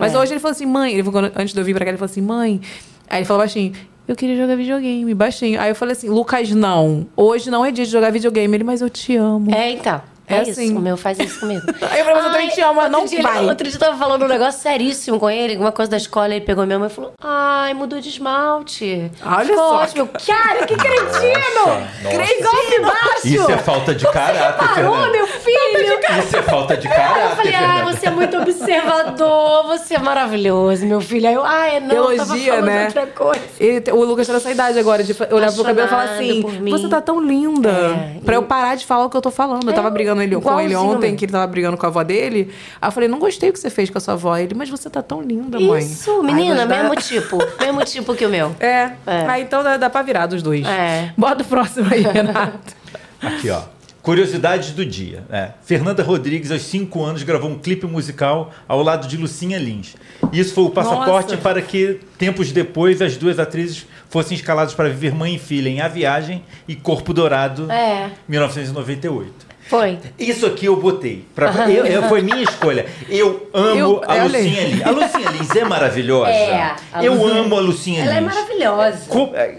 Mas 0.03 0.15
É. 0.15 0.19
hoje 0.19 0.33
ele 0.33 0.41
falou 0.41 0.53
assim, 0.53 0.67
mãe... 0.67 0.93
Ele 0.93 1.03
antes 1.37 1.55
de 1.55 1.61
eu 1.61 1.65
vir 1.65 1.75
pra 1.75 1.85
cá, 1.85 1.91
ele 1.91 1.99
falou 1.99 2.11
assim, 2.11 2.21
mãe... 2.21 2.61
Aí 3.09 3.19
ele 3.19 3.27
falou 3.27 3.43
baixinho, 3.43 3.73
eu 4.09 4.17
queria 4.17 4.37
jogar 4.37 4.57
videogame, 4.57 5.15
baixinho. 5.15 5.61
Aí 5.61 5.71
eu 5.71 5.75
falei 5.75 5.93
assim, 5.93 6.09
Lucas, 6.09 6.51
não. 6.51 7.07
Hoje 7.17 7.51
não 7.51 7.65
é 7.65 7.71
dia 7.71 7.85
de 7.85 7.91
jogar 7.91 8.11
videogame. 8.11 8.57
Ele, 8.57 8.65
mas 8.65 8.81
eu 8.81 8.89
te 8.91 9.15
amo. 9.17 9.55
É, 9.55 9.71
então. 9.71 10.01
É, 10.33 10.39
É 10.39 10.43
isso, 10.43 10.51
assim. 10.53 10.77
o 10.77 10.81
meu 10.81 10.97
faz 10.97 11.19
isso 11.19 11.41
comigo. 11.41 11.63
Aí 11.91 11.99
eu 12.01 12.05
falei, 12.05 12.15
mas 12.15 12.25
eu 12.25 12.31
também 12.33 12.49
te 12.49 12.61
amo, 12.61 12.75
mas 12.75 12.85
outro 12.87 12.99
não 13.01 13.05
dia, 13.07 13.23
vai. 13.23 13.45
Outro 13.47 13.67
dia 13.69 13.77
eu 13.77 13.81
tava 13.81 13.97
falando 13.97 14.25
um 14.25 14.29
negócio 14.29 14.61
seríssimo 14.61 15.19
com 15.19 15.29
ele, 15.31 15.53
alguma 15.55 15.73
coisa 15.73 15.91
da 15.91 15.97
escola, 15.97 16.35
ele 16.35 16.45
pegou 16.45 16.67
minha 16.67 16.79
mãe 16.79 16.89
e 16.89 16.91
falou, 16.91 17.13
ai, 17.23 17.75
mudou 17.75 18.01
de 18.01 18.09
esmalte. 18.09 19.11
Olha 19.25 19.45
Ficou 19.47 19.57
só. 19.59 19.77
ótimo. 19.83 20.09
Cara, 20.27 20.67
que 20.67 20.75
cretino! 20.77 21.65
Que 22.11 22.43
golpe 22.43 22.81
baixo! 22.81 23.27
Isso 23.27 23.51
é 23.51 23.59
falta 23.59 23.95
de 23.95 24.05
caráter, 24.11 24.59
Parou, 24.59 24.75
Fernanda. 24.95 25.11
meu 25.13 25.27
filho! 25.27 25.99
Isso 26.19 26.37
é 26.37 26.43
falta 26.43 26.77
de 26.77 26.89
Aí 26.89 26.95
eu 26.95 27.01
caráter, 27.01 27.37
falei, 27.37 27.55
ah, 27.55 27.59
Fernanda. 27.59 27.93
você 27.97 28.07
é 28.07 28.11
muito 28.11 28.37
observador, 28.39 29.65
você 29.67 29.95
é 29.95 29.99
maravilhoso, 29.99 30.87
meu 30.87 31.01
filho. 31.01 31.29
Aí 31.29 31.35
eu, 31.35 31.45
ah, 31.45 31.67
é 31.67 31.81
não, 31.81 32.11
eu 32.11 32.17
tava 32.19 32.33
Elogia, 32.33 32.53
falando 32.55 32.67
né? 32.67 32.85
outra 32.87 33.07
coisa. 33.07 33.41
Ele- 33.61 33.91
o 33.93 34.05
Lucas 34.05 34.27
tá 34.27 34.33
nessa 34.35 34.51
idade 34.51 34.79
agora 34.79 35.03
de 35.03 35.15
fa- 35.15 35.29
olhar 35.31 35.53
pro 35.53 35.65
cabelo 35.65 35.87
e 35.87 35.91
falar 35.91 36.05
Apaixonado 36.05 36.31
assim: 36.31 36.43
por 36.43 36.53
mim. 36.53 36.71
Você 36.71 36.89
tá 36.89 37.01
tão 37.01 37.21
linda. 37.21 37.71
É, 37.71 38.21
pra 38.25 38.35
e- 38.35 38.39
eu 38.39 38.43
parar 38.43 38.75
de 38.75 38.85
falar 38.87 39.05
o 39.07 39.11
que 39.11 39.17
eu 39.17 39.21
tô 39.23 39.31
falando. 39.31 39.69
Eu 39.69 39.75
tava 39.75 39.89
É, 39.89 39.91
brigando 39.91 40.22
ele, 40.23 40.37
com 40.37 40.61
ele 40.61 40.75
ontem, 40.77 41.01
mesmo. 41.03 41.17
que 41.19 41.25
ele 41.25 41.33
tava 41.33 41.47
brigando 41.47 41.77
com 41.77 41.87
a 41.87 41.89
avó 41.89 42.03
dele. 42.03 42.51
Aí 42.81 42.89
eu 42.89 42.93
falei: 42.93 43.09
Não 43.09 43.19
gostei 43.19 43.51
do 43.51 43.55
que 43.55 43.59
você 43.61 43.71
fez 43.71 43.91
com 43.91 43.99
a 43.99 44.01
sua 44.01 44.15
avó. 44.15 44.37
Ele, 44.37 44.55
mas 44.55 44.69
você 44.71 44.89
tá 44.89 45.03
tão 45.03 45.21
linda, 45.23 45.59
mãe. 45.61 45.83
Isso, 45.83 46.23
menina, 46.23 46.63
Ai, 46.63 46.67
dá- 46.69 46.83
mesmo 46.83 46.97
tipo. 46.97 47.39
Mesmo 47.61 47.85
tipo 47.85 48.15
que 48.15 48.25
o 48.27 48.29
meu. 48.29 48.55
É. 48.61 48.93
É. 49.07 49.27
Ah, 49.29 49.41
então 49.41 49.63
dá, 49.63 49.77
dá 49.77 49.89
pra 49.91 50.03
virar 50.03 50.27
dos 50.27 50.43
dois. 50.43 50.67
É. 50.67 51.13
Bota 51.17 51.43
o 51.43 51.47
próximo 51.47 51.89
aí, 51.93 52.03
Renato. 52.03 52.75
Aqui, 53.21 53.49
ó. 53.51 53.63
Curiosidades 54.03 54.73
do 54.73 54.85
dia. 54.85 55.23
É. 55.31 55.51
Fernanda 55.63 56.03
Rodrigues, 56.03 56.51
aos 56.51 56.63
5 56.63 57.05
anos, 57.05 57.23
gravou 57.23 57.49
um 57.49 57.57
clipe 57.57 57.87
musical 57.87 58.51
ao 58.67 58.83
lado 58.83 59.07
de 59.07 59.17
Lucinha 59.17 59.59
Lins. 59.61 59.95
Isso 60.33 60.55
foi 60.55 60.65
o 60.65 60.71
passaporte 60.71 61.31
Nossa. 61.31 61.37
para 61.43 61.63
que, 61.63 62.01
tempos 62.19 62.51
depois, 62.51 63.01
as 63.01 63.17
duas 63.17 63.39
atrizes 63.39 63.87
fossem 64.11 64.37
escaladas 64.37 64.75
para 64.75 64.89
viver 64.89 65.15
mãe 65.15 65.37
e 65.37 65.39
filha 65.39 65.69
em 65.69 65.81
A 65.81 65.87
Viagem 65.87 66.43
e 66.67 66.75
Corpo 66.75 67.13
Dourado, 67.15 67.71
É. 67.71 68.11
1998. 68.29 69.52
Foi. 69.69 69.99
Isso 70.19 70.45
aqui 70.47 70.67
eu 70.67 70.77
botei. 70.77 71.25
Pra, 71.35 71.51
eu, 71.71 71.87
eu- 71.87 72.03
foi 72.05 72.21
minha 72.21 72.43
escolha. 72.43 72.85
Eu 73.09 73.49
amo 73.55 73.79
Eu- 73.79 74.03
a 74.07 74.13
aí. 74.13 74.29
Lucinha 74.29 74.65
Lins. 74.69 74.87
A 74.87 74.91
Lucinha 74.91 75.31
Lins 75.31 75.57
é 75.57 75.65
maravilhosa. 75.65 76.31
É, 76.31 76.75
eu 77.03 77.15
Lucinha- 77.15 77.41
amo 77.41 77.57
a 77.57 77.61
Lucinha 77.61 78.05
Ela 78.05 78.17
é 78.17 78.21
Lins. 78.21 78.35
maravilhosa. 78.35 78.99
Co- 79.09 79.31
é, 79.35 79.59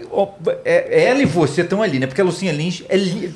é- 0.64 1.04
ela 1.08 1.20
e 1.20 1.24
você 1.26 1.62
estão 1.62 1.82
ali, 1.82 1.98
né? 1.98 2.06
Porque 2.06 2.20
a 2.20 2.24
Lucinha 2.24 2.52
Lins 2.52 2.82
é 2.88 2.96
linda. 2.96 3.32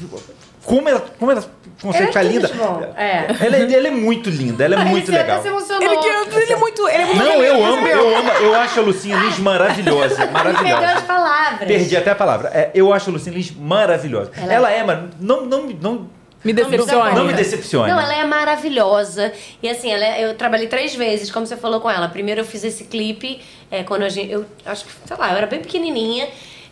Como 0.64 0.86
ela, 0.88 1.02
como 1.18 1.30
ela 1.32 1.42
consegue 1.80 2.04
Ela 2.04 2.04
é 2.04 2.06
ficar 2.08 2.20
tudo 2.20 2.32
linda? 2.32 2.94
é. 2.96 3.26
Ela, 3.46 3.56
é- 3.56 3.72
ela 3.74 3.88
é 3.88 3.90
muito 3.90 4.28
linda, 4.28 4.64
ela 4.64 4.74
é 4.74 4.84
muito 4.84 5.06
Você 5.06 5.12
legal. 5.12 5.40
se 5.40 5.48
emocionou. 5.48 5.82
Ele, 5.82 5.96
que- 5.96 6.36
ele 6.36 6.52
é 6.52 6.56
muito. 6.56 6.86
Ele 6.88 7.02
é 7.02 7.06
muito 7.06 7.18
Não, 7.24 7.42
eu 7.42 7.64
amo, 7.64 7.86
eu 7.86 8.16
amo, 8.18 8.30
eu 8.32 8.54
acho 8.56 8.78
a 8.78 8.82
Lucinha 8.82 9.16
Lins 9.16 9.38
maravilhosa. 9.38 10.22
Ele 10.24 10.32
perdeu 10.32 10.50
as 10.50 10.62
Maravilhosa. 10.62 11.00
palavras. 11.06 11.66
Perdi 11.68 11.96
até 11.96 12.10
a 12.10 12.14
palavra. 12.14 12.50
É, 12.52 12.70
eu 12.74 12.92
acho 12.92 13.08
a 13.08 13.12
Lucinha 13.14 13.34
Lins 13.34 13.50
maravilhosa. 13.58 14.30
Ela 14.36 14.52
Ela, 14.52 14.72
é- 14.72 14.78
é, 14.80 14.84
mas 14.84 14.98
não, 15.18 15.46
não, 15.46 15.66
não, 15.80 16.06
Me 16.44 16.52
decepciona. 16.52 17.12
não 17.12 17.24
me 17.24 17.32
decepcione. 17.32 17.90
Não, 17.90 17.98
ela 18.00 18.14
é 18.14 18.24
maravilhosa. 18.24 19.32
E 19.62 19.68
assim, 19.68 19.90
ela 19.90 20.04
é- 20.04 20.24
eu 20.24 20.34
trabalhei 20.34 20.68
três 20.68 20.94
vezes, 20.94 21.30
como 21.30 21.46
você 21.46 21.56
falou 21.56 21.80
com 21.80 21.90
ela. 21.90 22.08
Primeiro 22.08 22.40
eu 22.42 22.44
fiz 22.44 22.62
esse 22.64 22.84
clipe, 22.84 23.40
é, 23.70 23.82
quando 23.82 24.02
a 24.02 24.08
gente. 24.08 24.30
Eu 24.32 24.46
acho 24.64 24.84
que, 24.84 24.92
sei 25.06 25.16
lá, 25.16 25.30
eu 25.32 25.36
era 25.36 25.46
bem 25.46 25.60
pequenininha. 25.60 26.28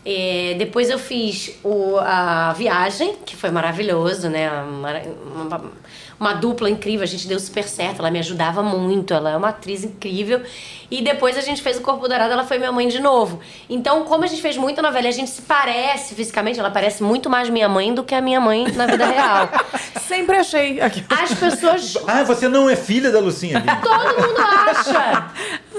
É, 0.09 0.55
depois 0.57 0.89
eu 0.89 1.01
fiz 1.01 1.59
o, 1.65 1.97
a 1.99 2.53
viagem, 2.53 3.17
que 3.27 3.35
foi 3.35 3.51
maravilhoso, 3.51 4.29
né? 4.29 4.49
Uma, 4.63 5.03
uma- 5.35 5.73
uma 6.19 6.33
dupla 6.33 6.71
incrível, 6.71 7.03
a 7.05 7.07
gente 7.07 7.29
deu 7.29 7.39
super 7.39 7.65
certo, 7.65 7.99
ela 7.99 8.11
me 8.11 8.19
ajudava 8.19 8.63
muito, 8.63 9.13
ela 9.13 9.31
é 9.31 9.37
uma 9.37 9.49
atriz 9.49 9.85
incrível. 9.85 10.43
E 10.91 11.03
depois 11.03 11.37
a 11.37 11.41
gente 11.41 11.63
fez 11.63 11.79
o 11.79 11.81
Corpo 11.81 12.07
Dourado, 12.09 12.33
ela 12.33 12.45
foi 12.45 12.59
minha 12.59 12.71
mãe 12.73 12.89
de 12.89 13.01
novo. 13.01 13.41
Então, 13.69 14.05
como 14.05 14.25
a 14.25 14.27
gente 14.27 14.41
fez 14.41 14.57
muita 14.57 14.81
novela, 14.81 15.07
e 15.07 15.09
a 15.09 15.13
gente 15.13 15.31
se 15.31 15.43
parece 15.43 16.15
fisicamente, 16.15 16.61
ela 16.61 16.71
parece 16.71 17.03
muito 17.03 17.29
mais 17.29 17.51
minha 17.51 17.69
mãe 17.69 17.93
do 17.93 18.05
que 18.05 18.15
a 18.15 18.21
minha 18.21 18.41
mãe 18.41 18.67
na 18.73 18.87
vida 18.87 19.05
real. 19.05 19.49
Sempre 20.07 20.37
achei. 20.37 20.81
Aqui. 20.81 21.05
As 21.11 21.35
pessoas 21.35 21.97
Ah, 22.07 22.23
você 22.23 22.49
não 22.49 22.71
é 22.71 22.77
filha 22.77 23.11
da 23.11 23.19
Lucinha 23.19 23.59
Lins. 23.59 23.81
Todo 23.83 24.29
mundo 24.29 24.41
acha. 24.41 25.31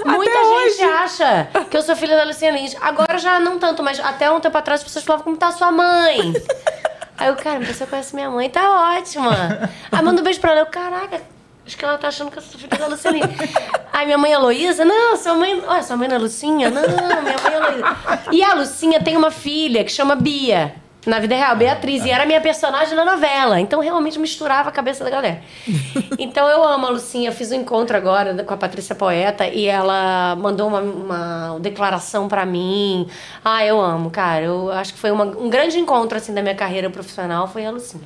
Muita 0.04 0.44
gente 0.44 0.82
acha 0.82 1.48
que 1.70 1.76
eu 1.76 1.82
sou 1.82 1.96
filha 1.96 2.16
da 2.16 2.24
Lucinha 2.24 2.52
Lins. 2.52 2.76
Agora 2.80 3.18
já 3.18 3.40
não 3.40 3.58
tanto, 3.58 3.82
mas 3.82 3.98
até 3.98 4.30
um 4.30 4.38
tempo 4.40 4.56
atrás 4.56 4.80
as 4.80 4.84
pessoas 4.84 5.04
falavam 5.04 5.24
como 5.24 5.36
tá 5.36 5.50
sua 5.52 5.72
mãe. 5.72 6.34
Aí 7.18 7.28
eu, 7.28 7.36
cara, 7.36 7.64
você 7.64 7.84
conhece 7.84 8.14
minha 8.14 8.30
mãe, 8.30 8.48
tá 8.48 8.96
ótima. 8.96 9.70
Aí 9.90 10.02
manda 10.02 10.20
um 10.20 10.24
beijo 10.24 10.40
pra 10.40 10.52
ela. 10.52 10.60
Eu, 10.60 10.66
caraca, 10.66 11.20
acho 11.66 11.76
que 11.76 11.84
ela 11.84 11.98
tá 11.98 12.08
achando 12.08 12.30
que 12.30 12.38
eu 12.38 12.42
sou 12.42 12.60
filha 12.60 12.78
da 12.78 12.86
Lucinha 12.86 13.12
Lins. 13.12 13.26
Aí 13.92 14.06
minha 14.06 14.18
mãe 14.18 14.30
é 14.30 14.34
Heloísa? 14.34 14.84
Não, 14.84 15.16
sua 15.16 15.34
mãe. 15.34 15.60
Ué, 15.60 15.82
sua 15.82 15.96
mãe 15.96 16.08
não 16.08 16.16
é 16.16 16.18
Lucinha? 16.18 16.70
Não, 16.70 16.82
minha 16.82 17.36
mãe 17.42 17.52
é 17.52 17.56
Heloísa. 17.56 18.22
E 18.30 18.42
a 18.42 18.54
Lucinha 18.54 19.02
tem 19.02 19.16
uma 19.16 19.30
filha 19.30 19.82
que 19.82 19.90
chama 19.90 20.14
Bia. 20.14 20.76
Na 21.08 21.18
vida 21.18 21.34
real, 21.34 21.56
Beatriz. 21.56 22.04
E 22.04 22.10
era 22.10 22.26
minha 22.26 22.40
personagem 22.40 22.94
na 22.94 23.04
novela. 23.04 23.58
Então 23.58 23.80
realmente 23.80 24.18
misturava 24.18 24.68
a 24.68 24.72
cabeça 24.72 25.02
da 25.04 25.10
galera. 25.10 25.40
Então 26.20 26.48
eu 26.48 26.62
amo 26.64 26.86
a 26.86 26.90
Lucinha. 26.90 27.30
Eu 27.30 27.32
fiz 27.32 27.50
um 27.52 27.54
encontro 27.54 27.96
agora 27.96 28.34
com 28.44 28.52
a 28.52 28.56
Patrícia 28.56 28.94
Poeta 28.94 29.46
e 29.46 29.66
ela 29.66 30.34
mandou 30.36 30.66
uma, 30.68 30.80
uma 30.80 31.58
declaração 31.60 32.26
pra 32.28 32.44
mim. 32.44 33.08
Ah, 33.44 33.64
eu 33.64 33.80
amo, 33.80 34.10
cara. 34.10 34.44
Eu 34.44 34.70
acho 34.72 34.92
que 34.92 34.98
foi 34.98 35.10
uma- 35.12 35.24
um 35.24 35.48
grande 35.48 35.78
encontro 35.78 36.18
assim 36.18 36.34
da 36.34 36.42
minha 36.42 36.54
carreira 36.56 36.90
profissional. 36.90 37.46
Foi 37.48 37.64
a 37.64 37.70
Lucinha. 37.70 38.02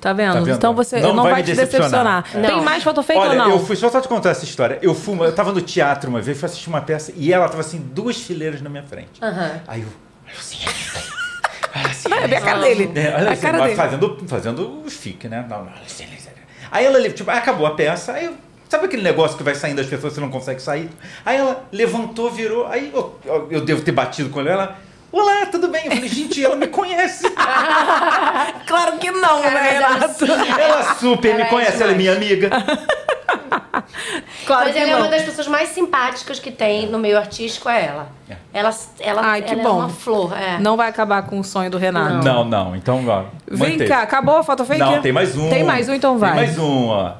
Tá 0.00 0.12
vendo? 0.12 0.32
Tá 0.34 0.40
vendo? 0.40 0.56
Então 0.56 0.74
você 0.74 0.98
Não 1.00 1.14
não, 1.14 1.22
vai 1.22 1.32
vai, 1.32 1.40
me 1.42 1.46
te 1.46 1.54
decepcionar. 1.54 2.22
decepcionar. 2.22 2.24
Não. 2.34 2.56
Tem 2.56 2.64
mais 2.64 2.82
foto 2.82 3.02
fake 3.02 3.18
Olha, 3.20 3.30
ou 3.30 3.36
não? 3.36 3.50
eu 3.50 3.58
fui 3.64 3.76
só 3.76 3.88
só 3.90 4.00
te 4.00 4.08
contar 4.08 4.30
essa 4.30 4.44
história. 4.44 4.78
Eu 4.82 4.94
fui, 4.94 5.16
eu 5.24 5.34
tava 5.34 5.52
no 5.52 5.60
teatro 5.60 6.10
uma 6.10 6.20
vez, 6.20 6.38
fui 6.38 6.46
assistir 6.46 6.68
uma 6.68 6.80
peça 6.80 7.12
e 7.16 7.32
ela 7.32 7.48
tava 7.48 7.60
assim, 7.60 7.78
duas 7.78 8.16
fileiras 8.16 8.60
na 8.60 8.68
minha 8.70 8.82
frente. 8.82 9.20
Aí 9.68 9.82
eu, 9.82 9.88
Lucinha, 10.34 10.68
Vai 12.08 12.28
ver 12.28 12.36
a 12.36 12.40
cara 12.40 12.60
dele. 12.60 12.90
É, 12.94 13.14
olha 13.14 13.28
a 13.30 13.32
assim, 13.32 13.42
cara 13.42 13.60
dele. 13.62 13.76
fazendo, 13.76 14.24
fazendo 14.26 14.82
o 14.84 14.90
chique, 14.90 15.28
né? 15.28 15.44
Não, 15.48 15.64
não. 15.64 15.72
Aí 16.70 16.84
ela, 16.84 17.10
tipo, 17.10 17.30
acabou 17.30 17.66
a 17.66 17.74
peça, 17.74 18.12
aí 18.12 18.26
eu, 18.26 18.34
sabe 18.68 18.86
aquele 18.86 19.02
negócio 19.02 19.36
que 19.36 19.42
vai 19.42 19.54
saindo 19.54 19.76
das 19.78 19.86
pessoas 19.86 20.12
e 20.12 20.14
você 20.16 20.20
não 20.20 20.30
consegue 20.30 20.60
sair? 20.62 20.88
Aí 21.24 21.36
ela 21.36 21.64
levantou, 21.72 22.30
virou, 22.30 22.66
aí 22.66 22.90
eu, 22.94 23.18
eu- 23.24 23.48
eu 23.50 23.60
devo 23.64 23.82
ter 23.82 23.92
batido 23.92 24.30
com 24.30 24.40
ela, 24.40 24.50
ela, 24.50 24.78
olá, 25.12 25.46
tudo 25.46 25.68
bem? 25.68 25.84
Eu 25.86 25.92
falei, 25.92 26.08
gente, 26.08 26.44
ela 26.44 26.56
me 26.56 26.66
conhece. 26.66 27.24
Claro 28.66 28.98
que 28.98 29.10
não, 29.10 29.42
Cara, 29.42 29.50
né, 29.50 29.70
Renato? 29.70 30.24
Ela 30.60 30.94
super 30.94 31.28
Ela 31.30 31.38
me 31.38 31.42
é 31.42 31.46
conhece, 31.46 31.82
ela 31.82 31.92
é 31.92 31.94
minha 31.96 32.12
amiga. 32.12 32.48
Claro 34.46 34.66
Mas 34.66 34.76
ela 34.76 34.86
é 34.86 34.92
não. 34.92 35.00
uma 35.00 35.08
das 35.08 35.22
pessoas 35.22 35.48
mais 35.48 35.70
simpáticas 35.70 36.38
que 36.38 36.50
tem 36.50 36.86
no 36.86 36.98
meio 36.98 37.18
artístico, 37.18 37.68
é 37.68 37.86
ela. 37.86 38.08
É. 38.28 38.36
Ela, 38.52 38.70
ela, 39.00 39.22
Ai, 39.24 39.42
que 39.42 39.52
ela 39.52 39.62
bom. 39.62 39.68
é 39.68 39.72
uma 39.72 39.88
flor. 39.88 40.36
É. 40.36 40.58
Não 40.58 40.76
vai 40.76 40.88
acabar 40.88 41.22
com 41.22 41.38
o 41.40 41.44
sonho 41.44 41.70
do 41.70 41.78
Renato. 41.78 42.24
Não, 42.24 42.44
não, 42.44 42.76
então 42.76 43.04
ó, 43.08 43.24
Vem 43.48 43.72
manteve. 43.72 43.88
cá, 43.88 44.02
acabou 44.02 44.36
a 44.36 44.42
foto 44.42 44.64
fake? 44.64 44.80
Não, 44.80 45.00
tem 45.00 45.12
mais 45.12 45.36
um. 45.36 45.48
Tem 45.48 45.64
mais 45.64 45.88
um, 45.88 45.94
então 45.94 46.18
vai. 46.18 46.30
Tem 46.30 46.40
mais 46.40 46.58
um, 46.58 46.88
ó. 46.88 47.12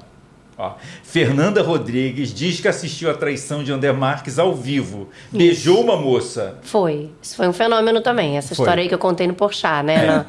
Ó, 0.61 0.73
Fernanda 1.03 1.63
Rodrigues 1.63 2.35
diz 2.35 2.61
que 2.61 2.69
assistiu 2.69 3.11
a 3.11 3.15
traição 3.15 3.65
de 3.65 3.73
André 3.73 3.93
Marques 3.93 4.39
ao 4.39 4.55
vivo. 4.55 5.09
Beijou 5.33 5.81
uma 5.83 5.97
moça. 5.97 6.59
Foi. 6.63 7.11
Isso 7.23 7.35
foi 7.35 7.49
um 7.49 7.53
fenômeno 7.53 8.03
também. 8.03 8.37
Essa 8.37 8.55
Foi. 8.55 8.65
história 8.65 8.83
aí 8.83 8.89
que 8.89 8.95
eu 8.95 8.99
contei 8.99 9.27
no 9.27 9.33
Porchat, 9.35 9.83
né? 9.83 10.05
Na, 10.07 10.25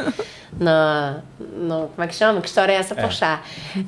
na- 0.59 1.17
no- 1.57 1.87
como 1.89 2.03
é 2.03 2.07
que 2.07 2.15
chama? 2.15 2.39
Que 2.39 2.47
história 2.47 2.71
é 2.71 2.75
essa, 2.75 2.95
Porchat? 2.95 3.41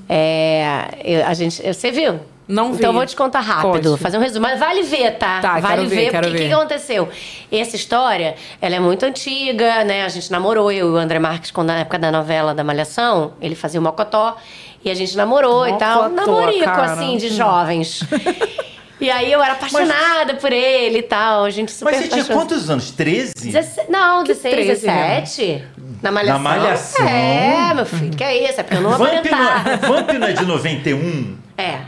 É, 0.10 0.88
eu- 1.04 1.26
a 1.26 1.34
gente, 1.34 1.62
você 1.62 1.92
viu? 1.92 2.20
Não 2.46 2.72
vi. 2.72 2.80
Então 2.80 2.90
eu 2.90 2.94
vou 2.94 3.06
te 3.06 3.16
contar 3.16 3.40
rápido, 3.40 3.92
Conte. 3.92 4.02
fazer 4.02 4.18
um 4.18 4.20
resumo. 4.22 4.42
Mas 4.46 4.60
vale 4.60 4.84
ver, 4.84 5.12
tá? 5.12 5.40
Tá, 5.40 5.60
vale 5.60 5.78
quero 5.78 5.90
ver, 5.90 5.96
ver, 5.96 6.12
porque 6.12 6.28
o 6.28 6.32
que, 6.34 6.48
que 6.48 6.54
aconteceu? 6.54 7.08
Essa 7.50 7.76
história, 7.78 8.36
ela 8.62 8.76
é 8.76 8.80
muito 8.82 9.06
antiga, 9.06 9.84
né? 9.86 10.04
A 10.04 10.10
gente 10.10 10.30
namorou, 10.30 10.70
eu 10.70 10.90
e 10.90 10.92
o 10.92 10.98
André 10.98 11.20
Marques, 11.20 11.52
quando 11.52 11.68
na 11.68 11.80
época 11.80 11.98
da 11.98 12.12
novela 12.12 12.54
da 12.54 12.62
Malhação, 12.64 13.32
ele 13.42 13.56
fazia 13.56 13.80
o 13.80 13.84
Mocotó, 13.84 14.36
e 14.84 14.90
a 14.92 14.94
gente 14.94 15.16
namorou 15.16 15.68
e 15.68 15.78
tal. 15.78 16.10
Namorico, 16.10 16.66
cara. 16.66 16.94
assim, 16.94 17.18
de 17.18 17.30
jovens. 17.30 18.02
E 19.02 19.12
aí 19.12 19.30
eu 19.30 19.44
era 19.44 19.54
apaixonada 19.54 20.36
por 20.36 20.54
ele 20.54 21.00
e 21.00 21.04
tal, 21.04 21.44
a 21.44 21.50
gente 21.50 21.74
super 21.74 21.92
Mas 21.92 22.04
você 22.04 22.08
tinha 22.08 22.22
apaixonada. 22.24 22.48
quantos 22.50 22.70
anos? 22.70 22.92
13? 22.92 23.34
16, 23.36 23.90
não, 23.90 24.24
16, 24.24 24.56
13 24.56 24.82
17. 24.86 25.64
Na 26.02 26.10
malhação. 26.10 26.34
Na 26.38 26.50
Malhação? 26.50 27.08
É, 27.10 27.74
meu 27.74 27.86
filho, 27.86 28.16
que 28.16 28.24
é 28.24 28.50
isso? 28.50 28.62
É 28.62 28.64
porque 28.64 28.78
eu 28.78 28.82
não 28.82 28.94
aparentar. 28.94 29.82
não, 29.82 29.90
Vamp 29.90 30.10
não 30.14 30.28
é 30.28 30.32
de 30.32 30.46
91? 30.46 31.38
É. 31.58 31.80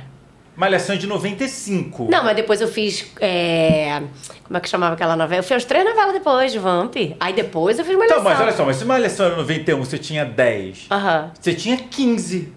Malhação 0.58 0.96
é 0.96 0.98
de 0.98 1.08
95. 1.08 2.08
Não, 2.12 2.22
mas 2.22 2.36
depois 2.36 2.60
eu 2.60 2.68
fiz. 2.68 3.06
é, 3.22 4.02
Como 4.44 4.58
é 4.58 4.60
que 4.60 4.68
chamava 4.68 4.96
aquela 4.96 5.16
novela? 5.16 5.40
Eu 5.40 5.44
fiz 5.44 5.58
as 5.58 5.66
três 5.66 5.86
novelas 5.86 6.12
depois 6.12 6.52
de 6.52 6.60
Vamp. 6.60 6.96
Aí 7.18 7.34
depois 7.34 7.80
eu 7.80 7.86
fiz 7.86 7.96
Malhação. 7.96 8.20
Então, 8.20 8.30
mas 8.30 8.42
olha 8.42 8.52
só, 8.52 8.66
mas 8.66 8.76
se 8.76 8.84
Malhação 8.84 9.26
era 9.28 9.36
91, 9.38 9.78
você 9.80 9.98
tinha 9.98 10.26
10. 10.26 10.88
Aham. 10.92 11.32
Você 11.40 11.54
tinha 11.54 11.78
15. 11.78 12.54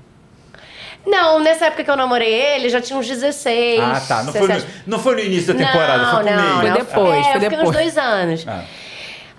Não, 1.06 1.40
nessa 1.40 1.66
época 1.66 1.84
que 1.84 1.90
eu 1.90 1.96
namorei 1.96 2.32
ele, 2.32 2.68
já 2.68 2.80
tinha 2.80 2.98
uns 2.98 3.06
16. 3.06 3.80
Ah, 3.80 4.00
tá. 4.06 4.22
Não 4.24 4.32
foi, 4.32 4.40
no, 4.42 4.48
17. 4.48 4.72
não 4.86 4.98
foi 4.98 5.14
no 5.14 5.20
início 5.20 5.54
da 5.54 5.64
temporada, 5.64 5.98
não, 6.04 6.14
foi 6.14 6.24
pro 6.24 6.34
não, 6.36 6.58
meio. 6.58 6.60
Foi 6.60 6.70
depois, 6.84 7.18
é, 7.18 7.22
foi 7.22 7.36
eu 7.36 7.40
fiquei 7.40 7.46
uns 7.46 7.50
depois. 7.50 7.76
dois 7.76 7.96
anos. 7.98 8.44
Ah. 8.46 8.62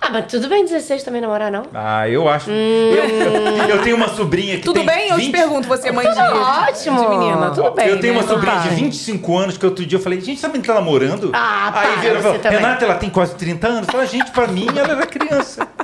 Ah, 0.02 0.08
mas 0.10 0.24
tudo 0.32 0.48
bem 0.48 0.64
16 0.64 1.02
também 1.02 1.20
namorar, 1.20 1.52
não? 1.52 1.64
Ah, 1.74 2.08
eu 2.08 2.26
acho. 2.26 2.48
Hum. 2.50 2.54
Eu, 2.54 3.68
eu 3.76 3.82
tenho 3.82 3.96
uma 3.96 4.08
sobrinha 4.08 4.56
que 4.56 4.62
Tudo 4.62 4.76
tem 4.76 4.86
bem? 4.86 5.10
Eu 5.10 5.16
20 5.16 5.26
te 5.26 5.30
pergunto, 5.30 5.68
você 5.68 5.88
é 5.88 5.92
mãe 5.92 6.10
de, 6.10 6.18
ótimo. 6.18 7.02
de 7.02 7.08
menina. 7.18 7.50
Tudo 7.50 7.70
bem, 7.72 7.86
eu 7.86 8.00
tenho 8.00 8.14
né? 8.14 8.20
uma 8.20 8.26
sobrinha 8.26 8.54
Tá. 8.56 8.62
de 8.62 8.74
25 8.76 9.36
anos 9.36 9.58
que 9.58 9.66
outro 9.66 9.84
dia 9.84 9.98
eu 9.98 10.02
falei, 10.02 10.18
gente, 10.18 10.40
sabe 10.40 10.58
que 10.58 10.66
tá 10.66 10.72
namorando? 10.72 11.30
Ah, 11.34 11.66
Aí 11.66 11.72
para, 11.92 12.00
vieram 12.00 12.18
e 12.18 12.22
você. 12.22 12.48
Renata, 12.48 12.84
ela 12.86 12.94
tem 12.94 13.10
quase 13.10 13.34
30 13.34 13.68
anos. 13.68 13.90
Fala, 13.90 14.06
gente, 14.06 14.30
pra 14.30 14.46
mim 14.46 14.66
ela 14.74 14.92
era 14.92 15.06
criança. 15.06 15.68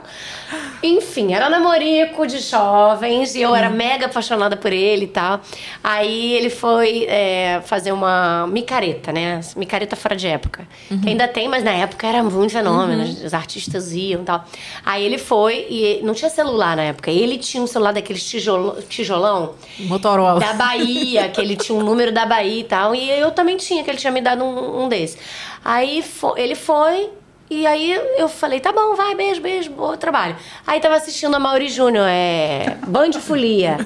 Enfim, 0.87 1.35
era 1.35 1.49
namorico 1.51 2.27
de 2.27 2.39
jovens 2.39 3.35
e 3.35 3.43
eu 3.43 3.55
era 3.55 3.69
mega 3.71 4.07
apaixonada 4.07 4.57
por 4.57 4.73
ele 4.73 5.05
e 5.05 5.09
tal. 5.09 5.41
Aí 5.83 6.33
ele 6.35 6.51
foi 6.51 7.05
é, 7.09 7.61
fazer 7.65 7.93
uma 7.93 8.47
micareta, 8.47 9.13
né? 9.13 9.41
Micareta 9.57 9.97
fora 9.97 10.15
de 10.15 10.27
época. 10.27 10.67
Que 11.03 11.09
ainda 11.09 11.27
tem, 11.29 11.49
mas 11.49 11.65
na 11.65 11.73
época 11.73 12.07
era 12.07 12.23
muito 12.23 12.53
fenômeno. 12.53 13.03
Os 13.03 13.35
artistas 13.35 13.93
iam 13.93 14.23
e 14.23 14.25
tal. 14.25 14.45
Aí 14.85 15.05
ele 15.05 15.19
foi 15.19 15.67
e 15.69 16.01
não 16.03 16.15
tinha 16.15 16.31
celular 16.31 16.77
na 16.77 16.83
época. 16.85 17.11
Ele 17.11 17.39
tinha 17.39 17.63
um 17.63 17.67
celular 17.67 17.93
daqueles 17.93 18.25
tijolo- 18.29 18.81
tijolão 18.83 19.55
Motorola. 19.81 20.41
da 20.41 20.55
Bahia, 20.55 21.29
que 21.29 21.41
ele 21.41 21.57
tinha 21.57 21.77
um 21.79 21.83
número 21.83 22.13
da 22.13 22.25
Bahia 22.27 22.61
e 22.61 22.65
tal. 22.65 22.95
E 22.95 23.11
eu 23.11 23.31
também 23.31 23.57
tinha, 23.57 23.83
que 23.83 23.91
ele 23.91 23.99
tinha 23.99 24.13
me 24.13 24.21
dado 24.21 24.45
um, 24.45 24.85
um 24.85 24.89
desse. 24.89 25.19
Aí 25.65 26.03
ele 26.37 26.55
foi. 26.55 27.09
E 27.49 27.65
aí 27.67 27.93
eu 28.19 28.29
falei, 28.29 28.59
tá 28.59 28.73
bom, 28.73 28.95
vai, 28.97 29.15
beijo, 29.15 29.41
beijo, 29.41 29.71
bom 29.71 29.97
trabalho. 29.97 30.37
Aí 30.67 30.81
tava 30.81 30.97
assistindo 30.97 31.35
a 31.35 31.39
Mauri 31.39 31.69
Júnior, 31.69 32.07
é. 32.09 32.77
Band 32.87 33.13
Folia. 33.13 33.79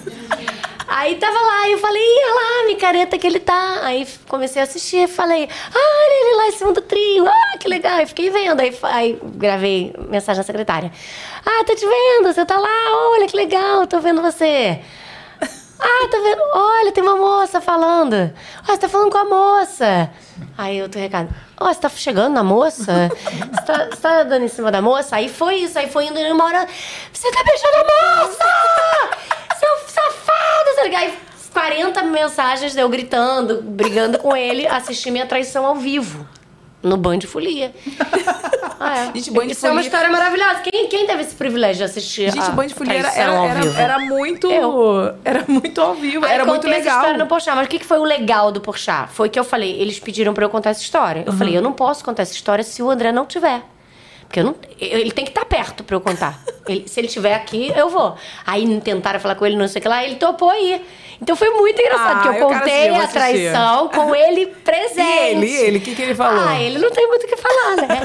Aí 0.89 1.15
tava 1.17 1.39
lá, 1.39 1.69
e 1.69 1.73
eu 1.73 1.79
falei, 1.79 2.03
olha 2.03 2.35
lá, 2.35 2.67
micareta 2.67 3.17
que 3.19 3.27
ele 3.27 3.39
tá. 3.39 3.81
Aí 3.83 4.09
comecei 4.27 4.61
a 4.61 4.65
assistir, 4.65 5.07
falei, 5.07 5.49
ah, 5.73 5.79
olha 5.79 6.27
ele 6.27 6.37
lá 6.37 6.49
em 6.49 6.53
cima 6.53 6.73
do 6.73 6.81
trio, 6.81 7.29
ah, 7.29 7.59
que 7.59 7.69
legal. 7.69 7.99
Aí 7.99 8.07
fiquei 8.07 8.31
vendo, 8.31 8.59
aí, 8.61 8.77
aí 8.83 9.21
gravei 9.23 9.95
mensagem 10.09 10.39
na 10.39 10.45
secretária. 10.45 10.91
Ah, 11.45 11.63
tô 11.65 11.75
te 11.75 11.87
vendo, 11.87 12.33
você 12.33 12.45
tá 12.45 12.59
lá, 12.59 13.09
olha 13.13 13.29
que 13.29 13.37
legal, 13.37 13.87
tô 13.87 14.01
vendo 14.01 14.23
você. 14.23 14.81
Ah, 15.83 16.09
tá 16.11 16.19
vendo? 16.19 16.43
Olha, 16.53 16.93
tem 16.93 17.03
uma 17.03 17.17
moça 17.17 17.61
falando. 17.61 18.15
Ah, 18.63 18.67
você 18.67 18.79
tá 18.79 18.89
falando 18.89 19.11
com 19.11 19.19
a 19.19 19.25
moça. 19.25 20.11
Aí 20.59 20.87
tô 20.89 20.99
recado. 20.99 21.35
Ó, 21.61 21.73
você 21.73 21.81
tá 21.81 21.91
chegando 21.91 22.33
na 22.33 22.43
moça? 22.43 23.11
Você 23.53 23.63
tá, 23.67 23.85
você 23.91 24.01
tá 24.01 24.23
dando 24.23 24.45
em 24.45 24.49
cima 24.49 24.73
da 24.73 24.81
moça? 24.81 25.17
Aí 25.17 25.29
foi 25.29 25.57
isso, 25.57 25.79
aí 25.79 25.89
foi 25.91 26.07
indo 26.07 26.19
e 26.19 26.33
uma 26.33 26.45
hora. 26.45 26.67
Você 27.13 27.31
tá 27.31 27.45
beijando 27.45 27.77
a 27.77 28.25
moça! 28.25 28.45
Seu 29.59 29.89
safado! 29.89 30.75
Sabe? 30.77 30.95
Aí 30.97 31.19
40 31.53 32.03
mensagens 32.05 32.77
eu 32.77 32.89
gritando, 32.89 33.61
brigando 33.63 34.19
com 34.19 34.35
ele, 34.35 34.67
assisti 34.67 35.11
minha 35.11 35.27
traição 35.27 35.67
ao 35.67 35.77
vivo. 35.77 36.27
No 36.83 36.97
Band 36.97 37.21
Folia. 37.23 37.73
Ah, 38.83 38.99
é. 38.99 39.05
Gente, 39.15 39.31
Band 39.31 39.45
Isso 39.45 39.67
é 39.67 39.69
uma 39.69 39.75
Folia- 39.83 39.89
história 39.91 40.11
maravilhosa. 40.11 40.61
Quem, 40.61 40.89
quem 40.89 41.07
teve 41.07 41.21
esse 41.21 41.35
privilégio 41.35 41.77
de 41.77 41.85
assistir 41.85 42.31
Gente, 42.33 42.43
a 42.47 42.49
Band 42.49 42.69
de 42.69 42.73
Folia 42.75 42.95
era, 42.95 43.13
era, 43.13 43.33
era, 43.45 43.81
era 43.83 43.99
muito. 43.99 44.51
Eu. 44.51 45.15
Era 45.23 45.45
muito 45.47 45.79
ao 45.83 45.95
vivo, 45.95 46.25
Aí 46.25 46.33
era 46.33 46.47
muito 46.47 46.63
contei 46.63 46.71
essa 46.79 46.79
legal. 46.85 46.97
história 47.01 47.19
no 47.19 47.27
Porchat, 47.27 47.55
mas 47.57 47.67
o 47.67 47.69
que, 47.69 47.79
que 47.79 47.85
foi 47.85 47.99
o 47.99 48.05
legal 48.05 48.51
do 48.51 48.59
Porchat? 48.63 49.11
Foi 49.13 49.29
que 49.29 49.39
eu 49.39 49.45
falei, 49.45 49.79
eles 49.79 50.01
pediram 50.01 50.33
pra 50.33 50.47
eu 50.47 50.49
contar 50.49 50.71
essa 50.71 50.81
história. 50.81 51.25
Eu 51.27 51.33
falei, 51.35 51.55
eu 51.55 51.61
não 51.61 51.75
posso 51.75 52.03
contar 52.03 52.23
essa 52.23 52.33
história 52.33 52.65
se 52.65 52.83
o 52.83 52.89
André 52.91 53.13
não 53.13 53.27
tiver. 53.27 53.61
Porque 54.31 54.39
eu 54.39 54.45
não, 54.45 54.55
ele 54.79 55.11
tem 55.11 55.25
que 55.25 55.33
estar 55.33 55.45
perto 55.45 55.83
pra 55.83 55.97
eu 55.97 56.01
contar. 56.01 56.39
Ele- 56.69 56.87
se 56.87 57.01
ele 57.01 57.09
estiver 57.09 57.35
aqui, 57.35 57.73
eu 57.75 57.89
vou. 57.91 58.15
Aí 58.47 58.81
tentaram 58.81 59.19
falar 59.19 59.35
com 59.35 59.45
ele, 59.45 59.57
não 59.57 59.67
sei 59.67 59.81
o 59.81 59.83
que 59.83 59.89
lá, 59.89 60.05
ele 60.05 60.15
topou 60.15 60.49
aí. 60.49 60.81
Então 61.21 61.35
foi 61.35 61.51
muito 61.51 61.81
engraçado, 61.83 62.19
Ah, 62.19 62.23
porque 62.23 62.39
eu 62.39 62.43
eu 62.43 62.49
contei 62.49 62.89
assistir, 62.91 63.03
a 63.03 63.09
traição 63.09 63.89
com 63.89 64.15
ele 64.15 64.47
presente. 64.65 65.01
E 65.01 65.31
ele, 65.33 65.53
ele, 65.53 65.79
o 65.79 65.81
que, 65.81 65.97
que 65.97 66.01
ele 66.03 66.15
falou? 66.15 66.49
Ah, 66.49 66.61
ele 66.63 66.79
não 66.79 66.93
tem 66.93 67.09
muito 67.09 67.25
o 67.25 67.27
que 67.27 67.37
falar, 67.37 67.77
né? 67.77 68.01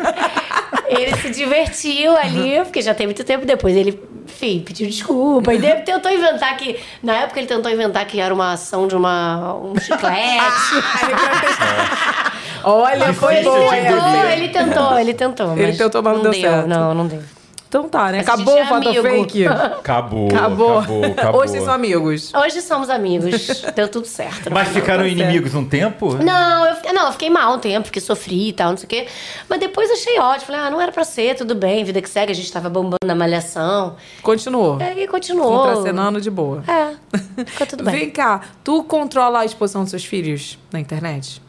ele 0.90 1.16
se 1.18 1.30
divertiu 1.30 2.18
ali, 2.18 2.60
porque 2.64 2.82
já 2.82 2.96
tem 2.96 3.06
muito 3.06 3.24
tempo 3.24 3.46
depois. 3.46 3.76
Ele, 3.78 4.02
enfim, 4.28 4.64
pediu 4.66 4.88
desculpa. 4.90 5.54
E 5.54 5.60
daí 5.60 5.80
tentou 5.84 6.12
inventar 6.12 6.58
que. 6.58 6.80
Na 7.04 7.18
época 7.18 7.40
ele 7.40 7.48
tentou 7.48 7.72
inventar 7.72 8.04
que 8.08 8.20
era 8.20 8.34
uma 8.34 8.54
ação 8.54 8.88
de 8.88 8.96
uma, 8.96 9.54
um 9.54 9.80
chiclete. 9.80 10.74
Olha, 12.66 13.14
foi 13.14 13.36
ele, 13.36 13.44
boa 13.44 13.70
tentou, 13.70 14.30
ele 14.30 14.50
tentou, 14.50 15.00
ele 15.00 15.14
tentou. 15.14 15.54
Ele 15.54 15.68
mas 15.68 15.78
tentou, 15.78 16.04
mas 16.04 16.14
não 16.16 16.24
deu 16.24 16.34
certo. 16.34 16.68
Não, 16.68 16.94
não 16.94 17.08
deu. 17.08 17.22
Então 17.68 17.90
tá, 17.90 18.10
né? 18.10 18.20
Acabou 18.20 18.54
o 18.56 18.58
é 18.60 18.66
fato 18.66 18.94
fake? 19.02 19.48
Acabou, 19.48 20.28
Acabou. 20.28 20.78
acabou, 20.80 21.06
acabou. 21.06 21.42
Hoje 21.42 21.52
vocês 21.52 21.64
são 21.66 21.74
amigos. 21.74 22.34
Hoje 22.34 22.62
somos 22.62 22.90
amigos. 22.90 23.66
Deu 23.76 23.90
tudo 23.90 24.08
certo. 24.08 24.50
Mas 24.50 24.70
final. 24.70 24.82
ficaram 24.82 25.06
inimigos 25.06 25.54
um 25.54 25.66
tempo? 25.66 26.16
Não, 26.16 26.66
eu, 26.66 26.76
fiquei- 26.76 26.94
não, 26.94 27.08
eu 27.08 27.12
fiquei 27.12 27.30
mal 27.30 27.56
um 27.56 27.60
tempo, 27.60 27.84
porque 27.84 28.00
sofri 28.00 28.50
e 28.50 28.54
tal, 28.54 28.70
não 28.70 28.78
sei 28.78 28.86
o 28.86 28.88
quê. 28.88 29.08
Mas 29.50 29.60
depois 29.60 29.92
achei 29.92 30.18
ótimo. 30.20 30.46
Falei, 30.46 30.62
ah, 30.62 30.70
não 30.70 30.80
era 30.80 30.92
pra 30.92 31.04
ser, 31.04 31.36
tudo 31.36 31.54
bem, 31.54 31.84
vida 31.84 32.02
que 32.02 32.10
segue, 32.10 32.32
a 32.32 32.36
gente 32.36 32.50
tava 32.50 32.70
bombando 32.70 33.06
na 33.06 33.16
malhação. 33.16 33.98
Continuou. 34.22 34.80
É, 34.80 34.94
e 35.04 35.08
continuou. 35.08 35.64
Contracenando 35.64 36.22
de 36.22 36.30
boa. 36.32 36.64
É, 36.68 37.44
ficou 37.46 37.68
tudo 37.68 37.84
bem. 37.84 37.94
Vem 37.94 38.10
cá, 38.10 38.40
tu 38.64 38.84
controla 38.84 39.40
a 39.40 39.46
exposição 39.46 39.82
dos 39.82 39.90
seus 39.90 40.06
filhos 40.06 40.58
na 40.72 40.80
internet? 40.80 41.42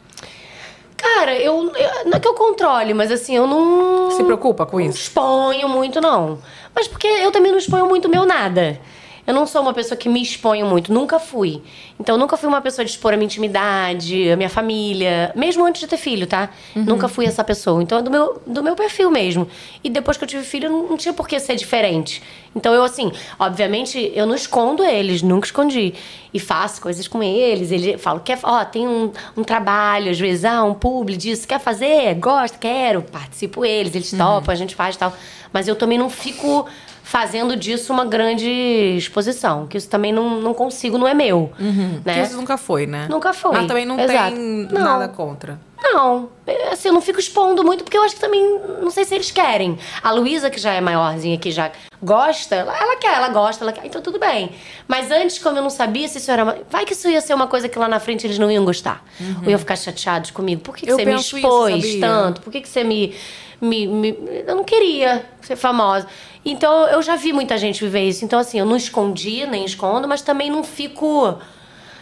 Cara, 0.97 1.35
eu, 1.35 1.71
eu- 1.75 2.05
Não 2.05 2.17
é 2.17 2.19
que 2.19 2.27
eu 2.27 2.33
controle, 2.33 2.93
mas 2.93 3.11
assim, 3.11 3.35
eu 3.35 3.45
não. 3.47 4.09
Se 4.11 4.23
preocupa 4.23 4.65
com 4.65 4.79
não 4.79 4.85
isso? 4.85 4.97
exponho 4.97 5.69
muito, 5.69 6.01
não. 6.01 6.39
Mas 6.75 6.87
porque 6.87 7.07
eu 7.07 7.31
também 7.31 7.51
não 7.51 7.59
exponho 7.59 7.85
muito 7.87 8.09
meu 8.09 8.25
nada. 8.25 8.79
Eu 9.27 9.33
não 9.33 9.45
sou 9.45 9.61
uma 9.61 9.73
pessoa 9.73 9.97
que 9.97 10.07
me 10.07 10.21
exponho 10.21 10.65
muito, 10.65 10.93
nunca 10.93 11.19
fui. 11.19 11.61
Então, 11.99 12.15
eu 12.15 12.19
nunca 12.19 12.37
fui 12.37 12.47
uma 12.47 12.61
pessoa 12.61 12.85
de 12.85 12.91
expor 12.91 13.13
a 13.13 13.17
minha 13.17 13.25
intimidade, 13.25 14.31
a 14.31 14.37
minha 14.37 14.49
família, 14.49 15.33
mesmo 15.35 15.65
antes 15.65 15.81
de 15.81 15.87
ter 15.87 15.97
filho, 15.97 16.25
tá? 16.25 16.49
Nunca 16.73 17.09
fui 17.09 17.25
essa 17.25 17.43
pessoa. 17.43 17.83
Então, 17.83 17.97
é 17.97 18.01
do 18.01 18.09
meu, 18.09 18.41
do 18.47 18.63
meu 18.63 18.73
perfil 18.73 19.11
mesmo. 19.11 19.45
E 19.83 19.89
depois 19.89 20.15
que 20.15 20.23
eu 20.23 20.27
tive 20.29 20.43
filho, 20.43 20.69
não, 20.69 20.87
não 20.91 20.97
tinha 20.97 21.13
por 21.13 21.27
que 21.27 21.37
ser 21.41 21.57
diferente. 21.57 22.23
Então, 22.55 22.73
eu, 22.73 22.81
assim, 22.81 23.11
obviamente, 23.37 24.11
eu 24.15 24.25
não 24.25 24.33
escondo 24.33 24.81
eles, 24.81 25.21
nunca 25.21 25.45
escondi. 25.45 25.93
E 26.33 26.39
faço 26.39 26.81
coisas 26.81 27.05
com 27.05 27.21
eles. 27.21 27.69
Ele 27.69 27.97
falo, 27.97 28.21
quer, 28.21 28.39
ó, 28.43 28.63
tem 28.63 28.87
um, 28.87 29.11
um 29.35 29.43
trabalho, 29.43 30.09
às 30.09 30.17
vezes, 30.17 30.45
ah, 30.45 30.63
um 30.63 30.73
publi 30.73 31.17
disso, 31.17 31.45
quer 31.45 31.59
fazer? 31.59 32.15
Gosta, 32.15 32.57
quero. 32.57 33.01
Participo 33.01 33.65
eles, 33.65 33.93
eles 33.93 34.11
topam, 34.11 34.53
a 34.53 34.55
gente 34.55 34.73
faz 34.73 34.95
e 34.95 34.99
tal. 34.99 35.13
Mas 35.51 35.67
eu 35.67 35.75
também 35.75 35.97
não 35.97 36.09
fico 36.09 36.65
fazendo 37.07 37.55
disso 37.55 37.93
uma 37.93 38.03
grande 38.03 38.49
exposição. 38.97 39.65
Que 39.65 39.77
isso 39.77 39.89
também 39.89 40.11
não, 40.11 40.41
não 40.41 40.53
consigo, 40.53 40.97
não 40.97 41.07
é 41.07 41.13
meu. 41.13 41.51
Porque 41.55 42.01
Né? 42.03 42.23
isso 42.23 42.35
nunca 42.35 42.57
foi, 42.57 42.85
né? 42.85 43.07
Nunca 43.09 43.31
foi. 43.33 43.53
Mas 43.53 43.65
também 43.65 43.85
não 43.85 43.97
Exato. 43.97 44.35
tem 44.35 44.67
Não. 44.71 44.81
nada 44.83 45.07
contra. 45.07 45.57
Não, 45.81 46.29
assim, 46.71 46.87
eu 46.89 46.93
não 46.93 47.01
fico 47.01 47.19
expondo 47.19 47.63
muito, 47.63 47.83
porque 47.83 47.97
eu 47.97 48.01
acho 48.03 48.15
que 48.15 48.19
também, 48.19 48.43
não 48.81 48.89
sei 48.89 49.05
se 49.05 49.13
eles 49.15 49.31
querem. 49.31 49.77
A 50.03 50.11
Luísa, 50.11 50.49
que 50.49 50.59
já 50.59 50.73
é 50.73 50.81
maiorzinha, 50.81 51.37
que 51.37 51.51
já 51.51 51.71
gosta, 52.01 52.55
ela, 52.55 52.95
quer, 52.97 53.13
ela 53.15 53.29
gosta, 53.29 53.63
ela 53.63 53.71
quer, 53.71 53.85
então 53.85 54.01
tudo 54.01 54.19
bem. 54.19 54.51
Mas 54.87 55.11
antes, 55.11 55.37
como 55.37 55.55
eu 55.57 55.61
não 55.61 55.69
sabia 55.69 56.07
se 56.07 56.17
isso 56.17 56.31
era 56.31 56.43
uma... 56.43 56.57
Vai 56.69 56.83
que 56.83 56.93
isso 56.93 57.07
ia 57.07 57.21
ser 57.21 57.35
uma 57.35 57.45
coisa 57.47 57.69
que 57.69 57.77
lá 57.77 57.87
na 57.87 57.99
frente 57.99 58.25
eles 58.25 58.39
não 58.39 58.51
iam 58.51 58.65
gostar. 58.65 59.05
Ou 59.43 59.49
iam 59.49 59.59
ficar 59.59 59.75
chateados 59.77 60.31
comigo. 60.31 60.61
Por 60.61 60.75
que, 60.75 60.87
que 60.87 60.91
você 60.91 61.05
me 61.05 61.13
isso, 61.13 61.37
expôs 61.37 61.75
sabia? 61.75 62.01
tanto? 62.01 62.41
Por 62.41 62.51
que, 62.51 62.59
que 62.61 62.67
você 62.69 62.83
me, 62.83 63.15
me, 63.61 63.87
me- 63.87 64.17
Eu 64.45 64.55
não 64.55 64.63
queria 64.63 65.25
ser 65.41 65.55
famosa. 65.55 66.07
Então, 66.45 66.87
eu 66.87 67.01
já 67.01 67.15
vi 67.15 67.33
muita 67.33 67.57
gente 67.57 67.83
viver 67.83 68.07
isso. 68.07 68.23
Então, 68.23 68.39
assim, 68.39 68.59
eu 68.59 68.65
não 68.65 68.77
escondi, 68.77 69.45
nem 69.45 69.65
escondo, 69.65 70.07
mas 70.07 70.21
também 70.21 70.49
não 70.49 70.63
fico... 70.63 71.37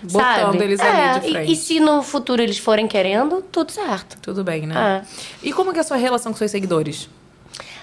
Botando 0.03 0.51
sabe? 0.51 0.63
eles 0.63 0.79
ali 0.79 0.99
É, 0.99 1.19
de 1.19 1.27
e- 1.27 1.31
frente. 1.31 1.51
E, 1.51 1.55
se 1.55 1.79
no 1.79 2.03
futuro 2.03 2.39
eles 2.41 2.59
forem 2.59 2.87
querendo, 2.87 3.41
tudo 3.51 3.71
certo. 3.71 4.17
Tudo 4.21 4.43
bem, 4.43 4.67
né? 4.67 5.03
E 5.41 5.51
como 5.51 5.71
que 5.71 5.79
é 5.79 5.81
a 5.81 5.83
sua 5.83 5.97
relação 5.97 6.31
com 6.31 6.37
seus 6.37 6.51
seguidores? 6.51 7.09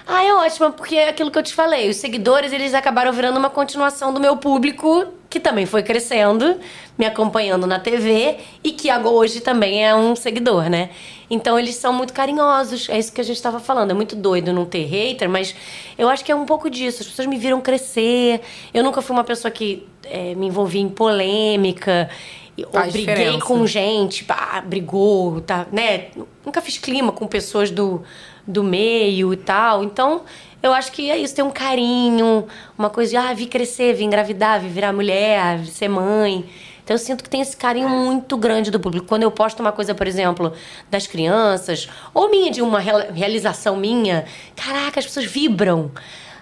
Ah, 0.06 0.22
é 0.22 0.32
ótima, 0.34 0.70
porque 0.70 0.94
é 0.94 1.08
aquilo 1.08 1.30
que 1.32 1.38
eu 1.38 1.42
te 1.42 1.52
falei. 1.54 1.88
Os 1.90 1.96
seguidores, 1.96 2.52
eles 2.52 2.74
acabaram 2.74 3.12
virando 3.12 3.38
uma 3.38 3.50
continuação 3.50 4.12
do 4.14 4.20
meu 4.20 4.36
público, 4.36 5.06
que 5.32 5.40
também 5.40 5.64
foi 5.64 5.82
crescendo, 5.82 6.60
me 6.98 7.06
acompanhando 7.06 7.66
na 7.66 7.80
TV, 7.80 8.36
e 8.62 8.70
que 8.70 8.90
agora 8.90 9.14
hoje 9.14 9.40
também 9.40 9.82
é 9.82 9.94
um 9.94 10.14
seguidor, 10.14 10.68
né? 10.68 10.90
Então, 11.30 11.58
eles 11.58 11.74
são 11.76 11.90
muito 11.90 12.12
carinhosos. 12.12 12.86
É 12.90 12.98
isso 12.98 13.10
que 13.10 13.18
a 13.18 13.24
gente 13.24 13.36
estava 13.36 13.58
falando. 13.58 13.92
É 13.92 13.94
muito 13.94 14.14
doido 14.14 14.52
não 14.52 14.66
ter 14.66 14.84
hater, 14.84 15.30
mas 15.30 15.56
eu 15.96 16.10
acho 16.10 16.22
que 16.22 16.30
é 16.30 16.34
um 16.34 16.44
pouco 16.44 16.68
disso. 16.68 17.00
As 17.00 17.08
pessoas 17.08 17.26
me 17.26 17.38
viram 17.38 17.62
crescer. 17.62 18.42
Eu 18.74 18.84
nunca 18.84 19.00
fui 19.00 19.16
uma 19.16 19.24
pessoa 19.24 19.50
que 19.50 19.88
eh, 20.04 20.34
me 20.34 20.48
envolvia 20.48 20.82
em 20.82 20.90
polêmica. 20.90 22.10
Ou 22.58 22.82
briguei 22.82 23.00
diferença. 23.06 23.46
com 23.46 23.66
gente, 23.66 24.24
pá, 24.24 24.62
brigou, 24.62 25.40
tá, 25.40 25.66
né? 25.72 26.08
Nunca 26.44 26.60
fiz 26.60 26.76
clima 26.76 27.10
com 27.10 27.26
pessoas 27.26 27.70
do, 27.70 28.02
do 28.46 28.62
meio 28.62 29.32
e 29.32 29.36
tal. 29.38 29.82
Então, 29.82 30.24
eu 30.62 30.72
acho 30.72 30.92
que 30.92 31.10
é 31.10 31.16
isso, 31.18 31.34
tem 31.34 31.44
um 31.44 31.50
carinho, 31.50 32.46
uma 32.78 32.88
coisa 32.90 33.10
de, 33.10 33.16
ah, 33.16 33.32
vi 33.34 33.46
crescer, 33.46 33.94
vi 33.94 34.04
engravidar, 34.04 34.60
vi 34.60 34.68
virar 34.68 34.92
mulher, 34.92 35.58
vi 35.58 35.70
ser 35.70 35.88
mãe. 35.88 36.44
Então, 36.84 36.94
eu 36.94 36.98
sinto 36.98 37.22
que 37.22 37.30
tem 37.30 37.40
esse 37.40 37.56
carinho 37.56 37.88
muito 37.88 38.36
grande 38.36 38.70
do 38.70 38.80
público. 38.80 39.06
Quando 39.06 39.22
eu 39.22 39.30
posto 39.30 39.60
uma 39.60 39.70
coisa, 39.70 39.94
por 39.94 40.06
exemplo, 40.06 40.52
das 40.90 41.06
crianças, 41.06 41.88
ou 42.12 42.28
minha, 42.28 42.50
de 42.50 42.60
uma 42.60 42.80
real- 42.80 43.12
realização 43.14 43.76
minha, 43.76 44.24
caraca, 44.56 44.98
as 44.98 45.06
pessoas 45.06 45.26
vibram. 45.26 45.92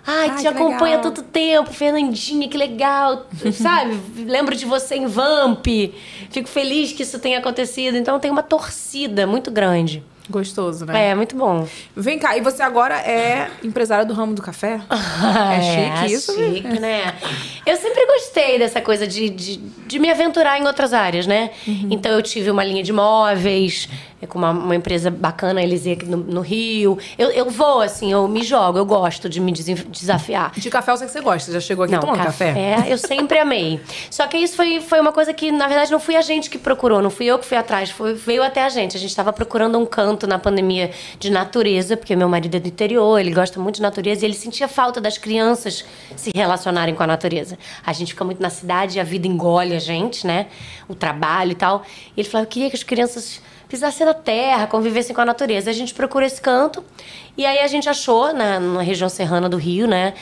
Ai, 0.06 0.30
Ai, 0.30 0.36
te 0.40 0.48
acompanha 0.48 0.96
há 0.96 1.00
tanto 1.00 1.22
tempo, 1.22 1.70
Fernandinha, 1.74 2.48
que 2.48 2.56
legal, 2.56 3.26
sabe? 3.52 4.00
Lembro 4.24 4.56
de 4.56 4.64
você 4.64 4.96
em 4.96 5.06
Vamp. 5.06 5.66
Fico 6.30 6.48
feliz 6.48 6.90
que 6.92 7.02
isso 7.02 7.18
tenha 7.18 7.38
acontecido. 7.38 7.96
Então 7.98 8.18
tem 8.18 8.30
uma 8.30 8.42
torcida 8.42 9.26
muito 9.26 9.50
grande. 9.50 10.02
Gostoso, 10.30 10.86
né? 10.86 11.10
É, 11.10 11.14
muito 11.14 11.36
bom. 11.36 11.66
Vem 11.96 12.18
cá, 12.18 12.36
e 12.36 12.40
você 12.40 12.62
agora 12.62 12.94
é 12.96 13.50
empresária 13.62 14.04
do 14.04 14.14
ramo 14.14 14.34
do 14.34 14.42
café? 14.42 14.80
É 15.50 15.62
chique 15.62 16.14
isso, 16.14 16.38
né? 16.38 16.54
chique, 16.54 16.80
né? 16.80 17.14
Eu 17.66 17.76
sempre 17.76 18.06
gostei 18.06 18.58
dessa 18.58 18.80
coisa 18.80 19.06
de, 19.06 19.28
de, 19.28 19.56
de 19.56 19.98
me 19.98 20.10
aventurar 20.10 20.58
em 20.58 20.66
outras 20.66 20.92
áreas, 20.92 21.26
né? 21.26 21.50
Uhum. 21.66 21.88
Então 21.90 22.12
eu 22.12 22.22
tive 22.22 22.50
uma 22.50 22.64
linha 22.64 22.82
de 22.82 22.92
móveis, 22.92 23.88
é 24.22 24.26
com 24.26 24.38
uma, 24.38 24.50
uma 24.50 24.74
empresa 24.74 25.10
bacana, 25.10 25.62
eles 25.62 25.86
aqui 25.86 26.04
no, 26.04 26.18
no 26.18 26.40
Rio. 26.42 26.98
Eu, 27.18 27.30
eu 27.30 27.48
vou, 27.48 27.80
assim, 27.80 28.12
eu 28.12 28.28
me 28.28 28.42
jogo, 28.42 28.76
eu 28.76 28.84
gosto 28.84 29.28
de 29.28 29.40
me 29.40 29.50
desafiar. 29.52 30.52
De 30.56 30.68
café 30.68 30.92
eu 30.92 30.96
sei 30.98 31.06
que 31.06 31.12
você 31.12 31.20
gosta. 31.20 31.46
Você 31.46 31.52
já 31.52 31.60
chegou 31.60 31.84
aqui 31.84 31.94
Não, 31.94 32.00
tomando 32.00 32.18
café, 32.18 32.48
café? 32.48 32.92
eu 32.92 32.98
sempre 32.98 33.38
amei. 33.38 33.80
Só 34.10 34.26
que 34.26 34.36
isso 34.36 34.56
foi, 34.56 34.80
foi 34.80 35.00
uma 35.00 35.12
coisa 35.12 35.32
que, 35.32 35.50
na 35.50 35.66
verdade, 35.66 35.90
não 35.90 35.98
fui 35.98 36.16
a 36.16 36.20
gente 36.20 36.50
que 36.50 36.58
procurou, 36.58 37.00
não 37.00 37.08
fui 37.08 37.26
eu 37.26 37.38
que 37.38 37.46
fui 37.46 37.56
atrás, 37.56 37.90
foi, 37.90 38.12
veio 38.12 38.42
até 38.42 38.62
a 38.62 38.68
gente. 38.68 38.96
A 38.96 39.00
gente 39.00 39.10
estava 39.10 39.32
procurando 39.32 39.78
um 39.78 39.86
canto 39.86 40.19
na 40.26 40.38
pandemia 40.38 40.90
de 41.18 41.30
natureza, 41.30 41.96
porque 41.96 42.14
meu 42.16 42.28
marido 42.28 42.56
é 42.56 42.60
do 42.60 42.68
interior, 42.68 43.18
ele 43.18 43.32
gosta 43.32 43.60
muito 43.60 43.76
de 43.76 43.82
natureza 43.82 44.24
e 44.24 44.28
ele 44.28 44.34
sentia 44.34 44.68
falta 44.68 45.00
das 45.00 45.18
crianças 45.18 45.84
se 46.16 46.30
relacionarem 46.34 46.94
com 46.94 47.02
a 47.02 47.06
natureza. 47.06 47.58
A 47.84 47.92
gente 47.92 48.12
fica 48.12 48.24
muito 48.24 48.40
na 48.40 48.50
cidade 48.50 49.00
a 49.00 49.04
vida 49.04 49.26
engole 49.26 49.74
a 49.74 49.78
gente, 49.78 50.26
né? 50.26 50.46
O 50.88 50.94
trabalho 50.94 51.52
e 51.52 51.54
tal. 51.54 51.82
E 52.16 52.20
ele 52.20 52.28
falou: 52.28 52.44
eu 52.44 52.48
queria 52.48 52.68
que 52.70 52.76
as 52.76 52.82
crianças 52.82 53.40
pisassem 53.68 54.04
na 54.04 54.14
terra, 54.14 54.66
convivessem 54.66 55.14
com 55.14 55.20
a 55.20 55.24
natureza. 55.24 55.70
A 55.70 55.72
gente 55.72 55.94
procurou 55.94 56.26
esse 56.26 56.40
canto 56.40 56.84
e 57.36 57.46
aí 57.46 57.60
a 57.60 57.68
gente 57.68 57.88
achou 57.88 58.32
na, 58.32 58.58
na 58.58 58.82
região 58.82 59.08
serrana 59.08 59.48
do 59.48 59.56
Rio, 59.56 59.86
né? 59.86 60.14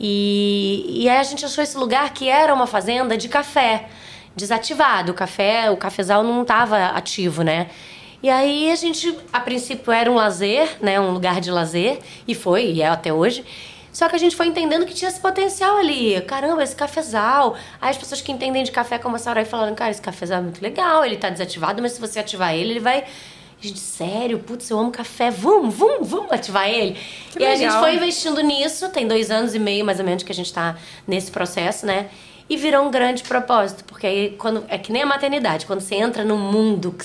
E, 0.00 1.02
e 1.04 1.08
aí 1.08 1.18
a 1.18 1.22
gente 1.22 1.44
achou 1.44 1.62
esse 1.62 1.76
lugar 1.76 2.12
que 2.12 2.28
era 2.28 2.52
uma 2.52 2.66
fazenda 2.66 3.16
de 3.16 3.28
café, 3.28 3.88
desativado. 4.34 5.12
O 5.12 5.14
café, 5.14 5.70
o 5.70 5.76
cafezal 5.76 6.24
não 6.24 6.42
estava 6.42 6.86
ativo, 6.86 7.42
né? 7.42 7.68
E 8.24 8.30
aí 8.30 8.70
a 8.70 8.74
gente, 8.74 9.14
a 9.30 9.38
princípio, 9.38 9.92
era 9.92 10.10
um 10.10 10.14
lazer, 10.14 10.78
né? 10.80 10.98
Um 10.98 11.10
lugar 11.10 11.42
de 11.42 11.50
lazer, 11.50 11.98
e 12.26 12.34
foi, 12.34 12.72
e 12.72 12.80
é 12.80 12.88
até 12.88 13.12
hoje. 13.12 13.44
Só 13.92 14.08
que 14.08 14.16
a 14.16 14.18
gente 14.18 14.34
foi 14.34 14.46
entendendo 14.46 14.86
que 14.86 14.94
tinha 14.94 15.10
esse 15.10 15.20
potencial 15.20 15.76
ali. 15.76 16.18
Caramba, 16.22 16.62
esse 16.62 16.74
cafezal. 16.74 17.54
Aí 17.78 17.90
as 17.90 17.98
pessoas 17.98 18.22
que 18.22 18.32
entendem 18.32 18.64
de 18.64 18.72
café 18.72 18.96
começaram 18.96 19.42
a 19.42 19.44
falando, 19.44 19.74
cara, 19.74 19.90
esse 19.90 20.00
cafezal 20.00 20.38
é 20.38 20.40
muito 20.40 20.62
legal, 20.62 21.04
ele 21.04 21.18
tá 21.18 21.28
desativado, 21.28 21.82
mas 21.82 21.92
se 21.92 22.00
você 22.00 22.18
ativar 22.18 22.54
ele, 22.54 22.70
ele 22.70 22.80
vai. 22.80 23.04
Gente, 23.60 23.78
sério, 23.78 24.38
putz, 24.38 24.70
eu 24.70 24.78
amo 24.78 24.90
café. 24.90 25.30
Vamos, 25.30 25.74
vamos, 25.74 26.08
vamos 26.08 26.32
ativar 26.32 26.66
ele. 26.66 26.98
Que 27.30 27.42
e 27.42 27.44
a 27.44 27.50
gente 27.50 27.66
legal. 27.66 27.82
foi 27.82 27.94
investindo 27.96 28.40
nisso, 28.40 28.88
tem 28.88 29.06
dois 29.06 29.30
anos 29.30 29.54
e 29.54 29.58
meio 29.58 29.84
mais 29.84 29.98
ou 29.98 30.04
menos 30.06 30.22
que 30.22 30.32
a 30.32 30.34
gente 30.34 30.50
tá 30.50 30.78
nesse 31.06 31.30
processo, 31.30 31.84
né? 31.84 32.08
E 32.48 32.56
virou 32.56 32.86
um 32.86 32.90
grande 32.90 33.22
propósito, 33.22 33.84
porque 33.84 34.06
aí 34.06 34.30
quando 34.38 34.64
é 34.68 34.78
que 34.78 34.90
nem 34.90 35.02
a 35.02 35.06
maternidade, 35.06 35.66
quando 35.66 35.82
você 35.82 35.96
entra 35.96 36.24
num 36.24 36.38
mundo 36.38 36.90
que, 36.90 37.04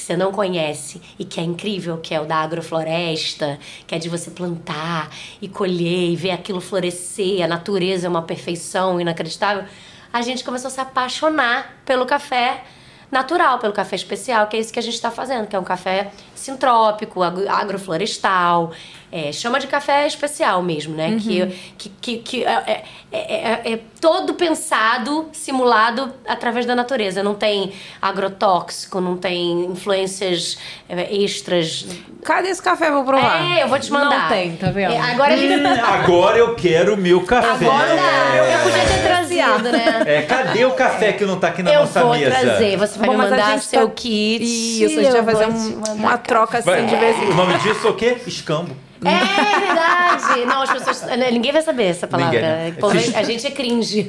que 0.00 0.06
você 0.06 0.16
não 0.16 0.32
conhece 0.32 1.00
e 1.18 1.26
que 1.26 1.38
é 1.38 1.42
incrível, 1.42 1.98
que 1.98 2.14
é 2.14 2.20
o 2.20 2.24
da 2.24 2.36
agrofloresta, 2.36 3.58
que 3.86 3.94
é 3.94 3.98
de 3.98 4.08
você 4.08 4.30
plantar 4.30 5.10
e 5.42 5.46
colher 5.46 6.10
e 6.10 6.16
ver 6.16 6.30
aquilo 6.30 6.58
florescer, 6.58 7.44
a 7.44 7.46
natureza 7.46 8.06
é 8.06 8.10
uma 8.10 8.22
perfeição 8.22 8.98
inacreditável, 8.98 9.64
a 10.10 10.22
gente 10.22 10.42
começou 10.42 10.68
a 10.68 10.70
se 10.70 10.80
apaixonar 10.80 11.82
pelo 11.84 12.06
café 12.06 12.64
natural, 13.10 13.58
pelo 13.58 13.72
café 13.72 13.96
especial, 13.96 14.46
que 14.46 14.56
é 14.56 14.60
isso 14.60 14.72
que 14.72 14.78
a 14.78 14.82
gente 14.82 14.94
está 14.94 15.10
fazendo, 15.10 15.46
que 15.46 15.56
é 15.56 15.58
um 15.58 15.64
café 15.64 16.10
sintrópico, 16.34 17.22
ag- 17.22 17.48
agroflorestal, 17.48 18.70
é, 19.12 19.32
chama 19.32 19.58
de 19.58 19.66
café 19.66 20.06
especial 20.06 20.62
mesmo, 20.62 20.94
né? 20.94 21.18
Que, 21.20 21.46
que, 21.76 21.88
que, 22.00 22.16
que 22.18 22.44
é, 22.44 22.84
é- 23.12 23.18
é- 23.18 23.72
é 23.72 23.80
todo 24.00 24.34
pensado, 24.34 25.28
simulado 25.32 26.12
através 26.26 26.64
da 26.64 26.76
natureza. 26.76 27.20
Não 27.22 27.34
tem 27.34 27.72
agrotóxico, 28.00 29.00
não 29.00 29.16
tem 29.16 29.64
influências 29.64 30.56
é, 30.88 31.12
extras. 31.14 31.86
Cadê 32.24 32.48
esse 32.50 32.62
café? 32.62 32.90
Vou 32.90 33.04
provar. 33.04 33.58
É, 33.58 33.62
eu 33.64 33.68
vou 33.68 33.78
te 33.80 33.90
mandar. 33.92 34.22
Não 34.22 34.28
tem, 34.28 34.56
tá 34.56 34.70
vendo? 34.70 34.92
É, 34.92 35.00
agora 35.00 35.32
ele. 35.32 35.56
Hum, 35.66 35.66
agora 35.82 36.38
eu 36.38 36.54
quero 36.54 36.94
o 36.94 36.96
meu 36.96 37.24
café. 37.24 37.66
Agora 37.66 37.94
eu 37.94 38.62
podia 38.62 38.84
ter 38.86 39.02
trazido, 39.02 39.29
né? 39.72 40.02
É, 40.06 40.22
cadê 40.22 40.64
o 40.64 40.72
café 40.72 41.12
que 41.12 41.24
não 41.24 41.38
tá 41.38 41.48
aqui 41.48 41.62
na 41.62 41.72
eu 41.72 41.80
nossa 41.80 42.02
vou 42.02 42.14
mesa? 42.16 42.30
trazer. 42.30 42.76
Você 42.76 42.98
vai 42.98 43.06
Bom, 43.08 43.12
me 43.12 43.18
mandar 43.18 43.58
seu 43.60 43.86
tá- 43.88 43.94
kit. 43.94 44.42
Isso, 44.44 44.98
a 44.98 45.02
gente 45.02 45.12
vai 45.12 45.20
eu 45.20 45.24
fazer 45.24 45.46
vou 45.46 45.54
um- 45.54 45.94
uma 45.94 46.18
troca 46.18 46.58
assim 46.58 46.70
Vai- 46.70 46.86
de 46.86 46.96
vez 46.96 47.16
em 47.18 47.26
O 47.30 47.34
nome 47.34 47.54
disso 47.58 47.86
é 47.86 47.90
o 47.90 47.94
quê? 47.94 48.16
Escambo. 48.26 48.76
É 49.04 49.60
verdade. 49.60 50.44
Não, 50.46 50.62
as 50.62 50.70
pessoas. 50.72 51.02
né, 51.18 51.30
Ninguém 51.30 51.52
vai 51.52 51.62
saber 51.62 51.84
essa 51.84 52.06
palavra. 52.06 52.32
Ninguém, 52.40 52.50
né? 52.70 52.74
Pô, 52.78 52.88
A 52.88 53.22
gente 53.22 53.46
é 53.46 53.50
cringe. 53.50 54.08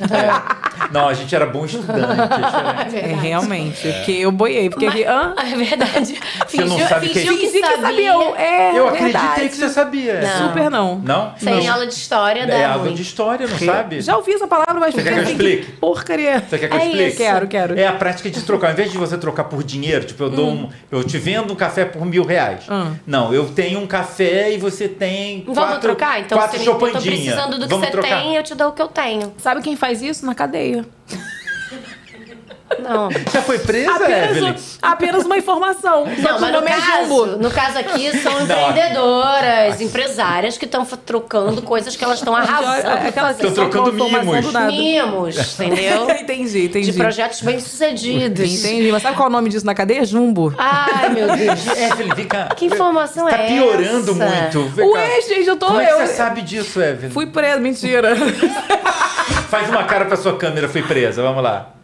Não, 0.92 1.08
a 1.08 1.14
gente 1.14 1.34
era 1.34 1.46
bom 1.46 1.66
estudante. 1.66 2.00
é 2.02 2.84
diferente. 2.86 3.14
É, 3.14 3.22
realmente. 3.22 3.92
Porque 3.94 4.12
eu 4.12 4.32
boiei. 4.32 4.70
Porque 4.70 4.86
aqui. 4.88 5.04
Hã? 5.04 5.34
É 5.42 5.56
verdade. 5.56 6.20
Você 6.48 6.62
não 6.66 6.70
Fingiu, 6.72 6.88
sabe 6.88 7.08
que- 7.10 7.14
fingiu 7.20 7.38
que, 7.38 7.48
Fingi 7.48 7.62
que 7.62 7.82
sabia. 7.82 8.12
sabia. 8.14 8.42
É, 8.42 8.78
Eu 8.78 8.92
verdade. 8.92 9.16
acreditei 9.18 9.50
que 9.50 9.56
você 9.56 9.70
sabia. 9.70 10.22
Não. 10.22 10.48
Super 10.48 10.70
não. 10.72 11.00
Não? 11.00 11.34
Sem 11.38 11.66
não. 11.66 11.74
aula 11.74 11.88
de 11.88 11.94
história 11.94 12.46
dá 12.48 12.54
É 12.54 12.68
ruim. 12.74 12.94
de 12.94 13.02
história, 13.02 13.48
não 13.48 13.58
sabe? 13.58 14.02
Já 14.02 14.18
ouvi 14.18 14.34
essa 14.34 14.48
palavra, 14.48 14.76
mas 14.76 14.94
Você 14.94 15.04
quer 15.04 15.14
que 15.14 15.20
eu 15.20 15.24
assim, 15.24 15.32
explique? 15.34 15.72
Porcaria. 15.74 16.44
Você 16.48 16.58
quer 16.58 16.68
que 16.70 16.76
eu 16.76 16.80
É 16.80 16.86
explique? 16.86 17.08
isso. 17.08 17.18
Quero, 17.18 17.48
quero. 17.48 17.80
É 17.80 17.88
a 17.88 17.94
prática 17.94 18.30
de 18.30 18.42
trocar. 18.42 18.68
Ao 18.68 18.74
invés 18.74 18.92
de 18.92 18.98
você 18.98 19.18
trocar 19.18 19.46
por 19.46 19.64
dinheiro, 19.64 20.06
tipo, 20.06 20.24
eu 20.24 20.30
dou 20.30 20.50
um. 20.50 20.70
Eu 20.92 21.04
te 21.04 21.18
vendo 21.18 21.52
um 21.54 21.56
café 21.56 21.86
por 21.86 22.06
mil 22.06 22.24
reais. 22.24 22.64
Hum. 22.70 22.94
Não, 23.06 23.34
eu 23.34 23.46
tenho 23.50 23.80
um 23.80 23.88
café 23.88 24.52
e 24.52 24.58
você 24.58 24.81
tem. 24.90 25.44
Vamos 25.46 25.60
quatro, 25.60 25.80
trocar? 25.80 26.20
Então, 26.20 26.38
quatro 26.38 26.60
se 26.60 26.66
eu 26.66 26.74
tô 26.78 26.88
precisando 26.88 27.58
do 27.58 27.64
que 27.64 27.70
Vamos 27.70 27.86
você 27.86 27.92
trocar? 27.92 28.22
tem, 28.22 28.36
eu 28.36 28.44
te 28.44 28.56
dou 28.56 28.70
o 28.70 28.72
que 28.72 28.82
eu 28.82 28.88
tenho. 28.88 29.34
Sabe 29.38 29.62
quem 29.62 29.76
faz 29.76 30.02
isso? 30.02 30.26
Na 30.26 30.36
cadeia. 30.36 30.86
Não. 32.80 33.10
Já 33.32 33.42
foi 33.42 33.60
presa, 33.60 33.92
Evelyn? 33.92 34.50
Apenas, 34.50 34.80
apenas 34.82 35.26
uma 35.26 35.38
informação. 35.38 36.06
Não, 36.06 36.40
mas 36.40 36.42
o 36.42 36.46
no 36.46 36.52
nome 36.52 36.68
é 36.68 36.76
caso, 36.76 37.08
Jumbo. 37.08 37.26
no 37.38 37.52
caso 37.52 37.78
aqui 37.80 38.18
são 38.20 38.42
empreendedoras, 38.42 39.82
empresárias 39.82 40.58
que 40.58 40.66
estão 40.66 40.86
trocando 40.86 41.62
coisas 41.62 41.96
que 41.96 42.04
elas 42.04 42.20
estão 42.20 42.36
arrasando. 42.36 43.08
Aquelas 43.08 43.38
só 43.38 43.52
trocando 43.52 43.94
mimos. 43.94 44.54
Mimos, 44.68 45.60
entendeu? 45.60 46.10
entendi, 46.20 46.66
entendi. 46.66 46.92
De 46.92 46.98
projetos 46.98 47.42
bem-sucedidos. 47.42 48.66
Entendi. 48.66 48.92
Mas 48.92 49.02
sabe 49.02 49.16
qual 49.16 49.28
é 49.28 49.30
o 49.30 49.34
nome 49.34 49.50
disso 49.50 49.66
na 49.66 49.74
cadeia? 49.76 50.06
Jumbo. 50.06 50.54
Ai, 50.58 51.10
meu 51.10 51.28
Deus. 51.36 51.68
Evelyn, 51.78 52.14
vem 52.16 52.28
cá. 52.28 52.50
Que 52.56 52.66
informação 52.66 53.28
tá 53.28 53.38
é 53.38 53.48
piorando 53.48 54.12
essa? 54.12 54.26
muito. 54.26 54.76
Vem 54.76 54.92
cá. 54.92 55.00
Ué, 55.00 55.22
gente, 55.22 55.48
eu 55.48 55.56
tô. 55.56 55.68
Como 55.68 55.80
é 55.80 55.86
que 55.86 55.92
eu, 55.92 56.00
você 56.00 56.14
sabe 56.14 56.42
disso, 56.42 56.82
Evelyn? 56.82 57.12
Fui 57.12 57.28
presa, 57.28 57.60
mentira. 57.60 58.16
Faz 59.50 59.70
uma 59.70 59.84
cara 59.84 60.06
pra 60.06 60.16
sua 60.18 60.38
câmera, 60.38 60.68
fui 60.70 60.82
presa. 60.82 61.22
Vamos 61.22 61.44
lá. 61.44 61.81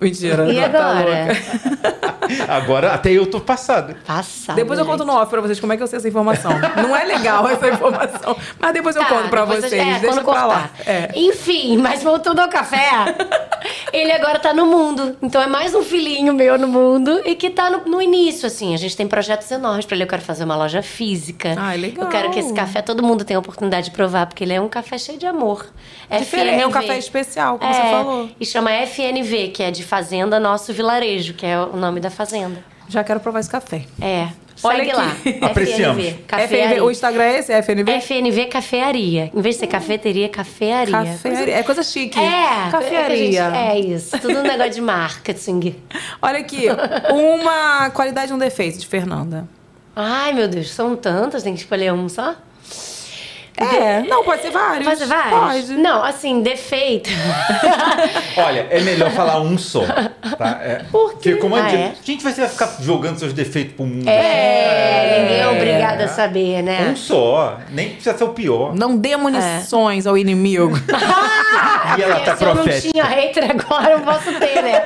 Mentira. 0.00 0.50
E 0.52 0.56
tá 0.56 0.64
agora? 0.66 1.04
louca. 1.04 2.04
Agora 2.48 2.92
até 2.94 3.10
eu 3.10 3.26
tô 3.26 3.38
passado. 3.38 3.94
Passado. 4.06 4.56
Depois 4.56 4.78
eu 4.78 4.84
gente. 4.86 4.92
conto 4.92 5.04
no 5.06 5.12
off 5.12 5.28
pra 5.30 5.42
vocês 5.42 5.60
como 5.60 5.74
é 5.74 5.76
que 5.76 5.82
eu 5.82 5.86
sei 5.86 5.98
essa 5.98 6.08
informação. 6.08 6.52
Não 6.82 6.96
é 6.96 7.04
legal 7.04 7.46
essa 7.48 7.68
informação. 7.68 8.34
Mas 8.58 8.72
depois 8.72 8.96
eu 8.96 9.02
Tá, 9.04 9.08
conto 9.10 9.28
pra 9.28 9.44
vocês. 9.44 9.70
é, 9.74 9.98
Deixa 9.98 10.16
lá. 10.16 10.22
cortar. 10.22 10.72
É. 10.86 11.10
Enfim, 11.14 11.76
mas 11.76 12.02
voltando 12.02 12.38
ao 12.40 12.48
café, 12.48 13.14
ele 13.92 14.10
agora 14.10 14.38
tá 14.38 14.54
no 14.54 14.64
mundo. 14.64 15.16
Então 15.20 15.40
é 15.42 15.46
mais 15.46 15.74
um 15.74 15.82
filhinho 15.82 16.32
meu 16.32 16.56
no 16.58 16.66
mundo 16.66 17.20
e 17.26 17.34
que 17.34 17.50
tá 17.50 17.68
no, 17.68 17.84
no 17.84 18.00
início, 18.00 18.46
assim. 18.46 18.72
A 18.72 18.78
gente 18.78 18.96
tem 18.96 19.06
projetos 19.06 19.50
enormes 19.50 19.84
pra 19.84 19.94
ele. 19.94 20.04
Eu 20.04 20.08
quero 20.08 20.22
fazer 20.22 20.44
uma 20.44 20.56
loja 20.56 20.82
física. 20.82 21.54
Ai, 21.58 21.76
legal. 21.76 22.04
Eu 22.06 22.10
quero 22.10 22.30
que 22.30 22.38
esse 22.38 22.54
café 22.54 22.80
todo 22.80 23.02
mundo 23.02 23.22
tenha 23.22 23.36
a 23.36 23.40
oportunidade 23.40 23.90
de 23.90 23.90
provar, 23.90 24.24
porque 24.26 24.44
ele 24.44 24.54
é 24.54 24.60
um 24.62 24.68
café 24.68 24.96
cheio 24.96 25.18
de 25.18 25.26
amor. 25.26 25.66
Diferente, 26.10 26.62
é 26.62 26.66
um 26.66 26.70
FNV. 26.70 26.72
café 26.86 26.98
especial, 26.98 27.58
como 27.58 27.70
É, 27.70 27.74
você 27.74 27.82
falou. 27.90 28.30
E 28.40 28.46
chama 28.46 28.70
FNV, 28.86 29.48
que 29.48 29.62
é 29.62 29.70
de 29.70 29.82
Fazenda 29.84 30.40
Nosso 30.40 30.72
Vilarejo, 30.72 31.34
que 31.34 31.46
é 31.46 31.58
o 31.58 31.76
nome 31.76 32.00
da 32.00 32.10
fazenda. 32.10 32.64
Já 32.88 33.02
quero 33.04 33.20
provar 33.20 33.40
esse 33.40 33.50
café. 33.50 33.84
É. 34.00 34.28
Olha 34.62 34.78
Segue 34.84 34.90
aqui. 34.90 35.40
lá. 35.40 35.46
Apreciamos. 35.48 36.04
FNV. 36.04 36.46
FNV, 36.46 36.80
o 36.80 36.90
Instagram 36.90 37.22
é 37.24 37.38
esse? 37.38 37.62
FNV? 37.62 38.00
FNV 38.00 38.46
Cafearia. 38.46 39.30
Em 39.34 39.40
vez 39.40 39.56
de 39.56 39.60
ser 39.60 39.66
cafeteria, 39.66 40.28
cafearia. 40.28 40.92
Cafearia. 40.92 41.56
É 41.56 41.62
coisa 41.62 41.82
chique. 41.82 42.18
É, 42.18 42.70
Cafearia. 42.70 43.44
É 43.56 43.78
isso, 43.78 44.18
tudo 44.20 44.38
um 44.38 44.42
negócio 44.42 44.72
de 44.74 44.80
marketing. 44.80 45.74
Olha 46.22 46.38
aqui. 46.38 46.66
Uma 47.12 47.90
qualidade 47.90 48.30
e 48.32 48.34
um 48.34 48.38
defeito 48.38 48.78
de 48.78 48.86
Fernanda. 48.86 49.48
Ai, 49.96 50.32
meu 50.32 50.48
Deus, 50.48 50.70
são 50.70 50.94
tantas, 50.96 51.42
tem 51.42 51.54
que 51.54 51.60
escolher 51.60 51.92
um 51.92 52.08
só? 52.08 52.34
É, 53.56 54.02
não, 54.02 54.24
pode 54.24 54.42
ser 54.42 54.50
vários. 54.50 54.84
Pode 54.84 54.98
ser 54.98 55.06
vários? 55.06 55.66
Pode. 55.66 55.72
Não, 55.80 56.02
assim, 56.02 56.42
defeito. 56.42 57.08
Olha, 58.36 58.66
é 58.70 58.80
melhor 58.80 59.10
falar 59.12 59.40
um 59.40 59.56
só. 59.56 59.82
Tá? 59.84 60.60
É, 60.62 60.82
Por 60.90 61.10
quê? 61.18 61.30
Porque 61.30 61.36
como 61.36 61.54
Ah, 61.56 61.64
a 61.64 61.68
gente, 61.68 61.80
é? 61.82 61.86
a 62.00 62.04
gente 62.04 62.24
vai 62.24 62.32
ficar 62.32 62.76
jogando 62.80 63.18
seus 63.18 63.32
defeitos 63.32 63.74
pro 63.76 63.86
mundo. 63.86 64.08
É, 64.08 65.20
ninguém 65.20 65.40
é 65.40 65.48
obrigado 65.48 66.00
a 66.00 66.08
saber, 66.08 66.62
né? 66.62 66.88
Um 66.90 66.96
só. 66.96 67.58
Nem 67.70 67.90
precisa 67.90 68.16
ser 68.18 68.24
o 68.24 68.30
pior. 68.30 68.74
Não 68.74 68.96
dê 68.96 69.16
munições 69.16 70.06
ao 70.06 70.18
inimigo. 70.18 70.72
E 71.96 72.02
ela 72.02 72.18
tá 72.20 72.34
Se 72.34 72.42
eu 72.42 72.48
não 72.54 72.62
profética. 72.64 72.90
tinha 72.92 73.04
hater 73.04 73.50
agora, 73.50 73.90
eu 73.92 74.00
posso 74.00 74.32
ter, 74.40 74.62
né? 74.62 74.80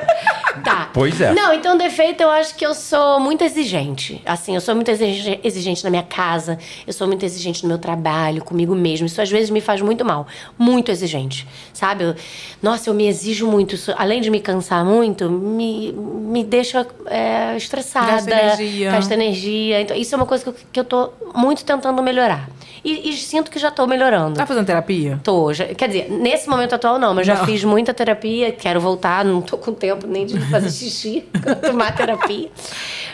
Tá. 0.63 0.89
Pois 0.93 1.19
é. 1.21 1.31
Não, 1.33 1.53
então 1.53 1.75
defeito 1.77 2.21
eu 2.21 2.29
acho 2.29 2.53
que 2.55 2.63
eu 2.65 2.75
sou 2.75 3.19
muito 3.19 3.43
exigente. 3.43 4.21
Assim, 4.25 4.53
eu 4.53 4.61
sou 4.61 4.75
muito 4.75 4.91
exige- 4.91 5.39
exigente 5.43 5.83
na 5.83 5.89
minha 5.89 6.03
casa, 6.03 6.59
eu 6.85 6.91
sou 6.93 7.07
muito 7.07 7.23
exigente 7.25 7.63
no 7.63 7.69
meu 7.69 7.77
trabalho, 7.79 8.43
comigo 8.43 8.58
mesmo. 8.75 9.05
Isso 9.07 9.21
às 9.21 9.29
vezes 9.29 9.49
me 9.49 9.61
faz 9.61 9.81
muito 9.81 10.03
mal. 10.05 10.27
Muito 10.57 10.91
exigente. 10.91 11.47
Sabe? 11.73 12.03
Eu- 12.03 12.15
nossa, 12.61 12.89
eu 12.89 12.93
me 12.93 13.07
exijo 13.07 13.47
muito. 13.47 13.75
Isso, 13.75 13.93
além 13.97 14.21
de 14.21 14.29
me 14.29 14.39
cansar 14.39 14.83
muito, 14.85 15.29
me, 15.29 15.91
me 15.93 16.43
deixa 16.43 16.85
é, 17.05 17.55
estressada. 17.57 18.11
Gasta 18.11 18.31
energia. 18.31 18.91
Gasta 18.91 19.13
energia. 19.13 19.81
Então, 19.81 19.95
isso 19.97 20.13
é 20.13 20.17
uma 20.17 20.25
coisa 20.25 20.43
que 20.43 20.49
eu, 20.49 20.55
que 20.73 20.79
eu 20.79 20.83
tô 20.85 21.09
muito 21.35 21.63
tentando 21.63 22.01
melhorar. 22.03 22.49
E, 22.83 23.09
e 23.09 23.13
sinto 23.17 23.51
que 23.51 23.59
já 23.59 23.69
tô 23.69 23.85
melhorando. 23.85 24.35
Tá 24.35 24.45
fazendo 24.45 24.65
terapia? 24.65 25.19
Tô, 25.23 25.53
já- 25.53 25.65
quer 25.65 25.87
dizer, 25.87 26.09
nesse 26.09 26.47
momento 26.49 26.73
atual 26.75 26.97
não, 26.97 27.13
mas 27.13 27.27
já 27.27 27.35
Não. 27.35 27.45
fiz 27.45 27.61
muita 27.63 27.93
terapia, 27.93 28.53
quero 28.53 28.79
voltar, 28.79 29.25
não 29.25 29.41
tô 29.41 29.57
com 29.57 29.73
tempo 29.73 30.07
nem 30.07 30.25
de 30.25 30.39
fazer 30.49 30.69
xixi, 30.71 31.25
tomar 31.65 31.93
terapia. 31.95 32.49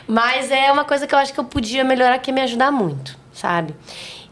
Mas 0.08 0.52
é 0.52 0.72
uma 0.72 0.84
coisa 0.86 1.08
que 1.08 1.16
eu 1.16 1.20
acho 1.20 1.34
que 1.34 1.39
eu 1.39 1.43
podia 1.43 1.84
melhorar, 1.84 2.20
que 2.20 2.30
ia 2.30 2.36
me 2.36 2.41
ajudar 2.41 2.72
muito, 2.72 3.18
sabe? 3.34 3.74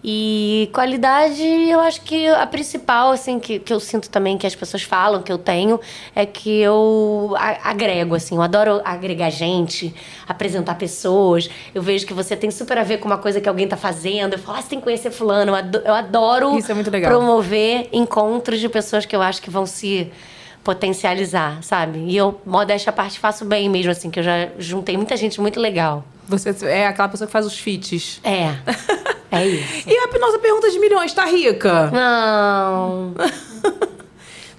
E 0.06 0.70
qualidade, 0.74 1.42
eu 1.42 1.80
acho 1.80 2.02
que 2.02 2.28
a 2.28 2.46
principal, 2.46 3.12
assim, 3.12 3.40
que, 3.40 3.58
que 3.60 3.72
eu 3.72 3.80
sinto 3.80 4.10
também 4.10 4.38
que 4.38 4.46
as 4.46 4.54
pessoas 4.54 4.84
falam 4.84 5.22
que 5.24 5.32
eu 5.32 5.38
tenho, 5.38 5.80
é 6.14 6.26
que 6.26 6.60
eu 6.60 7.34
a- 7.38 7.70
agrego, 7.70 8.14
assim, 8.14 8.36
eu 8.36 8.42
adoro 8.42 8.82
agregar 8.84 9.30
gente, 9.30 9.96
apresentar 10.28 10.76
pessoas. 10.76 11.50
Eu 11.74 11.82
vejo 11.82 12.06
que 12.06 12.14
você 12.14 12.36
tem 12.36 12.52
super 12.52 12.78
a 12.78 12.84
ver 12.84 12.98
com 12.98 13.06
uma 13.06 13.18
coisa 13.18 13.40
que 13.40 13.48
alguém 13.48 13.66
tá 13.66 13.78
fazendo. 13.78 14.34
Eu 14.34 14.40
falo, 14.40 14.58
ah, 14.58 14.62
você 14.62 14.70
tem 14.72 14.80
que 14.80 14.84
conhecer 14.84 15.10
fulano. 15.10 15.52
Eu 15.52 15.56
ado- 15.56 15.82
eu 15.86 15.94
adoro 15.94 16.58
Isso 16.58 16.70
é 16.72 16.76
muito 16.76 16.92
legal. 16.92 17.10
promover 17.12 17.88
encontros 17.94 18.60
de 18.60 18.68
pessoas 18.68 19.06
que 19.06 19.16
eu 19.16 19.22
acho 19.22 19.42
que 19.42 19.50
vão 19.50 19.66
se 19.66 20.12
potencializar, 20.66 21.62
sabe? 21.64 22.00
E 22.08 22.18
eu, 22.18 22.40
modéstia 22.46 22.90
à 22.90 22.94
parte, 22.94 23.20
faço 23.20 23.46
bem 23.46 23.70
mesmo, 23.70 23.92
assim, 23.92 24.10
que 24.10 24.20
eu 24.20 24.24
já 24.24 24.50
juntei 24.58 24.96
muita 24.98 25.16
gente 25.18 25.40
muito 25.40 25.60
legal. 25.60 26.04
Você 26.28 26.56
é 26.66 26.88
aquela 26.88 27.10
pessoa 27.10 27.28
que 27.28 27.32
faz 27.32 27.46
os 27.46 27.58
feats. 27.58 28.20
É. 28.24 28.56
É 29.34 29.48
isso. 29.48 29.90
E 29.90 29.98
a 29.98 30.20
nossa 30.20 30.38
pergunta 30.38 30.70
de 30.70 30.78
milhões, 30.78 31.12
tá 31.12 31.26
rica? 31.26 31.90
Não. 31.90 33.16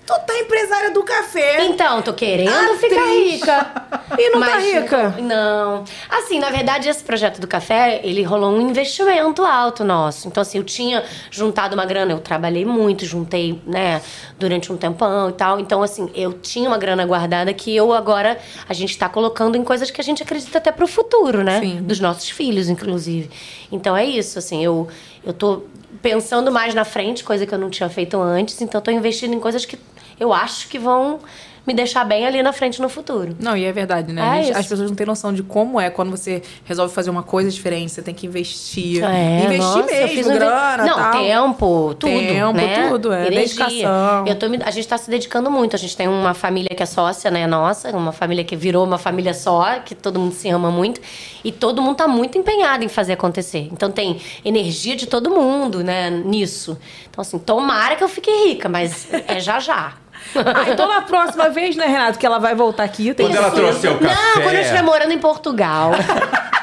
Tu 0.06 0.12
tá 0.26 0.38
empresária 0.38 0.90
do 0.90 1.02
café. 1.02 1.64
Então, 1.64 2.02
tô 2.02 2.12
querendo 2.12 2.50
Atriz. 2.50 2.80
ficar 2.80 3.06
rica. 3.06 3.84
E 4.16 4.30
não 4.30 4.38
tá 4.38 4.46
Mas 4.46 4.64
rica? 4.64 5.14
Não. 5.22 5.82
Assim, 6.08 6.38
na 6.38 6.50
verdade, 6.50 6.88
esse 6.88 7.02
projeto 7.02 7.40
do 7.40 7.48
café, 7.48 8.00
ele 8.04 8.22
rolou 8.22 8.52
um 8.52 8.60
investimento 8.60 9.42
alto 9.42 9.82
nosso. 9.82 10.28
Então, 10.28 10.40
assim, 10.42 10.58
eu 10.58 10.64
tinha 10.64 11.02
juntado 11.30 11.74
uma 11.74 11.84
grana, 11.84 12.12
eu 12.12 12.20
trabalhei 12.20 12.64
muito, 12.64 13.04
juntei, 13.04 13.60
né, 13.66 14.02
durante 14.38 14.72
um 14.72 14.76
tempão 14.76 15.30
e 15.30 15.32
tal. 15.32 15.58
Então, 15.58 15.82
assim, 15.82 16.10
eu 16.14 16.34
tinha 16.34 16.68
uma 16.68 16.78
grana 16.78 17.04
guardada 17.06 17.52
que 17.52 17.74
eu 17.74 17.92
agora, 17.92 18.38
a 18.68 18.74
gente 18.74 18.96
tá 18.96 19.08
colocando 19.08 19.56
em 19.56 19.64
coisas 19.64 19.90
que 19.90 20.00
a 20.00 20.04
gente 20.04 20.22
acredita 20.22 20.58
até 20.58 20.70
pro 20.70 20.86
futuro, 20.86 21.42
né? 21.42 21.60
Sim. 21.60 21.82
Dos 21.82 21.98
nossos 21.98 22.28
filhos, 22.28 22.68
inclusive. 22.68 23.30
Então, 23.72 23.96
é 23.96 24.04
isso, 24.04 24.38
assim, 24.38 24.64
eu, 24.64 24.86
eu 25.24 25.32
tô 25.32 25.62
pensando 26.02 26.52
mais 26.52 26.74
na 26.74 26.84
frente, 26.84 27.24
coisa 27.24 27.46
que 27.46 27.54
eu 27.54 27.58
não 27.58 27.70
tinha 27.70 27.88
feito 27.88 28.20
antes. 28.20 28.60
Então, 28.60 28.80
tô 28.80 28.90
investindo 28.90 29.34
em 29.34 29.40
coisas 29.40 29.64
que 29.64 29.78
eu 30.18 30.32
acho 30.32 30.68
que 30.68 30.78
vão 30.78 31.20
me 31.66 31.72
deixar 31.72 32.04
bem 32.04 32.26
ali 32.26 32.42
na 32.42 32.52
frente 32.52 32.78
no 32.82 32.90
futuro. 32.90 33.34
Não, 33.40 33.56
e 33.56 33.64
é 33.64 33.72
verdade, 33.72 34.12
né? 34.12 34.40
É 34.40 34.42
gente- 34.42 34.56
as 34.58 34.66
pessoas 34.66 34.90
não 34.90 34.94
têm 34.94 35.06
noção 35.06 35.32
de 35.32 35.42
como 35.42 35.80
é 35.80 35.88
quando 35.88 36.10
você 36.10 36.42
resolve 36.62 36.92
fazer 36.94 37.08
uma 37.08 37.22
coisa 37.22 37.50
diferente. 37.50 37.90
Você 37.90 38.02
tem 38.02 38.14
que 38.14 38.26
investir. 38.26 39.02
É, 39.02 39.44
investir 39.44 39.58
nossa, 39.60 39.82
mesmo, 39.86 40.30
um 40.30 40.34
grana, 40.34 40.84
Não, 40.84 40.94
tal. 40.94 41.12
tempo, 41.12 41.94
tudo, 41.98 42.10
Tempo, 42.12 42.52
né? 42.52 42.88
tudo, 42.90 43.10
é. 43.14 43.28
Energia. 43.28 43.64
Dedicação. 43.64 44.26
Eu 44.26 44.34
tô 44.38 44.46
me- 44.50 44.60
a 44.62 44.70
gente 44.70 44.86
tá 44.86 44.98
se 44.98 45.08
dedicando 45.08 45.50
muito. 45.50 45.74
A 45.74 45.78
gente 45.78 45.96
tem 45.96 46.06
uma 46.06 46.34
família 46.34 46.68
que 46.76 46.82
é 46.82 46.86
sócia, 46.86 47.30
né, 47.30 47.46
nossa, 47.46 47.96
uma 47.96 48.12
família 48.12 48.44
que 48.44 48.54
virou 48.56 48.84
uma 48.84 48.98
família 48.98 49.32
só, 49.32 49.78
que 49.78 49.94
todo 49.94 50.20
mundo 50.20 50.34
se 50.34 50.50
ama 50.50 50.70
muito, 50.70 51.00
e 51.42 51.50
todo 51.50 51.80
mundo 51.80 51.96
tá 51.96 52.06
muito 52.06 52.36
empenhado 52.36 52.84
em 52.84 52.88
fazer 52.88 53.14
acontecer. 53.14 53.70
Então 53.72 53.90
tem 53.90 54.20
energia 54.44 54.94
de 54.96 55.06
todo 55.06 55.30
mundo, 55.30 55.82
né, 55.82 56.10
nisso. 56.10 56.76
Então 57.10 57.22
assim, 57.22 57.38
tomara 57.38 57.96
que 57.96 58.04
eu 58.04 58.08
fique 58.08 58.30
rica, 58.48 58.68
mas 58.68 59.08
é 59.26 59.40
já 59.40 59.58
já. 59.60 59.94
Ah, 60.36 60.70
então 60.70 60.88
na 60.88 61.02
próxima 61.02 61.48
vez, 61.48 61.76
né, 61.76 61.86
Renato, 61.86 62.18
que 62.18 62.26
ela 62.26 62.38
vai 62.38 62.54
voltar 62.54 62.84
aqui. 62.84 63.14
Tem 63.14 63.26
Quando 63.26 63.36
ela 63.36 63.50
trouxe 63.50 63.86
o 63.86 63.98
café. 63.98 64.14
Não, 64.14 64.42
quando 64.42 64.54
eu 64.54 64.60
estiver 64.60 64.82
morando 64.82 65.12
em 65.12 65.18
Portugal. 65.18 65.92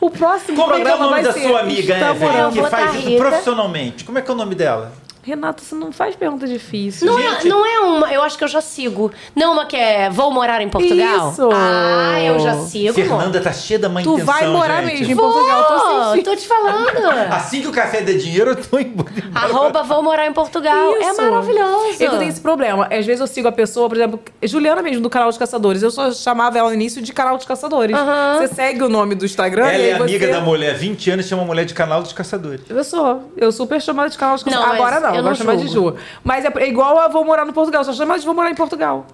O 0.00 0.10
próximo 0.10 0.56
Como 0.62 0.74
é 0.74 0.80
que 0.80 0.88
é 0.88 0.94
o 0.94 0.98
nome 0.98 1.22
da 1.22 1.32
ser 1.32 1.40
sua 1.48 1.60
amiga, 1.60 1.94
Está 1.94 2.10
Evelyn, 2.10 2.32
morando. 2.32 2.52
que 2.62 2.70
faz 2.70 2.94
isso 2.94 3.16
profissionalmente? 3.16 4.04
Como 4.04 4.16
é 4.18 4.22
que 4.22 4.30
é 4.30 4.34
o 4.34 4.36
nome 4.36 4.54
dela? 4.54 4.92
Renato, 5.28 5.62
você 5.62 5.74
não 5.74 5.92
faz 5.92 6.16
pergunta 6.16 6.46
difícil. 6.46 7.06
Não, 7.06 7.20
Gente. 7.20 7.46
é, 7.46 7.50
não 7.50 7.66
é 7.66 7.80
uma, 7.80 8.12
eu 8.12 8.22
acho 8.22 8.38
que 8.38 8.44
eu 8.44 8.48
já 8.48 8.62
sigo. 8.62 9.12
Não 9.36 9.52
uma 9.52 9.66
que 9.66 9.76
é 9.76 10.08
vou 10.08 10.30
morar 10.32 10.62
em 10.62 10.68
Portugal? 10.68 11.30
Isso. 11.30 11.48
Ah, 11.52 12.20
eu 12.22 12.38
já 12.40 12.54
sigo. 12.62 12.94
Fernanda 12.94 13.40
tá 13.40 13.52
cheia 13.52 13.78
da 13.78 13.88
má 13.88 14.00
Tu 14.02 14.14
intenção, 14.14 14.34
vai 14.34 14.46
morar 14.46 14.82
gente. 14.84 15.00
mesmo 15.00 15.12
em 15.12 15.16
Portugal. 15.16 15.64
Tô 15.64 15.78
Vou, 15.78 16.12
sem 16.14 16.22
tô 16.22 16.34
te 16.34 16.46
falando. 16.46 16.88
Assim 17.30 17.60
que 17.60 17.68
o 17.68 17.72
café 17.72 18.00
der 18.00 18.16
dinheiro, 18.16 18.50
eu 18.52 18.56
tô 18.56 18.78
embora. 18.78 19.10
Arroba 19.34 19.82
vou 19.82 20.02
morar 20.02 20.26
em 20.26 20.32
Portugal. 20.32 20.94
É 20.96 21.10
Isso. 21.10 21.20
maravilhoso. 21.20 22.02
Eu 22.02 22.18
tenho 22.18 22.30
esse 22.30 22.40
problema. 22.40 22.86
Às 22.90 23.04
vezes 23.04 23.20
eu 23.20 23.26
sigo 23.26 23.48
a 23.48 23.52
pessoa, 23.52 23.88
por 23.88 23.96
exemplo, 23.96 24.20
Juliana 24.42 24.80
mesmo, 24.80 25.02
do 25.02 25.10
canal 25.10 25.28
dos 25.28 25.38
Caçadores. 25.38 25.82
Eu 25.82 25.90
só 25.90 26.10
chamava 26.12 26.58
ela 26.58 26.68
no 26.68 26.74
início 26.74 27.02
de 27.02 27.12
canal 27.12 27.36
dos 27.36 27.46
Caçadores. 27.46 27.96
Você 28.38 28.54
segue 28.54 28.82
o 28.82 28.88
nome 28.88 29.14
do 29.14 29.24
Instagram 29.24 29.66
Ela 29.66 29.82
e 29.82 29.90
é 29.90 29.94
amiga 29.94 30.26
você... 30.26 30.32
da 30.32 30.40
mulher, 30.40 30.74
20 30.74 31.10
anos, 31.10 31.26
chama 31.26 31.42
a 31.42 31.44
mulher 31.44 31.64
de 31.64 31.74
canal 31.74 32.02
dos 32.02 32.12
caçadores. 32.12 32.62
Eu 32.68 32.82
sou. 32.84 33.30
Eu 33.36 33.52
super 33.52 33.80
chamada 33.80 34.08
de 34.08 34.16
canal 34.16 34.34
dos 34.34 34.44
Caçadores. 34.44 34.68
Não, 34.72 34.78
mas 34.78 34.94
Agora 34.94 35.12
não, 35.12 35.17
eu 35.18 35.22
não 35.24 35.34
chama 35.34 35.56
de. 35.56 35.68
Ju. 35.68 35.94
Mas 36.24 36.44
é 36.44 36.52
é 36.56 36.68
igual 36.68 36.98
a 36.98 37.08
Vou 37.08 37.24
Morar 37.24 37.44
no 37.44 37.52
Portugal. 37.52 37.84
Só 37.84 37.92
chama 37.92 38.18
de 38.18 38.24
Vou 38.24 38.34
Morar 38.34 38.50
em 38.50 38.54
Portugal. 38.54 39.06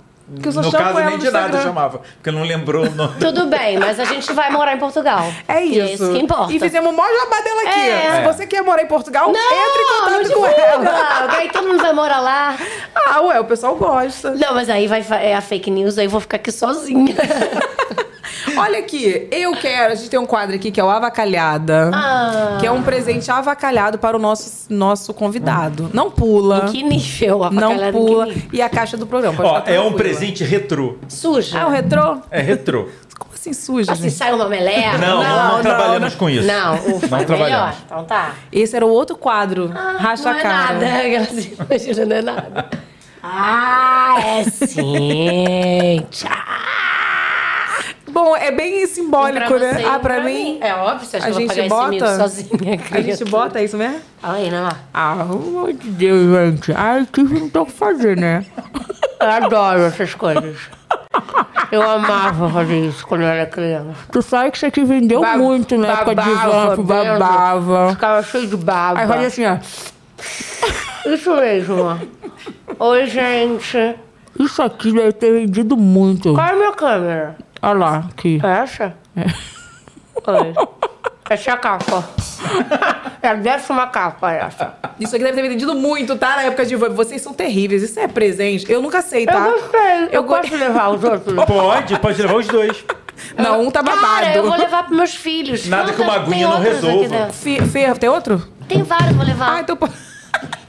Eu 0.43 0.53
só 0.53 0.63
no 0.63 0.71
chamo 0.71 0.85
caso, 0.85 0.99
ela 0.99 1.11
nem 1.11 1.19
de 1.19 1.25
nada 1.27 1.39
eu 1.39 1.45
Instagram. 1.47 1.63
chamava, 1.63 1.99
porque 1.99 2.31
não 2.31 2.43
lembrou 2.45 2.87
o 2.87 2.91
nome. 2.91 3.15
Tudo 3.21 3.47
bem, 3.47 3.79
mas 3.79 4.01
a 4.01 4.05
gente 4.05 4.33
vai 4.33 4.51
morar 4.51 4.75
em 4.75 4.79
Portugal. 4.79 5.27
É 5.47 5.63
E 5.65 5.93
isso. 5.95 6.13
que 6.13 6.19
importa. 6.19 6.53
E 6.53 6.59
fizemos 6.59 6.91
o 6.93 6.97
maior 6.97 7.13
jabá 7.21 7.41
dela 7.43 7.61
aqui. 7.63 7.81
É. 7.91 8.17
Se 8.17 8.23
você 8.33 8.47
quer 8.47 8.63
morar 8.63 8.83
em 8.83 8.87
Portugal, 8.87 9.31
Não, 9.31 9.35
entre 9.35 9.81
em 9.81 9.85
não 9.85 9.99
contato 10.01 10.17
com 10.17 10.29
divulga. 10.29 10.51
ela. 10.91 11.33
Aí 11.37 11.51
todo 11.51 11.69
mundo 11.69 11.81
vai 11.83 11.93
morar 11.93 12.21
lá. 12.21 12.57
Ah, 12.95 13.21
ué, 13.21 13.39
o 13.39 13.45
pessoal 13.45 13.77
gosta. 13.77 14.31
Não, 14.31 14.55
mas 14.55 14.71
aí 14.71 14.87
vai, 14.87 15.05
é 15.21 15.35
a 15.37 15.41
fake 15.43 15.71
news, 15.71 15.99
aí 15.99 16.07
eu 16.07 16.11
vou 16.11 16.21
ficar 16.21 16.37
aqui 16.37 16.51
sozinha. 16.51 17.15
Olha 18.57 18.79
aqui, 18.79 19.27
eu 19.31 19.53
quero. 19.53 19.93
A 19.93 19.95
gente 19.97 20.09
tem 20.11 20.19
um 20.19 20.27
quadro 20.27 20.55
aqui 20.55 20.71
que 20.71 20.81
é 20.81 20.85
o 20.85 20.89
Avacalhada. 20.89 21.91
Ah. 21.93 22.57
Que 22.61 22.67
é 22.67 22.71
um 22.71 22.83
presente 22.83 23.31
avacalhado 23.31 23.99
para 23.99 24.17
o 24.17 24.21
nosso, 24.21 24.67
nosso 24.73 25.13
convidado. 25.13 25.91
Não 25.93 26.11
pula. 26.11 26.67
que 26.71 26.83
nível, 26.83 27.39
Não 27.39 27.45
avacalhado, 27.73 27.99
em 27.99 28.01
pula. 28.07 28.27
que 28.27 28.35
nível? 28.35 28.49
E 28.53 28.63
a 28.63 28.69
caixa 28.69 28.97
do 28.97 29.07
programa. 29.07 29.37
pode 29.37 29.49
Ó, 29.49 29.55
ficar 29.61 29.71
é 29.73 29.81
um 29.81 29.83
tranquila. 29.93 30.05
Presente 30.17 30.45
retrô. 30.45 30.97
Suja. 31.09 31.61
Ah, 31.63 31.67
o 31.67 31.71
retrô? 31.71 32.19
É 32.31 32.41
retrô. 32.41 32.89
Como 33.19 33.33
assim 33.33 33.53
suja, 33.53 33.93
Assim, 33.93 34.03
gente? 34.05 34.15
sai 34.15 34.33
uma 34.33 34.49
meleca. 34.49 34.99
Não, 34.99 35.23
não, 35.23 35.63
trabalhamos 35.63 36.15
com 36.17 36.29
isso. 36.29 36.47
Não, 36.47 36.75
ufa, 36.97 37.07
não 37.09 37.19
é 37.19 37.25
trabalhamos. 37.25 37.41
melhor. 37.41 37.75
Então 37.87 38.05
tá. 38.05 38.35
Esse 38.51 38.75
era 38.75 38.85
o 38.85 38.91
outro 38.91 39.17
quadro. 39.17 39.69
Racha 39.69 40.31
não 40.33 40.39
a 40.39 40.43
cara. 40.43 40.75
é 40.75 41.19
nada. 41.19 41.27
Aquela 41.57 41.69
imagina, 41.71 42.07
não 42.07 42.17
é 42.17 42.23
nada. 42.23 42.71
Ah, 43.23 44.17
é 44.19 44.45
sim. 44.45 46.07
Bom, 48.15 48.37
é 48.37 48.53
bem 48.53 48.87
simbólico, 48.87 49.49
Pra 49.49 49.59
né? 49.59 49.75
você 49.75 49.85
ah, 49.85 49.99
pra, 49.99 50.21
mim. 50.21 50.59
É 50.61 50.73
óbvio, 50.73 51.05
você 51.07 51.17
acha 51.17 51.27
A 51.27 51.33
que 51.33 51.49
gente 51.49 51.69
bota. 51.69 52.17
sozinha, 52.17 52.81
A 52.93 53.01
gente 53.01 53.25
bota, 53.25 53.59
é 53.59 53.65
isso 53.65 53.77
mesmo? 53.77 54.01
Fala 54.21 54.35
aí, 54.37 54.49
né? 54.51 54.69
Ah, 54.95 55.17
pelo 55.29 55.49
amor 55.49 55.73
de 55.73 55.89
Deus, 55.91 56.31
gente. 56.53 56.73
Ai, 56.77 57.07
que 57.13 57.23
não 57.25 57.49
tem 57.51 57.61
o 57.63 57.67
que 57.67 57.73
fazer, 57.73 58.17
né? 58.17 58.47
Eu 59.21 59.29
adoro 59.31 59.81
essas 59.83 60.15
coisas. 60.15 60.57
Eu 61.73 61.83
amava 61.83 62.49
fazer 62.51 62.87
isso 62.87 63.05
quando 63.05 63.23
eu 63.23 63.27
era 63.29 63.47
criança. 63.47 63.97
Tu 64.13 64.23
sabe 64.23 64.53
que 64.53 64.59
isso 64.59 64.67
aqui 64.67 64.85
vendeu 64.85 65.21
Ba- 65.21 65.37
muito 65.37 65.77
na 65.77 65.89
época 65.89 66.11
de 66.11 66.15
babava 66.31 66.77
vamp, 66.77 66.87
babava. 67.19 67.91
Ficava 67.91 68.23
cheio 68.23 68.47
de 68.47 68.57
baba. 68.57 69.01
Aí 69.01 69.09
fazia 69.09 69.27
assim, 69.27 69.45
ó. 69.45 69.59
Isso 71.11 71.35
mesmo. 71.35 72.01
Oi, 72.79 73.07
gente. 73.07 73.97
Isso 74.39 74.63
aqui 74.63 74.93
deve 74.93 75.13
ter 75.13 75.33
vendido 75.33 75.77
muito. 75.77 76.33
Qual 76.35 76.47
é 76.47 76.51
a 76.53 76.57
minha 76.57 76.73
câmera? 76.73 77.37
Olha 77.65 77.79
lá, 77.79 78.05
aqui. 78.11 78.41
Essa? 78.43 78.95
Oi. 79.17 80.55
Essa 81.31 81.51
é 81.51 81.55
a 81.55 81.57
capa. 81.57 82.05
É 83.23 83.29
a 83.29 83.35
décima 83.35 83.87
capa 83.87 84.31
essa. 84.33 84.75
Isso 85.01 85.15
aqui 85.17 85.25
deve 85.25 85.41
ter 85.41 85.49
vendido 85.49 85.75
muito, 85.75 86.15
tá? 86.17 86.37
Na 86.37 86.43
época 86.43 86.67
de. 86.67 86.77
Vocês 86.77 87.23
são 87.23 87.33
terríveis. 87.33 87.83
Isso 87.83 87.99
é 87.99 88.07
presente. 88.07 88.71
Eu 88.71 88.83
nunca 88.83 89.01
sei, 89.01 89.25
tá? 89.25 89.47
Eu 89.47 89.53
gostei. 89.63 90.09
Eu, 90.13 90.23
go- 90.25 90.37
posso 90.37 90.55
levar 90.55 90.89
os 90.91 91.03
outros? 91.03 91.35
Pode, 91.47 91.99
pode 91.99 92.21
levar 92.23 92.35
os 92.37 92.47
dois. 92.47 92.85
Não, 93.39 93.63
um 93.63 93.71
tá 93.71 93.83
babado. 93.83 94.03
Cara, 94.07 94.35
eu 94.37 94.43
vou 94.45 94.57
levar 94.57 94.85
pros 94.85 94.97
meus 94.97 95.15
filhos. 95.15 95.67
Nada 95.67 95.93
que 95.93 96.03
uma 96.03 96.17
aguinha 96.17 96.49
não 96.49 96.59
resolva. 96.61 97.31
Fer, 97.33 97.97
tem 97.97 98.09
outro? 98.11 98.47
Tem 98.69 98.83
vários, 98.83 99.13
vou 99.17 99.25
levar. 99.25 99.57
Ah, 99.57 99.61
então... 99.61 99.77
pô- 99.77 99.89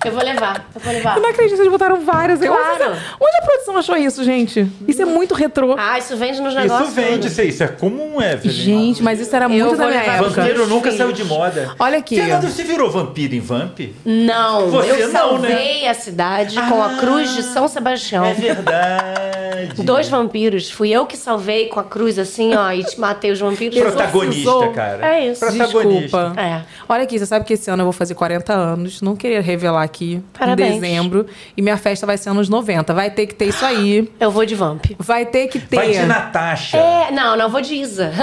Eu 0.06 0.12
vou 0.12 0.24
levar. 0.24 0.68
Eu 0.74 0.82
vou 0.82 0.94
levar. 0.94 1.16
Eu 1.18 1.22
não 1.22 1.30
acredito, 1.30 1.58
vocês 1.58 1.70
botaram. 1.70 1.96
Onde, 1.96 2.06
Claro. 2.06 2.78
você- 2.78 2.84
onde 3.20 3.38
a 3.38 3.42
produção 3.44 3.78
achou 3.78 3.98
isso, 3.98 4.24
gente? 4.24 4.68
Isso 4.88 5.02
é 5.02 5.06
muito 5.06 5.34
retrô. 5.34 5.76
Ah, 5.78 5.98
isso 5.98 6.16
vende 6.18 6.40
nos 6.42 6.54
negócios. 6.56 6.90
Isso 6.90 6.96
vende, 6.96 7.28
isso, 7.28 7.42
aí, 7.42 7.50
isso 7.50 7.64
é 7.64 7.68
comum, 7.68 8.22
Evelyn. 8.22 8.52
Gente, 8.54 9.04
mas 9.04 9.20
isso 9.20 9.36
era 9.36 9.48
muito 9.50 9.76
da 9.76 9.88
minha 9.88 10.00
época. 10.02 10.30
Vampiro 10.42 10.68
nunca 10.68 10.92
saiu 10.92 11.12
de 11.12 11.24
moda. 11.24 11.74
Olha 11.80 11.98
aqui. 11.98 12.16
Fernando, 12.16 12.48
você 12.50 12.64
virou 12.64 12.90
vampiro 12.90 13.36
em 13.36 13.40
Vamp? 13.40 13.80
Não, 14.06 14.70
Você 14.70 14.92
eu 14.92 14.98
não, 15.00 15.38
né? 15.40 15.50
salvei 15.50 15.88
a 15.88 15.94
cidade 15.94 16.56
com 16.70 16.84
a 16.84 16.96
cruz 16.98 17.34
de 17.36 17.44
São 17.44 17.68
Sebastião. 17.68 18.26
É 18.26 18.34
verdade. 18.34 19.82
Dois 19.84 20.08
vampiros. 20.10 20.70
Fui 20.70 20.90
eu 20.92 21.06
que 21.06 21.18
salvei 21.18 21.68
com 21.68 21.80
a 21.80 21.84
cruz 21.84 22.20
assim, 22.20 22.54
ó, 22.56 22.72
e 22.72 22.84
te 22.84 23.00
matei 23.00 23.32
os 23.32 23.40
vampiros. 23.40 23.80
Protagonista, 23.80 24.50
Sou- 24.50 24.72
cara. 24.72 25.06
É 25.16 25.28
isso. 25.32 25.40
Protagonista. 25.40 26.00
Desculpa. 26.02 26.34
É. 26.42 26.62
Olha 26.88 27.04
aqui, 27.04 27.18
você 27.18 27.26
sabe 27.26 27.46
que 27.46 27.54
esse 27.54 27.70
ano 27.70 27.82
eu 27.82 27.86
vou 27.86 27.94
fazer 27.94 28.16
40 28.16 28.54
anos. 28.54 29.02
Não 29.02 29.16
queria 29.16 29.42
revelar 29.42 29.84
aqui. 29.84 29.95
Parabéns. 30.38 30.76
Em 30.76 30.80
dezembro. 30.80 31.26
E 31.56 31.62
minha 31.62 31.78
festa 31.78 32.06
vai 32.06 32.18
ser 32.18 32.30
anos 32.30 32.50
90. 32.50 32.94
Vai 32.94 33.10
ter 33.10 33.26
que 33.28 33.36
ter 33.36 33.46
isso 33.46 33.66
aí. 33.66 34.12
Eu 34.20 34.32
vou 34.32 34.46
de 34.46 34.56
vamp. 34.56 34.86
Vai 35.00 35.26
ter 35.26 35.48
que 35.48 35.60
ter. 35.60 35.76
Vai 35.76 35.92
de 35.92 36.06
Natasha. 36.06 36.78
É, 36.78 37.12
não, 37.12 37.36
não, 37.38 37.50
vou 37.50 37.62
de 37.62 37.76
Isa. 37.76 38.12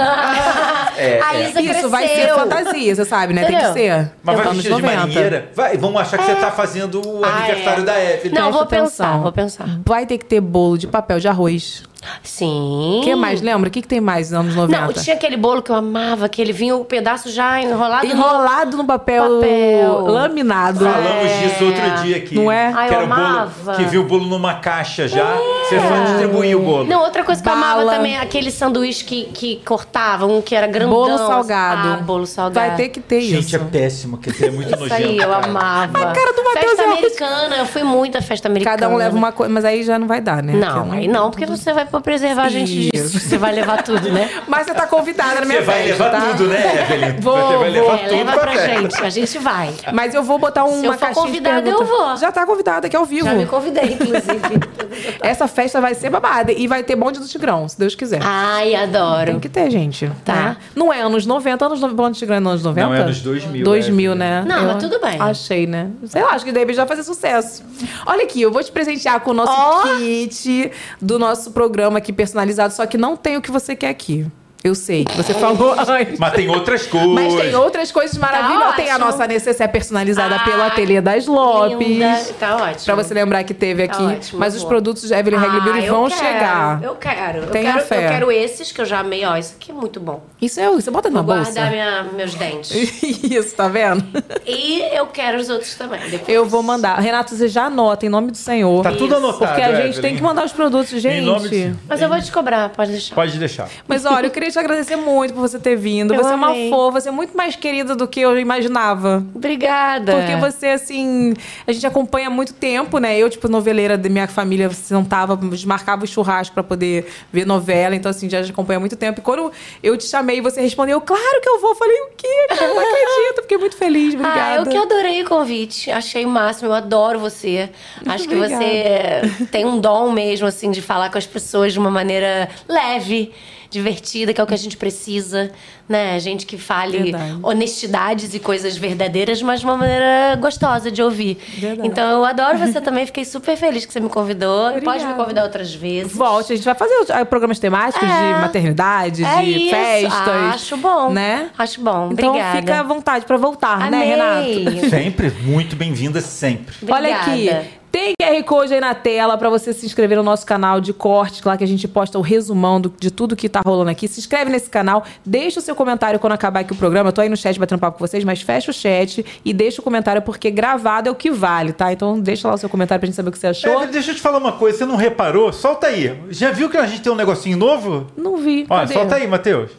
É, 0.95 1.19
a 1.21 1.35
é. 1.35 1.49
Isa 1.49 1.59
Isso 1.59 1.89
vai 1.89 2.07
ser 2.07 2.27
fantasia, 2.35 2.95
você 2.95 3.03
sabe, 3.03 3.33
né? 3.33 3.45
Tem 3.45 3.55
que 3.57 3.63
Entendeu? 3.65 3.73
ser. 3.73 4.11
Mas 4.23 4.35
vai 4.35 4.45
anos 4.45 4.57
vestido 4.57 4.75
de 4.75 4.81
90. 4.83 4.99
marinheira? 4.99 5.49
Vai, 5.55 5.75
vão 5.77 5.97
achar 5.97 6.17
que 6.19 6.25
você 6.25 6.35
tá 6.35 6.51
fazendo 6.51 7.01
o 7.01 7.25
Ah, 7.25 7.29
aniversário 7.29 7.81
é. 7.81 7.85
da 7.85 8.03
Evelyn. 8.03 8.35
Não, 8.39 8.51
vou 8.51 8.65
pensar, 8.67 9.17
vou 9.17 9.31
pensar. 9.31 9.65
Vai 9.83 10.05
ter 10.05 10.19
que 10.19 10.25
ter 10.25 10.39
bolo 10.39 10.77
de 10.77 10.85
papel 10.87 11.19
de 11.19 11.27
arroz. 11.27 11.83
Sim. 12.21 12.99
O 12.99 13.03
que 13.03 13.15
mais? 13.15 13.41
Lembra? 13.41 13.69
O 13.69 13.71
que, 13.71 13.81
que 13.81 13.87
tem 13.87 14.01
mais 14.01 14.31
nos 14.31 14.39
anos 14.39 14.55
90? 14.55 14.81
Não, 14.81 14.93
tinha 14.93 15.15
aquele 15.15 15.37
bolo 15.37 15.61
que 15.61 15.71
eu 15.71 15.75
amava, 15.75 16.27
que 16.29 16.41
ele 16.41 16.53
vinha 16.53 16.75
o 16.75 16.85
pedaço 16.85 17.29
já 17.31 17.61
enrolado. 17.61 18.05
no- 18.07 18.13
Enrolado 18.13 18.77
no 18.77 18.85
papel, 18.85 19.23
Papel. 19.39 20.05
laminado. 20.07 20.79
Falamos 20.85 21.31
É. 21.31 21.47
disso 21.47 21.65
outro 21.65 22.03
dia 22.03 22.17
aqui. 22.17 22.35
Não 22.35 22.51
é? 22.51 22.71
Ai, 22.75 22.87
que 22.87 22.93
eu 22.93 22.97
era 22.99 23.05
o 23.05 23.09
bolo 23.09 23.21
amava. 23.27 23.73
que 23.75 23.83
viu 23.85 24.01
o 24.01 24.05
bolo 24.05 24.25
numa 24.25 24.55
caixa 24.55 25.07
já. 25.07 25.33
Você 25.69 25.79
só 25.79 26.03
distribuía 26.05 26.57
o 26.57 26.61
bolo. 26.61 26.85
Não, 26.85 27.01
outra 27.01 27.23
coisa 27.23 27.41
que 27.41 27.47
eu 27.49 27.53
amava 27.53 27.77
Bala. 27.79 27.93
também 27.93 28.15
é 28.15 28.19
aquele 28.21 28.51
sanduíche 28.51 29.03
que, 29.03 29.25
que 29.25 29.61
cortava, 29.65 30.25
um 30.25 30.41
que 30.41 30.55
era 30.55 30.67
grandão. 30.67 30.89
Bolo 30.93 31.17
salgado. 31.17 31.87
Ah, 31.89 31.95
bolo 32.03 32.25
salgado. 32.25 32.67
Vai 32.67 32.75
ter 32.75 32.89
que 32.89 32.99
ter 32.99 33.21
Gente, 33.21 33.45
isso. 33.47 33.55
é 33.55 33.59
péssimo, 33.59 34.17
que 34.17 34.29
é 34.43 34.51
muito 34.51 34.69
Isso 34.69 34.79
nojento. 34.79 35.01
aí, 35.01 35.17
eu 35.17 35.29
cara. 35.29 35.45
amava. 35.45 35.97
A 35.99 36.05
cara 36.13 36.33
do 36.33 36.43
Matheus 36.43 36.63
Festa 36.65 36.81
é 36.81 36.85
americana, 36.85 37.55
eu 37.57 37.65
fui 37.65 37.83
muito 37.83 38.17
à 38.17 38.21
festa 38.21 38.47
americana. 38.47 38.77
Cada 38.77 38.89
um 38.93 38.97
leva 38.97 39.15
uma 39.15 39.31
coisa, 39.31 39.51
mas 39.53 39.65
aí 39.65 39.83
já 39.83 39.97
não 39.97 40.07
vai 40.07 40.21
dar, 40.21 40.41
né? 40.43 40.53
Não, 40.53 40.83
Porque 40.83 40.97
aí 40.97 41.07
não, 41.07 41.31
porque 41.31 41.45
você 41.45 41.73
vai 41.73 41.85
pra 41.93 42.01
preservar 42.01 42.43
a 42.45 42.49
gente 42.49 42.89
Isso. 42.93 43.11
disso. 43.13 43.29
Você 43.29 43.37
vai 43.37 43.53
levar 43.53 43.83
tudo, 43.83 44.09
né? 44.11 44.27
Mas 44.47 44.65
você 44.65 44.73
tá 44.73 44.87
convidada 44.87 45.41
na 45.41 45.45
minha 45.45 45.59
Você 45.59 45.65
vai 45.65 45.85
levar 45.85 46.09
tá? 46.11 46.21
tudo, 46.31 46.47
né, 46.47 46.87
Evelyn? 46.91 47.19
Vou, 47.21 47.35
você 47.35 47.41
vai 47.43 47.57
vou. 47.57 47.69
levar 47.69 47.93
É, 47.95 48.07
tudo 48.07 48.17
leva 48.17 48.31
pra 48.31 48.51
pra 48.51 48.67
gente, 48.67 49.03
a 49.03 49.09
gente 49.09 49.37
vai. 49.37 49.73
Mas 49.93 50.15
eu 50.15 50.23
vou 50.23 50.39
botar 50.39 50.63
uma 50.63 50.79
Se 50.79 50.85
eu 50.87 50.93
for 50.93 51.13
convidada, 51.13 51.69
eu 51.69 51.85
vou. 51.85 52.17
Já 52.17 52.31
tá 52.31 52.45
convidada 52.45 52.87
aqui 52.87 52.95
ao 52.95 53.05
vivo. 53.05 53.25
Já 53.27 53.35
me 53.35 53.45
convidei, 53.45 53.93
inclusive. 53.93 54.59
Essa 55.21 55.47
festa 55.47 55.79
vai 55.79 55.93
ser 55.93 56.09
babada. 56.09 56.51
E 56.51 56.67
vai 56.67 56.83
ter 56.83 56.95
bonde 56.95 57.19
do 57.19 57.27
Tigrão, 57.27 57.67
se 57.69 57.77
Deus 57.77 57.93
quiser. 57.95 58.19
Ai, 58.23 58.73
adoro. 58.73 59.25
Tem 59.31 59.39
que 59.39 59.49
ter, 59.49 59.69
gente. 59.69 60.09
Tá. 60.25 60.33
né? 60.33 60.57
Não 60.75 60.91
é 60.91 61.01
anos 61.01 61.25
90, 61.25 61.65
anos 61.65 61.79
no- 61.79 61.89
bonde 61.93 62.17
do 62.17 62.19
Tigrão 62.19 62.37
é 62.37 62.39
nos 62.39 62.51
anos 62.51 62.63
90? 62.63 62.87
Não, 62.87 62.95
é 62.95 62.99
anos 63.01 63.21
2000, 63.21 63.63
2000, 63.63 64.11
é. 64.11 64.15
né? 64.15 64.43
Não, 64.47 64.65
mas 64.67 64.83
tudo 64.83 64.99
bem. 64.99 65.17
Achei, 65.19 65.67
né? 65.67 65.89
Sei 66.05 66.21
lá, 66.21 66.31
acho 66.31 66.43
que 66.45 66.51
daí 66.51 66.65
vai 66.65 66.87
fazer 66.87 67.03
sucesso. 67.03 67.63
Olha 68.05 68.23
aqui, 68.23 68.41
eu 68.41 68.51
vou 68.51 68.63
te 68.63 68.71
presentear 68.71 69.19
com 69.19 69.31
o 69.31 69.33
nosso 69.33 69.51
Ó. 69.53 69.97
kit 69.97 70.71
do 71.01 71.19
nosso 71.19 71.51
programa 71.51 71.82
aqui 71.97 72.13
personalizado, 72.13 72.73
só 72.73 72.85
que 72.85 72.97
não 72.97 73.15
tem 73.15 73.37
o 73.37 73.41
que 73.41 73.51
você 73.51 73.75
quer 73.75 73.89
aqui. 73.89 74.25
Eu 74.63 74.73
sei 74.75 75.03
que 75.03 75.15
você 75.17 75.33
falou 75.33 75.73
antes. 75.77 76.17
Mas 76.17 76.33
tem 76.33 76.49
outras 76.49 76.87
coisas. 76.87 77.09
Mas 77.09 77.33
tem 77.35 77.53
outras 77.55 77.91
coisas 77.91 78.17
maravilhosas. 78.17 78.75
tem 78.75 78.89
a 78.89 78.97
nossa 78.97 79.27
necessaire 79.27 79.71
personalizada 79.71 80.35
Ah, 80.35 80.39
pelo 80.45 80.61
Ateliê 80.63 81.01
das 81.01 81.27
Lopes. 81.27 81.85
Linda. 81.87 82.17
Tá 82.39 82.55
ótimo. 82.55 82.85
Pra 82.85 82.95
você 82.95 83.13
lembrar 83.13 83.43
que 83.43 83.53
teve 83.53 83.87
Tá 83.87 83.93
aqui. 83.93 84.03
ótimo, 84.03 84.39
mas 84.39 84.55
os 84.55 84.61
vou. 84.61 84.69
produtos 84.69 85.03
de 85.07 85.13
Evelyn 85.13 85.37
Regli 85.39 85.59
Beauty 85.61 85.79
Ah, 85.79 85.85
eu 85.85 85.93
vão 85.93 86.07
quero, 86.07 86.21
chegar. 86.21 86.83
Eu 86.83 86.95
quero. 86.95 87.47
Tenha 87.47 87.69
eu 87.71 87.73
quero, 87.75 87.85
fé. 87.87 88.05
Eu 88.05 88.09
quero 88.09 88.31
esses 88.31 88.71
que 88.71 88.79
eu 88.79 88.85
já 88.85 88.99
amei. 88.99 89.25
Ó, 89.25 89.35
isso 89.35 89.55
aqui 89.57 89.71
é 89.71 89.73
muito 89.73 89.99
bom. 89.99 90.23
Isso 90.41 90.59
é 90.59 90.69
você 90.69 90.89
bota 90.89 91.09
na 91.09 91.21
Vou 91.21 91.35
bolsa. 91.35 91.51
guardar 91.51 91.71
minha- 91.71 92.03
meus 92.15 92.33
dentes. 92.35 92.71
Isso, 93.23 93.55
tá 93.55 93.67
vendo? 93.67 94.03
e 94.45 94.81
eu 94.97 95.07
quero 95.07 95.37
os 95.39 95.49
outros 95.49 95.75
também. 95.75 95.99
depois. 96.09 96.29
Eu 96.29 96.45
vou 96.45 96.63
mandar. 96.63 96.97
Renato, 96.99 97.35
você 97.35 97.47
já 97.47 97.65
anota 97.65 98.05
em 98.05 98.09
nome 98.09 98.31
do 98.31 98.37
Senhor. 98.37 98.81
Tá 98.83 98.91
tudo 98.91 99.05
Isso. 99.07 99.15
anotado, 99.15 99.39
Porque 99.47 99.61
a 99.61 99.75
gente 99.75 99.79
Evelyn. 99.97 100.01
tem 100.01 100.15
que 100.15 100.21
mandar 100.23 100.45
os 100.45 100.53
produtos, 100.53 100.89
gente. 101.01 101.17
Em 101.17 101.25
nome 101.25 101.49
de- 101.49 101.73
Mas 101.87 102.01
eu 102.01 102.07
vou 102.07 102.21
te 102.21 102.31
cobrar, 102.31 102.69
pode 102.69 102.91
deixar. 102.91 103.15
Pode 103.15 103.37
deixar. 103.37 103.67
Mas 103.87 104.05
olha, 104.05 104.27
eu 104.27 104.31
queria 104.31 104.51
te 104.53 104.59
agradecer 104.59 104.95
muito 104.95 105.33
por 105.33 105.41
você 105.41 105.59
ter 105.59 105.75
vindo. 105.75 106.13
Eu 106.13 106.23
você 106.23 106.31
é 106.31 106.35
uma 106.35 106.49
amei. 106.49 106.69
fofa, 106.69 107.01
você 107.01 107.09
é 107.09 107.11
muito 107.11 107.35
mais 107.35 107.55
querida 107.55 107.95
do 107.95 108.07
que 108.07 108.21
eu 108.21 108.39
imaginava. 108.39 109.23
Obrigada. 109.33 110.13
Porque 110.13 110.35
você, 110.35 110.67
assim, 110.67 111.33
a 111.67 111.71
gente 111.71 111.85
acompanha 111.85 112.27
há 112.27 112.29
muito 112.29 112.53
tempo, 112.53 112.97
né? 112.99 113.17
Eu, 113.17 113.29
tipo, 113.29 113.47
noveleira 113.47 113.97
da 113.97 114.09
minha 114.09 114.27
família, 114.27 114.69
você 114.69 114.93
não 114.93 115.03
tava, 115.03 115.37
marcava 115.65 116.03
o 116.03 116.07
churrasco 116.07 116.53
pra 116.53 116.63
poder 116.63 117.11
ver 117.31 117.45
novela, 117.45 117.95
então, 117.95 118.09
assim, 118.09 118.29
já 118.29 118.39
acompanha 118.39 118.77
há 118.77 118.79
muito 118.79 118.95
tempo. 118.95 119.19
E 119.19 119.23
quando 119.23 119.51
eu 119.81 119.97
te 119.97 120.05
chamei 120.05 120.37
e 120.37 120.41
você 120.41 120.61
respondeu, 120.61 121.01
claro 121.01 121.41
que 121.41 121.49
eu 121.49 121.59
vou, 121.59 121.71
eu 121.71 121.75
falei, 121.75 121.97
o 122.01 122.09
quê? 122.15 122.47
Cara, 122.49 122.67
não 122.67 122.79
acredito, 122.79 123.41
fiquei 123.41 123.57
muito 123.57 123.75
feliz, 123.75 124.13
obrigada. 124.13 124.41
Ah, 124.41 124.55
eu 124.55 124.65
que 124.65 124.77
adorei 124.77 125.23
o 125.23 125.25
convite. 125.27 125.91
Achei 125.91 126.25
o 126.25 126.29
máximo. 126.29 126.69
Eu 126.69 126.73
adoro 126.73 127.19
você. 127.19 127.69
Acho 128.05 128.27
que 128.27 128.35
você 128.35 129.21
tem 129.51 129.65
um 129.65 129.79
dom 129.79 130.11
mesmo, 130.11 130.47
assim, 130.47 130.71
de 130.71 130.81
falar 130.81 131.09
com 131.11 131.17
as 131.17 131.25
pessoas 131.25 131.73
de 131.73 131.79
uma 131.79 131.89
maneira 131.91 132.49
leve, 132.67 133.31
divertida, 133.73 134.31
que 134.33 134.39
é 134.39 134.43
o 134.43 134.47
que 134.47 134.53
a 134.53 134.57
gente 134.57 134.77
precisa, 134.77 135.51
né? 135.89 136.19
Gente 136.19 136.45
que 136.45 136.57
fale 136.57 136.99
Verdade. 137.11 137.39
honestidades 137.41 138.33
e 138.33 138.39
coisas 138.39 138.77
verdadeiras, 138.77 139.41
mas 139.41 139.59
de 139.61 139.65
uma 139.65 139.75
maneira 139.75 140.35
gostosa 140.39 140.91
de 140.91 141.01
ouvir. 141.01 141.37
Verdade. 141.57 141.87
Então 141.87 142.09
eu 142.19 142.23
adoro 142.23 142.57
você 142.59 142.79
também. 142.79 143.05
Fiquei 143.05 143.25
super 143.25 143.57
feliz 143.57 143.85
que 143.85 143.91
você 143.91 143.99
me 143.99 144.09
convidou. 144.09 144.71
Pode 144.73 144.81
me 144.81 144.87
Obrigada. 144.89 145.13
convidar 145.15 145.43
outras 145.43 145.73
vezes. 145.73 146.15
Volte, 146.15 146.53
a 146.53 146.55
gente 146.55 146.65
vai 146.65 146.75
fazer 146.75 146.93
os- 146.99 147.09
ah, 147.09 147.25
programas 147.25 147.57
temáticos 147.59 148.07
É. 148.07 148.33
de 148.35 148.39
maternidade, 148.41 149.23
É 149.25 149.41
de 149.41 149.49
isso. 149.51 149.69
festas. 149.71 150.27
Ah, 150.27 150.51
acho 150.53 150.77
bom. 150.77 151.09
Né? 151.09 151.49
Acho 151.57 151.81
bom. 151.81 152.09
Então 152.11 152.29
Obrigada. 152.29 152.57
fica 152.59 152.79
à 152.79 152.83
vontade 152.83 153.25
pra 153.25 153.37
voltar, 153.37 153.89
né, 153.89 153.97
Amei. 153.97 154.63
Renato? 154.63 154.89
Sempre, 154.89 155.31
muito 155.41 155.75
bem-vinda 155.75 156.21
sempre. 156.21 156.75
Olha 156.89 157.15
aqui, 157.17 157.31
Obrigada. 157.31 157.82
Tem 157.93 158.13
QR 158.19 158.43
Code 158.43 158.73
aí 158.73 158.79
na 158.81 158.95
tela 158.95 159.37
pra 159.37 159.51
você 159.51 159.71
se 159.71 159.85
inscrever 159.85 160.17
no 160.17 160.23
nosso 160.23 160.43
canal 160.47 160.81
de 160.81 160.91
cortes, 160.91 161.43
lá 161.43 161.55
que 161.55 161.63
a 161.63 161.67
gente 161.67 161.87
posta 161.87 162.17
o 162.17 162.21
resumão 162.21 162.81
do- 162.81 162.91
de 162.99 163.11
tudo 163.11 163.35
que 163.35 163.47
tá 163.47 163.61
rolando 163.63 163.91
aqui. 163.91 164.07
Se 164.07 164.19
inscreve 164.19 164.49
nesse 164.49 164.67
canal, 164.67 165.03
deixa 165.23 165.59
o 165.59 165.61
seu 165.61 165.75
comentário 165.75 166.19
quando 166.19 166.33
acabar 166.33 166.61
aqui 166.61 166.73
o 166.73 166.75
programa. 166.75 167.09
Eu 167.09 167.13
tô 167.13 167.21
aí 167.21 167.29
no 167.29 167.37
chat 167.37 167.59
batendo 167.59 167.77
papo 167.77 167.99
com 167.99 168.07
vocês, 168.07 168.23
mas 168.23 168.41
fecha 168.41 168.71
o 168.71 168.73
chat 168.73 169.23
e 169.45 169.53
deixa 169.53 169.79
o 169.79 169.83
comentário, 169.83 170.23
porque 170.23 170.49
gravado 170.49 171.07
é 171.07 171.11
o 171.11 171.15
que 171.15 171.29
vale, 171.29 171.71
tá? 171.71 171.93
Então 171.93 172.19
deixa 172.19 172.47
lá 172.47 172.55
o 172.55 172.57
seu 172.57 172.67
comentário 172.67 172.99
pra 172.99 173.05
gente 173.05 173.15
saber 173.15 173.29
o 173.29 173.31
que 173.31 173.37
você 173.37 173.47
achou. 173.47 173.71
Evelyn, 173.71 173.91
deixa 173.91 174.09
eu 174.11 174.15
te 174.15 174.21
falar 174.21 174.39
uma 174.39 174.53
coisa, 174.53 174.79
você 174.79 174.85
não 174.87 174.95
reparou? 174.95 175.53
Solta 175.53 175.85
aí. 175.85 176.17
Já 176.31 176.49
viu 176.49 176.71
que 176.71 176.77
a 176.77 176.87
gente 176.87 177.01
tem 177.03 177.11
um 177.13 177.15
negocinho 177.15 177.57
novo? 177.57 178.07
Não 178.17 178.37
vi. 178.37 178.65
Olha, 178.69 178.81
Cadê? 178.87 178.93
solta 178.95 179.15
aí, 179.17 179.27
Matheus. 179.27 179.69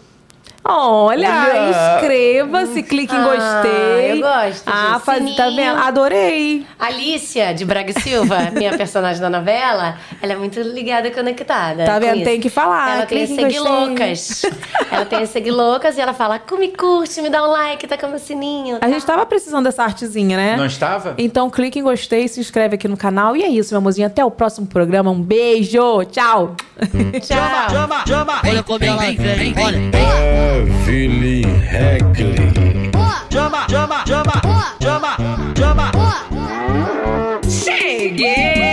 Olha, 0.66 1.28
Olha. 1.28 1.96
inscreva-se, 1.96 2.82
clique 2.82 3.14
em 3.14 3.18
Ah, 3.18 3.24
gostei. 3.24 4.12
eu 4.12 4.20
gosto 4.20 4.62
Ah, 4.66 4.98
faz, 4.98 5.36
tá 5.36 5.50
vendo? 5.50 5.78
Adorei. 5.78 6.64
Alicia 6.78 7.52
de 7.52 7.66
Braga 7.66 7.90
e 7.90 8.00
Silva, 8.00 8.50
minha 8.56 8.74
personagem 8.74 9.20
da 9.20 9.28
novela, 9.28 9.98
ela 10.22 10.32
é 10.32 10.36
muito 10.36 10.58
ligada 10.60 11.08
e 11.08 11.10
conectada. 11.10 11.84
Tá 11.84 11.98
vendo? 11.98 12.24
Tem 12.24 12.40
que 12.40 12.48
falar, 12.48 12.96
Ela 12.96 13.06
tem 13.06 13.26
seguilocas. 13.26 14.42
ela 14.90 15.04
tem 15.04 15.26
seguilocas 15.26 15.98
e 15.98 16.00
ela 16.00 16.14
fala: 16.14 16.40
me 16.58 16.68
curte, 16.68 17.20
me 17.20 17.28
dá 17.28 17.46
um 17.46 17.50
like, 17.50 17.86
tá 17.86 17.98
com 17.98 18.06
o 18.06 18.18
sininho. 18.18 18.78
A 18.80 18.88
gente 18.88 19.04
tava 19.04 19.26
precisando 19.26 19.64
dessa 19.64 19.82
artezinha, 19.82 20.36
né? 20.36 20.56
Não 20.56 20.64
estava? 20.66 21.14
Então 21.18 21.50
clique 21.50 21.78
em 21.78 21.82
gostei, 21.82 22.26
se 22.26 22.40
inscreve 22.40 22.76
aqui 22.76 22.88
no 22.88 22.96
canal. 22.96 23.36
E 23.36 23.42
é 23.42 23.48
isso, 23.48 23.74
meu 23.74 23.78
amorzinho. 23.80 24.06
Até 24.06 24.24
o 24.24 24.30
próximo 24.30 24.66
programa. 24.66 25.10
Um 25.10 25.20
beijo. 25.20 26.04
Tchau. 26.10 26.56
Tchau. 27.20 27.38
Olha 28.48 28.62
como 28.62 28.82
ela 28.82 28.96
vem, 29.02 29.54
olha. 29.62 30.53
Joinville 30.54 31.44
Hackley. 31.68 32.92
Chama, 33.28 33.66
chama, 33.68 34.04
chama, 34.06 34.40
chama, 34.80 35.16
chama. 35.56 35.90
Cheguei! 37.42 38.63